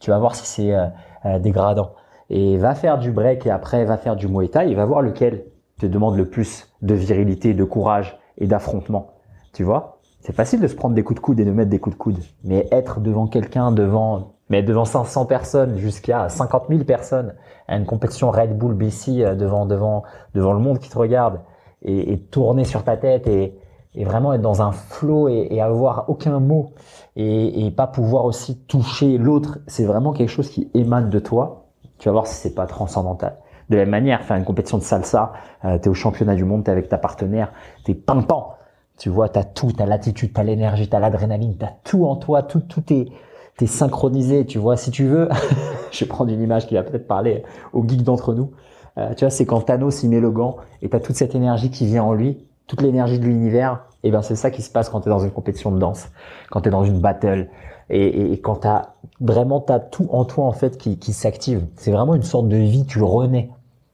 Tu 0.00 0.10
vas 0.10 0.18
voir 0.18 0.34
si 0.34 0.46
c'est 0.46 0.74
euh, 0.74 0.86
euh, 1.26 1.38
dégradant. 1.38 1.92
Et 2.30 2.56
va 2.56 2.74
faire 2.74 2.98
du 2.98 3.12
break 3.12 3.44
et 3.44 3.50
après 3.50 3.84
va 3.84 3.98
faire 3.98 4.16
du 4.16 4.26
muay 4.26 4.50
et 4.54 4.74
va 4.74 4.86
voir 4.86 5.02
lequel 5.02 5.44
te 5.78 5.84
demande 5.84 6.16
le 6.16 6.30
plus 6.30 6.66
de 6.80 6.94
virilité, 6.94 7.52
de 7.52 7.64
courage 7.64 8.18
et 8.38 8.46
d'affrontement. 8.46 9.08
Tu 9.52 9.64
vois? 9.64 9.98
C'est 10.20 10.34
facile 10.34 10.60
de 10.60 10.68
se 10.68 10.74
prendre 10.74 10.94
des 10.94 11.02
coups 11.02 11.20
de 11.20 11.20
coude 11.20 11.40
et 11.40 11.44
de 11.44 11.50
mettre 11.50 11.68
des 11.68 11.78
coups 11.78 11.94
de 11.94 12.00
coude. 12.00 12.18
Mais 12.42 12.66
être 12.72 13.00
devant 13.00 13.26
quelqu'un, 13.26 13.70
devant 13.70 14.33
mais 14.50 14.62
devant 14.62 14.84
500 14.84 15.26
personnes 15.26 15.78
jusqu'à 15.78 16.28
50 16.28 16.64
000 16.68 16.84
personnes 16.84 17.34
à 17.68 17.76
une 17.76 17.86
compétition 17.86 18.30
Red 18.30 18.56
Bull 18.56 18.74
BC 18.74 19.22
euh, 19.22 19.34
devant 19.34 19.66
devant 19.66 20.02
devant 20.34 20.52
le 20.52 20.58
monde 20.58 20.78
qui 20.78 20.90
te 20.90 20.98
regarde 20.98 21.40
et, 21.82 22.12
et 22.12 22.18
tourner 22.18 22.64
sur 22.64 22.84
ta 22.84 22.96
tête 22.96 23.26
et, 23.26 23.58
et, 23.94 24.04
vraiment 24.04 24.32
être 24.32 24.42
dans 24.42 24.62
un 24.62 24.72
flow 24.72 25.28
et, 25.28 25.48
et 25.50 25.60
avoir 25.60 26.04
aucun 26.08 26.40
mot 26.40 26.72
et, 27.16 27.66
et, 27.66 27.70
pas 27.70 27.86
pouvoir 27.86 28.24
aussi 28.24 28.58
toucher 28.66 29.18
l'autre, 29.18 29.58
c'est 29.66 29.84
vraiment 29.84 30.12
quelque 30.12 30.30
chose 30.30 30.48
qui 30.48 30.70
émane 30.74 31.10
de 31.10 31.18
toi. 31.18 31.66
Tu 31.98 32.08
vas 32.08 32.12
voir 32.12 32.26
si 32.26 32.34
c'est 32.34 32.54
pas 32.54 32.66
transcendantal. 32.66 33.36
De 33.70 33.76
la 33.76 33.82
même 33.82 33.90
manière, 33.90 34.24
faire 34.24 34.36
une 34.36 34.44
compétition 34.44 34.78
de 34.78 34.82
salsa, 34.82 35.32
euh, 35.64 35.78
tu 35.78 35.84
es 35.84 35.88
au 35.88 35.94
championnat 35.94 36.34
du 36.34 36.44
monde, 36.44 36.64
tu 36.64 36.70
es 36.70 36.72
avec 36.72 36.88
ta 36.88 36.98
partenaire, 36.98 37.52
tu 37.84 37.92
es 37.92 37.94
pimpant. 37.94 38.54
Tu 38.98 39.08
vois, 39.08 39.28
tu 39.28 39.38
as 39.38 39.44
tout, 39.44 39.72
tu 39.72 39.82
as 39.82 39.86
l'attitude, 39.86 40.32
tu 40.34 40.40
as 40.40 40.44
l'énergie, 40.44 40.88
tu 40.88 40.94
as 40.94 41.00
l'adrénaline, 41.00 41.56
tu 41.56 41.64
as 41.64 41.72
tout 41.84 42.06
en 42.06 42.16
toi, 42.16 42.42
tout 42.42 42.60
tout 42.60 42.92
est 42.92 43.08
t'es 43.56 43.66
synchronisé, 43.66 44.46
tu 44.46 44.58
vois. 44.58 44.76
Si 44.76 44.90
tu 44.90 45.04
veux, 45.06 45.28
je 45.90 46.04
vais 46.04 46.08
prendre 46.08 46.32
une 46.32 46.42
image 46.42 46.66
qui 46.66 46.74
va 46.74 46.82
peut-être 46.82 47.06
parler 47.06 47.42
aux 47.72 47.86
geeks 47.86 48.02
d'entre 48.02 48.34
nous. 48.34 48.52
Euh, 48.98 49.14
tu 49.14 49.24
vois, 49.24 49.30
c'est 49.30 49.46
quand 49.46 49.60
Thanos 49.60 50.02
il 50.02 50.10
met 50.10 50.20
le 50.20 50.30
gant 50.30 50.56
et 50.82 50.88
t'as 50.88 51.00
toute 51.00 51.16
cette 51.16 51.34
énergie 51.34 51.70
qui 51.70 51.86
vient 51.86 52.04
en 52.04 52.12
lui, 52.12 52.46
toute 52.66 52.82
l'énergie 52.82 53.18
de 53.18 53.24
l'univers. 53.24 53.84
Et 54.02 54.10
ben 54.10 54.22
c'est 54.22 54.36
ça 54.36 54.50
qui 54.50 54.62
se 54.62 54.70
passe 54.70 54.88
quand 54.88 55.00
t'es 55.00 55.10
dans 55.10 55.20
une 55.20 55.30
compétition 55.30 55.72
de 55.72 55.78
danse, 55.78 56.08
quand 56.50 56.60
t'es 56.60 56.70
dans 56.70 56.84
une 56.84 57.00
battle 57.00 57.48
et, 57.90 58.32
quand 58.42 58.56
t'as 58.56 58.94
vraiment 59.20 59.60
t'as 59.60 59.78
tout 59.78 60.08
en 60.10 60.24
toi 60.24 60.44
en 60.44 60.52
fait 60.52 60.78
qui, 60.78 60.98
qui 60.98 61.12
s'active. 61.12 61.66
C'est 61.76 61.90
vraiment 61.90 62.14
une 62.14 62.22
sorte 62.22 62.48
de 62.48 62.56
vie, 62.56 62.86
tu 62.86 63.02
renais. 63.02 63.50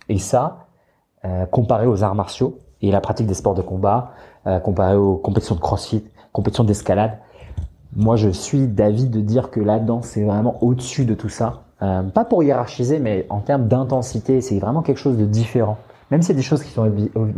Et 0.09 0.19
ça, 0.19 0.67
euh, 1.25 1.47
comparé 1.47 1.87
aux 1.87 2.03
arts 2.03 2.15
martiaux 2.15 2.59
et 2.83 2.91
la 2.91 3.01
pratique 3.01 3.27
des 3.27 3.35
sports 3.35 3.55
de 3.55 3.63
combat, 3.63 4.13
euh, 4.47 4.59
comparé 4.59 4.97
aux 4.97 5.17
compétitions 5.17 5.55
de 5.55 5.61
crossfit, 5.61 6.05
compétitions 6.33 6.65
d'escalade, 6.65 7.19
moi, 7.97 8.17
je 8.17 8.29
suis 8.29 8.69
d'avis 8.69 9.09
de 9.09 9.21
dire 9.21 9.51
que 9.51 9.61
la 9.61 9.79
danse 9.79 10.17
est 10.17 10.25
vraiment 10.25 10.63
au-dessus 10.63 11.05
de 11.05 11.15
tout 11.15 11.29
ça. 11.29 11.63
Euh, 11.83 12.03
pas 12.03 12.25
pour 12.25 12.43
hiérarchiser, 12.43 13.01
mais 13.01 13.27
en 13.31 13.41
termes 13.41 13.67
d'intensité, 13.67 14.41
c'est 14.41 14.59
vraiment 14.59 14.83
quelque 14.83 14.99
chose 14.99 15.17
de 15.17 15.25
différent. 15.25 15.79
Même 16.11 16.23
si 16.23 16.29
c'est 16.29 16.35
des 16.35 16.43
choses 16.43 16.63
qui 16.63 16.71
sont 16.71 16.91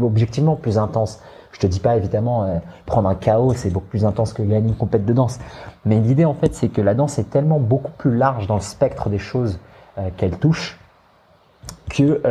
objectivement 0.03 0.57
plus 0.57 0.79
intenses. 0.79 1.21
Je 1.53 1.61
te 1.61 1.67
dis 1.67 1.81
pas 1.81 1.97
évidemment 1.97 2.45
euh, 2.45 2.59
prendre 2.87 3.09
un 3.09 3.15
chaos, 3.15 3.53
c'est 3.55 3.71
beaucoup 3.71 3.89
plus 3.89 4.05
intense 4.05 4.33
que 4.33 4.43
gagner 4.43 4.69
une 4.69 4.75
compète 4.75 5.05
de 5.05 5.13
danse. 5.13 5.39
Mais 5.85 6.01
l'idée 6.01 6.25
en 6.25 6.35
fait, 6.35 6.55
c'est 6.55 6.69
que 6.69 6.81
la 6.81 6.95
danse 6.95 7.19
est 7.19 7.31
tellement 7.31 7.61
beaucoup 7.61 7.93
plus 7.93 8.17
large 8.17 8.47
dans 8.47 8.55
le 8.55 8.63
spectre 8.63 9.11
des 9.11 9.19
choses 9.19 9.59
euh, 9.99 10.09
qu'elle 10.17 10.37
touche 10.39 10.79
que 11.91 12.23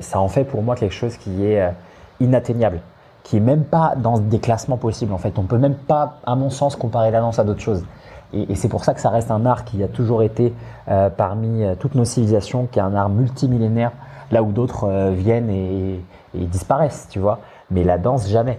ça 0.00 0.20
en 0.20 0.28
fait 0.28 0.44
pour 0.44 0.62
moi 0.62 0.76
quelque 0.76 0.94
chose 0.94 1.16
qui 1.16 1.44
est 1.44 1.72
inatteignable 2.20 2.80
qui 3.24 3.36
est 3.36 3.40
même 3.40 3.64
pas 3.64 3.94
dans 3.96 4.18
des 4.18 4.38
classements 4.38 4.76
possibles 4.76 5.12
en 5.12 5.18
fait. 5.18 5.38
On 5.38 5.44
peut 5.44 5.58
même 5.58 5.74
pas, 5.74 6.18
à 6.26 6.34
mon 6.34 6.50
sens, 6.50 6.76
comparer 6.76 7.10
la 7.10 7.20
danse 7.20 7.38
à 7.38 7.44
d'autres 7.44 7.60
choses. 7.60 7.84
Et, 8.32 8.54
c'est 8.54 8.68
pour 8.68 8.84
ça 8.84 8.94
que 8.94 9.00
ça 9.00 9.10
reste 9.10 9.30
un 9.30 9.44
art 9.44 9.64
qui 9.64 9.82
a 9.82 9.88
toujours 9.88 10.22
été 10.22 10.52
euh, 10.88 11.10
parmi 11.10 11.64
euh, 11.64 11.74
toutes 11.78 11.94
nos 11.94 12.04
civilisations, 12.04 12.66
qui 12.70 12.78
est 12.78 12.82
un 12.82 12.94
art 12.94 13.10
multimillénaire, 13.10 13.92
là 14.30 14.42
où 14.42 14.52
d'autres 14.52 14.88
euh, 14.88 15.10
viennent 15.10 15.50
et, 15.50 16.00
disparaissent, 16.34 17.08
tu 17.10 17.18
vois. 17.18 17.40
Mais 17.70 17.84
la 17.84 17.98
danse, 17.98 18.28
jamais. 18.28 18.58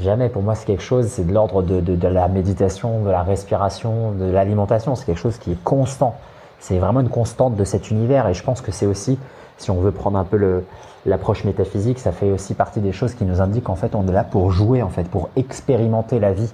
Jamais. 0.00 0.28
Pour 0.28 0.42
moi, 0.42 0.54
c'est 0.54 0.64
quelque 0.64 0.82
chose, 0.82 1.06
c'est 1.08 1.26
de 1.26 1.34
l'ordre 1.34 1.62
de, 1.62 1.80
de, 1.80 2.08
la 2.08 2.28
méditation, 2.28 3.02
de 3.02 3.10
la 3.10 3.22
respiration, 3.22 4.12
de 4.12 4.24
l'alimentation. 4.24 4.94
C'est 4.94 5.04
quelque 5.04 5.20
chose 5.20 5.36
qui 5.36 5.52
est 5.52 5.62
constant. 5.64 6.14
C'est 6.60 6.78
vraiment 6.78 7.00
une 7.00 7.08
constante 7.08 7.56
de 7.56 7.64
cet 7.64 7.90
univers. 7.90 8.26
Et 8.28 8.34
je 8.34 8.42
pense 8.42 8.62
que 8.62 8.72
c'est 8.72 8.86
aussi, 8.86 9.18
si 9.58 9.70
on 9.70 9.80
veut 9.80 9.92
prendre 9.92 10.18
un 10.18 10.24
peu 10.24 10.38
le, 10.38 10.64
l'approche 11.06 11.44
métaphysique, 11.44 11.98
ça 11.98 12.12
fait 12.12 12.30
aussi 12.30 12.54
partie 12.54 12.80
des 12.80 12.92
choses 12.92 13.14
qui 13.14 13.24
nous 13.24 13.40
indiquent 13.40 13.64
qu'en 13.64 13.76
fait 13.76 13.94
on 13.94 14.06
est 14.06 14.12
là 14.12 14.24
pour 14.24 14.50
jouer, 14.52 14.82
en 14.82 14.88
fait, 14.88 15.08
pour 15.08 15.30
expérimenter 15.36 16.18
la 16.20 16.32
vie, 16.32 16.52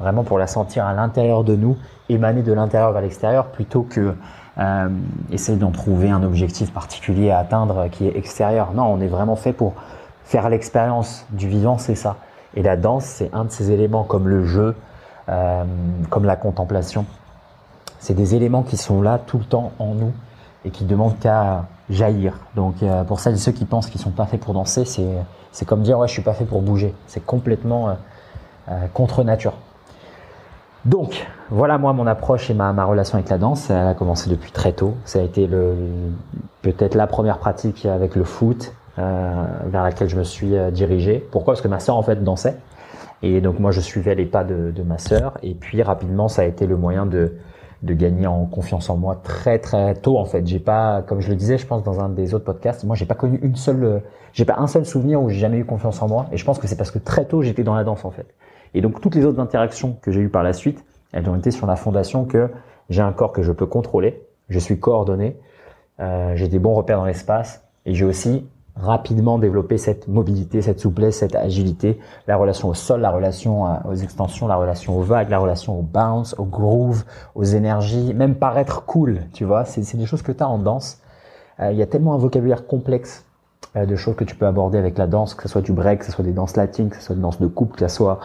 vraiment 0.00 0.24
pour 0.24 0.38
la 0.38 0.46
sentir 0.46 0.84
à 0.86 0.92
l'intérieur 0.92 1.44
de 1.44 1.54
nous, 1.54 1.76
émaner 2.08 2.42
de 2.42 2.52
l'intérieur 2.52 2.92
vers 2.92 3.02
l'extérieur, 3.02 3.46
plutôt 3.46 3.82
que 3.82 4.14
euh, 4.58 4.88
essayer 5.32 5.58
d'en 5.58 5.70
trouver 5.70 6.10
un 6.10 6.22
objectif 6.22 6.72
particulier 6.72 7.30
à 7.30 7.38
atteindre 7.38 7.88
qui 7.90 8.06
est 8.06 8.16
extérieur. 8.16 8.72
Non, 8.72 8.84
on 8.84 9.00
est 9.00 9.08
vraiment 9.08 9.36
fait 9.36 9.52
pour 9.52 9.74
faire 10.24 10.48
l'expérience 10.48 11.26
du 11.30 11.48
vivant, 11.48 11.78
c'est 11.78 11.94
ça. 11.94 12.16
Et 12.54 12.62
la 12.62 12.76
danse, 12.76 13.04
c'est 13.04 13.30
un 13.34 13.44
de 13.44 13.50
ces 13.50 13.70
éléments 13.72 14.04
comme 14.04 14.28
le 14.28 14.44
jeu, 14.44 14.76
euh, 15.28 15.64
comme 16.08 16.24
la 16.24 16.36
contemplation. 16.36 17.04
C'est 17.98 18.14
des 18.14 18.34
éléments 18.34 18.62
qui 18.62 18.76
sont 18.76 19.02
là 19.02 19.18
tout 19.18 19.38
le 19.38 19.44
temps 19.44 19.72
en 19.78 19.94
nous 19.94 20.12
et 20.64 20.70
qui 20.70 20.84
demandent 20.84 21.18
qu'à 21.18 21.64
jaillir. 21.90 22.38
Donc 22.56 22.82
euh, 22.82 23.04
pour 23.04 23.20
celles 23.20 23.34
et 23.34 23.38
ceux 23.38 23.52
qui 23.52 23.64
pensent 23.64 23.88
qu'ils 23.88 24.00
sont 24.00 24.10
pas 24.10 24.26
faits 24.26 24.40
pour 24.40 24.54
danser, 24.54 24.84
c'est 24.84 25.64
comme 25.64 25.82
dire 25.82 25.98
ouais 25.98 26.08
je 26.08 26.12
suis 26.12 26.22
pas 26.22 26.32
fait 26.32 26.44
pour 26.44 26.62
bouger. 26.62 26.94
C'est 27.06 27.24
complètement 27.24 27.88
euh, 27.88 27.92
euh, 28.70 28.86
contre 28.92 29.22
nature. 29.24 29.54
Donc 30.84 31.26
voilà 31.50 31.78
moi 31.78 31.92
mon 31.92 32.06
approche 32.06 32.50
et 32.50 32.54
ma, 32.54 32.72
ma 32.72 32.84
relation 32.84 33.16
avec 33.16 33.30
la 33.30 33.38
danse. 33.38 33.70
Elle 33.70 33.86
a 33.86 33.94
commencé 33.94 34.28
depuis 34.28 34.52
très 34.52 34.72
tôt. 34.72 34.94
Ça 35.04 35.20
a 35.20 35.22
été 35.22 35.48
peut-être 36.62 36.94
la 36.94 37.06
première 37.06 37.38
pratique 37.38 37.86
avec 37.86 38.16
le 38.16 38.24
foot 38.24 38.74
vers 38.96 39.82
laquelle 39.82 40.08
je 40.08 40.16
me 40.16 40.24
suis 40.24 40.52
dirigé. 40.72 41.26
Pourquoi? 41.32 41.54
Parce 41.54 41.62
que 41.62 41.68
ma 41.68 41.80
sœur 41.80 41.96
en 41.96 42.02
fait 42.02 42.22
dansait. 42.22 42.58
Et 43.22 43.40
donc 43.40 43.58
moi 43.60 43.70
je 43.70 43.80
suivais 43.80 44.14
les 44.14 44.26
pas 44.26 44.44
de, 44.44 44.72
de 44.72 44.82
ma 44.82 44.98
sœur. 44.98 45.38
Et 45.42 45.54
puis 45.54 45.82
rapidement 45.82 46.28
ça 46.28 46.42
a 46.42 46.44
été 46.44 46.66
le 46.66 46.76
moyen 46.76 47.06
de 47.06 47.32
de 47.84 47.92
gagner 47.94 48.26
en 48.26 48.46
confiance 48.46 48.88
en 48.88 48.96
moi 48.96 49.20
très 49.22 49.58
très 49.58 49.94
tôt 49.94 50.18
en 50.18 50.24
fait. 50.24 50.46
J'ai 50.46 50.58
pas, 50.58 51.02
comme 51.02 51.20
je 51.20 51.28
le 51.28 51.36
disais, 51.36 51.58
je 51.58 51.66
pense 51.66 51.82
dans 51.82 52.00
un 52.00 52.08
des 52.08 52.32
autres 52.32 52.44
podcasts, 52.44 52.82
moi 52.84 52.96
j'ai 52.96 53.04
pas 53.04 53.14
connu 53.14 53.38
une 53.42 53.56
seule, 53.56 54.02
j'ai 54.32 54.46
pas 54.46 54.56
un 54.58 54.66
seul 54.66 54.86
souvenir 54.86 55.22
où 55.22 55.28
j'ai 55.28 55.38
jamais 55.38 55.58
eu 55.58 55.64
confiance 55.64 56.00
en 56.00 56.08
moi. 56.08 56.26
Et 56.32 56.38
je 56.38 56.44
pense 56.44 56.58
que 56.58 56.66
c'est 56.66 56.76
parce 56.76 56.90
que 56.90 56.98
très 56.98 57.26
tôt 57.26 57.42
j'étais 57.42 57.62
dans 57.62 57.74
la 57.74 57.84
danse 57.84 58.04
en 58.04 58.10
fait. 58.10 58.26
Et 58.72 58.80
donc 58.80 59.00
toutes 59.00 59.14
les 59.14 59.24
autres 59.26 59.38
interactions 59.38 59.96
que 60.00 60.10
j'ai 60.10 60.20
eues 60.20 60.30
par 60.30 60.42
la 60.42 60.54
suite, 60.54 60.82
elles 61.12 61.28
ont 61.28 61.36
été 61.36 61.50
sur 61.50 61.66
la 61.66 61.76
fondation 61.76 62.24
que 62.24 62.50
j'ai 62.88 63.02
un 63.02 63.12
corps 63.12 63.32
que 63.32 63.42
je 63.42 63.52
peux 63.52 63.66
contrôler, 63.66 64.22
je 64.48 64.58
suis 64.58 64.80
coordonné, 64.80 65.36
euh, 66.00 66.32
j'ai 66.36 66.48
des 66.48 66.58
bons 66.58 66.74
repères 66.74 66.98
dans 66.98 67.04
l'espace 67.04 67.64
et 67.84 67.94
j'ai 67.94 68.04
aussi 68.06 68.46
rapidement 68.76 69.38
développer 69.38 69.78
cette 69.78 70.08
mobilité, 70.08 70.60
cette 70.62 70.80
souplesse, 70.80 71.18
cette 71.18 71.34
agilité, 71.34 71.98
la 72.26 72.36
relation 72.36 72.68
au 72.68 72.74
sol, 72.74 73.00
la 73.00 73.10
relation 73.10 73.66
euh, 73.66 73.76
aux 73.88 73.94
extensions, 73.94 74.48
la 74.48 74.56
relation 74.56 74.98
aux 74.98 75.02
vagues, 75.02 75.30
la 75.30 75.38
relation 75.38 75.78
au 75.78 75.82
bounce, 75.82 76.34
au 76.38 76.44
groove, 76.44 77.04
aux 77.34 77.44
énergies, 77.44 78.14
même 78.14 78.34
paraître 78.34 78.84
cool, 78.84 79.22
tu 79.32 79.44
vois, 79.44 79.64
c'est 79.64 79.96
des 79.96 80.06
choses 80.06 80.22
que 80.22 80.32
tu 80.32 80.42
as 80.42 80.48
en 80.48 80.58
danse. 80.58 81.00
Euh, 81.60 81.70
il 81.72 81.78
y 81.78 81.82
a 81.82 81.86
tellement 81.86 82.14
un 82.14 82.18
vocabulaire 82.18 82.66
complexe 82.66 83.24
de 83.74 83.96
choses 83.96 84.14
que 84.14 84.24
tu 84.24 84.36
peux 84.36 84.46
aborder 84.46 84.78
avec 84.78 84.98
la 84.98 85.06
danse, 85.06 85.34
que 85.34 85.42
ce 85.42 85.48
soit 85.48 85.60
du 85.60 85.72
break, 85.72 86.00
que 86.00 86.06
ce 86.06 86.12
soit 86.12 86.24
des 86.24 86.32
danses 86.32 86.56
latines, 86.56 86.90
que 86.90 86.96
ce 86.96 87.02
soit 87.02 87.16
des 87.16 87.22
danses 87.22 87.40
de 87.40 87.46
couple, 87.46 87.76
que 87.78 87.88
ce 87.88 87.94
soit 87.94 88.20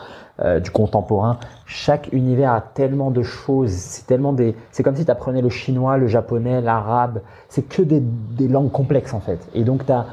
du 0.61 0.71
contemporain. 0.71 1.37
Chaque 1.65 2.09
univers 2.13 2.53
a 2.53 2.61
tellement 2.61 3.11
de 3.11 3.23
choses, 3.23 3.71
c'est 3.71 4.05
tellement 4.05 4.31
des, 4.31 4.55
c'est 4.71 4.83
comme 4.83 4.95
si 4.95 5.05
tu 5.05 5.11
apprenais 5.11 5.41
le 5.41 5.49
chinois, 5.49 5.97
le 5.97 6.07
japonais, 6.07 6.61
l'arabe, 6.61 7.21
c'est 7.49 7.63
que 7.63 7.81
des, 7.81 7.99
des 8.01 8.47
langues 8.47 8.71
complexes 8.71 9.13
en 9.13 9.19
fait. 9.19 9.39
Et 9.53 9.63
donc 9.63 9.89
as 9.89 10.05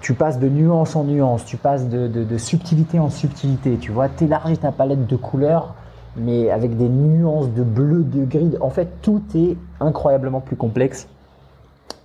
tu 0.00 0.14
passes 0.14 0.38
de 0.38 0.48
nuance 0.48 0.96
en 0.96 1.04
nuance, 1.04 1.44
tu 1.44 1.56
passes 1.56 1.88
de, 1.88 2.08
de, 2.08 2.24
de 2.24 2.38
subtilité 2.38 2.98
en 2.98 3.10
subtilité, 3.10 3.76
tu 3.76 3.92
vois, 3.92 4.08
t'élargis 4.08 4.58
ta 4.58 4.72
palette 4.72 5.06
de 5.06 5.16
couleurs 5.16 5.74
mais 6.16 6.50
avec 6.50 6.76
des 6.76 6.88
nuances 6.88 7.50
de 7.50 7.62
bleu, 7.62 8.02
de 8.02 8.24
gris. 8.24 8.56
En 8.60 8.70
fait, 8.70 8.88
tout 9.02 9.22
est 9.34 9.56
incroyablement 9.80 10.40
plus 10.40 10.56
complexe 10.56 11.08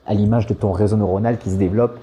à 0.06 0.14
l'image 0.14 0.46
de 0.48 0.54
ton 0.54 0.72
réseau 0.72 0.98
neuronal 0.98 1.38
qui 1.38 1.50
se 1.50 1.56
développe. 1.56 1.98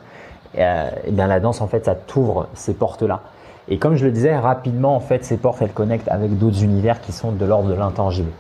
Et, 0.55 0.59
euh, 0.61 0.89
et 1.07 1.11
bien 1.11 1.27
la 1.27 1.41
danse, 1.41 1.61
en 1.61 1.67
fait, 1.67 1.85
ça 1.85 1.95
t'ouvre 1.95 2.49
ces 2.55 2.75
portes-là. 2.75 3.21
Et 3.69 3.79
comme 3.79 3.95
je 3.95 4.05
le 4.05 4.11
disais, 4.11 4.37
rapidement, 4.37 4.97
en 4.97 5.01
fait, 5.01 5.25
ces 5.25 5.37
portes, 5.37 5.63
elles 5.63 5.73
connectent 5.73 6.09
avec 6.09 6.37
d'autres 6.39 6.63
univers 6.63 7.01
qui 7.01 7.13
sont 7.13 7.33
de 7.33 7.45
l'ordre 7.45 7.69
de 7.69 7.75
l'intangible. 7.75 8.31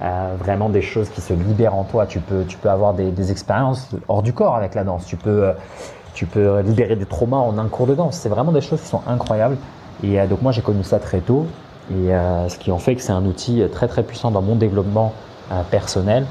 Euh, 0.00 0.34
vraiment 0.38 0.68
des 0.68 0.82
choses 0.82 1.08
qui 1.08 1.20
se 1.20 1.32
libèrent 1.32 1.74
en 1.74 1.84
toi. 1.84 2.06
Tu 2.06 2.20
peux, 2.20 2.44
tu 2.44 2.56
peux 2.56 2.70
avoir 2.70 2.94
des, 2.94 3.30
expériences 3.32 3.90
hors 4.06 4.22
du 4.22 4.32
corps 4.32 4.54
avec 4.54 4.74
la 4.74 4.84
danse. 4.84 5.04
Tu 5.06 5.16
peux, 5.16 5.44
euh, 5.44 5.52
tu 6.14 6.26
peux 6.26 6.60
libérer 6.60 6.94
des 6.94 7.06
traumas 7.06 7.38
en 7.38 7.58
un 7.58 7.66
cours 7.66 7.86
de 7.86 7.94
danse. 7.94 8.16
C'est 8.16 8.28
vraiment 8.28 8.52
des 8.52 8.60
choses 8.60 8.80
qui 8.80 8.86
sont 8.86 9.02
incroyables. 9.06 9.56
Et 10.04 10.24
donc 10.28 10.42
moi, 10.42 10.52
j'ai 10.52 10.62
connu 10.62 10.84
ça 10.84 11.00
très 11.00 11.18
tôt. 11.18 11.46
Et 11.90 12.10
ce 12.48 12.56
qui 12.58 12.70
en 12.70 12.78
fait 12.78 12.94
que 12.94 13.02
c'est 13.02 13.12
un 13.12 13.24
outil 13.24 13.64
très 13.72 13.88
très 13.88 14.04
puissant 14.04 14.30
dans 14.30 14.42
mon 14.42 14.54
développement 14.54 15.12
personnel, 15.70 16.24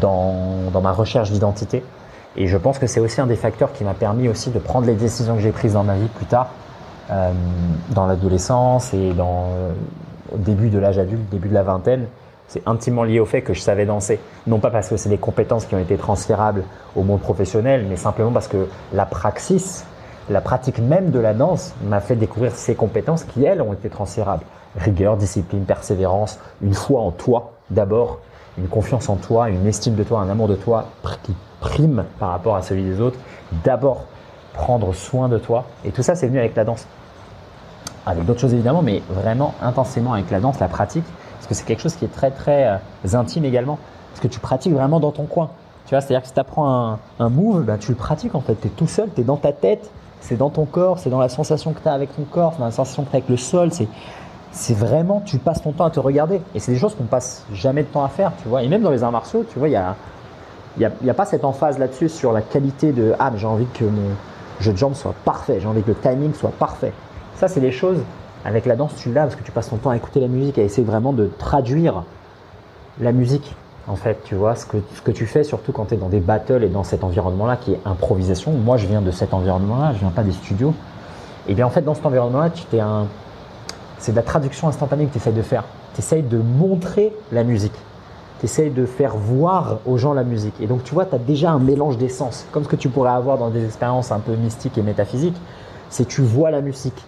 dans, 0.00 0.34
dans 0.72 0.80
ma 0.80 0.90
recherche 0.90 1.30
d'identité. 1.30 1.84
Et 2.36 2.46
je 2.46 2.56
pense 2.56 2.78
que 2.78 2.86
c'est 2.86 3.00
aussi 3.00 3.20
un 3.20 3.26
des 3.26 3.36
facteurs 3.36 3.72
qui 3.72 3.84
m'a 3.84 3.94
permis 3.94 4.28
aussi 4.28 4.50
de 4.50 4.58
prendre 4.58 4.86
les 4.86 4.94
décisions 4.94 5.34
que 5.34 5.40
j'ai 5.42 5.52
prises 5.52 5.74
dans 5.74 5.84
ma 5.84 5.96
vie 5.96 6.08
plus 6.08 6.26
tard, 6.26 6.50
euh, 7.10 7.32
dans 7.90 8.06
l'adolescence 8.06 8.94
et 8.94 9.12
dans, 9.12 9.46
euh, 9.50 9.72
au 10.34 10.38
début 10.38 10.70
de 10.70 10.78
l'âge 10.78 10.98
adulte, 10.98 11.28
début 11.30 11.48
de 11.48 11.54
la 11.54 11.62
vingtaine. 11.62 12.06
C'est 12.48 12.66
intimement 12.66 13.04
lié 13.04 13.20
au 13.20 13.24
fait 13.24 13.42
que 13.42 13.54
je 13.54 13.60
savais 13.60 13.86
danser. 13.86 14.20
Non 14.46 14.58
pas 14.58 14.70
parce 14.70 14.88
que 14.88 14.96
c'est 14.96 15.08
des 15.08 15.18
compétences 15.18 15.64
qui 15.64 15.74
ont 15.74 15.78
été 15.78 15.96
transférables 15.96 16.64
au 16.96 17.02
monde 17.02 17.20
professionnel, 17.20 17.86
mais 17.88 17.96
simplement 17.96 18.30
parce 18.30 18.48
que 18.48 18.68
la 18.92 19.06
praxis, 19.06 19.84
la 20.28 20.40
pratique 20.40 20.78
même 20.78 21.10
de 21.10 21.18
la 21.18 21.34
danse 21.34 21.74
m'a 21.84 22.00
fait 22.00 22.16
découvrir 22.16 22.52
ces 22.52 22.74
compétences 22.74 23.24
qui, 23.24 23.44
elles, 23.44 23.62
ont 23.62 23.72
été 23.72 23.88
transférables. 23.88 24.44
Rigueur, 24.76 25.16
discipline, 25.16 25.64
persévérance, 25.64 26.38
une 26.62 26.74
foi 26.74 27.00
en 27.00 27.10
toi 27.10 27.52
d'abord, 27.70 28.20
une 28.58 28.68
confiance 28.68 29.08
en 29.08 29.16
toi, 29.16 29.48
une 29.48 29.66
estime 29.66 29.94
de 29.94 30.02
toi, 30.02 30.20
un 30.20 30.28
amour 30.28 30.48
de 30.48 30.54
toi 30.54 30.86
qui 31.22 31.34
prime 31.60 32.04
par 32.18 32.30
rapport 32.30 32.56
à 32.56 32.62
celui 32.62 32.82
des 32.84 33.00
autres. 33.00 33.18
D'abord, 33.64 34.04
prendre 34.52 34.92
soin 34.94 35.28
de 35.28 35.38
toi. 35.38 35.64
Et 35.84 35.92
tout 35.92 36.02
ça, 36.02 36.14
c'est 36.14 36.26
venu 36.26 36.38
avec 36.38 36.54
la 36.54 36.64
danse. 36.64 36.86
Avec 38.04 38.24
d'autres 38.24 38.40
choses 38.40 38.52
évidemment, 38.52 38.82
mais 38.82 39.02
vraiment 39.08 39.54
intensément 39.62 40.12
avec 40.12 40.30
la 40.30 40.40
danse, 40.40 40.58
la 40.60 40.68
pratique. 40.68 41.04
Parce 41.34 41.46
que 41.46 41.54
c'est 41.54 41.64
quelque 41.64 41.80
chose 41.80 41.94
qui 41.94 42.04
est 42.04 42.12
très 42.12 42.30
très 42.30 42.66
euh, 42.66 43.14
intime 43.14 43.44
également. 43.44 43.78
Parce 44.10 44.20
que 44.20 44.28
tu 44.28 44.40
pratiques 44.40 44.72
vraiment 44.72 45.00
dans 45.00 45.12
ton 45.12 45.24
coin. 45.24 45.50
Tu 45.86 45.94
vois, 45.94 46.00
c'est-à-dire 46.00 46.22
que 46.22 46.28
si 46.28 46.34
tu 46.34 46.40
apprends 46.40 46.98
un, 47.18 47.28
move, 47.28 47.64
ben, 47.64 47.78
tu 47.78 47.90
le 47.90 47.96
pratiques 47.96 48.34
en 48.34 48.40
fait. 48.40 48.54
Tu 48.60 48.68
es 48.68 48.70
tout 48.70 48.86
seul, 48.86 49.08
tu 49.14 49.22
es 49.22 49.24
dans 49.24 49.36
ta 49.36 49.52
tête, 49.52 49.90
c'est 50.20 50.36
dans 50.36 50.50
ton 50.50 50.64
corps, 50.64 50.98
c'est 50.98 51.10
dans 51.10 51.18
la 51.18 51.28
sensation 51.28 51.72
que 51.72 51.80
tu 51.80 51.88
as 51.88 51.92
avec 51.92 52.14
ton 52.14 52.22
corps, 52.22 52.52
c'est 52.52 52.60
dans 52.60 52.66
la 52.66 52.70
sensation 52.70 53.04
que 53.04 53.10
tu 53.10 53.16
as 53.16 53.18
avec 53.18 53.28
le 53.28 53.36
sol. 53.36 53.72
C'est, 53.72 53.88
c'est 54.52 54.74
vraiment, 54.74 55.22
tu 55.24 55.38
passes 55.38 55.62
ton 55.62 55.72
temps 55.72 55.86
à 55.86 55.90
te 55.90 55.98
regarder. 55.98 56.40
Et 56.54 56.60
c'est 56.60 56.72
des 56.72 56.78
choses 56.78 56.94
qu'on 56.94 57.04
passe 57.04 57.44
jamais 57.52 57.82
de 57.82 57.88
temps 57.88 58.04
à 58.04 58.08
faire, 58.08 58.32
tu 58.42 58.48
vois. 58.48 58.62
Et 58.62 58.68
même 58.68 58.82
dans 58.82 58.90
les 58.90 59.02
arts 59.02 59.12
martiaux, 59.12 59.44
tu 59.50 59.58
vois, 59.58 59.68
il 59.68 59.72
y 59.72 59.76
a, 59.76 59.96
y 60.78 60.84
a, 60.84 60.90
y 61.02 61.10
a 61.10 61.14
pas 61.14 61.24
cette 61.24 61.44
emphase 61.44 61.78
là-dessus 61.78 62.10
sur 62.10 62.32
la 62.32 62.42
qualité 62.42 62.92
de 62.92 63.14
ah, 63.18 63.32
j'ai 63.34 63.46
envie 63.46 63.66
que 63.66 63.84
mon 63.84 64.10
jeu 64.60 64.72
de 64.72 64.76
jambes 64.78 64.94
soit 64.94 65.14
parfait, 65.24 65.58
j'ai 65.60 65.66
envie 65.66 65.82
que 65.82 65.88
le 65.88 65.96
timing 65.96 66.34
soit 66.34 66.52
parfait. 66.58 66.92
Ça, 67.36 67.48
c'est 67.48 67.60
des 67.60 67.72
choses 67.72 67.98
avec 68.44 68.66
la 68.66 68.76
danse, 68.76 68.94
tu 68.96 69.12
l'as 69.12 69.22
parce 69.22 69.36
que 69.36 69.42
tu 69.42 69.52
passes 69.52 69.70
ton 69.70 69.76
temps 69.76 69.90
à 69.90 69.96
écouter 69.96 70.20
la 70.20 70.28
musique, 70.28 70.58
à 70.58 70.62
essayer 70.62 70.86
vraiment 70.86 71.12
de 71.12 71.30
traduire 71.38 72.04
la 73.00 73.12
musique. 73.12 73.54
En 73.88 73.96
fait, 73.96 74.22
tu 74.24 74.34
vois, 74.34 74.54
ce 74.54 74.66
que, 74.66 74.76
ce 74.94 75.00
que 75.00 75.10
tu 75.10 75.26
fais, 75.26 75.42
surtout 75.42 75.72
quand 75.72 75.86
tu 75.86 75.94
es 75.94 75.96
dans 75.96 76.08
des 76.08 76.20
battles 76.20 76.62
et 76.62 76.68
dans 76.68 76.84
cet 76.84 77.02
environnement-là 77.02 77.56
qui 77.56 77.72
est 77.72 77.80
improvisation. 77.84 78.52
Moi, 78.52 78.76
je 78.76 78.86
viens 78.86 79.00
de 79.00 79.10
cet 79.10 79.34
environnement-là, 79.34 79.92
je 79.94 79.98
viens 79.98 80.10
pas 80.10 80.22
des 80.22 80.32
studios. 80.32 80.74
Et 81.48 81.54
bien, 81.54 81.66
en 81.66 81.70
fait, 81.70 81.82
dans 81.82 81.94
cet 81.94 82.06
environnement-là, 82.06 82.50
tu 82.50 82.64
t'es 82.64 82.78
un, 82.78 83.06
c'est 84.02 84.10
de 84.10 84.16
la 84.16 84.22
traduction 84.22 84.66
instantanée 84.66 85.06
que 85.06 85.12
tu 85.12 85.18
essayes 85.18 85.32
de 85.32 85.42
faire. 85.42 85.62
Tu 85.94 86.00
essayes 86.00 86.24
de 86.24 86.38
montrer 86.38 87.14
la 87.30 87.44
musique. 87.44 87.74
Tu 88.40 88.46
essayes 88.46 88.70
de 88.70 88.84
faire 88.84 89.16
voir 89.16 89.78
aux 89.86 89.96
gens 89.96 90.12
la 90.12 90.24
musique. 90.24 90.54
Et 90.60 90.66
donc, 90.66 90.82
tu 90.82 90.92
vois, 90.92 91.06
tu 91.06 91.14
as 91.14 91.18
déjà 91.18 91.52
un 91.52 91.60
mélange 91.60 91.98
d'essence, 91.98 92.44
comme 92.50 92.64
ce 92.64 92.68
que 92.68 92.74
tu 92.74 92.88
pourrais 92.88 93.12
avoir 93.12 93.38
dans 93.38 93.50
des 93.50 93.64
expériences 93.64 94.10
un 94.10 94.18
peu 94.18 94.34
mystiques 94.34 94.76
et 94.76 94.82
métaphysiques. 94.82 95.40
C'est 95.88 96.06
tu 96.06 96.20
vois 96.20 96.50
la 96.50 96.62
musique, 96.62 97.00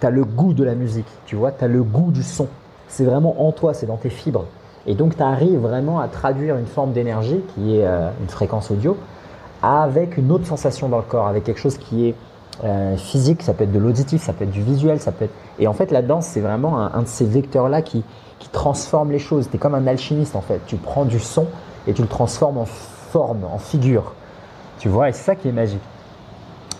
tu 0.00 0.06
as 0.06 0.10
le 0.10 0.24
goût 0.24 0.54
de 0.54 0.62
la 0.62 0.76
musique, 0.76 1.08
tu 1.24 1.34
vois, 1.34 1.50
tu 1.50 1.64
as 1.64 1.68
le 1.68 1.82
goût 1.82 2.12
du 2.12 2.22
son. 2.22 2.46
C'est 2.86 3.04
vraiment 3.04 3.44
en 3.44 3.50
toi, 3.50 3.74
c'est 3.74 3.86
dans 3.86 3.96
tes 3.96 4.10
fibres. 4.10 4.44
Et 4.86 4.94
donc, 4.94 5.16
tu 5.16 5.22
arrives 5.24 5.58
vraiment 5.58 5.98
à 5.98 6.06
traduire 6.06 6.56
une 6.56 6.66
forme 6.66 6.92
d'énergie 6.92 7.40
qui 7.54 7.76
est 7.76 7.84
euh, 7.84 8.08
une 8.20 8.28
fréquence 8.28 8.70
audio 8.70 8.96
avec 9.64 10.16
une 10.16 10.30
autre 10.30 10.46
sensation 10.46 10.88
dans 10.88 10.98
le 10.98 11.02
corps, 11.02 11.26
avec 11.26 11.42
quelque 11.42 11.58
chose 11.58 11.76
qui 11.76 12.06
est 12.06 12.14
euh, 12.64 12.96
physique, 12.96 13.42
ça 13.42 13.52
peut 13.52 13.64
être 13.64 13.72
de 13.72 13.78
l'auditif, 13.78 14.22
ça 14.22 14.32
peut 14.32 14.44
être 14.44 14.50
du 14.50 14.62
visuel, 14.62 15.00
ça 15.00 15.10
peut 15.10 15.24
être... 15.24 15.34
Et 15.58 15.66
en 15.66 15.72
fait, 15.72 15.90
la 15.90 16.02
danse, 16.02 16.26
c'est 16.26 16.40
vraiment 16.40 16.78
un, 16.78 17.02
de 17.02 17.06
ces 17.06 17.24
vecteurs-là 17.24 17.82
qui, 17.82 18.04
qui 18.38 18.48
transforme 18.48 19.10
les 19.10 19.18
choses. 19.18 19.48
Tu 19.50 19.56
es 19.56 19.58
comme 19.58 19.74
un 19.74 19.86
alchimiste, 19.86 20.36
en 20.36 20.40
fait. 20.40 20.60
Tu 20.66 20.76
prends 20.76 21.04
du 21.04 21.18
son 21.18 21.46
et 21.86 21.94
tu 21.94 22.02
le 22.02 22.08
transformes 22.08 22.58
en 22.58 22.66
forme, 22.66 23.44
en 23.44 23.58
figure. 23.58 24.14
Tu 24.78 24.88
vois, 24.88 25.08
et 25.08 25.12
c'est 25.12 25.24
ça 25.24 25.34
qui 25.34 25.48
est 25.48 25.52
magique. 25.52 25.82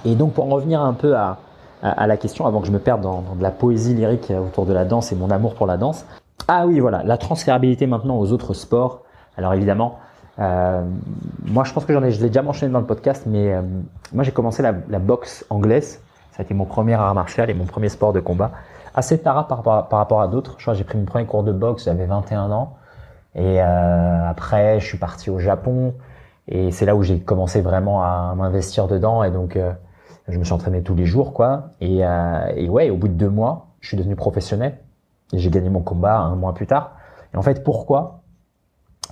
Et 0.05 0.14
donc, 0.14 0.35
pour 0.35 0.45
en 0.45 0.49
revenir 0.49 0.81
un 0.83 0.93
peu 0.93 1.16
à, 1.16 1.39
à, 1.83 2.07
la 2.07 2.16
question, 2.16 2.47
avant 2.47 2.61
que 2.61 2.66
je 2.66 2.72
me 2.72 2.79
perde 2.79 3.01
dans, 3.01 3.22
de 3.37 3.43
la 3.43 3.51
poésie 3.51 3.95
lyrique 3.95 4.31
autour 4.31 4.66
de 4.66 4.72
la 4.72 4.85
danse 4.85 5.12
et 5.12 5.16
mon 5.16 5.31
amour 5.31 5.55
pour 5.55 5.66
la 5.66 5.77
danse. 5.77 6.05
Ah 6.49 6.66
oui, 6.66 6.79
voilà, 6.79 7.03
la 7.03 7.18
transférabilité 7.18 7.87
maintenant 7.87 8.18
aux 8.18 8.33
autres 8.33 8.55
sports. 8.55 9.03
Alors 9.37 9.53
évidemment, 9.55 9.99
euh, 10.39 10.85
moi, 11.45 11.64
je 11.64 11.72
pense 11.72 11.85
que 11.85 11.93
j'en 11.93 12.03
ai, 12.03 12.11
je 12.11 12.20
l'ai 12.22 12.29
déjà 12.29 12.43
mentionné 12.43 12.72
dans 12.72 12.81
le 12.81 12.87
podcast, 12.87 13.24
mais 13.27 13.53
euh, 13.53 13.62
moi, 14.12 14.24
j'ai 14.24 14.33
commencé 14.33 14.62
la, 14.62 14.72
boxe 14.72 15.45
anglaise. 15.51 16.01
Ça 16.37 16.43
a 16.43 16.45
été 16.45 16.53
mon 16.53 16.66
premier 16.66 16.93
art 16.93 17.14
martial 17.14 17.49
et 17.49 17.55
mon 17.55 17.64
premier 17.64 17.89
sport 17.89 18.12
de 18.12 18.20
combat. 18.20 18.51
Assez 18.95 19.18
tard 19.18 19.47
par, 19.47 19.62
par, 19.62 19.99
rapport 19.99 20.20
à 20.20 20.28
d'autres. 20.28 20.57
Je 20.59 20.64
crois 20.64 20.74
que 20.74 20.78
j'ai 20.78 20.84
pris 20.84 20.99
mon 20.99 21.07
premier 21.07 21.24
cours 21.24 21.43
de 21.43 21.53
boxe, 21.53 21.87
j'avais 21.87 22.05
21 22.05 22.51
ans. 22.51 22.76
Et 23.34 23.62
euh, 23.62 24.28
après, 24.28 24.78
je 24.78 24.84
suis 24.84 24.99
parti 24.99 25.30
au 25.30 25.39
Japon. 25.39 25.95
Et 26.47 26.72
c'est 26.72 26.84
là 26.84 26.95
où 26.95 27.03
j'ai 27.03 27.20
commencé 27.20 27.62
vraiment 27.62 28.03
à 28.03 28.34
m'investir 28.37 28.87
dedans. 28.87 29.24
Et 29.24 29.30
donc, 29.30 29.57
euh, 29.57 29.72
je 30.28 30.39
me 30.39 30.45
suis 30.45 30.53
entraîné 30.53 30.82
tous 30.82 30.95
les 30.95 31.07
jours, 31.07 31.32
quoi. 31.32 31.70
Et, 31.80 32.05
euh, 32.05 32.53
et 32.55 32.68
ouais, 32.68 32.91
au 32.91 32.99
bout 32.99 33.09
de 33.09 33.14
deux 33.14 33.30
mois, 33.30 33.68
je 33.80 33.89
suis 33.89 33.97
devenu 33.97 34.14
professionnel. 34.14 34.76
Et 35.32 35.39
j'ai 35.39 35.49
gagné 35.49 35.70
mon 35.70 35.80
combat 35.80 36.18
un 36.18 36.37
mois 36.37 36.53
plus 36.53 36.66
tard. 36.66 36.97
Et 37.32 37.39
en 37.39 37.43
fait, 37.43 37.64
pourquoi? 37.64 38.20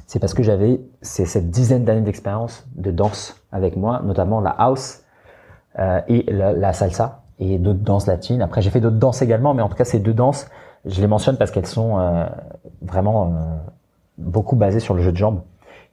C'est 0.06 0.18
parce 0.18 0.34
que 0.34 0.42
j'avais 0.42 0.78
cette 1.00 1.50
dizaine 1.50 1.86
d'années 1.86 2.02
d'expérience 2.02 2.66
de 2.74 2.90
danse 2.90 3.40
avec 3.50 3.76
moi, 3.76 4.02
notamment 4.04 4.42
la 4.42 4.50
house 4.50 5.03
euh, 5.78 6.00
et 6.08 6.30
la, 6.30 6.52
la, 6.52 6.72
salsa 6.72 7.22
et 7.38 7.58
d'autres 7.58 7.80
danses 7.80 8.06
latines. 8.06 8.42
Après, 8.42 8.62
j'ai 8.62 8.70
fait 8.70 8.80
d'autres 8.80 8.96
danses 8.96 9.22
également, 9.22 9.54
mais 9.54 9.62
en 9.62 9.68
tout 9.68 9.76
cas, 9.76 9.84
ces 9.84 9.98
deux 9.98 10.14
danses, 10.14 10.46
je 10.84 11.00
les 11.00 11.06
mentionne 11.06 11.36
parce 11.36 11.50
qu'elles 11.50 11.66
sont 11.66 11.98
euh, 11.98 12.26
vraiment 12.82 13.24
euh, 13.24 13.28
beaucoup 14.18 14.56
basées 14.56 14.80
sur 14.80 14.94
le 14.94 15.02
jeu 15.02 15.12
de 15.12 15.16
jambes 15.16 15.40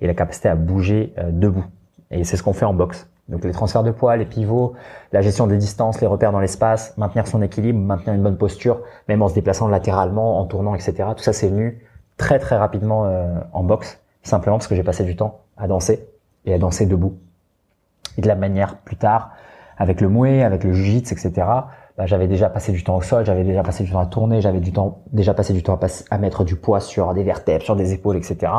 et 0.01 0.07
la 0.07 0.13
capacité 0.13 0.49
à 0.49 0.55
bouger 0.55 1.13
euh, 1.17 1.31
debout. 1.31 1.65
Et 2.09 2.23
c'est 2.23 2.37
ce 2.37 2.43
qu'on 2.43 2.53
fait 2.53 2.65
en 2.65 2.73
boxe. 2.73 3.07
Donc 3.29 3.45
les 3.45 3.51
transferts 3.51 3.83
de 3.83 3.91
poids, 3.91 4.17
les 4.17 4.25
pivots, 4.25 4.73
la 5.13 5.21
gestion 5.21 5.47
des 5.47 5.57
distances, 5.57 6.01
les 6.01 6.07
repères 6.07 6.33
dans 6.33 6.41
l'espace, 6.41 6.97
maintenir 6.97 7.27
son 7.27 7.41
équilibre, 7.41 7.79
maintenir 7.79 8.13
une 8.13 8.23
bonne 8.23 8.37
posture, 8.37 8.81
même 9.07 9.21
en 9.21 9.29
se 9.29 9.33
déplaçant 9.33 9.69
latéralement, 9.69 10.39
en 10.39 10.45
tournant, 10.45 10.75
etc. 10.75 11.09
Tout 11.15 11.23
ça, 11.23 11.31
c'est 11.31 11.47
venu 11.47 11.81
très 12.17 12.39
très 12.39 12.57
rapidement 12.57 13.05
euh, 13.05 13.33
en 13.53 13.63
boxe, 13.63 13.99
simplement 14.23 14.57
parce 14.57 14.67
que 14.67 14.75
j'ai 14.75 14.83
passé 14.83 15.05
du 15.05 15.15
temps 15.15 15.39
à 15.55 15.67
danser 15.67 16.07
et 16.45 16.53
à 16.53 16.57
danser 16.57 16.85
debout. 16.85 17.17
Et 18.17 18.21
de 18.21 18.27
la 18.27 18.35
manière 18.35 18.75
plus 18.77 18.97
tard, 18.97 19.31
avec 19.77 20.01
le 20.01 20.09
mouet, 20.09 20.43
avec 20.43 20.63
le 20.63 20.73
jiu-jitsu, 20.73 21.13
etc. 21.13 21.47
Bah, 21.97 22.05
j'avais 22.05 22.27
déjà 22.27 22.49
passé 22.49 22.71
du 22.71 22.83
temps 22.83 22.97
au 22.97 23.01
sol, 23.01 23.25
j'avais 23.25 23.43
déjà 23.43 23.63
passé 23.63 23.83
du 23.83 23.91
temps 23.91 23.99
à 23.99 24.05
tourner, 24.05 24.41
j'avais 24.41 24.59
du 24.59 24.71
temps 24.71 24.99
déjà 25.11 25.33
passé 25.33 25.53
du 25.53 25.63
temps 25.63 25.79
à, 26.09 26.17
mettre 26.17 26.43
du 26.43 26.55
poids 26.55 26.79
sur 26.79 27.13
des 27.13 27.23
vertèbres, 27.23 27.63
sur 27.63 27.75
des 27.75 27.93
épaules, 27.93 28.17
etc. 28.17 28.51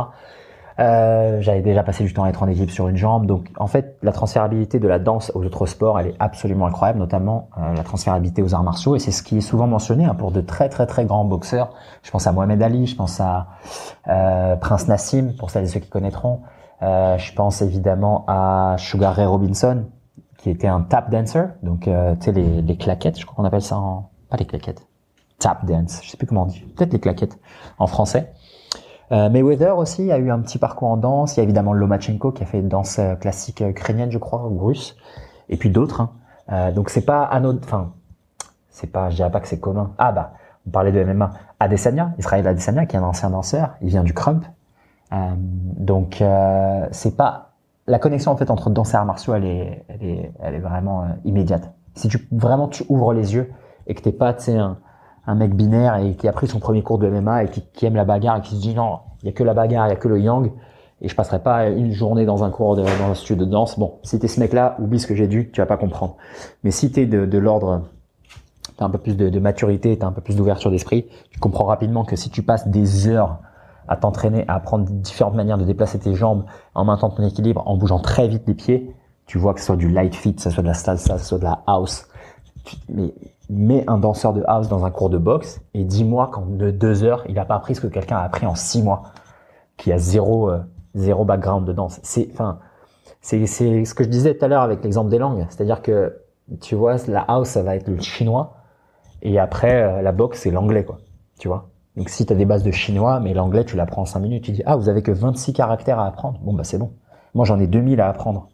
Euh, 0.78 1.40
j'avais 1.40 1.60
déjà 1.60 1.82
passé 1.82 2.02
du 2.02 2.14
temps 2.14 2.24
à 2.24 2.30
être 2.30 2.42
en 2.42 2.48
équipe 2.48 2.70
sur 2.70 2.88
une 2.88 2.96
jambe. 2.96 3.26
Donc, 3.26 3.48
en 3.58 3.66
fait, 3.66 3.96
la 4.02 4.12
transférabilité 4.12 4.78
de 4.78 4.88
la 4.88 4.98
danse 4.98 5.30
aux 5.34 5.44
autres 5.44 5.66
sports, 5.66 5.98
elle 6.00 6.08
est 6.08 6.14
absolument 6.18 6.66
incroyable, 6.66 6.98
notamment 6.98 7.48
euh, 7.58 7.74
la 7.74 7.82
transférabilité 7.82 8.42
aux 8.42 8.54
arts 8.54 8.62
martiaux. 8.62 8.96
Et 8.96 8.98
c'est 8.98 9.10
ce 9.10 9.22
qui 9.22 9.38
est 9.38 9.42
souvent 9.42 9.66
mentionné 9.66 10.04
hein, 10.04 10.14
pour 10.14 10.30
de 10.30 10.40
très 10.40 10.68
très 10.68 10.86
très 10.86 11.04
grands 11.04 11.24
boxeurs. 11.24 11.70
Je 12.02 12.10
pense 12.10 12.26
à 12.26 12.32
Mohamed 12.32 12.62
Ali, 12.62 12.86
je 12.86 12.96
pense 12.96 13.20
à 13.20 13.48
euh, 14.08 14.56
Prince 14.56 14.88
Nassim, 14.88 15.34
pour 15.38 15.50
celles 15.50 15.64
et 15.64 15.68
ceux 15.68 15.80
qui 15.80 15.90
connaîtront. 15.90 16.40
Euh, 16.82 17.16
je 17.18 17.32
pense 17.32 17.62
évidemment 17.62 18.24
à 18.26 18.74
Sugar 18.78 19.14
Ray 19.14 19.26
Robinson, 19.26 19.84
qui 20.42 20.50
était 20.50 20.66
un 20.66 20.82
tap 20.82 21.10
dancer. 21.10 21.48
Donc, 21.62 21.88
euh, 21.88 22.14
tu 22.16 22.26
sais, 22.26 22.32
les, 22.32 22.76
claquettes, 22.76 23.18
je 23.18 23.24
crois 23.24 23.36
qu'on 23.36 23.44
appelle 23.44 23.62
ça 23.62 23.78
en... 23.78 24.10
Pas 24.28 24.36
les 24.36 24.44
claquettes. 24.44 24.86
Tap 25.38 25.64
dance, 25.64 26.00
je 26.02 26.10
sais 26.10 26.16
plus 26.16 26.26
comment 26.26 26.42
on 26.42 26.46
dit. 26.46 26.60
Peut-être 26.60 26.92
les 26.92 27.00
claquettes 27.00 27.38
en 27.78 27.86
français. 27.86 28.32
Euh, 29.12 29.28
Mayweather 29.28 29.76
aussi 29.76 30.10
a 30.10 30.18
eu 30.18 30.30
un 30.30 30.40
petit 30.40 30.58
parcours 30.58 30.88
en 30.88 30.96
danse. 30.96 31.36
Il 31.36 31.38
y 31.38 31.40
a 31.40 31.44
évidemment 31.44 31.72
Lomachenko 31.72 32.32
qui 32.32 32.42
a 32.42 32.46
fait 32.46 32.58
une 32.58 32.68
danse 32.68 32.98
euh, 32.98 33.14
classique 33.14 33.60
ukrainienne, 33.60 34.10
je 34.10 34.18
crois, 34.18 34.46
ou 34.46 34.58
russe, 34.64 34.96
et 35.48 35.56
puis 35.56 35.70
d'autres. 35.70 36.00
Hein. 36.00 36.10
Euh, 36.50 36.72
donc 36.72 36.90
c'est 36.90 37.04
pas 37.04 37.24
anodin. 37.24 37.60
Enfin, 37.64 37.92
c'est 38.70 38.90
pas. 38.90 39.10
Je 39.10 39.16
dirais 39.16 39.30
pas 39.30 39.40
que 39.40 39.48
c'est 39.48 39.60
commun. 39.60 39.92
Ah 39.98 40.12
bah, 40.12 40.32
on 40.66 40.70
parlait 40.70 40.92
de 40.92 41.02
MMA. 41.04 41.30
Adesanya, 41.60 42.14
Israël 42.18 42.46
Adesanya, 42.46 42.86
qui 42.86 42.96
est 42.96 42.98
un 42.98 43.04
ancien 43.04 43.30
danseur. 43.30 43.74
Il 43.80 43.88
vient 43.88 44.04
du 44.04 44.14
crump. 44.14 44.44
Euh, 45.12 45.16
donc 45.36 46.22
euh, 46.22 46.86
c'est 46.90 47.16
pas 47.16 47.51
la 47.92 47.98
connexion 47.98 48.32
en 48.32 48.36
fait 48.36 48.50
entre 48.50 48.70
danse 48.70 48.94
et 48.94 48.96
arts 48.96 49.04
martiaux. 49.04 49.34
Elle 49.34 49.44
est, 49.44 49.84
elle 49.88 50.02
est, 50.02 50.32
elle 50.40 50.54
est 50.54 50.60
vraiment 50.60 51.04
immédiate. 51.24 51.72
Si 51.94 52.08
tu 52.08 52.26
vraiment 52.32 52.68
tu 52.68 52.84
ouvres 52.88 53.12
les 53.12 53.34
yeux 53.34 53.52
et 53.86 53.94
que 53.94 54.00
t'es 54.00 54.12
pas, 54.12 54.34
un 54.48 54.78
un 55.26 55.34
mec 55.34 55.54
binaire 55.54 55.96
et 55.96 56.14
qui 56.14 56.26
a 56.26 56.32
pris 56.32 56.48
son 56.48 56.58
premier 56.58 56.82
cours 56.82 56.98
de 56.98 57.08
MMA 57.08 57.44
et 57.44 57.48
qui, 57.48 57.86
aime 57.86 57.94
la 57.94 58.04
bagarre 58.04 58.38
et 58.38 58.40
qui 58.40 58.56
se 58.56 58.60
dit 58.60 58.74
non, 58.74 58.98
il 59.22 59.26
y 59.26 59.28
a 59.28 59.32
que 59.32 59.44
la 59.44 59.54
bagarre, 59.54 59.86
il 59.86 59.90
y 59.90 59.92
a 59.92 59.96
que 59.96 60.08
le 60.08 60.18
yang 60.18 60.50
et 61.00 61.08
je 61.08 61.14
passerai 61.14 61.40
pas 61.40 61.68
une 61.68 61.92
journée 61.92 62.24
dans 62.24 62.44
un 62.44 62.50
cours 62.50 62.76
de, 62.76 62.82
dans 62.82 63.10
un 63.10 63.14
studio 63.14 63.44
de 63.44 63.50
danse. 63.50 63.78
Bon, 63.78 63.98
si 64.02 64.18
t'es 64.18 64.28
ce 64.28 64.40
mec-là, 64.40 64.76
oublie 64.80 64.98
ce 64.98 65.06
que 65.06 65.14
j'ai 65.14 65.26
dit, 65.26 65.50
tu 65.50 65.60
vas 65.60 65.66
pas 65.66 65.76
comprendre. 65.76 66.16
Mais 66.64 66.70
si 66.70 66.92
t'es 66.92 67.06
de, 67.06 67.26
de 67.26 67.38
l'ordre, 67.38 67.82
t'as 68.76 68.84
un 68.84 68.90
peu 68.90 68.98
plus 68.98 69.16
de, 69.16 69.28
de 69.28 69.40
maturité, 69.40 69.98
t'as 69.98 70.06
un 70.06 70.12
peu 70.12 70.20
plus 70.20 70.36
d'ouverture 70.36 70.70
d'esprit, 70.70 71.06
tu 71.30 71.40
comprends 71.40 71.64
rapidement 71.64 72.04
que 72.04 72.16
si 72.16 72.30
tu 72.30 72.42
passes 72.42 72.68
des 72.68 73.08
heures 73.08 73.40
à 73.88 73.96
t'entraîner, 73.96 74.44
à 74.48 74.54
apprendre 74.54 74.84
différentes 74.84 75.34
manières 75.34 75.58
de 75.58 75.64
déplacer 75.64 75.98
tes 75.98 76.14
jambes 76.14 76.44
en 76.74 76.84
maintenant 76.84 77.10
ton 77.10 77.24
équilibre, 77.24 77.62
en 77.66 77.76
bougeant 77.76 77.98
très 77.98 78.28
vite 78.28 78.44
les 78.46 78.54
pieds, 78.54 78.94
tu 79.26 79.38
vois 79.38 79.54
que 79.54 79.60
ce 79.60 79.66
soit 79.66 79.76
du 79.76 79.88
light 79.88 80.14
fit, 80.14 80.34
que 80.34 80.42
ce 80.42 80.50
soit 80.50 80.62
de 80.62 80.68
la 80.68 80.74
salsa, 80.74 81.14
que 81.14 81.20
ce 81.20 81.26
soit 81.26 81.38
de 81.38 81.44
la 81.44 81.62
house, 81.66 82.06
mais 82.88 83.14
mets 83.50 83.84
un 83.86 83.98
danseur 83.98 84.32
de 84.32 84.42
house 84.46 84.68
dans 84.68 84.84
un 84.84 84.90
cours 84.90 85.10
de 85.10 85.18
boxe 85.18 85.60
et 85.74 85.84
dis-moi 85.84 86.28
qu'en 86.32 86.42
deux 86.42 87.04
heures, 87.04 87.24
il 87.28 87.34
n'a 87.34 87.44
pas 87.44 87.56
appris 87.56 87.74
ce 87.74 87.80
que 87.80 87.86
quelqu'un 87.86 88.16
a 88.16 88.22
appris 88.22 88.46
en 88.46 88.54
six 88.54 88.82
mois, 88.82 89.02
qui 89.76 89.92
a 89.92 89.98
zéro, 89.98 90.50
euh, 90.50 90.60
zéro 90.94 91.24
background 91.24 91.66
de 91.66 91.72
danse. 91.72 92.00
C'est, 92.02 92.28
enfin, 92.32 92.60
c'est, 93.20 93.46
c'est 93.46 93.84
ce 93.84 93.94
que 93.94 94.04
je 94.04 94.08
disais 94.08 94.36
tout 94.36 94.44
à 94.44 94.48
l'heure 94.48 94.62
avec 94.62 94.82
l'exemple 94.82 95.10
des 95.10 95.18
langues. 95.18 95.46
C'est-à-dire 95.50 95.82
que, 95.82 96.16
tu 96.60 96.74
vois, 96.74 96.96
la 97.08 97.20
house, 97.20 97.48
ça 97.48 97.62
va 97.62 97.76
être 97.76 97.88
le 97.88 98.00
chinois 98.00 98.54
et 99.22 99.38
après, 99.38 99.82
euh, 99.82 100.02
la 100.02 100.12
boxe, 100.12 100.40
c'est 100.40 100.50
l'anglais, 100.50 100.84
quoi. 100.84 100.98
Tu 101.38 101.48
vois? 101.48 101.68
Donc, 101.96 102.08
si 102.08 102.24
tu 102.24 102.32
as 102.32 102.36
des 102.36 102.46
bases 102.46 102.62
de 102.62 102.70
chinois, 102.70 103.20
mais 103.20 103.34
l'anglais, 103.34 103.64
tu 103.64 103.76
l'apprends 103.76 104.02
en 104.02 104.06
cinq 104.06 104.20
minutes, 104.20 104.44
tu 104.44 104.52
dis, 104.52 104.62
ah, 104.64 104.76
vous 104.76 104.88
avez 104.88 105.02
que 105.02 105.12
26 105.12 105.52
caractères 105.52 105.98
à 105.98 106.06
apprendre. 106.06 106.38
Bon, 106.42 106.54
bah, 106.54 106.64
c'est 106.64 106.78
bon. 106.78 106.92
Moi, 107.34 107.44
j'en 107.44 107.58
ai 107.60 107.66
2000 107.66 108.00
à 108.00 108.08
apprendre. 108.08 108.48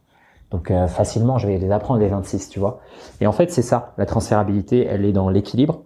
Donc 0.50 0.70
euh, 0.70 0.86
facilement, 0.86 1.38
je 1.38 1.46
vais 1.46 1.58
les 1.58 1.70
apprendre 1.70 2.00
les 2.00 2.08
26, 2.08 2.48
tu 2.48 2.58
vois. 2.58 2.80
Et 3.20 3.26
en 3.26 3.32
fait, 3.32 3.50
c'est 3.50 3.62
ça, 3.62 3.92
la 3.98 4.06
transférabilité, 4.06 4.86
elle 4.86 5.04
est 5.04 5.12
dans 5.12 5.28
l'équilibre, 5.28 5.82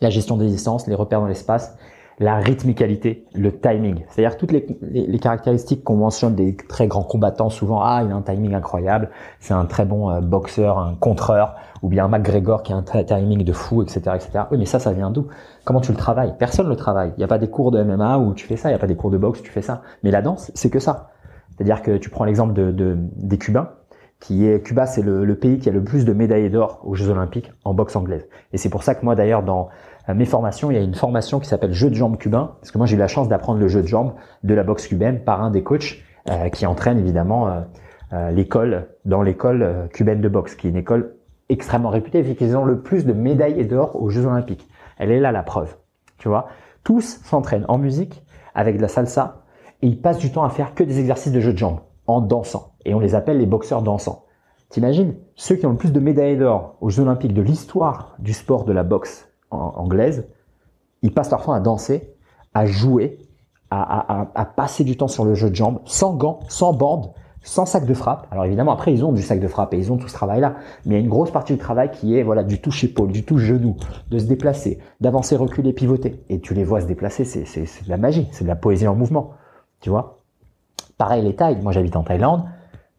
la 0.00 0.10
gestion 0.10 0.36
des 0.36 0.46
distances, 0.46 0.86
les 0.86 0.94
repères 0.94 1.20
dans 1.20 1.26
l'espace, 1.26 1.76
la 2.18 2.36
rythmicalité, 2.36 3.26
le 3.34 3.58
timing. 3.58 4.04
C'est-à-dire 4.10 4.36
toutes 4.36 4.52
les, 4.52 4.66
les, 4.82 5.18
caractéristiques 5.18 5.82
qu'on 5.82 5.96
mentionne 5.96 6.34
des 6.34 6.54
très 6.54 6.86
grands 6.86 7.02
combattants, 7.02 7.48
souvent, 7.48 7.80
ah, 7.80 8.02
il 8.04 8.12
a 8.12 8.14
un 8.14 8.20
timing 8.20 8.54
incroyable, 8.54 9.10
c'est 9.40 9.54
un 9.54 9.64
très 9.64 9.86
bon 9.86 10.10
euh, 10.10 10.20
boxeur, 10.20 10.78
un 10.78 10.94
contreur, 10.94 11.54
ou 11.80 11.88
bien 11.88 12.04
un 12.04 12.08
McGregor 12.08 12.62
qui 12.62 12.72
a 12.72 12.76
un 12.76 12.82
timing 12.82 13.42
de 13.42 13.52
fou, 13.52 13.82
etc., 13.82 14.00
etc. 14.14 14.44
Oui, 14.50 14.58
mais 14.58 14.66
ça, 14.66 14.78
ça 14.78 14.92
vient 14.92 15.10
d'où? 15.10 15.28
Comment 15.64 15.80
tu 15.80 15.92
le 15.92 15.98
travailles? 15.98 16.34
Personne 16.38 16.68
le 16.68 16.74
travaille. 16.74 17.12
Il 17.16 17.20
n'y 17.20 17.24
a 17.24 17.28
pas 17.28 17.38
des 17.38 17.48
cours 17.48 17.70
de 17.70 17.82
MMA 17.82 18.18
où 18.18 18.34
tu 18.34 18.46
fais 18.46 18.56
ça, 18.56 18.68
il 18.68 18.72
n'y 18.72 18.76
a 18.76 18.80
pas 18.80 18.88
des 18.88 18.96
cours 18.96 19.10
de 19.10 19.18
boxe 19.18 19.40
où 19.40 19.42
tu 19.42 19.52
fais 19.52 19.62
ça. 19.62 19.82
Mais 20.02 20.10
la 20.10 20.20
danse, 20.20 20.50
c'est 20.54 20.70
que 20.70 20.80
ça. 20.80 21.10
C'est-à-dire 21.50 21.82
que 21.82 21.96
tu 21.98 22.10
prends 22.10 22.24
l'exemple 22.24 22.52
de, 22.52 22.96
des 23.16 23.38
Cubains, 23.38 23.70
qui 24.18 24.46
est 24.46 24.64
Cuba, 24.64 24.86
c'est 24.86 25.02
le, 25.02 25.34
pays 25.34 25.58
qui 25.58 25.68
a 25.68 25.72
le 25.72 25.84
plus 25.84 26.04
de 26.04 26.12
médailles 26.12 26.50
d'or 26.50 26.80
aux 26.84 26.94
Jeux 26.94 27.10
Olympiques 27.10 27.52
en 27.64 27.74
boxe 27.74 27.94
anglaise. 27.94 28.26
Et 28.52 28.58
c'est 28.58 28.70
pour 28.70 28.82
ça 28.82 28.94
que 28.94 29.04
moi, 29.04 29.14
d'ailleurs, 29.14 29.42
dans 29.42 29.68
euh, 30.08 30.14
mes 30.14 30.24
formations, 30.24 30.70
il 30.70 30.74
y 30.74 30.80
a 30.80 30.82
une 30.82 30.94
formation 30.94 31.38
qui 31.38 31.48
s'appelle 31.48 31.72
jeu 31.72 31.90
de 31.90 31.94
jambes 31.94 32.16
cubain, 32.16 32.56
parce 32.60 32.70
que 32.70 32.78
moi, 32.78 32.86
j'ai 32.86 32.96
eu 32.96 32.98
la 32.98 33.08
chance 33.08 33.28
d'apprendre 33.28 33.60
le 33.60 33.68
jeu 33.68 33.82
de 33.82 33.86
jambes 33.86 34.14
de 34.42 34.54
la 34.54 34.64
boxe 34.64 34.86
cubaine 34.86 35.22
par 35.22 35.42
un 35.42 35.50
des 35.50 35.62
coachs 35.62 35.98
euh, 36.30 36.48
qui 36.48 36.66
entraîne 36.66 36.98
évidemment 36.98 37.64
euh, 38.12 38.30
l'école 38.30 38.88
dans 39.04 39.22
l'école 39.22 39.88
cubaine 39.92 40.20
de 40.20 40.28
boxe, 40.28 40.54
qui 40.54 40.66
est 40.66 40.70
une 40.70 40.76
école 40.76 41.14
extrêmement 41.48 41.90
réputée, 41.90 42.22
vu 42.22 42.34
qu'ils 42.34 42.56
ont 42.56 42.64
le 42.64 42.80
plus 42.80 43.04
de 43.04 43.12
médailles 43.12 43.66
d'or 43.66 44.00
aux 44.00 44.08
Jeux 44.08 44.26
Olympiques. 44.26 44.68
Elle 45.02 45.10
est 45.10 45.18
là 45.18 45.32
la 45.32 45.42
preuve, 45.42 45.76
tu 46.18 46.28
vois? 46.28 46.46
Tous 46.84 47.20
s'entraînent 47.24 47.64
en 47.66 47.76
musique 47.76 48.24
avec 48.54 48.76
de 48.76 48.82
la 48.82 48.86
salsa, 48.86 49.42
et 49.82 49.88
ils 49.88 50.00
passent 50.00 50.18
du 50.18 50.30
temps 50.30 50.44
à 50.44 50.48
faire 50.48 50.76
que 50.76 50.84
des 50.84 51.00
exercices 51.00 51.32
de 51.32 51.40
jeu 51.40 51.52
de 51.52 51.58
jambes 51.58 51.80
en 52.06 52.20
dansant. 52.20 52.74
Et 52.84 52.94
on 52.94 53.00
les 53.00 53.16
appelle 53.16 53.38
les 53.38 53.46
boxeurs 53.46 53.82
dansants. 53.82 54.26
T'imagines? 54.68 55.16
Ceux 55.34 55.56
qui 55.56 55.66
ont 55.66 55.72
le 55.72 55.76
plus 55.76 55.92
de 55.92 55.98
médailles 55.98 56.36
d'or 56.36 56.76
aux 56.80 56.88
Jeux 56.88 57.02
Olympiques 57.02 57.34
de 57.34 57.42
l'histoire 57.42 58.14
du 58.20 58.32
sport 58.32 58.64
de 58.64 58.72
la 58.72 58.84
boxe 58.84 59.28
anglaise, 59.50 60.28
ils 61.02 61.12
passent 61.12 61.32
leur 61.32 61.42
temps 61.42 61.52
à 61.52 61.58
danser, 61.58 62.14
à 62.54 62.64
jouer, 62.64 63.18
à, 63.70 64.52
passer 64.54 64.84
du 64.84 64.96
temps 64.96 65.08
sur 65.08 65.24
le 65.24 65.34
jeu 65.34 65.50
de 65.50 65.56
jambes, 65.56 65.80
sans 65.84 66.14
gants, 66.14 66.38
sans 66.48 66.72
bande, 66.72 67.12
sans 67.42 67.66
sac 67.66 67.86
de 67.86 67.94
frappe. 67.94 68.26
Alors 68.30 68.44
évidemment, 68.44 68.72
après, 68.72 68.92
ils 68.92 69.04
ont 69.04 69.12
du 69.12 69.22
sac 69.22 69.40
de 69.40 69.48
frappe 69.48 69.74
et 69.74 69.78
ils 69.78 69.92
ont 69.92 69.96
tout 69.96 70.08
ce 70.08 70.14
travail-là. 70.14 70.54
Mais 70.84 70.94
il 70.94 70.98
y 70.98 71.00
a 71.00 71.04
une 71.04 71.08
grosse 71.08 71.30
partie 71.30 71.52
du 71.52 71.58
travail 71.58 71.90
qui 71.90 72.16
est 72.16 72.22
voilà 72.22 72.44
du 72.44 72.60
touche 72.60 72.84
épaule, 72.84 73.12
du 73.12 73.24
touche 73.24 73.42
genou, 73.42 73.76
de 74.10 74.18
se 74.18 74.24
déplacer, 74.26 74.78
d'avancer, 75.00 75.36
reculer, 75.36 75.72
pivoter. 75.72 76.22
Et 76.28 76.40
tu 76.40 76.54
les 76.54 76.64
vois 76.64 76.80
se 76.80 76.86
déplacer, 76.86 77.24
c'est 77.24 77.84
de 77.84 77.88
la 77.88 77.96
magie, 77.96 78.28
c'est 78.32 78.44
de 78.44 78.48
la 78.48 78.56
poésie 78.56 78.86
en 78.86 78.94
mouvement. 78.94 79.32
Tu 79.80 79.90
vois? 79.90 80.20
Pareil 80.98 81.22
les 81.22 81.34
tailles. 81.34 81.58
Moi 81.62 81.72
j'habite 81.72 81.96
en 81.96 82.02
Thaïlande. 82.02 82.44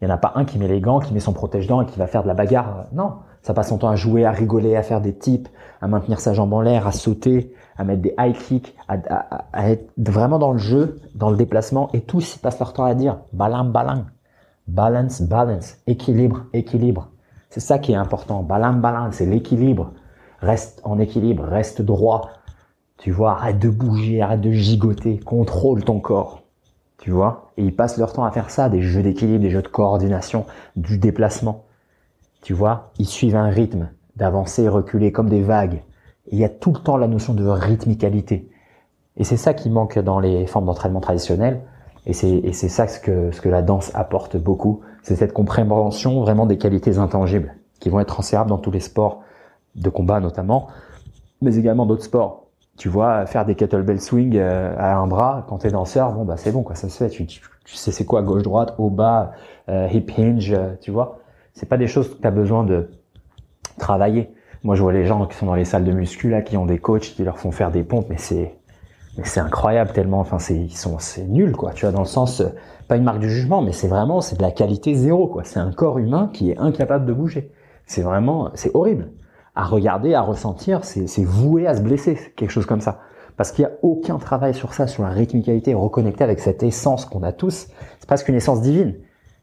Il 0.00 0.06
n'y 0.06 0.12
en 0.12 0.16
a 0.16 0.18
pas 0.18 0.32
un 0.34 0.44
qui 0.44 0.58
met 0.58 0.68
les 0.68 0.80
gants, 0.80 1.00
qui 1.00 1.14
met 1.14 1.20
son 1.20 1.32
protège-dents 1.32 1.80
et 1.80 1.86
qui 1.86 1.98
va 1.98 2.06
faire 2.06 2.22
de 2.22 2.28
la 2.28 2.34
bagarre. 2.34 2.86
Non, 2.92 3.14
ça 3.40 3.54
passe 3.54 3.68
son 3.68 3.78
temps 3.78 3.88
à 3.88 3.96
jouer, 3.96 4.24
à 4.24 4.32
rigoler, 4.32 4.76
à 4.76 4.82
faire 4.82 5.00
des 5.00 5.14
tips, 5.14 5.50
à 5.80 5.86
maintenir 5.86 6.20
sa 6.20 6.34
jambe 6.34 6.52
en 6.52 6.60
l'air, 6.60 6.86
à 6.86 6.92
sauter, 6.92 7.54
à 7.76 7.84
mettre 7.84 8.02
des 8.02 8.14
high 8.18 8.36
kicks, 8.36 8.74
à, 8.88 9.70
être 9.70 9.90
vraiment 9.96 10.38
dans 10.38 10.52
le 10.52 10.58
jeu, 10.58 11.00
dans 11.14 11.30
le 11.30 11.36
déplacement. 11.36 11.90
Et 11.92 12.00
tous 12.00 12.36
ils 12.36 12.38
passent 12.38 12.58
leur 12.58 12.72
temps 12.72 12.84
à 12.84 12.94
dire 12.94 13.18
balam 13.32 13.70
balam, 13.70 14.06
balance 14.66 15.22
balance, 15.22 15.76
équilibre 15.86 16.44
équilibre. 16.52 17.10
C'est 17.50 17.60
ça 17.60 17.78
qui 17.78 17.92
est 17.92 17.96
important. 17.96 18.42
Balam 18.42 18.80
balam, 18.80 19.12
c'est 19.12 19.26
l'équilibre. 19.26 19.92
Reste 20.40 20.80
en 20.84 20.98
équilibre, 20.98 21.44
reste 21.44 21.82
droit, 21.82 22.30
tu 22.98 23.10
vois, 23.10 23.32
arrête 23.32 23.58
de 23.58 23.70
bouger, 23.70 24.22
arrête 24.22 24.40
de 24.40 24.50
gigoter, 24.50 25.18
contrôle 25.18 25.84
ton 25.84 26.00
corps. 26.00 26.42
Tu 26.98 27.10
vois? 27.10 27.50
Et 27.56 27.64
ils 27.64 27.74
passent 27.74 27.98
leur 27.98 28.12
temps 28.12 28.24
à 28.24 28.30
faire 28.30 28.50
ça, 28.50 28.68
des 28.68 28.82
jeux 28.82 29.02
d'équilibre, 29.02 29.42
des 29.42 29.50
jeux 29.50 29.62
de 29.62 29.68
coordination, 29.68 30.46
du 30.76 30.98
déplacement. 30.98 31.64
Tu 32.42 32.54
vois? 32.54 32.92
Ils 32.98 33.06
suivent 33.06 33.36
un 33.36 33.48
rythme 33.48 33.90
d'avancer, 34.16 34.68
reculer 34.68 35.12
comme 35.12 35.28
des 35.28 35.42
vagues. 35.42 35.82
il 36.30 36.38
y 36.38 36.44
a 36.44 36.48
tout 36.48 36.72
le 36.72 36.78
temps 36.78 36.96
la 36.96 37.08
notion 37.08 37.34
de 37.34 37.46
rythmicalité. 37.46 38.50
Et 39.16 39.24
c'est 39.24 39.36
ça 39.36 39.54
qui 39.54 39.70
manque 39.70 39.98
dans 39.98 40.18
les 40.18 40.46
formes 40.46 40.66
d'entraînement 40.66 41.00
traditionnelles. 41.00 41.62
Et 42.06 42.12
c'est, 42.12 42.52
ça 42.52 42.86
ce 42.86 43.00
que, 43.00 43.30
ce 43.30 43.40
que 43.40 43.48
la 43.48 43.62
danse 43.62 43.90
apporte 43.94 44.36
beaucoup. 44.36 44.80
C'est 45.02 45.16
cette 45.16 45.32
compréhension 45.32 46.20
vraiment 46.20 46.46
des 46.46 46.58
qualités 46.58 46.98
intangibles 46.98 47.54
qui 47.80 47.88
vont 47.88 48.00
être 48.00 48.08
transférables 48.08 48.50
dans 48.50 48.58
tous 48.58 48.70
les 48.70 48.80
sports 48.80 49.22
de 49.74 49.88
combat 49.88 50.20
notamment, 50.20 50.68
mais 51.40 51.56
également 51.56 51.86
d'autres 51.86 52.04
sports 52.04 52.44
tu 52.76 52.88
vois, 52.88 53.26
faire 53.26 53.44
des 53.44 53.54
kettlebell 53.54 54.00
swing 54.00 54.36
euh, 54.36 54.74
à 54.78 54.96
un 54.96 55.06
bras 55.06 55.46
quand 55.48 55.58
t'es 55.58 55.70
danseur, 55.70 56.12
bon 56.12 56.24
bah 56.24 56.36
c'est 56.36 56.50
bon 56.50 56.62
quoi, 56.62 56.74
ça 56.74 56.88
se 56.88 56.98
fait. 56.98 57.08
Tu, 57.08 57.24
tu, 57.26 57.40
sais 57.66 57.92
c'est 57.92 58.04
quoi 58.04 58.22
gauche 58.22 58.42
droite, 58.42 58.74
haut 58.78 58.90
bas, 58.90 59.32
euh, 59.68 59.88
hip 59.92 60.06
hinge, 60.18 60.52
euh, 60.52 60.74
tu 60.80 60.90
vois. 60.90 61.20
C'est 61.52 61.68
pas 61.68 61.76
des 61.76 61.86
choses 61.86 62.08
que 62.10 62.20
t'as 62.20 62.32
besoin 62.32 62.64
de 62.64 62.90
travailler. 63.78 64.30
Moi 64.64 64.74
je 64.74 64.82
vois 64.82 64.92
les 64.92 65.06
gens 65.06 65.24
qui 65.26 65.36
sont 65.36 65.46
dans 65.46 65.54
les 65.54 65.64
salles 65.64 65.84
de 65.84 65.92
muscu 65.92 66.30
là, 66.30 66.42
qui 66.42 66.56
ont 66.56 66.66
des 66.66 66.78
coachs 66.78 67.02
qui 67.02 67.22
leur 67.22 67.38
font 67.38 67.52
faire 67.52 67.70
des 67.70 67.84
pompes, 67.84 68.06
mais 68.10 68.18
c'est 68.18 68.56
c'est 69.22 69.40
incroyable 69.40 69.92
tellement. 69.92 70.20
Enfin 70.20 70.38
c'est 70.38 70.56
ils 70.56 70.76
sont 70.76 70.98
c'est 70.98 71.24
nul 71.24 71.52
quoi. 71.52 71.72
Tu 71.72 71.84
vois 71.84 71.92
dans 71.92 72.00
le 72.00 72.06
sens 72.06 72.42
pas 72.88 72.96
une 72.96 73.04
marque 73.04 73.20
du 73.20 73.30
jugement, 73.30 73.62
mais 73.62 73.72
c'est 73.72 73.88
vraiment 73.88 74.20
c'est 74.20 74.36
de 74.36 74.42
la 74.42 74.50
qualité 74.50 74.94
zéro 74.94 75.28
quoi. 75.28 75.44
C'est 75.44 75.60
un 75.60 75.72
corps 75.72 75.98
humain 75.98 76.30
qui 76.32 76.50
est 76.50 76.58
incapable 76.58 77.06
de 77.06 77.12
bouger. 77.12 77.52
C'est 77.86 78.02
vraiment 78.02 78.50
c'est 78.54 78.74
horrible 78.74 79.10
à 79.54 79.64
regarder, 79.64 80.14
à 80.14 80.22
ressentir, 80.22 80.84
c'est 80.84 81.24
voué 81.24 81.66
à 81.66 81.76
se 81.76 81.80
blesser, 81.80 82.18
quelque 82.36 82.50
chose 82.50 82.66
comme 82.66 82.80
ça. 82.80 83.00
Parce 83.36 83.52
qu'il 83.52 83.64
n'y 83.64 83.70
a 83.70 83.74
aucun 83.82 84.18
travail 84.18 84.54
sur 84.54 84.74
ça, 84.74 84.86
sur 84.86 85.02
la 85.02 85.10
rythmicalité, 85.10 85.74
reconnecter 85.74 86.24
avec 86.24 86.40
cette 86.40 86.62
essence 86.62 87.04
qu'on 87.04 87.22
a 87.22 87.32
tous. 87.32 87.68
C'est 87.98 88.06
presque 88.06 88.28
une 88.28 88.34
essence 88.34 88.62
divine. 88.62 88.96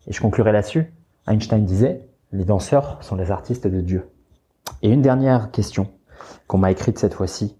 Et 0.07 0.13
je 0.13 0.21
conclurai 0.21 0.51
là-dessus. 0.51 0.93
Einstein 1.27 1.65
disait, 1.65 2.07
les 2.31 2.45
danseurs 2.45 2.97
sont 3.01 3.15
les 3.15 3.31
artistes 3.31 3.67
de 3.67 3.81
Dieu. 3.81 4.09
Et 4.81 4.89
une 4.89 5.01
dernière 5.01 5.51
question 5.51 5.87
qu'on 6.47 6.57
m'a 6.57 6.71
écrite 6.71 6.99
cette 6.99 7.13
fois-ci, 7.13 7.57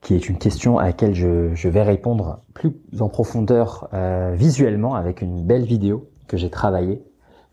qui 0.00 0.14
est 0.14 0.28
une 0.28 0.38
question 0.38 0.78
à 0.78 0.84
laquelle 0.84 1.14
je, 1.14 1.68
vais 1.68 1.82
répondre 1.82 2.40
plus 2.54 2.72
en 3.00 3.08
profondeur 3.08 3.88
euh, 3.92 4.32
visuellement 4.34 4.94
avec 4.94 5.22
une 5.22 5.44
belle 5.44 5.64
vidéo 5.64 6.08
que 6.28 6.36
j'ai 6.36 6.50
travaillée 6.50 7.02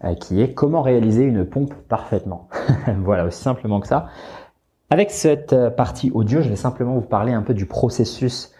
euh, 0.03 0.13
qui 0.13 0.41
est 0.41 0.53
comment 0.53 0.81
réaliser 0.81 1.23
une 1.23 1.45
pompe 1.45 1.73
parfaitement. 1.73 2.49
voilà, 2.99 3.26
aussi 3.26 3.41
simplement 3.41 3.80
que 3.80 3.88
ça. 3.88 4.07
Avec 4.89 5.09
cette 5.09 5.53
euh, 5.53 5.69
partie 5.69 6.11
audio, 6.11 6.41
je 6.41 6.49
vais 6.49 6.57
simplement 6.57 6.95
vous 6.95 7.01
parler 7.01 7.31
un 7.31 7.41
peu 7.41 7.53
du 7.53 7.65
processus, 7.65 8.51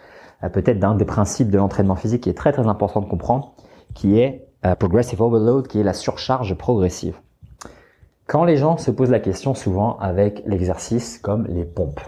euh, 0.42 0.48
peut-être 0.48 0.78
d'un 0.78 0.94
des 0.94 1.04
principes 1.04 1.50
de 1.50 1.58
l'entraînement 1.58 1.94
physique 1.94 2.22
qui 2.22 2.30
est 2.30 2.36
très 2.36 2.52
très 2.52 2.66
important 2.66 3.00
de 3.00 3.06
comprendre, 3.06 3.52
qui 3.94 4.18
est 4.18 4.42
progressive 4.80 5.22
overload, 5.22 5.68
qui 5.68 5.78
est 5.78 5.84
la 5.84 5.92
surcharge 5.92 6.56
progressive. 6.56 7.20
Quand 8.26 8.42
les 8.42 8.56
gens 8.56 8.78
se 8.78 8.90
posent 8.90 9.12
la 9.12 9.20
question 9.20 9.54
souvent 9.54 9.96
avec 9.98 10.42
l'exercice 10.44 11.18
comme 11.18 11.46
les 11.46 11.64
pompes, 11.64 12.00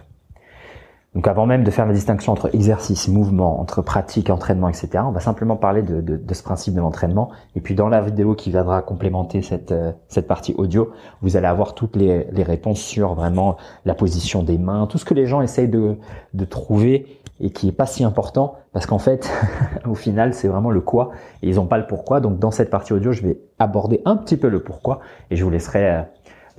donc 1.15 1.27
avant 1.27 1.47
même 1.47 1.65
de 1.65 1.71
faire 1.71 1.87
la 1.87 1.95
distinction 1.95 2.33
entre 2.33 2.55
exercice, 2.55 3.09
mouvement, 3.09 3.61
entre 3.61 3.81
pratique, 3.81 4.29
entraînement, 4.29 4.69
etc., 4.69 4.89
on 5.07 5.11
va 5.11 5.21
simplement 5.21 5.57
parler 5.57 5.83
de, 5.83 6.21
ce 6.33 6.43
principe 6.43 6.75
de 6.75 6.81
l'entraînement. 6.81 7.31
Et 7.57 7.61
puis 7.61 7.75
dans 7.75 7.89
la 7.89 8.03
vidéo 8.03 8.35
qui 8.35 8.51
viendra 8.51 8.83
complémenter 8.83 9.41
cette, 9.41 9.73
euh, 9.73 9.93
cette 10.09 10.29
partie 10.29 10.55
audio, 10.59 10.91
vous 11.23 11.37
allez 11.37 11.47
avoir 11.47 11.75
toutes 11.75 11.97
les, 11.97 12.27
les, 12.31 12.43
réponses 12.43 12.81
sur 12.81 13.15
vraiment 13.15 13.57
la 13.87 13.95
position 13.95 14.43
des 14.43 14.59
mains, 14.59 14.87
tout 14.87 14.99
ce 14.99 15.07
que 15.07 15.15
les 15.15 15.27
gens 15.27 15.41
essayent 15.41 15.69
de, 15.69 15.97
de 16.35 16.45
trouver 16.45 17.07
et 17.41 17.51
qui 17.51 17.69
est 17.69 17.73
pas 17.73 17.87
si 17.87 18.05
important 18.05 18.57
parce 18.73 18.85
qu'en 18.85 18.99
fait, 18.99 19.31
au 19.87 19.95
final, 19.95 20.35
c'est 20.35 20.49
vraiment 20.49 20.71
le 20.71 20.83
quoi 20.83 21.13
et 21.43 21.49
ils 21.49 21.57
n'ont 21.57 21.67
pas 21.67 21.79
le 21.79 21.87
pourquoi. 21.87 22.21
Donc 22.21 22.39
dans 22.39 22.51
cette 22.51 22.69
partie 22.69 22.93
audio, 22.93 23.13
je 23.13 23.23
vais 23.23 23.41
aborder 23.59 24.03
un 24.05 24.17
petit 24.17 24.37
peu 24.37 24.49
le 24.49 24.63
pourquoi 24.63 25.01
et 25.31 25.37
je 25.37 25.45
vous 25.45 25.51
laisserai 25.51 25.91
euh, 25.91 26.03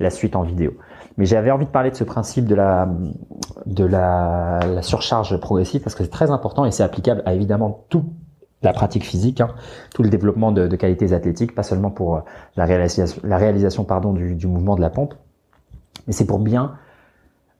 la 0.00 0.10
suite 0.10 0.34
en 0.34 0.42
vidéo. 0.42 0.72
Mais 1.20 1.26
j'avais 1.26 1.50
envie 1.50 1.66
de 1.66 1.70
parler 1.70 1.90
de 1.90 1.96
ce 1.96 2.02
principe 2.02 2.46
de 2.46 2.54
la, 2.54 2.88
surcharge 4.80 5.36
progressive 5.38 5.82
parce 5.82 5.94
que 5.94 6.02
c'est 6.02 6.08
très 6.08 6.30
important 6.30 6.64
et 6.64 6.70
c'est 6.70 6.82
applicable 6.82 7.22
à 7.26 7.34
évidemment 7.34 7.84
tout 7.90 8.06
la 8.62 8.72
pratique 8.72 9.04
physique, 9.04 9.42
hein, 9.42 9.50
tout 9.94 10.02
le 10.02 10.08
développement 10.08 10.50
de, 10.50 10.74
qualités 10.76 11.12
athlétiques, 11.12 11.54
pas 11.54 11.62
seulement 11.62 11.90
pour 11.90 12.16
euh, 12.16 12.20
la 12.56 12.64
réalisation, 12.64 13.84
du, 14.14 14.46
mouvement 14.46 14.76
de 14.76 14.80
la 14.80 14.88
pompe, 14.88 15.12
mais 16.06 16.14
c'est 16.14 16.24
pour 16.24 16.38
bien 16.38 16.78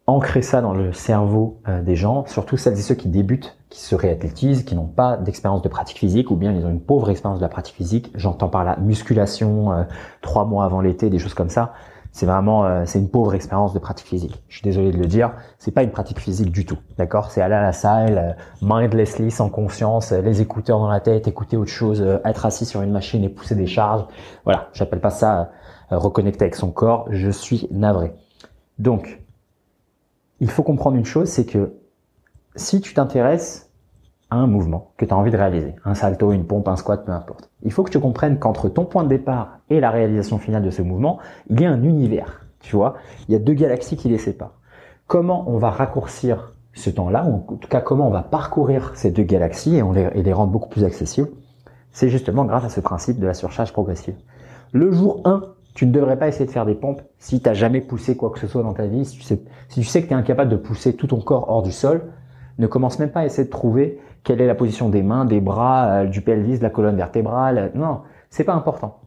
ancrer 0.07 0.41
ça 0.41 0.63
dans 0.63 0.73
le 0.73 0.95
cerveau 0.95 1.61
euh, 1.69 1.83
des 1.83 1.97
gens, 1.97 2.25
surtout 2.29 2.57
celles 2.57 2.79
et 2.79 2.83
ceux 2.83 2.95
qui 2.95 3.09
débutent, 3.09 3.59
qui 3.69 3.81
se 3.81 3.95
réathlétisent, 3.95 4.65
qui 4.65 4.75
n'ont 4.75 4.87
pas 4.87 5.19
d'expérience 5.19 5.61
de 5.61 5.69
pratique 5.69 5.99
physique 5.99 6.31
ou 6.31 6.37
bien 6.37 6.53
ils 6.53 6.65
ont 6.65 6.71
une 6.71 6.81
pauvre 6.81 7.11
expérience 7.11 7.41
de 7.41 7.45
la 7.45 7.51
pratique 7.51 7.75
physique. 7.75 8.11
J'entends 8.15 8.49
par 8.49 8.65
la 8.65 8.77
musculation 8.79 9.71
euh, 9.73 9.83
trois 10.23 10.47
mois 10.47 10.65
avant 10.65 10.81
l'été, 10.81 11.11
des 11.11 11.19
choses 11.19 11.35
comme 11.35 11.51
ça. 11.51 11.75
C'est 12.13 12.27
vraiment 12.27 12.65
euh, 12.65 12.83
c'est 12.87 12.99
une 12.99 13.09
pauvre 13.09 13.35
expérience 13.35 13.73
de 13.73 13.79
pratique 13.79 14.07
physique. 14.07 14.43
Je 14.49 14.57
suis 14.57 14.63
désolé 14.63 14.91
de 14.91 14.99
le 14.99 15.07
dire, 15.07 15.33
c'est 15.59 15.71
pas 15.71 15.83
une 15.83 15.91
pratique 15.91 16.19
physique 16.19 16.51
du 16.51 16.67
tout, 16.67 16.79
d'accord? 16.99 17.31
C'est 17.31 17.41
aller 17.41 17.55
à 17.55 17.63
la 17.63 17.73
salle, 17.73 18.37
mindlessly, 18.63 19.31
sans 19.31 19.49
conscience, 19.49 20.13
les 20.13 20.41
écouteurs 20.41 20.79
dans 20.79 20.89
la 20.89 21.01
tête, 21.01 21.29
écouter 21.29 21.57
autre 21.57 21.71
chose, 21.71 22.05
être 22.25 22.47
assis 22.47 22.67
sur 22.67 22.83
une 22.83 22.91
machine 22.91 23.23
et 23.23 23.29
pousser 23.29 23.55
des 23.55 23.67
charges. 23.67 24.05
Voilà, 24.45 24.69
j'appelle 24.73 25.01
pas 25.01 25.11
ça 25.11 25.51
reconnecter 25.91 26.45
avec 26.45 26.55
son 26.55 26.71
corps. 26.71 27.07
Je 27.11 27.31
suis 27.31 27.69
navré. 27.71 28.13
Donc 28.79 29.21
il 30.41 30.51
faut 30.51 30.63
comprendre 30.63 30.97
une 30.97 31.05
chose, 31.05 31.29
c'est 31.29 31.47
que 31.47 31.75
si 32.57 32.81
tu 32.81 32.95
t'intéresses 32.95 33.70
un 34.31 34.47
mouvement 34.47 34.93
que 34.97 35.05
tu 35.05 35.13
as 35.13 35.17
envie 35.17 35.31
de 35.31 35.37
réaliser, 35.37 35.75
un 35.85 35.95
salto, 35.95 36.33
une 36.33 36.47
pompe, 36.47 36.69
un 36.69 36.77
squat, 36.77 37.05
peu 37.05 37.13
importe, 37.13 37.51
il 37.63 37.73
faut 37.73 37.83
que 37.83 37.91
tu 37.91 37.99
comprennes 37.99 38.39
qu'entre 38.39 38.69
ton 38.69 38.85
point 38.85 39.03
de 39.03 39.09
départ 39.09 39.59
et 39.69 39.81
la 39.81 39.91
réalisation 39.91 40.39
finale 40.39 40.63
de 40.63 40.71
ce 40.71 40.83
mouvement, 40.83 41.19
il 41.49 41.61
y 41.61 41.65
a 41.65 41.71
un 41.71 41.83
univers, 41.83 42.47
tu 42.61 42.77
vois, 42.77 42.95
il 43.29 43.33
y 43.33 43.37
a 43.37 43.39
deux 43.39 43.55
galaxies 43.55 43.97
qui 43.97 44.09
les 44.09 44.19
séparent. 44.19 44.59
Comment 45.07 45.45
on 45.49 45.59
va 45.59 45.71
raccourcir 45.71 46.55
ce 46.73 46.91
temps-là, 46.91 47.25
ou 47.27 47.35
en 47.35 47.57
tout 47.57 47.69
cas 47.69 47.81
comment 47.81 48.07
on 48.07 48.13
va 48.13 48.23
parcourir 48.23 48.93
ces 48.95 49.11
deux 49.11 49.25
galaxies 49.25 49.77
et, 49.77 49.83
on 49.83 49.93
les, 49.93 50.33
rendre 50.33 50.53
beaucoup 50.53 50.69
plus 50.69 50.85
accessibles, 50.85 51.29
c'est 51.93 52.09
justement 52.09 52.45
grâce 52.45 52.65
à 52.65 52.69
ce 52.69 52.81
principe 52.81 53.19
de 53.19 53.27
la 53.27 53.35
surcharge 53.35 53.73
progressive. 53.73 54.15
Le 54.73 54.93
jour 54.93 55.21
1, 55.25 55.43
tu 55.75 55.87
ne 55.87 55.93
devrais 55.93 56.19
pas 56.19 56.29
essayer 56.29 56.47
de 56.47 56.51
faire 56.51 56.67
des 56.67 56.75
pompes 56.75 57.03
si 57.19 57.41
tu 57.41 57.49
n'as 57.49 57.55
jamais 57.55 57.81
poussé 57.81 58.17
quoi 58.17 58.31
que 58.31 58.39
ce 58.39 58.47
soit 58.47 58.63
dans 58.63 58.73
ta 58.73 58.87
vie. 58.87 59.05
Si 59.05 59.19
tu 59.19 59.23
sais, 59.23 59.43
si 59.69 59.81
tu 59.81 59.87
sais 59.87 60.03
que 60.03 60.07
tu 60.07 60.13
es 60.13 60.17
incapable 60.17 60.51
de 60.51 60.57
pousser 60.57 60.95
tout 60.95 61.09
ton 61.09 61.21
corps 61.21 61.49
hors 61.49 61.63
du 61.63 61.73
sol, 61.73 62.13
ne 62.59 62.67
commence 62.67 62.99
même 62.99 63.11
pas 63.11 63.21
à 63.21 63.25
essayer 63.25 63.45
de 63.45 63.51
trouver 63.51 63.99
quelle 64.25 64.41
est 64.41 64.47
la 64.47 64.55
position 64.55 64.89
des 64.89 65.03
mains, 65.03 65.25
des 65.25 65.41
bras, 65.41 65.87
euh, 65.87 66.07
du 66.07 66.21
pelvis, 66.21 66.59
de 66.59 66.63
la 66.63 66.71
colonne 66.71 66.97
vertébrale? 66.97 67.71
Non, 67.75 68.03
c'est 68.29 68.45
pas 68.45 68.55
important. 68.55 69.01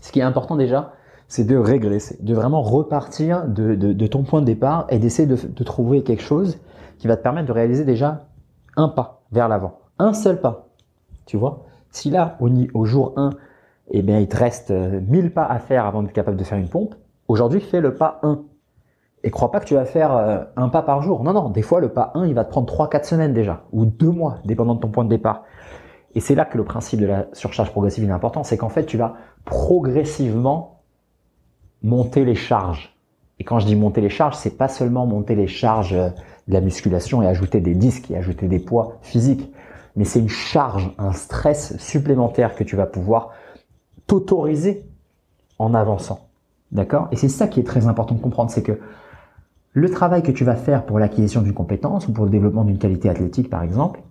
Ce 0.00 0.10
qui 0.12 0.20
est 0.20 0.24
important 0.24 0.56
déjà, 0.56 0.92
c'est 1.28 1.44
de 1.44 1.56
régresser, 1.56 2.18
de 2.20 2.34
vraiment 2.34 2.62
repartir 2.62 3.44
de, 3.46 4.06
ton 4.06 4.22
point 4.22 4.40
de 4.40 4.46
départ 4.46 4.86
et 4.90 4.98
d'essayer 4.98 5.28
de, 5.28 5.36
de 5.36 5.64
trouver 5.64 6.02
quelque 6.02 6.22
chose 6.22 6.58
qui 6.98 7.06
va 7.06 7.16
te 7.16 7.22
permettre 7.22 7.48
de 7.48 7.52
réaliser 7.52 7.84
déjà 7.84 8.26
un 8.76 8.88
pas 8.88 9.22
vers 9.32 9.48
l'avant. 9.48 9.78
Un 9.98 10.12
seul 10.12 10.40
pas. 10.40 10.68
Tu 11.26 11.36
vois? 11.36 11.64
Si 11.90 12.10
là, 12.10 12.36
au, 12.40 12.50
au 12.74 12.84
jour 12.84 13.12
1, 13.16 13.30
eh 13.90 14.02
bien, 14.02 14.18
il 14.18 14.28
te 14.28 14.36
reste 14.36 14.70
1000 14.70 15.26
euh, 15.26 15.30
pas 15.30 15.44
à 15.44 15.58
faire 15.58 15.86
avant 15.86 16.02
d'être 16.02 16.12
capable 16.12 16.36
de 16.36 16.44
faire 16.44 16.58
une 16.58 16.68
pompe. 16.68 16.94
Aujourd'hui, 17.28 17.60
fais 17.60 17.80
le 17.80 17.94
pas 17.94 18.20
1. 18.22 18.40
Et 19.24 19.30
crois 19.30 19.50
pas 19.50 19.60
que 19.60 19.66
tu 19.66 19.74
vas 19.74 19.84
faire 19.84 20.16
euh, 20.16 20.44
un 20.56 20.68
pas 20.68 20.82
par 20.82 21.02
jour. 21.02 21.22
Non, 21.22 21.32
non, 21.32 21.48
des 21.50 21.62
fois, 21.62 21.80
le 21.80 21.90
pas 21.90 22.10
1, 22.14 22.26
il 22.26 22.34
va 22.34 22.44
te 22.44 22.50
prendre 22.50 22.72
3-4 22.72 23.04
semaines 23.04 23.32
déjà, 23.32 23.64
ou 23.72 23.84
2 23.84 24.10
mois, 24.10 24.38
dépendant 24.44 24.74
de 24.74 24.80
ton 24.80 24.88
point 24.88 25.04
de 25.04 25.10
départ. 25.10 25.44
Et 26.14 26.20
c'est 26.20 26.34
là 26.34 26.44
que 26.44 26.58
le 26.58 26.64
principe 26.64 27.00
de 27.00 27.06
la 27.06 27.26
surcharge 27.32 27.70
progressive 27.70 28.04
est 28.04 28.12
important, 28.12 28.42
c'est 28.42 28.56
qu'en 28.56 28.68
fait, 28.68 28.84
tu 28.84 28.96
vas 28.96 29.14
progressivement 29.44 30.82
monter 31.82 32.24
les 32.24 32.34
charges. 32.34 32.96
Et 33.38 33.44
quand 33.44 33.58
je 33.58 33.66
dis 33.66 33.76
monter 33.76 34.00
les 34.00 34.10
charges, 34.10 34.36
c'est 34.36 34.56
pas 34.56 34.68
seulement 34.68 35.06
monter 35.06 35.34
les 35.34 35.46
charges 35.46 35.94
euh, 35.94 36.10
de 36.48 36.54
la 36.54 36.60
musculation 36.60 37.22
et 37.22 37.26
ajouter 37.26 37.60
des 37.60 37.74
disques 37.74 38.10
et 38.10 38.16
ajouter 38.16 38.48
des 38.48 38.58
poids 38.58 38.98
physiques, 39.02 39.52
mais 39.96 40.04
c'est 40.04 40.18
une 40.18 40.28
charge, 40.28 40.92
un 40.98 41.12
stress 41.12 41.76
supplémentaire 41.78 42.54
que 42.54 42.64
tu 42.64 42.76
vas 42.76 42.86
pouvoir 42.86 43.30
t'autoriser 44.06 44.84
en 45.58 45.74
avançant. 45.74 46.28
D'accord? 46.72 47.08
Et 47.12 47.16
c'est 47.16 47.28
ça 47.28 47.46
qui 47.46 47.60
est 47.60 47.64
très 47.64 47.86
important 47.86 48.14
de 48.14 48.20
comprendre, 48.20 48.50
c'est 48.50 48.62
que 48.62 48.80
le 49.72 49.90
travail 49.90 50.22
que 50.22 50.32
tu 50.32 50.44
vas 50.44 50.56
faire 50.56 50.84
pour 50.84 50.98
l'acquisition 50.98 51.40
d'une 51.40 51.54
compétence 51.54 52.06
ou 52.08 52.12
pour 52.12 52.24
le 52.24 52.30
développement 52.30 52.64
d'une 52.64 52.78
qualité 52.78 53.08
athlétique, 53.08 53.48
par 53.48 53.62
exemple, 53.62 54.02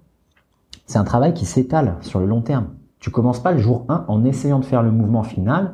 c'est 0.87 0.97
un 0.97 1.03
travail 1.03 1.33
qui 1.33 1.45
s'étale 1.45 1.95
sur 2.01 2.19
le 2.19 2.25
long 2.25 2.41
terme. 2.41 2.69
Tu 2.99 3.11
commences 3.11 3.41
pas 3.41 3.51
le 3.51 3.59
jour 3.59 3.85
1 3.89 4.05
en 4.07 4.23
essayant 4.25 4.59
de 4.59 4.65
faire 4.65 4.83
le 4.83 4.91
mouvement 4.91 5.23
final 5.23 5.73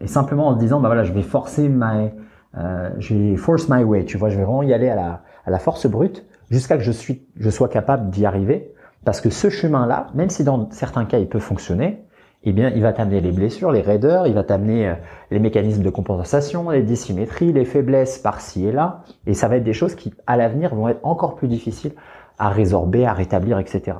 et 0.00 0.06
simplement 0.06 0.48
en 0.48 0.54
te 0.54 0.60
disant, 0.60 0.80
bah 0.80 0.88
voilà, 0.88 1.04
je 1.04 1.12
vais 1.12 1.22
forcer 1.22 1.68
my, 1.68 2.10
euh, 2.56 2.90
je 2.98 3.14
vais 3.14 3.36
force 3.36 3.68
my 3.68 3.82
way, 3.82 4.04
tu 4.04 4.16
vois, 4.16 4.30
je 4.30 4.36
vais 4.36 4.44
vraiment 4.44 4.62
y 4.62 4.72
aller 4.72 4.88
à 4.88 4.94
la, 4.94 5.22
à 5.44 5.50
la 5.50 5.58
force 5.58 5.86
brute 5.86 6.24
jusqu'à 6.50 6.76
que 6.76 6.82
je, 6.82 6.92
suis, 6.92 7.26
je 7.36 7.50
sois 7.50 7.68
capable 7.68 8.10
d'y 8.10 8.26
arriver. 8.26 8.72
Parce 9.04 9.20
que 9.20 9.30
ce 9.30 9.50
chemin-là, 9.50 10.08
même 10.14 10.30
si 10.30 10.42
dans 10.42 10.70
certains 10.70 11.04
cas 11.04 11.18
il 11.18 11.28
peut 11.28 11.38
fonctionner, 11.38 12.05
eh 12.48 12.52
bien, 12.52 12.70
il 12.70 12.80
va 12.80 12.92
t'amener 12.92 13.20
les 13.20 13.32
blessures, 13.32 13.72
les 13.72 13.80
raideurs, 13.80 14.28
il 14.28 14.34
va 14.34 14.44
t'amener 14.44 14.88
euh, 14.88 14.94
les 15.32 15.40
mécanismes 15.40 15.82
de 15.82 15.90
compensation, 15.90 16.70
les 16.70 16.82
dissymétries, 16.82 17.52
les 17.52 17.64
faiblesses 17.64 18.18
par-ci 18.18 18.66
et 18.66 18.72
là, 18.72 19.02
et 19.26 19.34
ça 19.34 19.48
va 19.48 19.56
être 19.56 19.64
des 19.64 19.72
choses 19.72 19.96
qui, 19.96 20.14
à 20.28 20.36
l'avenir, 20.36 20.72
vont 20.72 20.88
être 20.88 21.04
encore 21.04 21.34
plus 21.34 21.48
difficiles 21.48 21.92
à 22.38 22.48
résorber, 22.48 23.04
à 23.04 23.12
rétablir, 23.12 23.58
etc. 23.58 23.98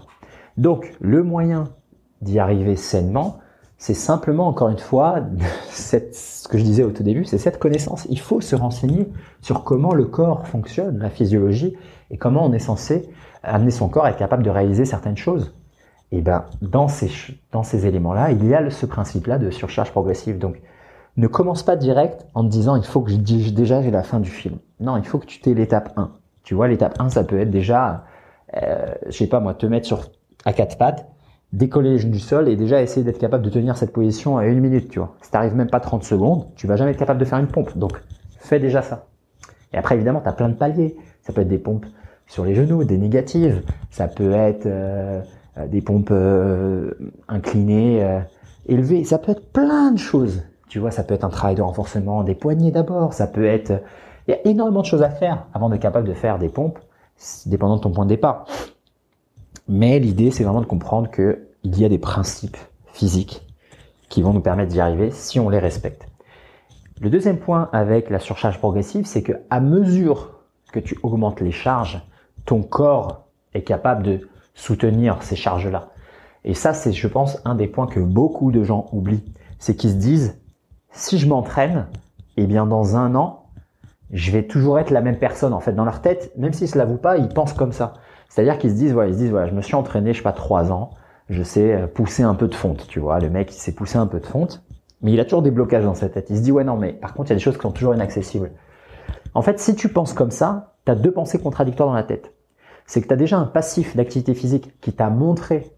Donc, 0.56 0.94
le 1.01 1.24
moyen 1.24 1.64
d'y 2.23 2.39
arriver 2.39 2.77
sainement, 2.77 3.39
c'est 3.78 3.94
simplement, 3.94 4.47
encore 4.47 4.68
une 4.68 4.78
fois, 4.78 5.23
ce 5.68 6.47
que 6.47 6.56
je 6.56 6.62
disais 6.62 6.85
au 6.85 6.93
tout 6.93 7.02
début, 7.02 7.24
c'est 7.24 7.39
cette 7.39 7.59
connaissance. 7.59 8.06
Il 8.10 8.20
faut 8.20 8.40
se 8.40 8.55
renseigner 8.55 9.09
sur 9.43 9.64
comment 9.64 9.93
le 9.93 10.05
corps 10.05 10.47
fonctionne, 10.47 10.98
la 11.01 11.10
physiologie, 11.10 11.77
et 12.12 12.16
comment 12.16 12.47
on 12.47 12.52
est 12.52 12.60
censé 12.60 13.10
amener 13.43 13.73
son 13.73 13.89
corps 13.89 14.05
à 14.05 14.10
être 14.10 14.18
capable 14.18 14.44
de 14.44 14.51
réaliser 14.51 14.85
certaines 14.85 15.16
choses 15.16 15.52
et 16.12 16.20
ben 16.20 16.45
dans 16.62 16.89
ces 16.89 17.11
dans 17.53 17.62
éléments-là, 17.62 18.31
il 18.31 18.47
y 18.47 18.55
a 18.55 18.70
ce 18.70 18.87
principe-là 18.87 19.39
de 19.39 19.51
surcharge 19.51 19.91
progressive. 19.91 20.39
Donc 20.39 20.61
ne 21.16 21.27
commence 21.27 21.62
pas 21.62 21.77
direct 21.77 22.27
en 22.35 22.45
te 22.45 22.49
disant 22.49 22.77
il 22.77 22.85
faut 22.85 23.01
que 23.01 23.11
je 23.11 23.16
déjà 23.16 23.83
j'ai 23.83 23.91
la 23.91 24.03
fin 24.03 24.20
du 24.20 24.31
film. 24.31 24.59
Non, 24.81 24.97
il 24.97 25.05
faut 25.05 25.19
que 25.19 25.27
tu 25.27 25.41
t'aies 25.41 25.55
l'étape 25.55 25.93
1. 25.97 26.11
Tu 26.45 26.55
vois, 26.55 26.69
l'étape 26.69 27.01
1, 27.01 27.09
ça 27.09 27.24
peut 27.24 27.41
être 27.41 27.51
déjà 27.51 28.05
euh, 28.57 28.87
je 29.07 29.16
sais 29.16 29.27
pas 29.27 29.41
moi, 29.41 29.55
te 29.55 29.66
mettre 29.66 29.87
sur 29.87 30.03
à 30.45 30.53
quatre 30.53 30.78
pattes, 30.78 31.07
décoller 31.53 31.91
les 31.91 31.99
genoux 31.99 32.12
du 32.12 32.20
sol 32.20 32.49
et 32.49 32.57
déjà 32.57 32.81
essayer 32.81 33.05
d'être 33.05 33.19
capable 33.19 33.45
de 33.45 33.51
tenir 33.51 33.77
cette 33.77 33.93
position 33.93 34.39
à 34.39 34.47
une 34.47 34.61
minute, 34.61 34.89
tu 34.89 35.01
vois. 35.01 35.16
Si 35.23 35.31
t'arrives 35.31 35.57
même 35.57 35.70
pas 35.70 35.81
30 35.81 36.05
secondes, 36.05 36.47
tu 36.55 36.66
vas 36.66 36.77
jamais 36.77 36.93
être 36.93 36.99
capable 36.99 37.19
de 37.19 37.24
faire 37.24 37.39
une 37.39 37.49
pompe. 37.49 37.77
Donc 37.77 38.01
fais 38.39 38.61
déjà 38.61 38.83
ça. 38.83 39.07
Et 39.73 39.77
après 39.77 39.97
évidemment, 39.97 40.20
tu 40.20 40.28
as 40.28 40.33
plein 40.33 40.49
de 40.49 40.55
paliers. 40.55 40.97
Ça 41.23 41.33
peut 41.33 41.41
être 41.41 41.49
des 41.49 41.59
pompes 41.59 41.87
sur 42.28 42.45
les 42.45 42.55
genoux, 42.55 42.85
des 42.85 42.99
négatives, 42.99 43.62
ça 43.91 44.09
peut 44.09 44.33
être 44.33 44.66
euh, 44.66 45.20
des 45.65 45.81
pompes 45.81 46.11
euh, 46.11 46.93
inclinées, 47.28 48.05
euh, 48.05 48.20
élevées. 48.66 49.05
Ça 49.05 49.19
peut 49.19 49.33
être 49.33 49.53
plein 49.53 49.91
de 49.91 49.99
choses. 49.99 50.43
Tu 50.69 50.78
vois, 50.78 50.91
ça 50.91 51.03
peut 51.03 51.15
être 51.15 51.24
un 51.24 51.31
travail 51.31 51.55
de 51.55 51.62
renforcement 51.62 52.24
des 52.24 52.35
poignets 52.35 52.70
d'abord. 52.70 53.15
Ça 53.15 53.27
peut 53.27 53.47
être, 53.47 53.83
il 54.27 54.33
y 54.33 54.35
a 54.35 54.47
énormément 54.47 54.83
de 54.83 54.87
choses 54.87 55.03
à 55.03 55.11
faire 55.11 55.47
avant 55.55 55.70
d'être 55.70 55.81
capable 55.81 56.09
de 56.09 56.15
faire 56.15 56.39
des 56.39 56.49
pompes, 56.49 56.78
dépendant 57.47 57.77
de 57.77 57.81
ton 57.81 57.91
point 57.91 58.05
de 58.05 58.11
départ. 58.11 58.47
Mais 59.69 59.99
l'idée, 59.99 60.31
c'est 60.31 60.45
vraiment 60.45 60.61
de 60.61 60.66
comprendre 60.66 61.11
que 61.11 61.47
il 61.62 61.81
y 61.81 61.85
a 61.85 61.89
des 61.89 61.99
principes 61.99 62.59
physiques 62.93 63.43
qui 64.09 64.23
vont 64.23 64.33
nous 64.33 64.41
permettre 64.41 64.70
d'y 64.70 64.81
arriver 64.81 65.11
si 65.11 65.41
on 65.41 65.49
les 65.49 65.59
respecte. 65.59 66.07
Le 67.01 67.11
deuxième 67.11 67.39
point 67.39 67.69
avec 67.73 68.09
la 68.09 68.20
surcharge 68.20 68.59
progressive, 68.59 69.07
c'est 69.07 69.23
que 69.23 69.33
à 69.51 69.61
mesure 69.61 70.41
que 70.73 70.78
tu 70.78 70.99
augmentes 71.03 71.41
les 71.41 71.51
charges, 71.51 72.01
ton 72.45 72.62
corps 72.62 73.27
est 73.55 73.62
capable 73.62 74.03
de 74.03 74.28
soutenir 74.57 75.23
ces 75.23 75.37
charges-là. 75.37 75.91
Et 76.45 76.55
ça, 76.55 76.74
c'est, 76.74 76.93
je 76.93 77.07
pense, 77.07 77.39
un 77.45 77.55
des 77.55 77.69
points 77.69 77.87
que 77.87 78.01
beaucoup 78.01 78.51
de 78.51 78.65
gens 78.65 78.87
oublient. 78.93 79.24
C'est 79.59 79.77
qu'ils 79.77 79.91
se 79.91 79.97
disent, 79.97 80.41
si 80.91 81.19
je 81.19 81.28
m'entraîne, 81.28 81.87
eh 82.37 82.47
bien, 82.47 82.66
dans 82.66 82.97
un 82.97 83.15
an, 83.15 83.45
je 84.12 84.31
vais 84.31 84.45
toujours 84.45 84.78
être 84.78 84.91
la 84.91 85.01
même 85.01 85.19
personne. 85.19 85.53
En 85.53 85.61
fait, 85.61 85.73
dans 85.73 85.85
leur 85.85 86.01
tête, 86.01 86.33
même 86.37 86.53
s'ils 86.53 86.69
se 86.69 86.78
l'avouent 86.78 86.97
pas, 86.97 87.19
ils 87.19 87.28
pensent 87.28 87.53
comme 87.53 87.73
ça. 87.73 87.95
C'est-à-dire 88.28 88.59
qu'ils 88.59 88.70
se 88.70 88.77
disent, 88.77 88.93
voilà, 88.93 89.11
ils 89.11 89.15
se 89.15 89.19
disent, 89.19 89.31
voilà, 89.31 89.47
je 89.47 89.55
me 89.55 89.61
suis 89.62 89.74
entraîné, 89.74 90.12
je 90.12 90.19
sais 90.19 90.23
pas, 90.23 90.33
trois 90.33 90.73
ans, 90.73 90.91
je 91.28 91.43
sais 91.43 91.74
euh, 91.74 91.87
pousser 91.87 92.23
un 92.23 92.35
peu 92.35 92.49
de 92.49 92.55
fonte, 92.55 92.87
tu 92.89 93.01
vois. 93.01 93.19
Le 93.19 93.28
mec, 93.28 93.51
il 93.53 93.59
sait 93.59 93.73
pousser 93.73 93.99
un 93.99 94.07
peu 94.07 94.20
de 94.20 94.27
fonte, 94.27 94.62
mais 95.03 95.12
il 95.12 95.20
a 95.20 95.24
toujours 95.24 95.43
des 95.43 95.51
blocages 95.51 95.85
dans 95.85 95.95
sa 95.95 96.09
tête. 96.09 96.28
Il 96.31 96.37
se 96.37 96.43
dit, 96.43 96.53
ouais, 96.53 96.65
non, 96.65 96.77
mais 96.77 96.93
par 96.93 97.15
contre, 97.15 97.31
il 97.31 97.33
y 97.33 97.37
a 97.37 97.37
des 97.37 97.43
choses 97.43 97.57
qui 97.57 97.62
sont 97.62 97.73
toujours 97.73 97.95
inaccessibles. 97.95 98.53
En 99.35 99.43
fait, 99.43 99.59
si 99.59 99.74
tu 99.74 99.89
penses 99.89 100.12
comme 100.12 100.31
ça, 100.31 100.74
tu 100.87 100.93
as 100.93 100.95
deux 100.95 101.12
pensées 101.12 101.39
contradictoires 101.39 101.89
dans 101.89 101.95
la 101.95 102.05
tête 102.05 102.33
c'est 102.87 103.01
que 103.01 103.09
tu 103.09 103.13
as 103.13 103.17
déjà 103.17 103.39
un 103.39 103.47
passif 103.47 103.97
d'activité 103.97 104.35
physique 104.35 104.81
qui 104.81 104.93
t'a 104.93 105.11
montré 105.11 105.73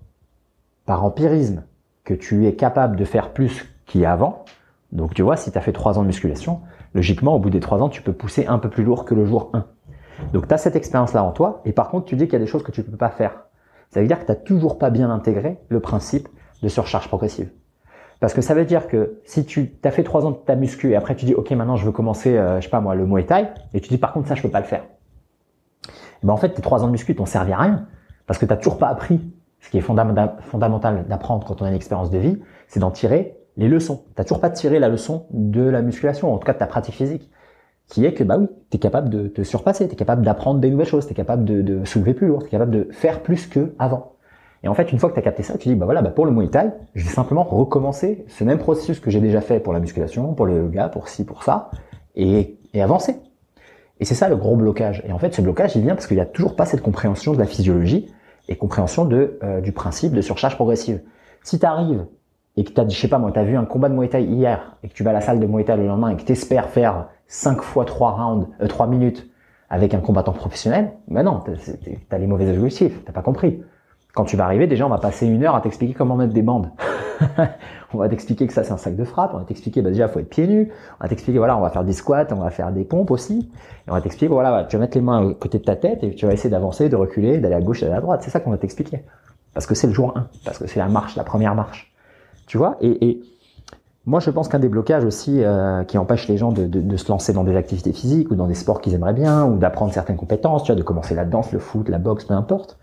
par 0.87 1.05
empirisme 1.05 1.65
que 2.05 2.15
tu 2.15 2.47
es 2.47 2.55
capable 2.55 2.97
de 2.97 3.05
faire 3.05 3.33
plus 3.33 3.69
qu'avant. 3.87 4.45
Donc 4.93 5.15
tu 5.15 5.23
vois, 5.23 5.37
si 5.37 5.51
tu 5.51 5.59
as 5.59 5.61
fait 5.61 5.73
3 5.73 5.99
ans 5.99 6.03
de 6.03 6.07
musculation, 6.07 6.61
logiquement, 6.95 7.35
au 7.35 7.39
bout 7.39 7.51
des 7.51 7.61
3 7.61 7.83
ans, 7.83 7.89
tu 7.89 8.03
peux 8.03 8.13
pousser 8.13 8.47
un 8.47 8.59
peu 8.59 8.71
plus 8.71 8.85
lourd 8.85 9.05
que 9.05 9.15
le 9.15 9.25
jour 9.25 9.51
1. 9.53 9.67
Donc 10.33 10.49
tu 10.49 10.55
as 10.55 10.59
cette 10.59 10.77
expérience-là 10.77 11.23
en 11.23 11.33
toi, 11.33 11.61
et 11.65 11.73
par 11.73 11.91
contre, 11.91 12.07
tu 12.07 12.17
dis 12.17 12.25
qu'il 12.25 12.33
y 12.35 12.37
a 12.37 12.41
des 12.41 12.47
choses 12.47 12.63
que 12.63 12.73
tu 12.73 12.81
ne 12.81 12.87
peux 12.87 12.97
pas 12.97 13.11
faire. 13.11 13.45
Ça 13.91 14.01
veut 14.01 14.07
dire 14.07 14.19
que 14.19 14.25
tu 14.25 14.33
n'as 14.33 14.37
toujours 14.37 14.79
pas 14.79 14.91
bien 14.91 15.11
intégré 15.11 15.59
le 15.69 15.81
principe 15.81 16.29
de 16.63 16.69
surcharge 16.69 17.09
progressive. 17.09 17.51
Parce 18.21 18.35
que 18.35 18.41
ça 18.41 18.55
veut 18.55 18.65
dire 18.65 18.89
que 18.89 19.21
si 19.25 19.45
tu 19.45 19.73
as 19.85 19.91
fait 19.91 20.03
trois 20.03 20.27
ans 20.27 20.33
de 20.33 20.37
ta 20.37 20.57
muscu 20.57 20.91
et 20.91 20.97
après 20.97 21.15
tu 21.15 21.25
dis 21.25 21.35
ok 21.35 21.53
maintenant 21.53 21.77
je 21.77 21.87
veux 21.87 21.93
commencer, 21.93 22.37
euh, 22.37 22.61
je 22.61 22.65
sais 22.65 22.71
pas 22.71 22.81
moi, 22.81 22.97
le 22.97 23.07
Muay 23.07 23.25
Thai, 23.25 23.49
et 23.75 23.81
tu 23.81 23.89
dis 23.89 23.99
par 23.99 24.13
contre 24.13 24.29
ça 24.29 24.35
je 24.35 24.43
peux 24.43 24.49
pas 24.49 24.61
le 24.61 24.67
faire. 24.67 24.85
Ben 26.23 26.33
en 26.33 26.37
fait 26.37 26.51
tes 26.51 26.63
trois 26.63 26.83
ans 26.83 26.87
de 26.87 26.93
muscu 26.93 27.15
t'ont 27.15 27.27
servi 27.27 27.53
à 27.53 27.59
rien 27.59 27.87
parce 28.27 28.39
que 28.39 28.47
t'as 28.47 28.57
toujours 28.57 28.79
pas 28.79 28.89
appris 28.89 29.21
ce 29.61 29.71
qui 29.71 29.79
est 29.79 29.81
fondamental 29.81 31.07
d'apprendre 31.09 31.47
quand 31.47 31.63
on 31.63 31.65
a 31.65 31.69
une 31.69 31.75
expérience 31.75 32.11
de 32.11 32.19
vie, 32.19 32.39
c'est 32.69 32.81
d'en 32.81 32.91
tirer 32.91 33.37
les 33.57 33.69
leçons. 33.69 34.05
T'as 34.15 34.23
toujours 34.23 34.41
pas 34.41 34.51
tiré 34.51 34.79
la 34.79 34.89
leçon 34.89 35.27
de 35.31 35.63
la 35.63 35.83
musculation, 35.83 36.33
en 36.33 36.39
tout 36.39 36.47
cas 36.47 36.53
de 36.53 36.59
ta 36.59 36.67
pratique 36.67 36.95
physique, 36.95 37.29
qui 37.89 38.05
est 38.05 38.15
que 38.15 38.23
bah 38.23 38.37
oui, 38.39 38.47
t'es 38.71 38.79
capable 38.79 39.09
de 39.09 39.27
te 39.27 39.43
surpasser, 39.43 39.89
t'es 39.89 39.97
capable 39.97 40.25
d'apprendre 40.25 40.61
des 40.61 40.71
nouvelles 40.71 40.87
choses, 40.87 41.07
t'es 41.07 41.15
capable 41.15 41.45
de, 41.45 41.85
soulever 41.85 42.15
plus 42.15 42.29
lourd, 42.29 42.45
t'es 42.45 42.51
capable 42.51 42.71
de 42.71 42.89
faire 42.93 43.21
plus 43.23 43.47
que 43.47 43.75
avant. 43.79 44.13
Et 44.63 44.69
en 44.69 44.75
fait, 44.75 44.93
une 44.93 44.99
fois 44.99 45.11
que 45.11 45.15
tu 45.15 45.23
capté 45.23 45.43
ça, 45.43 45.57
tu 45.57 45.69
dis, 45.69 45.75
bah 45.75 45.85
voilà, 45.85 46.03
bah 46.03 46.11
pour 46.11 46.27
le 46.27 46.33
Muay 46.33 46.49
Thai, 46.49 46.73
je 46.95 47.05
vais 47.05 47.11
simplement 47.11 47.45
recommencer 47.45 48.25
ce 48.29 48.45
même 48.45 48.59
processus 48.59 49.01
que 49.01 49.11
j'ai 49.11 49.21
déjà 49.21 49.41
fait 49.41 49.61
pour 49.61 49.73
la 49.73 49.81
musculation, 49.81 50.35
pour 50.35 50.47
le 50.47 50.57
yoga, 50.57 50.89
pour 50.89 51.09
ci, 51.09 51.25
pour 51.25 51.45
ça, 51.45 51.71
et, 52.17 52.59
et 52.75 52.83
avancer. 52.83 53.17
Et 54.01 54.05
c'est 54.05 54.15
ça 54.15 54.29
le 54.29 54.37
gros 54.37 54.57
blocage. 54.57 55.03
Et 55.07 55.13
en 55.13 55.19
fait, 55.19 55.35
ce 55.35 55.43
blocage, 55.43 55.77
il 55.77 55.83
vient 55.83 55.95
parce 55.95 56.07
qu'il 56.07 56.17
n'y 56.17 56.23
a 56.23 56.27
toujours 56.27 56.57
pas 56.57 56.67
cette 56.67 56.83
compréhension 56.83 57.33
de 57.33 57.39
la 57.39 57.47
physiologie 57.47 58.13
et 58.49 58.57
compréhension 58.57 59.05
de, 59.05 59.39
euh, 59.43 59.61
du 59.61 59.73
principe 59.73 60.13
de 60.13 60.21
surcharge 60.21 60.55
progressive. 60.55 61.01
Si 61.43 61.59
tu 61.59 61.67
arrives 61.67 62.07
et 62.57 62.65
que 62.65 62.73
tu 62.73 62.81
as, 62.81 62.89
je 62.89 62.97
sais 62.99 63.09
pas 63.09 63.19
moi, 63.19 63.33
tu 63.33 63.39
as 63.39 63.45
vu 63.45 63.57
un 63.57 63.65
combat 63.65 63.89
de 63.89 63.95
Muay 63.95 64.09
Thai 64.09 64.23
hier 64.23 64.77
et 64.83 64.89
que 64.89 64.95
tu 64.95 65.03
vas 65.03 65.11
à 65.11 65.13
la 65.15 65.21
salle 65.21 65.41
de 65.41 65.47
Muay 65.47 65.65
Thai 65.65 65.77
le 65.77 65.87
lendemain 65.87 66.11
et 66.11 66.17
que 66.17 66.23
tu 66.23 66.33
espères 66.33 66.69
faire 66.69 67.09
5 67.27 67.63
fois 67.63 67.85
3 67.85 68.11
rounds, 68.13 68.49
euh, 68.63 68.67
3 68.67 68.87
minutes 68.87 69.29
avec 69.71 69.93
un 69.93 70.01
combattant 70.01 70.33
professionnel, 70.33 70.93
ben 71.09 71.23
non, 71.23 71.43
tu 71.45 71.99
as 72.11 72.19
les 72.19 72.27
mauvais 72.27 72.49
objectifs, 72.57 73.05
t'as 73.05 73.13
pas 73.13 73.21
compris. 73.21 73.63
Quand 74.15 74.25
tu 74.25 74.37
vas 74.37 74.45
arriver, 74.45 74.67
déjà, 74.67 74.87
on 74.87 74.91
va 74.91 74.99
passer 74.99 75.27
une 75.27 75.45
heure 75.45 75.55
à 75.55 75.61
t'expliquer 75.61 75.95
comment 75.95 76.17
mettre 76.17 76.33
des 76.33 76.43
bandes. 76.43 76.71
on 77.95 77.99
va 77.99 78.09
t'expliquer 78.09 78.47
que 78.47 78.53
ça, 78.53 78.65
c'est 78.65 78.73
un 78.73 78.77
sac 78.77 78.97
de 78.97 79.05
frappe. 79.05 79.33
On 79.35 79.39
va 79.39 79.45
t'expliquer, 79.45 79.83
bah, 79.83 79.91
déjà, 79.91 80.09
faut 80.09 80.19
être 80.19 80.29
pieds 80.29 80.47
nus. 80.47 80.73
On 81.01 81.05
va 81.05 81.09
t'expliquer, 81.09 81.39
voilà, 81.39 81.57
on 81.57 81.61
va 81.61 81.71
faire 81.71 81.85
des 81.85 81.93
squats, 81.93 82.27
on 82.33 82.37
va 82.37 82.51
faire 82.51 82.73
des 82.73 82.85
pompes 82.85 83.11
aussi. 83.11 83.51
Et 83.87 83.91
on 83.91 83.95
va 83.95 84.01
t'expliquer, 84.01 84.33
voilà, 84.33 84.65
tu 84.65 84.77
vas 84.77 84.81
mettre 84.81 84.97
les 84.97 85.03
mains 85.03 85.31
à 85.31 85.35
côté 85.35 85.59
de 85.59 85.65
ta 85.65 85.77
tête 85.77 86.03
et 86.03 86.15
tu 86.15 86.27
vas 86.27 86.33
essayer 86.33 86.51
d'avancer, 86.51 86.89
de 86.89 86.97
reculer, 86.97 87.39
d'aller 87.39 87.55
à 87.55 87.61
gauche, 87.61 87.81
d'aller 87.81 87.95
à 87.95 88.01
droite. 88.01 88.23
C'est 88.23 88.31
ça 88.31 88.41
qu'on 88.41 88.51
va 88.51 88.59
t'expliquer. 88.59 89.05
Parce 89.55 89.67
que 89.67 89.75
c'est 89.75 89.87
le 89.87 89.93
jour 89.93 90.17
1. 90.17 90.27
Parce 90.45 90.59
que 90.59 90.67
c'est 90.67 90.79
la 90.79 90.89
marche, 90.89 91.17
la 91.17 91.25
première 91.25 91.55
marche. 91.55 91.93
Tu 92.47 92.59
vois? 92.59 92.77
Et, 92.81 93.09
et 93.09 93.23
moi, 94.07 94.21
je 94.21 94.31
pense 94.31 94.49
qu'un 94.49 94.59
des 94.59 94.69
blocages 94.69 95.05
aussi 95.05 95.45
euh, 95.45 95.85
qui 95.85 95.99
empêche 95.99 96.29
les 96.29 96.39
gens 96.39 96.51
de, 96.51 96.67
de, 96.67 96.81
de, 96.81 96.97
se 96.97 97.11
lancer 97.11 97.35
dans 97.35 97.45
des 97.45 97.57
activités 97.57 97.93
physiques 97.93 98.31
ou 98.31 98.37
dans 98.37 98.47
des 98.47 98.55
sports 98.55 98.81
qu'ils 98.81 98.95
aimeraient 98.95 99.13
bien 99.13 99.45
ou 99.45 99.59
d'apprendre 99.59 99.93
certaines 99.93 100.17
compétences, 100.17 100.63
tu 100.65 100.73
vois, 100.73 100.79
de 100.79 100.83
commencer 100.83 101.15
la 101.15 101.27
danse, 101.27 101.53
le 101.53 101.59
foot, 101.59 101.89
la 101.91 101.99
boxe, 101.99 102.25
peu 102.25 102.35
importe. 102.35 102.79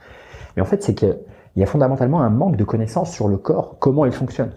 Mais 0.56 0.62
en 0.62 0.66
fait, 0.66 0.84
c'est 0.84 0.96
que 0.96 1.18
il 1.56 1.62
y 1.62 1.64
a 1.64 1.68
fondamentalement 1.68 2.22
un 2.22 2.30
manque 2.30 2.58
de 2.58 2.64
connaissances 2.66 3.14
sur 3.14 3.28
le 3.28 3.38
corps, 3.38 3.78
comment 3.80 4.06
il 4.06 4.12
fonctionne. 4.12 4.52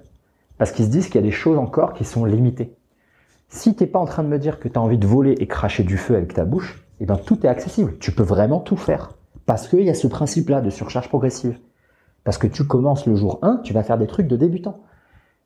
Parce 0.58 0.72
qu'ils 0.72 0.86
se 0.86 0.90
disent 0.90 1.06
qu'il 1.06 1.16
y 1.16 1.24
a 1.24 1.26
des 1.26 1.30
choses 1.30 1.58
encore 1.58 1.92
qui 1.92 2.04
sont 2.04 2.24
limitées. 2.24 2.74
Si 3.48 3.74
t'es 3.74 3.86
pas 3.86 4.00
en 4.00 4.04
train 4.04 4.24
de 4.24 4.28
me 4.28 4.38
dire 4.38 4.58
que 4.58 4.68
tu 4.68 4.78
as 4.78 4.82
envie 4.82 4.98
de 4.98 5.06
voler 5.06 5.32
et 5.38 5.46
cracher 5.46 5.84
du 5.84 5.96
feu 5.96 6.16
avec 6.16 6.34
ta 6.34 6.44
bouche, 6.44 6.84
eh 7.00 7.06
ben 7.06 7.16
tout 7.16 7.46
est 7.46 7.48
accessible. 7.48 7.96
Tu 7.98 8.10
peux 8.12 8.24
vraiment 8.24 8.58
tout 8.58 8.76
faire. 8.76 9.12
Parce 9.46 9.68
qu'il 9.68 9.82
y 9.82 9.90
a 9.90 9.94
ce 9.94 10.08
principe-là 10.08 10.60
de 10.60 10.70
surcharge 10.70 11.08
progressive. 11.08 11.58
Parce 12.24 12.36
que 12.36 12.48
tu 12.48 12.66
commences 12.66 13.06
le 13.06 13.14
jour 13.14 13.38
1, 13.42 13.58
tu 13.62 13.72
vas 13.72 13.84
faire 13.84 13.96
des 13.96 14.08
trucs 14.08 14.26
de 14.26 14.36
débutant. 14.36 14.80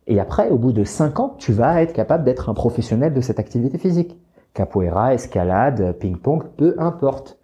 Et 0.06 0.18
après, 0.18 0.48
au 0.48 0.56
bout 0.56 0.72
de 0.72 0.82
5 0.82 1.20
ans, 1.20 1.36
tu 1.38 1.52
vas 1.52 1.82
être 1.82 1.92
capable 1.92 2.24
d'être 2.24 2.48
un 2.48 2.54
professionnel 2.54 3.14
de 3.14 3.20
cette 3.20 3.38
activité 3.38 3.78
physique. 3.78 4.18
Capoeira, 4.54 5.14
escalade, 5.14 5.96
ping-pong, 6.00 6.44
peu 6.56 6.74
importe. 6.78 7.38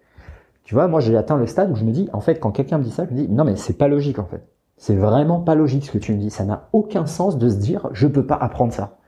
Tu 0.68 0.74
vois, 0.74 0.86
moi 0.86 1.00
j'ai 1.00 1.16
atteint 1.16 1.38
le 1.38 1.46
stade 1.46 1.70
où 1.70 1.76
je 1.76 1.82
me 1.82 1.92
dis, 1.92 2.10
en 2.12 2.20
fait, 2.20 2.40
quand 2.40 2.50
quelqu'un 2.50 2.76
me 2.76 2.84
dit 2.84 2.90
ça, 2.90 3.06
je 3.06 3.14
me 3.14 3.16
dis, 3.16 3.28
non 3.30 3.42
mais 3.42 3.56
c'est 3.56 3.78
pas 3.78 3.88
logique 3.88 4.18
en 4.18 4.26
fait. 4.26 4.46
C'est 4.76 4.96
vraiment 4.96 5.40
pas 5.40 5.54
logique 5.54 5.86
ce 5.86 5.90
que 5.90 5.96
tu 5.96 6.12
me 6.12 6.18
dis. 6.18 6.28
Ça 6.28 6.44
n'a 6.44 6.68
aucun 6.74 7.06
sens 7.06 7.38
de 7.38 7.48
se 7.48 7.56
dire, 7.56 7.88
je 7.92 8.06
peux 8.06 8.26
pas 8.26 8.34
apprendre 8.34 8.74
ça. 8.74 8.98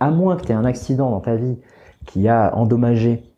À 0.00 0.10
moins 0.10 0.34
que 0.34 0.42
tu 0.42 0.50
aies 0.50 0.56
un 0.56 0.64
accident 0.64 1.12
dans 1.12 1.20
ta 1.20 1.36
vie 1.36 1.60
qui 2.04 2.26
a 2.26 2.52
endommagé 2.56 3.32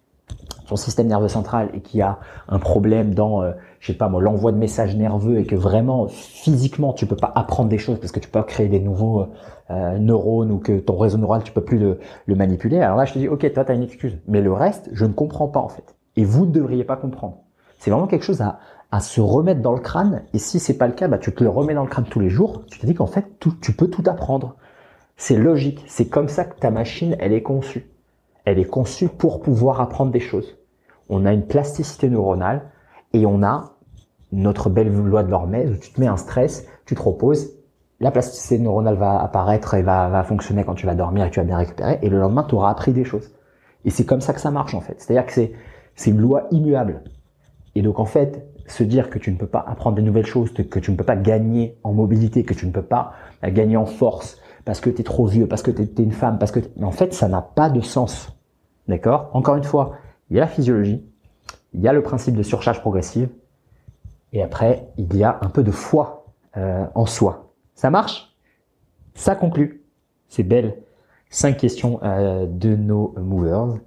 ton 0.66 0.77
système 0.77 1.07
nerveux 1.07 1.28
central 1.28 1.69
et 1.74 1.82
qui 1.82 2.01
a 2.01 2.19
un 2.48 2.59
problème 2.59 3.12
dans, 3.12 3.43
euh, 3.43 3.53
je 3.78 3.93
sais 3.93 3.98
pas 3.98 4.09
moi, 4.09 4.23
l'envoi 4.23 4.53
de 4.53 4.57
messages 4.57 4.97
nerveux 4.97 5.39
et 5.39 5.44
que 5.44 5.55
vraiment 5.55 6.09
physiquement 6.09 6.94
tu 6.94 7.05
peux 7.05 7.15
pas 7.15 7.31
apprendre 7.35 7.69
des 7.69 7.77
choses 7.77 8.01
parce 8.01 8.11
que 8.11 8.20
tu 8.20 8.31
peux 8.31 8.40
pas 8.40 8.47
créer 8.47 8.69
des 8.69 8.81
nouveaux 8.81 9.27
euh, 9.70 9.98
neurones 9.98 10.51
ou 10.51 10.61
que 10.61 10.78
ton 10.78 10.97
réseau 10.97 11.19
neural 11.19 11.43
tu 11.43 11.53
peux 11.53 11.61
plus 11.61 11.78
le, 11.78 11.98
le 12.24 12.35
manipuler. 12.36 12.81
Alors 12.81 12.97
là 12.97 13.05
je 13.05 13.12
te 13.12 13.19
dis 13.19 13.28
ok 13.28 13.53
toi 13.53 13.66
tu 13.66 13.70
as 13.70 13.74
une 13.74 13.82
excuse, 13.82 14.16
mais 14.27 14.40
le 14.40 14.55
reste 14.55 14.89
je 14.94 15.05
ne 15.05 15.12
comprends 15.12 15.48
pas 15.48 15.61
en 15.61 15.69
fait. 15.69 15.94
Et 16.16 16.24
vous 16.24 16.47
ne 16.47 16.53
devriez 16.53 16.82
pas 16.82 16.97
comprendre. 16.97 17.43
C'est 17.87 17.93
vraiment 17.93 18.09
quelque 18.09 18.25
chose 18.25 18.43
à, 18.43 18.99
se 18.99 19.21
remettre 19.21 19.61
dans 19.61 19.73
le 19.73 19.79
crâne. 19.79 20.25
Et 20.35 20.41
si 20.41 20.59
c'est 20.59 20.77
pas 20.77 20.89
le 20.89 20.93
cas, 20.93 21.07
bah, 21.07 21.19
tu 21.19 21.33
te 21.33 21.45
le 21.45 21.51
remets 21.51 21.73
dans 21.73 21.85
le 21.85 21.89
crâne 21.89 22.07
tous 22.11 22.19
les 22.19 22.31
jours. 22.31 22.65
Tu 22.67 22.81
te 22.81 22.87
dis 22.87 22.95
qu'en 22.95 23.07
fait, 23.07 23.39
tu 23.39 23.73
peux 23.75 23.87
tout 23.87 24.03
apprendre. 24.07 24.57
C'est 25.17 25.37
logique. 25.37 25.85
C'est 25.87 26.09
comme 26.09 26.27
ça 26.27 26.45
que 26.45 26.59
ta 26.59 26.73
machine, 26.73 27.15
elle 27.21 27.33
est 27.33 27.43
conçue. 27.43 27.89
Elle 28.45 28.59
est 28.59 28.65
conçue 28.65 29.07
pour 29.07 29.41
pouvoir 29.41 29.81
apprendre 29.81 30.11
des 30.11 30.19
choses. 30.19 30.59
On 31.09 31.27
a 31.27 31.33
une 31.33 31.47
plasticité 31.47 32.09
neuronale 32.11 32.63
et 33.13 33.25
on 33.25 33.45
a 33.45 33.77
notre 34.33 34.69
belle 34.69 34.93
loi 34.93 35.23
de 35.23 35.31
l'hormèse 35.31 35.71
où 35.71 35.77
tu 35.77 35.93
te 35.93 36.01
mets 36.01 36.09
un 36.09 36.17
stress, 36.17 36.67
tu 36.87 36.97
te 36.97 37.03
reposes, 37.03 37.53
la 38.01 38.11
plasticité 38.11 38.59
neuronale 38.59 38.97
va 38.97 39.23
apparaître 39.23 39.75
et 39.75 39.83
va, 39.83 40.25
fonctionner 40.25 40.65
quand 40.65 40.75
tu 40.75 40.87
vas 40.87 40.97
dormir 40.97 41.25
et 41.27 41.31
tu 41.31 41.39
vas 41.39 41.47
bien 41.47 41.59
récupérer 41.59 42.01
et 42.03 42.09
le 42.09 42.19
lendemain, 42.19 42.43
tu 42.43 42.57
auras 42.57 42.73
appris 42.73 42.93
des 42.93 43.05
choses. 43.05 43.31
Et 43.85 43.91
c'est 43.91 44.05
comme 44.05 44.23
ça 44.23 44.33
que 44.33 44.41
ça 44.41 44.51
marche 44.51 44.75
en 44.75 44.81
fait. 44.81 44.97
C'est-à-dire 45.01 45.33
que 45.33 45.53
c'est 45.95 46.11
une 46.11 46.21
loi 46.21 46.49
immuable. 46.51 47.05
Et 47.77 47.82
donc 47.82 48.01
en 48.01 48.07
fait, 48.07 48.48
se 48.66 48.82
dire 48.82 49.11
que 49.11 49.19
tu 49.19 49.31
ne 49.31 49.36
peux 49.36 49.47
pas 49.47 49.62
apprendre 49.69 49.97
de 49.97 50.03
nouvelles 50.03 50.24
choses, 50.24 50.51
que 50.53 50.78
tu 50.78 50.90
ne 50.90 50.97
peux 50.97 51.05
pas 51.05 51.15
gagner 51.15 51.77
en 51.85 51.93
mobilité, 51.93 52.43
que 52.43 52.55
tu 52.55 52.66
ne 52.66 52.73
peux 52.73 52.82
pas 52.82 53.12
euh, 53.44 53.51
gagner 53.51 53.77
en 53.77 53.85
force 53.85 54.40
parce 54.65 54.81
que 54.81 54.89
tu 54.89 55.03
es 55.03 55.05
trop 55.05 55.27
vieux, 55.27 55.47
parce 55.47 55.62
que 55.62 55.70
tu 55.70 55.82
es, 55.82 56.03
une 56.03 56.11
femme, 56.11 56.39
parce 56.39 56.51
que 56.53 56.61
en 56.82 56.90
fait 56.90 57.12
ça 57.12 57.28
n'a 57.28 57.43
pas 57.43 57.69
de 57.69 57.82
sens. 57.82 58.32
D'accord? 58.89 59.28
Encore 59.35 59.57
une 59.57 59.65
fois, 59.65 59.93
il 60.31 60.36
y 60.36 60.39
a 60.39 60.43
la 60.43 60.48
physiologie, 60.48 61.05
il 61.74 61.82
y 61.82 61.86
a 61.86 61.93
le 61.93 62.03
principe 62.03 62.35
de 62.35 62.43
surcharge 62.43 62.81
progressive, 62.81 63.28
et 64.32 64.43
après 64.43 64.89
il 64.97 65.15
y 65.15 65.23
a 65.23 65.39
un 65.43 65.51
peu 65.51 65.62
de 65.62 65.70
foi 65.70 66.24
euh, 66.57 66.86
en 66.94 67.05
soi. 67.05 67.53
Ça 67.74 67.90
marche? 67.90 68.35
Ça 69.15 69.36
conclut 69.36 69.82
ces 70.28 70.44
belles 70.44 70.78
cinq 71.28 71.59
questions 71.59 72.01
euh, 72.03 72.47
de 72.48 72.74
nos 72.74 73.15
movers. 73.19 73.78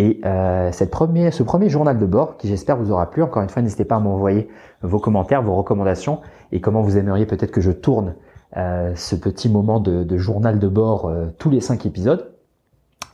Et 0.00 0.18
euh, 0.24 0.72
cette 0.72 0.90
premier, 0.90 1.30
ce 1.30 1.42
premier 1.42 1.68
journal 1.68 1.98
de 1.98 2.06
bord, 2.06 2.38
qui 2.38 2.48
j'espère 2.48 2.78
vous 2.78 2.90
aura 2.90 3.10
plu, 3.10 3.22
encore 3.22 3.42
une 3.42 3.50
fois, 3.50 3.60
n'hésitez 3.60 3.84
pas 3.84 3.96
à 3.96 4.00
m'envoyer 4.00 4.48
vos 4.80 4.98
commentaires, 4.98 5.42
vos 5.42 5.54
recommandations 5.54 6.20
et 6.52 6.62
comment 6.62 6.80
vous 6.80 6.96
aimeriez 6.96 7.26
peut-être 7.26 7.50
que 7.50 7.60
je 7.60 7.70
tourne 7.70 8.14
euh, 8.56 8.94
ce 8.94 9.14
petit 9.14 9.50
moment 9.50 9.78
de, 9.78 10.02
de 10.02 10.16
journal 10.16 10.58
de 10.58 10.68
bord 10.68 11.04
euh, 11.04 11.26
tous 11.38 11.50
les 11.50 11.60
cinq 11.60 11.84
épisodes. 11.84 12.32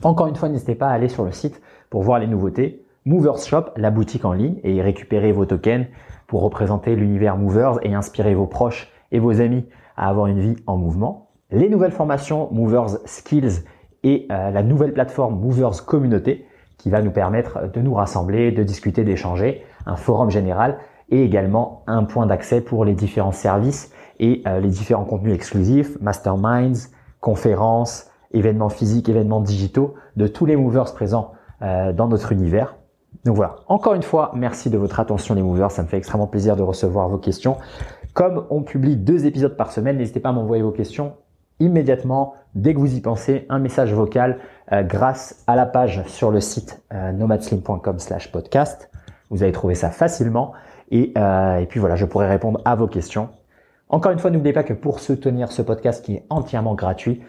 Encore 0.04 0.28
une 0.28 0.36
fois, 0.36 0.48
n'hésitez 0.48 0.76
pas 0.76 0.86
à 0.86 0.92
aller 0.92 1.08
sur 1.08 1.24
le 1.24 1.32
site 1.32 1.60
pour 1.90 2.04
voir 2.04 2.20
les 2.20 2.28
nouveautés. 2.28 2.84
Movers 3.04 3.38
Shop, 3.38 3.64
la 3.76 3.90
boutique 3.90 4.24
en 4.24 4.32
ligne, 4.32 4.60
et 4.62 4.80
récupérer 4.80 5.32
vos 5.32 5.44
tokens 5.44 5.86
pour 6.28 6.42
représenter 6.42 6.94
l'univers 6.94 7.36
Movers 7.36 7.80
et 7.82 7.94
inspirer 7.94 8.36
vos 8.36 8.46
proches 8.46 8.92
et 9.10 9.18
vos 9.18 9.40
amis 9.40 9.64
à 9.96 10.08
avoir 10.08 10.28
une 10.28 10.38
vie 10.38 10.56
en 10.68 10.76
mouvement. 10.76 11.30
Les 11.50 11.68
nouvelles 11.68 11.90
formations 11.90 12.48
Movers 12.52 12.98
Skills 13.06 13.64
et 14.04 14.28
euh, 14.30 14.52
la 14.52 14.62
nouvelle 14.62 14.92
plateforme 14.92 15.40
Movers 15.40 15.84
Communauté 15.84 16.46
qui 16.78 16.90
va 16.90 17.02
nous 17.02 17.10
permettre 17.10 17.70
de 17.72 17.80
nous 17.80 17.94
rassembler, 17.94 18.52
de 18.52 18.62
discuter, 18.62 19.04
d'échanger, 19.04 19.64
un 19.86 19.96
forum 19.96 20.30
général 20.30 20.78
et 21.10 21.22
également 21.22 21.82
un 21.86 22.04
point 22.04 22.26
d'accès 22.26 22.60
pour 22.60 22.84
les 22.84 22.94
différents 22.94 23.32
services 23.32 23.92
et 24.18 24.42
euh, 24.46 24.60
les 24.60 24.68
différents 24.68 25.04
contenus 25.04 25.34
exclusifs, 25.34 26.00
masterminds, 26.00 26.90
conférences, 27.20 28.10
événements 28.32 28.68
physiques, 28.68 29.08
événements 29.08 29.40
digitaux 29.40 29.94
de 30.16 30.26
tous 30.26 30.46
les 30.46 30.56
movers 30.56 30.92
présents 30.94 31.32
euh, 31.62 31.92
dans 31.92 32.08
notre 32.08 32.32
univers. 32.32 32.76
Donc 33.24 33.36
voilà, 33.36 33.56
encore 33.68 33.94
une 33.94 34.02
fois, 34.02 34.30
merci 34.34 34.70
de 34.70 34.78
votre 34.78 35.00
attention 35.00 35.34
les 35.34 35.42
movers, 35.42 35.70
ça 35.70 35.82
me 35.82 35.88
fait 35.88 35.96
extrêmement 35.96 36.26
plaisir 36.26 36.56
de 36.56 36.62
recevoir 36.62 37.08
vos 37.08 37.18
questions. 37.18 37.56
Comme 38.12 38.46
on 38.50 38.62
publie 38.62 38.96
deux 38.96 39.26
épisodes 39.26 39.56
par 39.56 39.72
semaine, 39.72 39.98
n'hésitez 39.98 40.20
pas 40.20 40.30
à 40.30 40.32
m'envoyer 40.32 40.62
vos 40.62 40.70
questions 40.70 41.14
immédiatement, 41.60 42.34
dès 42.54 42.74
que 42.74 42.78
vous 42.78 42.94
y 42.94 43.00
pensez, 43.00 43.46
un 43.48 43.58
message 43.58 43.92
vocal 43.92 44.38
euh, 44.72 44.82
grâce 44.82 45.42
à 45.46 45.56
la 45.56 45.66
page 45.66 46.02
sur 46.06 46.30
le 46.30 46.40
site 46.40 46.82
euh, 46.92 47.12
nomadslim.com 47.12 47.98
slash 47.98 48.32
podcast. 48.32 48.90
Vous 49.30 49.42
allez 49.42 49.52
trouver 49.52 49.74
ça 49.74 49.90
facilement. 49.90 50.52
Et, 50.90 51.12
euh, 51.18 51.58
et 51.58 51.66
puis 51.66 51.80
voilà, 51.80 51.96
je 51.96 52.04
pourrai 52.04 52.28
répondre 52.28 52.60
à 52.64 52.74
vos 52.74 52.86
questions. 52.86 53.28
Encore 53.88 54.12
une 54.12 54.18
fois, 54.18 54.30
n'oubliez 54.30 54.52
pas 54.52 54.64
que 54.64 54.72
pour 54.72 55.00
soutenir 55.00 55.52
ce 55.52 55.62
podcast 55.62 56.04
qui 56.04 56.14
est 56.14 56.26
entièrement 56.28 56.74
gratuit, 56.74 57.22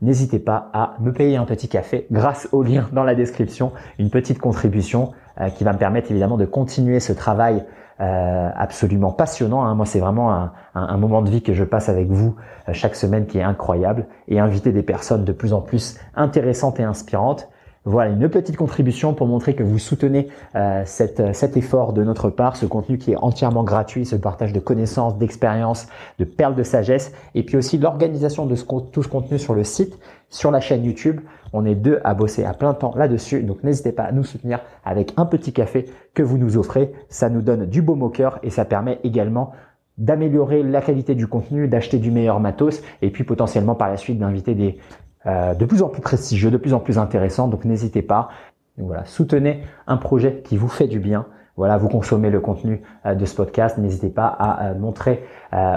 n'hésitez 0.00 0.38
pas 0.38 0.70
à 0.72 0.94
me 1.00 1.12
payer 1.12 1.36
un 1.36 1.44
petit 1.44 1.68
café 1.68 2.06
grâce 2.10 2.48
au 2.52 2.62
lien 2.62 2.88
dans 2.92 3.04
la 3.04 3.14
description, 3.14 3.72
une 3.98 4.10
petite 4.10 4.38
contribution 4.38 5.12
euh, 5.40 5.48
qui 5.48 5.64
va 5.64 5.72
me 5.72 5.78
permettre 5.78 6.10
évidemment 6.10 6.36
de 6.36 6.44
continuer 6.44 7.00
ce 7.00 7.12
travail 7.12 7.64
euh, 8.00 8.50
absolument 8.54 9.12
passionnant. 9.12 9.64
Hein. 9.64 9.74
Moi, 9.74 9.86
c'est 9.86 10.00
vraiment 10.00 10.50
un, 10.74 10.96
moment 10.96 11.22
de 11.22 11.30
vie 11.30 11.42
que 11.42 11.54
je 11.54 11.64
passe 11.64 11.88
avec 11.88 12.08
vous 12.08 12.34
chaque 12.72 12.96
semaine 12.96 13.26
qui 13.26 13.38
est 13.38 13.42
incroyable 13.42 14.06
et 14.28 14.40
inviter 14.40 14.72
des 14.72 14.82
personnes 14.82 15.24
de 15.24 15.32
plus 15.32 15.52
en 15.52 15.60
plus 15.60 15.98
intéressantes 16.16 16.80
et 16.80 16.82
inspirantes 16.82 17.48
Voilà, 17.84 18.10
une 18.10 18.28
petite 18.28 18.56
contribution 18.56 19.12
pour 19.14 19.26
montrer 19.26 19.54
que 19.54 19.62
vous 19.62 19.78
soutenez 19.78 20.28
euh, 20.56 20.82
cet 20.86 21.56
effort 21.56 21.92
de 21.92 22.02
notre 22.02 22.30
part, 22.30 22.56
ce 22.56 22.66
contenu 22.66 22.98
qui 22.98 23.12
est 23.12 23.16
entièrement 23.16 23.62
gratuit, 23.62 24.06
ce 24.06 24.16
partage 24.16 24.52
de 24.52 24.60
connaissances, 24.60 25.18
d'expériences, 25.18 25.86
de 26.18 26.24
perles 26.24 26.54
de 26.54 26.62
sagesse, 26.62 27.12
et 27.34 27.42
puis 27.42 27.56
aussi 27.56 27.78
l'organisation 27.78 28.46
de 28.46 28.54
ce, 28.54 28.64
tout 28.64 29.02
ce 29.02 29.08
contenu 29.08 29.38
sur 29.38 29.54
le 29.54 29.64
site, 29.64 29.98
sur 30.30 30.50
la 30.50 30.60
chaîne 30.60 30.84
YouTube. 30.84 31.20
On 31.56 31.64
est 31.64 31.76
deux 31.76 32.00
à 32.02 32.14
bosser 32.14 32.44
à 32.44 32.52
plein 32.52 32.74
temps 32.74 32.92
là-dessus, 32.96 33.44
donc 33.44 33.62
n'hésitez 33.62 33.92
pas 33.92 34.02
à 34.02 34.10
nous 34.12 34.24
soutenir 34.24 34.60
avec 34.84 35.14
un 35.16 35.24
petit 35.24 35.52
café 35.52 35.86
que 36.12 36.22
vous 36.24 36.36
nous 36.36 36.58
offrez. 36.58 36.92
Ça 37.08 37.30
nous 37.30 37.42
donne 37.42 37.66
du 37.66 37.80
beau 37.80 37.94
au 37.94 38.08
cœur 38.08 38.40
et 38.42 38.50
ça 38.50 38.64
permet 38.64 38.98
également 39.04 39.52
d'améliorer 39.96 40.64
la 40.64 40.80
qualité 40.80 41.14
du 41.14 41.28
contenu, 41.28 41.68
d'acheter 41.68 41.98
du 41.98 42.10
meilleur 42.10 42.40
matos 42.40 42.82
et 43.02 43.10
puis 43.10 43.22
potentiellement 43.22 43.76
par 43.76 43.88
la 43.88 43.96
suite 43.96 44.18
d'inviter 44.18 44.56
des 44.56 44.78
euh, 45.26 45.54
de 45.54 45.64
plus 45.64 45.82
en 45.82 45.88
plus 45.88 46.02
prestigieux, 46.02 46.50
de 46.50 46.56
plus 46.56 46.74
en 46.74 46.80
plus 46.80 46.98
intéressants. 46.98 47.46
Donc 47.46 47.64
n'hésitez 47.64 48.02
pas. 48.02 48.30
voilà, 48.76 49.04
soutenez 49.04 49.62
un 49.86 49.96
projet 49.96 50.42
qui 50.44 50.56
vous 50.56 50.68
fait 50.68 50.88
du 50.88 50.98
bien. 50.98 51.26
Voilà, 51.56 51.78
vous 51.78 51.88
consommez 51.88 52.30
le 52.30 52.40
contenu 52.40 52.82
euh, 53.06 53.14
de 53.14 53.24
ce 53.24 53.36
podcast. 53.36 53.78
N'hésitez 53.78 54.10
pas 54.10 54.26
à 54.26 54.70
euh, 54.70 54.74
montrer 54.74 55.24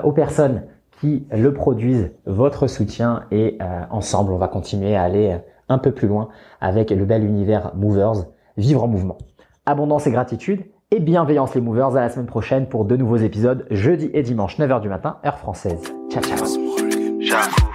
aux 0.03 0.11
personnes 0.11 0.63
qui 0.99 1.27
le 1.31 1.53
produisent 1.53 2.11
votre 2.25 2.65
soutien 2.65 3.25
et 3.29 3.59
ensemble, 3.91 4.33
on 4.33 4.39
va 4.39 4.47
continuer 4.47 4.95
à 4.95 5.03
aller 5.03 5.37
un 5.69 5.77
peu 5.77 5.91
plus 5.91 6.07
loin 6.07 6.29
avec 6.61 6.89
le 6.91 7.05
bel 7.05 7.23
univers 7.23 7.73
Movers, 7.75 8.25
vivre 8.57 8.83
en 8.83 8.87
mouvement. 8.87 9.17
Abondance 9.65 10.07
et 10.07 10.11
gratitude 10.11 10.63
et 10.91 10.99
bienveillance 10.99 11.53
les 11.55 11.61
movers 11.61 11.95
à 11.95 12.01
la 12.01 12.09
semaine 12.09 12.27
prochaine 12.27 12.67
pour 12.67 12.85
de 12.85 12.95
nouveaux 12.95 13.17
épisodes 13.17 13.65
jeudi 13.69 14.09
et 14.13 14.23
dimanche 14.23 14.57
9h 14.57 14.81
du 14.81 14.89
matin 14.89 15.17
heure 15.25 15.37
française. 15.37 15.81
Ciao 16.09 16.23
ciao. 16.23 17.66